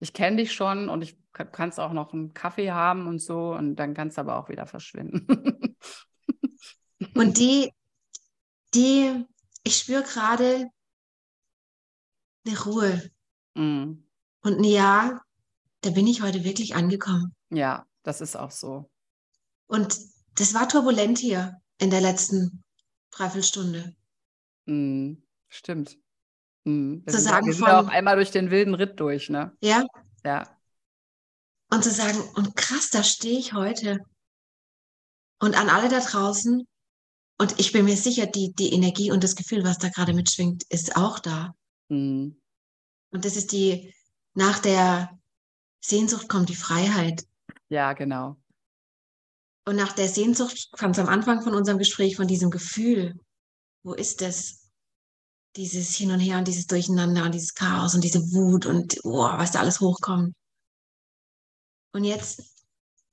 ich 0.00 0.12
kenne 0.12 0.36
dich 0.36 0.52
schon 0.52 0.88
und 0.88 1.02
ich 1.02 1.16
kannst 1.32 1.80
auch 1.80 1.92
noch 1.92 2.12
einen 2.12 2.34
Kaffee 2.34 2.72
haben 2.72 3.06
und 3.06 3.20
so 3.20 3.54
und 3.54 3.76
dann 3.76 3.94
kannst 3.94 4.16
du 4.16 4.20
aber 4.20 4.36
auch 4.36 4.48
wieder 4.48 4.66
verschwinden. 4.66 5.26
und 7.14 7.38
die, 7.38 7.72
die, 8.74 9.24
ich 9.64 9.76
spüre 9.76 10.02
gerade, 10.02 10.68
eine 12.46 12.60
Ruhe. 12.60 13.10
Mhm. 13.54 14.04
Und 14.42 14.58
ein 14.58 14.64
Ja, 14.64 15.20
da 15.82 15.90
bin 15.90 16.06
ich 16.06 16.22
heute 16.22 16.44
wirklich 16.44 16.74
angekommen. 16.74 17.34
Ja, 17.50 17.86
das 18.02 18.20
ist 18.20 18.36
auch 18.36 18.50
so. 18.50 18.90
Und 19.66 19.96
das 20.34 20.54
war 20.54 20.68
turbulent 20.68 21.18
hier 21.18 21.60
in 21.78 21.90
der 21.90 22.00
letzten 22.00 22.62
Dreiviertelstunde. 23.10 23.94
Mhm. 24.66 25.22
Stimmt. 25.48 25.98
Mhm. 26.64 27.04
Zu 27.06 27.18
sagen 27.18 27.46
wir 27.46 27.52
sind 27.52 27.64
von, 27.64 27.74
auch 27.74 27.88
einmal 27.88 28.16
durch 28.16 28.30
den 28.30 28.50
wilden 28.50 28.74
Ritt 28.74 28.98
durch, 29.00 29.28
ne? 29.28 29.56
Ja. 29.60 29.84
Ja. 30.24 30.56
Und 31.70 31.82
zu 31.84 31.90
sagen, 31.90 32.20
und 32.34 32.54
krass, 32.54 32.90
da 32.90 33.02
stehe 33.02 33.38
ich 33.38 33.52
heute. 33.52 33.98
Und 35.40 35.56
an 35.58 35.68
alle 35.68 35.88
da 35.88 36.00
draußen, 36.00 36.66
und 37.38 37.58
ich 37.58 37.72
bin 37.72 37.86
mir 37.86 37.96
sicher, 37.96 38.26
die, 38.26 38.52
die 38.52 38.72
Energie 38.72 39.10
und 39.10 39.24
das 39.24 39.34
Gefühl, 39.34 39.64
was 39.64 39.78
da 39.78 39.88
gerade 39.88 40.14
mitschwingt, 40.14 40.62
ist 40.68 40.96
auch 40.96 41.18
da. 41.18 41.54
Mhm. 41.92 42.40
Und 43.10 43.24
das 43.24 43.36
ist 43.36 43.52
die, 43.52 43.94
nach 44.34 44.58
der 44.58 45.18
Sehnsucht 45.84 46.28
kommt 46.28 46.48
die 46.48 46.56
Freiheit. 46.56 47.26
Ja, 47.68 47.92
genau. 47.92 48.36
Und 49.66 49.76
nach 49.76 49.92
der 49.92 50.08
Sehnsucht 50.08 50.70
kam 50.72 50.92
es 50.92 50.98
am 50.98 51.08
Anfang 51.08 51.42
von 51.42 51.54
unserem 51.54 51.78
Gespräch 51.78 52.16
von 52.16 52.26
diesem 52.26 52.50
Gefühl. 52.50 53.20
Wo 53.84 53.92
ist 53.92 54.22
es? 54.22 54.70
Dieses 55.56 55.94
Hin 55.94 56.10
und 56.10 56.20
Her 56.20 56.38
und 56.38 56.48
dieses 56.48 56.66
Durcheinander 56.66 57.24
und 57.24 57.34
dieses 57.34 57.54
Chaos 57.54 57.94
und 57.94 58.02
diese 58.02 58.32
Wut 58.32 58.64
und 58.64 58.98
oh, 59.04 59.24
was 59.24 59.52
da 59.52 59.60
alles 59.60 59.80
hochkommt. 59.80 60.34
Und 61.92 62.04
jetzt 62.04 62.64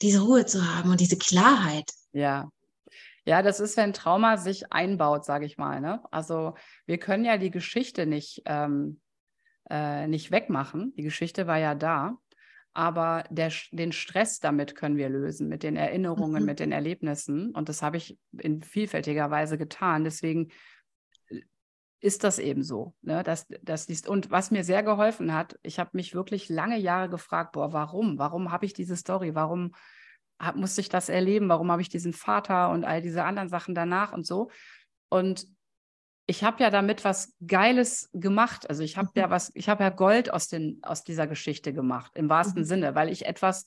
diese 0.02 0.22
Ruhe 0.22 0.46
zu 0.46 0.66
haben 0.74 0.90
und 0.90 1.02
diese 1.02 1.18
Klarheit. 1.18 1.92
Ja, 2.14 2.50
ja, 3.30 3.44
das 3.44 3.60
ist, 3.60 3.78
wenn 3.78 3.94
Trauma 3.94 4.38
sich 4.38 4.74
einbaut, 4.74 5.24
sage 5.24 5.46
ich 5.46 5.60
mal. 5.60 5.82
Ne? 5.82 6.02
Also 6.10 6.56
wir 6.88 6.98
können 6.98 7.26
ja 7.26 7.38
die 7.38 7.52
Geschichte 7.52 8.08
nicht, 8.08 8.42
ähm, 8.46 9.00
äh, 9.70 10.08
nicht 10.08 10.32
wegmachen. 10.32 10.94
Die 10.98 11.04
Geschichte 11.04 11.46
war 11.46 11.60
ja 11.60 11.76
da. 11.76 12.18
Aber 12.74 13.24
der, 13.30 13.52
den 13.72 13.92
Stress 13.92 14.40
damit 14.40 14.74
können 14.74 14.98
wir 14.98 15.10
lösen, 15.10 15.48
mit 15.48 15.62
den 15.62 15.76
Erinnerungen, 15.76 16.42
mhm. 16.42 16.46
mit 16.48 16.60
den 16.60 16.72
Erlebnissen. 16.72 17.52
Und 17.52 17.70
das 17.70 17.84
habe 17.84 17.98
ich 17.98 18.18
in 18.36 18.64
vielfältiger 18.64 19.30
Weise 19.30 19.60
getan. 19.60 20.04
Deswegen 20.04 20.50
äh, 21.28 21.42
ist 22.00 22.24
das 22.24 22.40
eben 22.40 22.64
so. 22.64 22.96
Ne? 23.04 23.22
Dass, 23.22 23.46
dass 23.62 23.86
dies, 23.86 24.08
und 24.08 24.32
was 24.32 24.50
mir 24.50 24.64
sehr 24.64 24.82
geholfen 24.82 25.36
hat, 25.36 25.60
ich 25.62 25.78
habe 25.78 25.92
mich 25.94 26.16
wirklich 26.16 26.50
lange 26.50 26.80
Jahre 26.80 27.10
gefragt, 27.10 27.52
boah, 27.52 27.74
warum? 27.74 28.18
Warum 28.18 28.52
habe 28.52 28.66
ich 28.66 28.74
diese 28.74 28.96
Story? 28.96 29.36
Warum 29.36 29.76
hab, 30.40 30.56
musste 30.56 30.82
ich 30.82 30.90
das 30.90 31.10
erleben? 31.10 31.50
Warum 31.50 31.72
habe 31.72 31.82
ich 31.82 31.90
diesen 31.90 32.14
Vater 32.14 32.70
und 32.72 32.86
all 32.86 33.02
diese 33.02 33.24
anderen 33.24 33.50
Sachen 33.50 33.76
danach 33.76 34.14
und 34.14 34.26
so? 34.26 34.50
Und 35.10 35.48
ich 36.28 36.44
habe 36.44 36.64
ja 36.64 36.70
damit 36.70 37.04
was 37.04 37.36
Geiles 37.46 38.10
gemacht. 38.14 38.70
Also 38.70 38.84
ich 38.84 38.98
habe 38.98 39.10
mhm. 39.16 39.22
ja 39.22 39.30
was, 39.30 39.52
ich 39.56 39.68
habe 39.68 39.84
ja 39.84 39.90
Gold 39.90 40.32
aus, 40.32 40.48
den, 40.48 40.80
aus 40.84 41.04
dieser 41.04 41.28
Geschichte 41.28 41.74
gemacht, 41.74 42.12
im 42.16 42.30
wahrsten 42.30 42.62
mhm. 42.62 42.68
Sinne, 42.68 42.96
weil 42.96 43.10
ich 43.10 43.26
etwas 43.26 43.66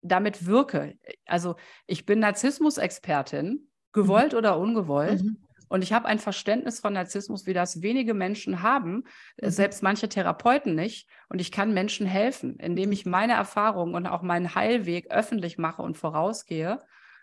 damit 0.00 0.46
wirke. 0.46 0.96
Also 1.26 1.56
ich 1.86 2.06
bin 2.06 2.20
Narzissmus-Expertin, 2.20 3.68
gewollt 3.92 4.32
mhm. 4.32 4.38
oder 4.38 4.58
ungewollt. 4.58 5.22
Mhm. 5.22 5.38
Und 5.74 5.82
ich 5.82 5.92
habe 5.92 6.06
ein 6.06 6.20
Verständnis 6.20 6.78
von 6.78 6.92
Narzissmus, 6.92 7.46
wie 7.46 7.52
das 7.52 7.82
wenige 7.82 8.14
Menschen 8.14 8.62
haben, 8.62 9.02
äh, 9.38 9.46
mhm. 9.46 9.50
selbst 9.50 9.82
manche 9.82 10.08
Therapeuten 10.08 10.76
nicht. 10.76 11.08
Und 11.28 11.40
ich 11.40 11.50
kann 11.50 11.74
Menschen 11.74 12.06
helfen, 12.06 12.60
indem 12.60 12.92
ich 12.92 13.06
meine 13.06 13.32
Erfahrungen 13.32 13.96
und 13.96 14.06
auch 14.06 14.22
meinen 14.22 14.54
Heilweg 14.54 15.10
öffentlich 15.10 15.58
mache 15.58 15.82
und 15.82 15.98
vorausgehe. 15.98 16.78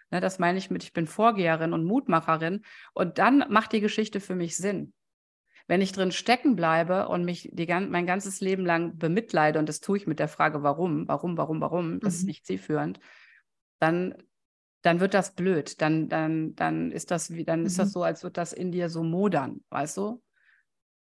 Ne, 0.10 0.20
das 0.20 0.38
meine 0.38 0.58
ich 0.58 0.70
mit, 0.70 0.84
ich 0.84 0.92
bin 0.92 1.08
Vorgeherin 1.08 1.72
und 1.72 1.86
Mutmacherin. 1.86 2.64
Und 2.92 3.20
dann 3.20 3.46
macht 3.48 3.72
die 3.72 3.80
Geschichte 3.80 4.20
für 4.20 4.36
mich 4.36 4.58
Sinn. 4.58 4.92
Wenn 5.68 5.80
ich 5.80 5.94
drin 5.94 6.12
stecken 6.12 6.58
bleibe 6.58 7.08
und 7.08 7.24
mich 7.24 7.50
die, 7.54 7.68
mein 7.68 8.06
ganzes 8.06 8.42
Leben 8.42 8.66
lang 8.66 8.98
bemitleide, 8.98 9.60
und 9.60 9.70
das 9.70 9.80
tue 9.80 9.96
ich 9.96 10.08
mit 10.08 10.20
der 10.20 10.28
Frage, 10.28 10.62
warum, 10.62 11.08
warum, 11.08 11.38
warum, 11.38 11.62
warum, 11.62 12.00
das 12.02 12.16
mhm. 12.16 12.20
ist 12.20 12.26
nicht 12.26 12.46
zielführend, 12.46 13.00
dann 13.80 14.22
dann 14.82 15.00
wird 15.00 15.14
das 15.14 15.36
blöd. 15.36 15.82
Dann, 15.82 16.10
dann, 16.10 16.56
dann 16.56 16.92
ist 16.92 17.12
das 17.12 17.32
wie, 17.32 17.46
dann 17.46 17.62
mhm. 17.62 17.66
ist 17.68 17.80
das 17.80 17.90
mhm. 17.90 17.92
so, 17.92 18.04
als 18.04 18.24
würde 18.24 18.34
das 18.34 18.54
in 18.54 18.72
dir 18.72 18.90
so 18.90 19.04
modern, 19.04 19.62
weißt 19.70 19.98
du? 19.98 20.22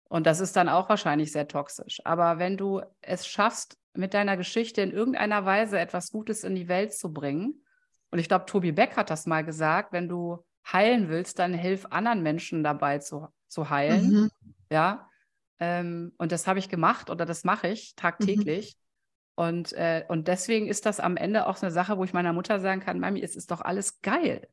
Und 0.08 0.28
das 0.28 0.40
ist 0.40 0.56
dann 0.56 0.70
auch 0.70 0.88
wahrscheinlich 0.88 1.32
sehr 1.32 1.48
toxisch. 1.48 2.00
Aber 2.06 2.38
wenn 2.38 2.58
du 2.58 2.82
es 3.02 3.28
schaffst, 3.28 3.78
mit 3.94 4.14
deiner 4.14 4.38
Geschichte 4.38 4.82
in 4.82 4.92
irgendeiner 4.92 5.46
Weise 5.46 5.80
etwas 5.80 6.12
Gutes 6.12 6.44
in 6.44 6.54
die 6.54 6.68
Welt 6.68 6.94
zu 6.94 7.14
bringen, 7.14 7.66
und 8.12 8.20
ich 8.20 8.28
glaube, 8.28 8.46
Tobi 8.46 8.72
Beck 8.72 8.96
hat 8.98 9.10
das 9.10 9.26
mal 9.26 9.44
gesagt, 9.44 9.92
wenn 9.92 10.08
du 10.08 10.46
heilen 10.72 11.10
willst, 11.10 11.40
dann 11.40 11.54
hilf 11.54 11.88
anderen 11.90 12.24
Menschen 12.24 12.64
dabei 12.64 13.00
zu, 13.00 13.28
zu 13.48 13.70
heilen. 13.70 14.10
Mhm. 14.10 14.32
Ja. 14.70 15.10
Ähm, 15.60 16.14
und 16.18 16.32
das 16.32 16.48
habe 16.48 16.60
ich 16.60 16.70
gemacht 16.70 17.10
oder 17.10 17.26
das 17.26 17.44
mache 17.44 17.68
ich 17.68 17.94
mhm. 17.98 18.76
Und, 19.36 19.74
äh, 19.74 20.06
und 20.08 20.28
deswegen 20.28 20.68
ist 20.68 20.86
das 20.86 21.00
am 21.00 21.18
Ende 21.18 21.48
auch 21.48 21.58
so 21.58 21.66
eine 21.66 21.74
Sache, 21.74 21.98
wo 21.98 22.04
ich 22.04 22.14
meiner 22.14 22.34
Mutter 22.34 22.60
sagen 22.60 22.82
kann, 22.82 23.00
Mami, 23.00 23.22
es 23.22 23.36
ist 23.36 23.52
doch 23.52 23.62
alles 23.62 24.02
geil. 24.02 24.48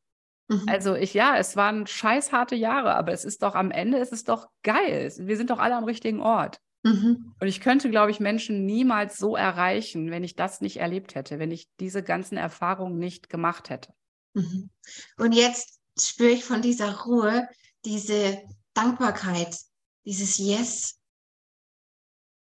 Mhm. 0.49 0.65
Also 0.69 0.95
ich, 0.95 1.15
ja, 1.15 1.37
es 1.37 1.57
waren 1.57 1.87
scheißharte 1.87 2.57
Jahre, 2.57 2.95
aber 2.95 3.13
es 3.13 3.25
ist 3.25 3.43
doch 3.43 3.55
am 3.55 3.71
Ende, 3.71 3.99
es 3.99 4.11
ist 4.11 4.29
doch 4.29 4.49
geil. 4.63 5.13
Wir 5.17 5.37
sind 5.37 5.51
doch 5.51 5.59
alle 5.59 5.77
am 5.77 5.85
richtigen 5.85 6.21
Ort. 6.21 6.61
Mhm. 6.83 7.35
Und 7.39 7.47
ich 7.47 7.61
könnte, 7.61 7.91
glaube 7.91 8.11
ich, 8.11 8.19
Menschen 8.19 8.67
niemals 8.67 9.19
so 9.19 9.37
erreichen, 9.37 10.11
wenn 10.11 10.25
ich 10.25 10.35
das 10.35 10.61
nicht 10.61 10.79
erlebt 10.79 11.15
hätte, 11.15 11.39
wenn 11.39 11.53
ich 11.53 11.69
diese 11.79 12.03
ganzen 12.03 12.37
Erfahrungen 12.37 12.99
nicht 12.99 13.29
gemacht 13.29 13.71
hätte. 13.71 13.95
Mhm. 14.35 14.69
Und 15.17 15.33
jetzt 15.33 15.81
spüre 15.99 16.31
ich 16.31 16.45
von 16.45 16.61
dieser 16.61 17.03
Ruhe 17.03 17.49
diese 17.85 18.43
Dankbarkeit, 18.75 19.57
dieses 20.05 20.39
Yes. 20.39 20.99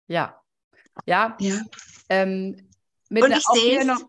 Ja, 0.08 0.40
ja. 1.06 1.36
ja. 1.40 1.62
Ähm, 2.10 2.70
und 3.10 3.32
ich 3.32 3.46
sehe 3.54 3.86
noch, 3.86 4.02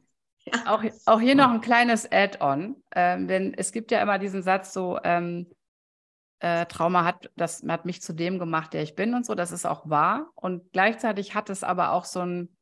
ja. 0.44 0.74
auch, 0.74 0.84
auch 1.06 1.20
hier 1.20 1.34
noch 1.34 1.50
ein 1.50 1.60
kleines 1.60 2.10
Add-on, 2.10 2.82
ähm, 2.94 3.28
denn 3.28 3.54
es 3.54 3.72
gibt 3.72 3.90
ja 3.90 4.02
immer 4.02 4.18
diesen 4.18 4.42
Satz 4.42 4.72
so, 4.72 4.98
ähm, 5.04 5.46
äh, 6.40 6.66
Trauma 6.66 7.04
hat, 7.04 7.30
das 7.36 7.64
hat 7.66 7.84
mich 7.84 8.00
zu 8.00 8.12
dem 8.12 8.38
gemacht, 8.38 8.72
der 8.72 8.82
ich 8.82 8.94
bin 8.94 9.14
und 9.14 9.26
so, 9.26 9.34
das 9.34 9.52
ist 9.52 9.66
auch 9.66 9.88
wahr. 9.88 10.30
Und 10.34 10.72
gleichzeitig 10.72 11.34
hat 11.34 11.50
es 11.50 11.64
aber 11.64 11.92
auch 11.92 12.04
so 12.04 12.20
ein 12.20 12.56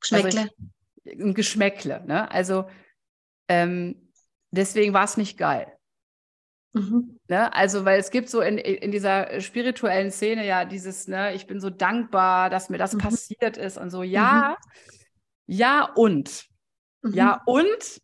Geschmäckle. 0.00 0.40
Also 0.40 0.50
ich, 1.04 1.20
ein 1.20 1.34
Geschmäckle, 1.34 2.04
ne? 2.06 2.30
Also 2.30 2.68
ähm, 3.48 4.10
deswegen 4.50 4.92
war 4.92 5.04
es 5.04 5.16
nicht 5.16 5.38
geil. 5.38 5.78
Mhm. 6.72 7.13
Ne? 7.28 7.52
Also, 7.54 7.84
weil 7.84 7.98
es 7.98 8.10
gibt 8.10 8.28
so 8.28 8.40
in, 8.40 8.58
in 8.58 8.90
dieser 8.90 9.40
spirituellen 9.40 10.10
Szene 10.10 10.46
ja 10.46 10.64
dieses, 10.64 11.08
ne, 11.08 11.34
ich 11.34 11.46
bin 11.46 11.58
so 11.58 11.70
dankbar, 11.70 12.50
dass 12.50 12.68
mir 12.68 12.78
das 12.78 12.92
mhm. 12.92 12.98
passiert 12.98 13.56
ist 13.56 13.78
und 13.78 13.90
so, 13.90 14.02
ja, 14.02 14.56
mhm. 14.58 15.54
ja 15.54 15.84
und. 15.94 16.46
Ja 17.02 17.42
mhm. 17.46 17.52
und 17.52 18.00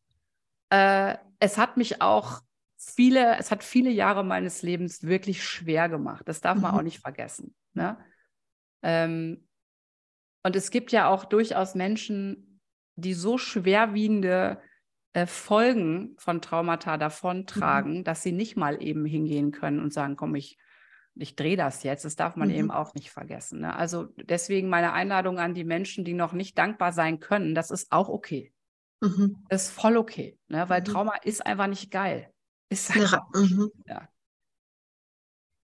äh, 0.71 1.17
es 1.39 1.59
hat 1.59 1.77
mich 1.77 2.01
auch 2.01 2.41
viele, 2.79 3.37
es 3.39 3.51
hat 3.51 3.63
viele 3.63 3.91
Jahre 3.91 4.25
meines 4.25 4.63
Lebens 4.63 5.03
wirklich 5.03 5.45
schwer 5.45 5.89
gemacht. 5.89 6.27
Das 6.27 6.41
darf 6.41 6.59
man 6.59 6.73
auch 6.73 6.79
mhm. 6.79 6.85
nicht 6.85 7.01
vergessen. 7.01 7.55
Ne? 7.75 7.99
Ähm, 8.83 9.47
und 10.43 10.57
es 10.57 10.71
gibt 10.71 10.93
ja 10.93 11.09
auch 11.09 11.27
durchaus 11.27 11.75
Menschen, 11.75 12.61
die 12.97 13.15
so 13.15 13.37
schwerwiegende 13.37 14.63
äh, 15.13 15.27
Folgen 15.27 16.15
von 16.19 16.41
Traumata 16.41 16.97
davontragen, 16.97 17.99
mhm. 17.99 18.05
dass 18.05 18.23
sie 18.23 18.33
nicht 18.33 18.57
mal 18.57 18.83
eben 18.83 19.05
hingehen 19.05 19.51
können 19.51 19.81
und 19.81 19.93
sagen, 19.93 20.17
komm, 20.17 20.35
ich, 20.37 20.57
ich 21.17 21.35
drehe 21.35 21.57
das 21.57 21.83
jetzt. 21.83 22.05
Das 22.05 22.17
darf 22.17 22.37
man 22.37 22.49
mhm. 22.49 22.55
eben 22.55 22.71
auch 22.71 22.95
nicht 22.95 23.11
vergessen. 23.11 23.61
Ne? 23.61 23.75
Also 23.75 24.05
deswegen 24.17 24.69
meine 24.69 24.93
Einladung 24.93 25.39
an 25.39 25.55
die 25.55 25.65
Menschen, 25.65 26.05
die 26.05 26.15
noch 26.15 26.33
nicht 26.33 26.57
dankbar 26.57 26.93
sein 26.93 27.19
können, 27.19 27.55
das 27.55 27.71
ist 27.71 27.91
auch 27.91 28.09
okay. 28.09 28.53
Mhm. 29.01 29.45
Das 29.49 29.67
ist 29.67 29.71
voll 29.73 29.97
okay, 29.97 30.39
ne? 30.49 30.69
weil 30.69 30.81
mhm. 30.81 30.85
Trauma 30.85 31.17
ist 31.17 31.45
einfach 31.45 31.67
nicht 31.67 31.91
geil. 31.91 32.33
Ist 32.69 32.91
einfach, 32.91 33.23
ja. 33.35 33.41
Mhm. 33.41 33.71
ja. 33.87 34.09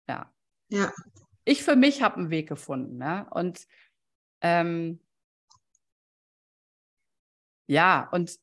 Ja. 0.08 0.34
Ja. 0.70 0.92
Ich 1.44 1.64
für 1.64 1.76
mich 1.76 2.02
habe 2.02 2.18
einen 2.18 2.30
Weg 2.32 2.50
gefunden. 2.50 2.98
Ne? 2.98 3.28
Und 3.30 3.68
ähm, 4.42 5.00
ja, 7.68 8.10
und 8.12 8.40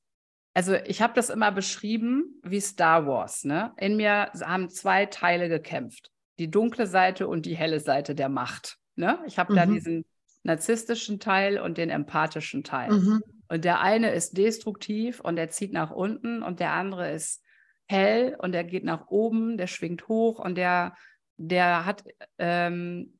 also 0.54 0.74
ich 0.74 1.00
habe 1.00 1.14
das 1.14 1.30
immer 1.30 1.50
beschrieben 1.50 2.40
wie 2.42 2.60
Star 2.60 3.06
Wars. 3.06 3.44
Ne? 3.44 3.72
In 3.78 3.96
mir 3.96 4.30
haben 4.40 4.68
zwei 4.68 5.06
Teile 5.06 5.48
gekämpft. 5.48 6.10
Die 6.38 6.50
dunkle 6.50 6.86
Seite 6.86 7.28
und 7.28 7.46
die 7.46 7.56
helle 7.56 7.80
Seite 7.80 8.14
der 8.14 8.28
Macht. 8.28 8.78
Ne? 8.96 9.18
Ich 9.26 9.38
habe 9.38 9.52
mhm. 9.52 9.56
da 9.56 9.66
diesen 9.66 10.04
narzisstischen 10.42 11.20
Teil 11.20 11.58
und 11.58 11.78
den 11.78 11.90
empathischen 11.90 12.64
Teil. 12.64 12.90
Mhm. 12.92 13.22
Und 13.48 13.64
der 13.64 13.80
eine 13.80 14.12
ist 14.12 14.36
destruktiv 14.36 15.20
und 15.20 15.36
der 15.36 15.50
zieht 15.50 15.72
nach 15.72 15.90
unten 15.90 16.42
und 16.42 16.60
der 16.60 16.72
andere 16.72 17.12
ist 17.12 17.42
hell 17.86 18.36
und 18.38 18.52
der 18.52 18.64
geht 18.64 18.84
nach 18.84 19.08
oben, 19.08 19.56
der 19.56 19.66
schwingt 19.66 20.08
hoch 20.08 20.38
und 20.38 20.56
der, 20.56 20.96
der 21.36 21.84
hat 21.84 22.04
ähm, 22.38 23.18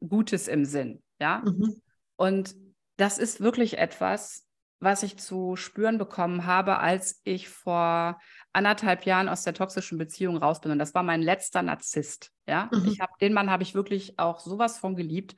Gutes 0.00 0.48
im 0.48 0.64
Sinn. 0.64 1.02
Ja. 1.20 1.42
Mhm. 1.44 1.80
Und 2.16 2.54
das 2.96 3.18
ist 3.18 3.40
wirklich 3.40 3.78
etwas, 3.78 4.43
was 4.84 5.02
ich 5.02 5.18
zu 5.18 5.56
spüren 5.56 5.98
bekommen 5.98 6.46
habe, 6.46 6.78
als 6.78 7.20
ich 7.24 7.48
vor 7.48 8.20
anderthalb 8.52 9.04
Jahren 9.04 9.28
aus 9.28 9.42
der 9.42 9.54
toxischen 9.54 9.98
Beziehung 9.98 10.36
raus 10.36 10.60
bin. 10.60 10.70
Und 10.70 10.78
das 10.78 10.94
war 10.94 11.02
mein 11.02 11.22
letzter 11.22 11.62
Narzisst. 11.62 12.30
Ja, 12.46 12.70
mhm. 12.72 12.86
ich 12.86 13.00
habe 13.00 13.12
den 13.20 13.32
Mann 13.32 13.50
habe 13.50 13.62
ich 13.62 13.74
wirklich 13.74 14.18
auch 14.18 14.40
sowas 14.40 14.78
von 14.78 14.94
geliebt. 14.96 15.34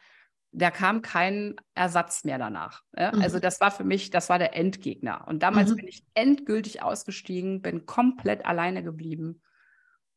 Da 0.52 0.70
kam 0.70 1.02
kein 1.02 1.56
Ersatz 1.74 2.24
mehr 2.24 2.38
danach. 2.38 2.82
Ja? 2.96 3.14
Mhm. 3.14 3.22
Also 3.22 3.38
das 3.38 3.60
war 3.60 3.70
für 3.70 3.84
mich, 3.84 4.10
das 4.10 4.28
war 4.28 4.38
der 4.38 4.54
Endgegner. 4.54 5.26
Und 5.28 5.42
damals 5.42 5.70
mhm. 5.70 5.76
bin 5.76 5.88
ich 5.88 6.04
endgültig 6.14 6.82
ausgestiegen, 6.82 7.62
bin 7.62 7.86
komplett 7.86 8.44
alleine 8.44 8.82
geblieben 8.82 9.42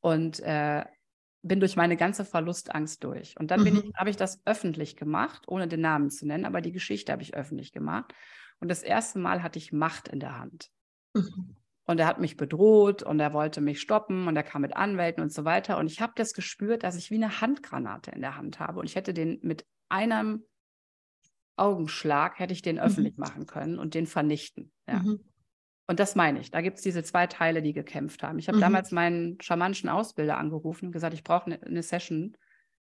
und 0.01 0.39
äh, 0.39 0.85
bin 1.41 1.59
durch 1.59 1.75
meine 1.75 1.95
ganze 1.95 2.25
Verlustangst 2.25 3.03
durch. 3.03 3.35
Und 3.39 3.51
dann 3.51 3.61
mhm. 3.63 3.93
habe 3.95 4.09
ich 4.09 4.17
das 4.17 4.41
öffentlich 4.45 4.97
gemacht, 4.97 5.43
ohne 5.47 5.67
den 5.67 5.81
Namen 5.81 6.09
zu 6.09 6.27
nennen, 6.27 6.45
aber 6.45 6.61
die 6.61 6.71
Geschichte 6.71 7.11
habe 7.11 7.21
ich 7.21 7.33
öffentlich 7.33 7.71
gemacht. 7.71 8.13
Und 8.59 8.69
das 8.69 8.83
erste 8.83 9.19
Mal 9.19 9.41
hatte 9.43 9.59
ich 9.59 9.71
Macht 9.71 10.07
in 10.07 10.19
der 10.19 10.37
Hand. 10.37 10.69
Mhm. 11.13 11.55
Und 11.85 11.99
er 11.99 12.05
hat 12.05 12.19
mich 12.19 12.37
bedroht 12.37 13.01
und 13.01 13.19
er 13.19 13.33
wollte 13.33 13.61
mich 13.61 13.81
stoppen 13.81 14.27
und 14.27 14.35
er 14.35 14.43
kam 14.43 14.61
mit 14.61 14.75
Anwälten 14.75 15.23
und 15.23 15.33
so 15.33 15.43
weiter. 15.43 15.79
Und 15.79 15.87
ich 15.87 16.01
habe 16.01 16.13
das 16.15 16.33
gespürt, 16.33 16.83
dass 16.83 16.95
ich 16.95 17.09
wie 17.09 17.15
eine 17.15 17.41
Handgranate 17.41 18.11
in 18.11 18.21
der 18.21 18.35
Hand 18.35 18.59
habe. 18.59 18.79
Und 18.79 18.85
ich 18.85 18.95
hätte 18.95 19.13
den 19.13 19.39
mit 19.41 19.65
einem 19.89 20.45
Augenschlag, 21.55 22.37
hätte 22.37 22.53
ich 22.53 22.61
den 22.61 22.75
mhm. 22.75 22.81
öffentlich 22.81 23.17
machen 23.17 23.47
können 23.47 23.79
und 23.79 23.95
den 23.95 24.05
vernichten. 24.05 24.71
Ja. 24.87 24.99
Mhm. 24.99 25.19
Und 25.87 25.99
das 25.99 26.15
meine 26.15 26.39
ich. 26.39 26.51
Da 26.51 26.61
gibt 26.61 26.77
es 26.77 26.83
diese 26.83 27.03
zwei 27.03 27.25
Teile, 27.25 27.63
die 27.63 27.73
gekämpft 27.73 28.21
haben. 28.21 28.37
Ich 28.37 28.47
habe 28.47 28.57
mhm. 28.57 28.61
damals 28.61 28.91
meinen 28.91 29.41
schamanischen 29.41 29.89
Ausbilder 29.89 30.37
angerufen 30.37 30.85
und 30.85 30.91
gesagt, 30.91 31.15
ich 31.15 31.23
brauche 31.23 31.47
eine, 31.47 31.63
eine 31.63 31.81
Session, 31.81 32.37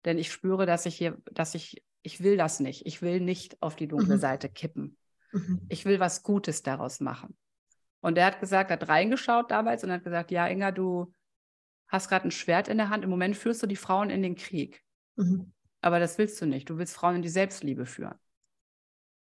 denn 0.04 0.18
ich 0.18 0.30
spüre, 0.30 0.66
dass 0.66 0.84
ich 0.84 0.96
hier, 0.96 1.16
dass 1.32 1.54
ich, 1.54 1.82
ich 2.02 2.22
will 2.22 2.36
das 2.36 2.60
nicht. 2.60 2.84
Ich 2.84 3.00
will 3.00 3.20
nicht 3.20 3.62
auf 3.62 3.76
die 3.76 3.88
dunkle 3.88 4.16
mhm. 4.16 4.20
Seite 4.20 4.50
kippen. 4.50 4.98
Mhm. 5.32 5.60
Ich 5.68 5.84
will 5.84 6.00
was 6.00 6.22
Gutes 6.22 6.62
daraus 6.62 7.00
machen. 7.00 7.36
Und 8.00 8.18
er 8.18 8.26
hat 8.26 8.40
gesagt, 8.40 8.70
hat 8.70 8.88
reingeschaut 8.88 9.50
damals 9.50 9.84
und 9.84 9.92
hat 9.92 10.04
gesagt, 10.04 10.30
ja, 10.30 10.46
Inga, 10.46 10.70
du 10.70 11.12
hast 11.88 12.08
gerade 12.08 12.28
ein 12.28 12.30
Schwert 12.30 12.68
in 12.68 12.78
der 12.78 12.88
Hand. 12.88 13.04
Im 13.04 13.10
Moment 13.10 13.36
führst 13.36 13.62
du 13.62 13.66
die 13.66 13.76
Frauen 13.76 14.10
in 14.10 14.22
den 14.22 14.36
Krieg. 14.36 14.82
Mhm. 15.16 15.52
Aber 15.82 15.98
das 15.98 16.18
willst 16.18 16.40
du 16.40 16.46
nicht. 16.46 16.70
Du 16.70 16.78
willst 16.78 16.94
Frauen 16.94 17.16
in 17.16 17.22
die 17.22 17.28
Selbstliebe 17.28 17.86
führen. 17.86 18.18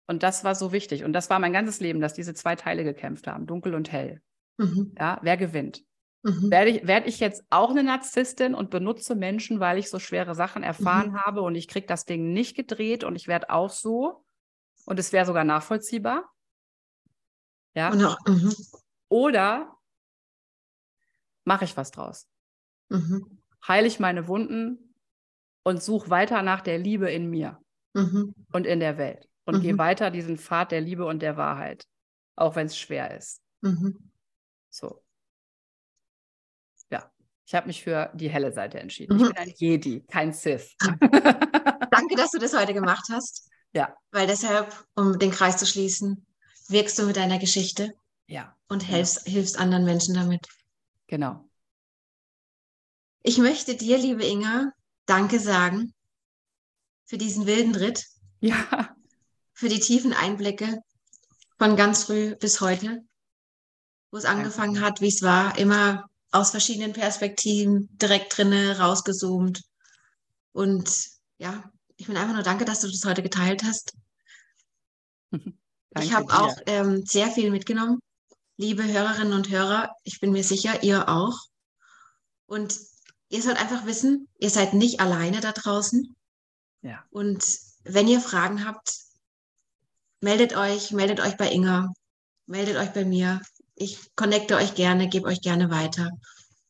Und 0.07 0.23
das 0.23 0.43
war 0.43 0.55
so 0.55 0.71
wichtig. 0.71 1.03
Und 1.03 1.13
das 1.13 1.29
war 1.29 1.39
mein 1.39 1.53
ganzes 1.53 1.79
Leben, 1.79 1.99
dass 1.99 2.13
diese 2.13 2.33
zwei 2.33 2.55
Teile 2.55 2.83
gekämpft 2.83 3.27
haben, 3.27 3.45
dunkel 3.45 3.75
und 3.75 3.91
hell. 3.91 4.21
Mhm. 4.57 4.93
Ja, 4.97 5.19
wer 5.21 5.37
gewinnt? 5.37 5.83
Mhm. 6.23 6.51
Werde, 6.51 6.71
ich, 6.71 6.87
werde 6.87 7.07
ich 7.07 7.19
jetzt 7.19 7.43
auch 7.49 7.69
eine 7.69 7.83
Narzisstin 7.83 8.53
und 8.53 8.69
benutze 8.69 9.15
Menschen, 9.15 9.59
weil 9.59 9.77
ich 9.77 9.89
so 9.89 9.99
schwere 9.99 10.35
Sachen 10.35 10.63
erfahren 10.63 11.11
mhm. 11.11 11.21
habe 11.21 11.41
und 11.41 11.55
ich 11.55 11.67
kriege 11.67 11.87
das 11.87 12.05
Ding 12.05 12.33
nicht 12.33 12.55
gedreht 12.55 13.03
und 13.03 13.15
ich 13.15 13.27
werde 13.27 13.49
auch 13.49 13.69
so? 13.69 14.25
Und 14.85 14.99
es 14.99 15.11
wäre 15.11 15.25
sogar 15.25 15.43
nachvollziehbar. 15.43 16.29
Ja. 17.73 17.93
Noch, 17.95 18.17
mhm. 18.27 18.53
Oder 19.09 19.77
mache 21.45 21.65
ich 21.65 21.77
was 21.77 21.91
draus? 21.91 22.27
Mhm. 22.89 23.41
Heile 23.67 23.87
ich 23.87 23.99
meine 23.99 24.27
Wunden 24.27 24.95
und 25.63 25.83
suche 25.83 26.09
weiter 26.09 26.41
nach 26.41 26.61
der 26.61 26.77
Liebe 26.77 27.11
in 27.11 27.29
mir 27.29 27.59
mhm. 27.93 28.33
und 28.51 28.65
in 28.65 28.79
der 28.79 28.97
Welt 28.97 29.27
und 29.45 29.57
mhm. 29.57 29.61
gehe 29.61 29.77
weiter 29.77 30.11
diesen 30.11 30.37
Pfad 30.37 30.71
der 30.71 30.81
Liebe 30.81 31.05
und 31.05 31.21
der 31.21 31.37
Wahrheit, 31.37 31.85
auch 32.35 32.55
wenn 32.55 32.67
es 32.67 32.77
schwer 32.77 33.15
ist. 33.17 33.41
Mhm. 33.61 34.11
So. 34.69 35.03
Ja, 36.91 37.11
ich 37.45 37.55
habe 37.55 37.67
mich 37.67 37.83
für 37.83 38.11
die 38.13 38.29
helle 38.29 38.51
Seite 38.51 38.79
entschieden. 38.79 39.17
Ich 39.17 39.23
mhm. 39.23 39.27
bin 39.27 39.37
ein 39.37 39.53
Jedi, 39.55 40.01
kein 40.07 40.33
Sith. 40.33 40.75
Danke, 40.79 42.15
dass 42.15 42.31
du 42.31 42.39
das 42.39 42.57
heute 42.57 42.73
gemacht 42.73 43.07
hast. 43.11 43.49
Ja. 43.73 43.95
Weil 44.11 44.27
deshalb, 44.27 44.85
um 44.95 45.19
den 45.19 45.31
Kreis 45.31 45.57
zu 45.57 45.65
schließen, 45.65 46.25
wirkst 46.67 46.97
du 46.99 47.03
mit 47.03 47.17
deiner 47.17 47.39
Geschichte. 47.39 47.93
Ja. 48.27 48.55
Und 48.67 48.83
hilfst, 48.83 49.25
genau. 49.25 49.33
hilfst 49.33 49.57
anderen 49.57 49.85
Menschen 49.85 50.15
damit. 50.15 50.47
Genau. 51.07 51.49
Ich 53.23 53.37
möchte 53.37 53.75
dir, 53.75 53.97
liebe 53.97 54.25
Inga, 54.25 54.71
Danke 55.05 55.39
sagen 55.39 55.93
für 57.05 57.17
diesen 57.17 57.47
wilden 57.47 57.75
Ritt. 57.75 58.05
Ja. 58.39 58.95
Für 59.53 59.67
die 59.67 59.79
tiefen 59.79 60.13
Einblicke 60.13 60.79
von 61.57 61.75
ganz 61.75 62.05
früh 62.05 62.35
bis 62.35 62.61
heute, 62.61 63.03
wo 64.11 64.17
es 64.17 64.25
angefangen 64.25 64.79
hat, 64.79 65.01
wie 65.01 65.09
es 65.09 65.21
war, 65.21 65.57
immer 65.57 66.09
aus 66.31 66.51
verschiedenen 66.51 66.93
Perspektiven, 66.93 67.89
direkt 67.97 68.37
drinne, 68.37 68.79
rausgezoomt. 68.79 69.61
Und 70.53 71.09
ja, 71.39 71.69
ich 71.99 72.07
bin 72.07 72.15
einfach 72.15 72.33
nur 72.33 72.43
danke, 72.43 72.63
dass 72.63 72.79
du 72.79 72.87
das 72.87 73.03
heute 73.03 73.21
geteilt 73.21 73.63
hast. 73.63 73.93
ich 75.99 76.13
habe 76.13 76.33
auch 76.33 76.55
ähm, 76.65 77.05
sehr 77.05 77.29
viel 77.29 77.51
mitgenommen. 77.51 77.99
Liebe 78.55 78.85
Hörerinnen 78.85 79.33
und 79.33 79.49
Hörer, 79.49 79.93
ich 80.03 80.21
bin 80.21 80.31
mir 80.31 80.43
sicher, 80.45 80.81
ihr 80.81 81.09
auch. 81.09 81.37
Und 82.45 82.79
ihr 83.27 83.41
sollt 83.41 83.59
einfach 83.59 83.85
wissen, 83.85 84.29
ihr 84.37 84.49
seid 84.49 84.73
nicht 84.73 85.01
alleine 85.01 85.41
da 85.41 85.51
draußen. 85.51 86.15
Ja. 86.83 87.03
Und 87.09 87.45
wenn 87.83 88.07
ihr 88.07 88.21
Fragen 88.21 88.65
habt, 88.65 88.95
meldet 90.21 90.55
euch, 90.55 90.91
meldet 90.91 91.19
euch 91.19 91.35
bei 91.35 91.51
Inga, 91.51 91.91
meldet 92.45 92.77
euch 92.77 92.93
bei 92.93 93.03
mir. 93.03 93.41
ich 93.75 94.15
connecte 94.15 94.55
euch 94.55 94.73
gerne, 94.73 95.09
gebe 95.09 95.27
euch 95.27 95.41
gerne 95.41 95.69
weiter. 95.69 96.09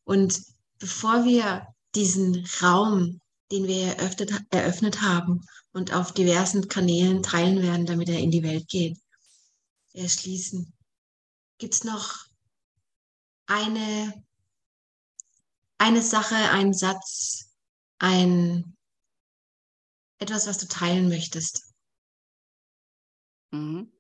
Und 0.06 0.42
bevor 0.80 1.24
wir 1.24 1.68
diesen 1.94 2.48
Raum, 2.62 3.22
den 3.52 3.68
wir 3.68 3.96
eröffnet, 3.96 4.32
eröffnet 4.52 5.02
haben 5.02 5.46
und 5.72 5.94
auf 5.94 6.14
diversen 6.14 6.68
Kanälen 6.68 7.24
teilen 7.24 7.62
werden, 7.62 7.86
damit 7.86 8.10
er 8.10 8.20
in 8.20 8.32
die 8.32 8.44
Welt 8.44 8.68
geht, 8.68 8.98
erschließen, 9.94 10.74
gibt 11.58 11.74
es 11.74 11.84
noch 11.84 12.26
eine, 13.48 14.24
eine 15.78 16.02
Sache, 16.02 16.36
einen 16.36 16.74
Satz, 16.74 17.56
ein 17.98 18.76
etwas, 20.20 20.48
was 20.48 20.58
du 20.58 20.68
teilen 20.68 21.10
möchtest 21.10 21.74
mhm. 23.52 23.92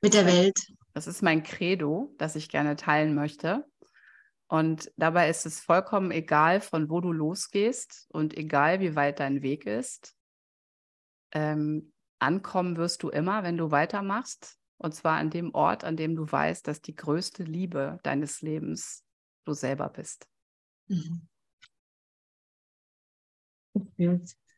mit 0.00 0.14
der 0.14 0.26
Welt. 0.26 0.58
Das 0.92 1.06
ist 1.08 1.22
mein 1.22 1.42
Credo, 1.42 2.14
das 2.18 2.36
ich 2.36 2.48
gerne 2.48 2.76
teilen 2.76 3.14
möchte. 3.14 3.66
Und 4.46 4.92
dabei 4.96 5.30
ist 5.30 5.46
es 5.46 5.60
vollkommen 5.60 6.10
egal, 6.10 6.60
von 6.60 6.90
wo 6.90 7.00
du 7.00 7.12
losgehst 7.12 8.06
und 8.10 8.36
egal, 8.36 8.80
wie 8.80 8.94
weit 8.94 9.20
dein 9.20 9.42
Weg 9.42 9.66
ist. 9.66 10.14
Ähm, 11.32 11.92
ankommen 12.18 12.76
wirst 12.76 13.02
du 13.02 13.08
immer, 13.08 13.42
wenn 13.42 13.56
du 13.56 13.70
weitermachst. 13.70 14.58
Und 14.76 14.94
zwar 14.94 15.16
an 15.16 15.30
dem 15.30 15.54
Ort, 15.54 15.84
an 15.84 15.96
dem 15.96 16.14
du 16.14 16.30
weißt, 16.30 16.66
dass 16.66 16.82
die 16.82 16.94
größte 16.94 17.42
Liebe 17.42 17.98
deines 18.02 18.42
Lebens 18.42 19.04
du 19.44 19.54
selber 19.54 19.88
bist. 19.88 20.26
Mhm. 20.88 21.26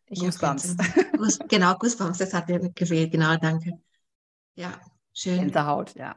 Ich 0.08 0.20
Goosebumps. 0.20 0.76
Goose, 1.16 1.38
genau, 1.48 1.74
Goosebumps, 1.74 2.18
das 2.18 2.34
hat 2.34 2.48
mir 2.48 2.60
gewählt. 2.70 3.12
Genau, 3.12 3.36
danke. 3.36 3.80
Ja, 4.54 4.78
schön. 5.12 5.38
In 5.40 5.52
der 5.52 5.66
Haut, 5.66 5.94
ja. 5.94 6.16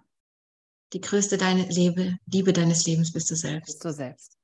Die 0.93 1.01
größte 1.01 1.37
deine 1.37 1.67
Liebe, 1.67 2.17
Liebe 2.25 2.53
deines 2.53 2.85
Lebens 2.85 3.13
bist 3.13 3.29
du 3.29 3.35
selbst. 3.35 3.67
Bist 3.67 3.85
du 3.85 3.93
selbst. 3.93 4.37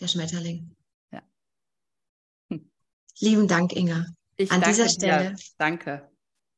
Der 0.00 0.08
Schmetterling. 0.08 0.74
Ja. 1.12 1.22
Hm. 2.50 2.70
Lieben 3.20 3.48
Dank, 3.48 3.74
Inga. 3.74 4.06
Ich 4.36 4.50
An 4.50 4.60
dieser 4.62 4.88
Stelle. 4.88 5.30
Dir. 5.30 5.36
Danke. 5.58 6.10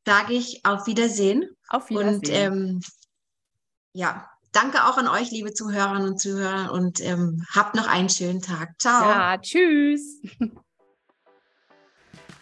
Sage 0.04 0.34
ich 0.34 0.64
auf 0.64 0.86
Wiedersehen. 0.86 1.48
Auf 1.68 1.90
Wiedersehen. 1.90 2.14
Und 2.14 2.28
ähm, 2.30 2.80
ja, 3.92 4.30
danke 4.52 4.84
auch 4.84 4.96
an 4.98 5.08
euch, 5.08 5.30
liebe 5.30 5.52
Zuhörerinnen 5.52 6.08
und 6.08 6.18
Zuhörer, 6.18 6.72
und 6.72 7.00
ähm, 7.00 7.44
habt 7.50 7.74
noch 7.74 7.86
einen 7.86 8.08
schönen 8.08 8.40
Tag. 8.40 8.80
Ciao. 8.80 9.10
Ja, 9.10 9.38
tschüss. 9.38 10.20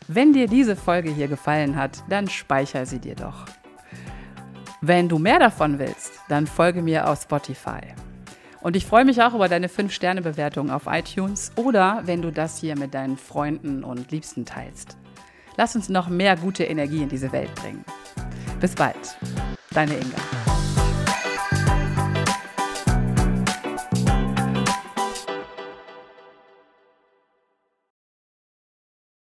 Wenn 0.06 0.32
dir 0.32 0.46
diese 0.46 0.76
Folge 0.76 1.10
hier 1.10 1.28
gefallen 1.28 1.76
hat, 1.76 2.04
dann 2.08 2.28
speicher 2.28 2.84
sie 2.86 2.98
dir 2.98 3.14
doch. 3.14 3.46
Wenn 4.86 5.08
du 5.08 5.18
mehr 5.18 5.38
davon 5.38 5.78
willst, 5.78 6.12
dann 6.28 6.46
folge 6.46 6.82
mir 6.82 7.08
auf 7.08 7.22
Spotify. 7.22 7.80
Und 8.60 8.76
ich 8.76 8.84
freue 8.84 9.06
mich 9.06 9.22
auch 9.22 9.32
über 9.32 9.48
deine 9.48 9.68
5-Sterne-Bewertung 9.68 10.70
auf 10.70 10.82
iTunes 10.86 11.52
oder 11.56 12.02
wenn 12.04 12.20
du 12.20 12.30
das 12.30 12.58
hier 12.58 12.76
mit 12.76 12.92
deinen 12.92 13.16
Freunden 13.16 13.82
und 13.82 14.10
Liebsten 14.10 14.44
teilst. 14.44 14.98
Lass 15.56 15.74
uns 15.74 15.88
noch 15.88 16.10
mehr 16.10 16.36
gute 16.36 16.64
Energie 16.64 17.02
in 17.02 17.08
diese 17.08 17.32
Welt 17.32 17.54
bringen. 17.54 17.82
Bis 18.60 18.74
bald, 18.74 19.16
deine 19.70 19.94
Inga. 19.94 20.53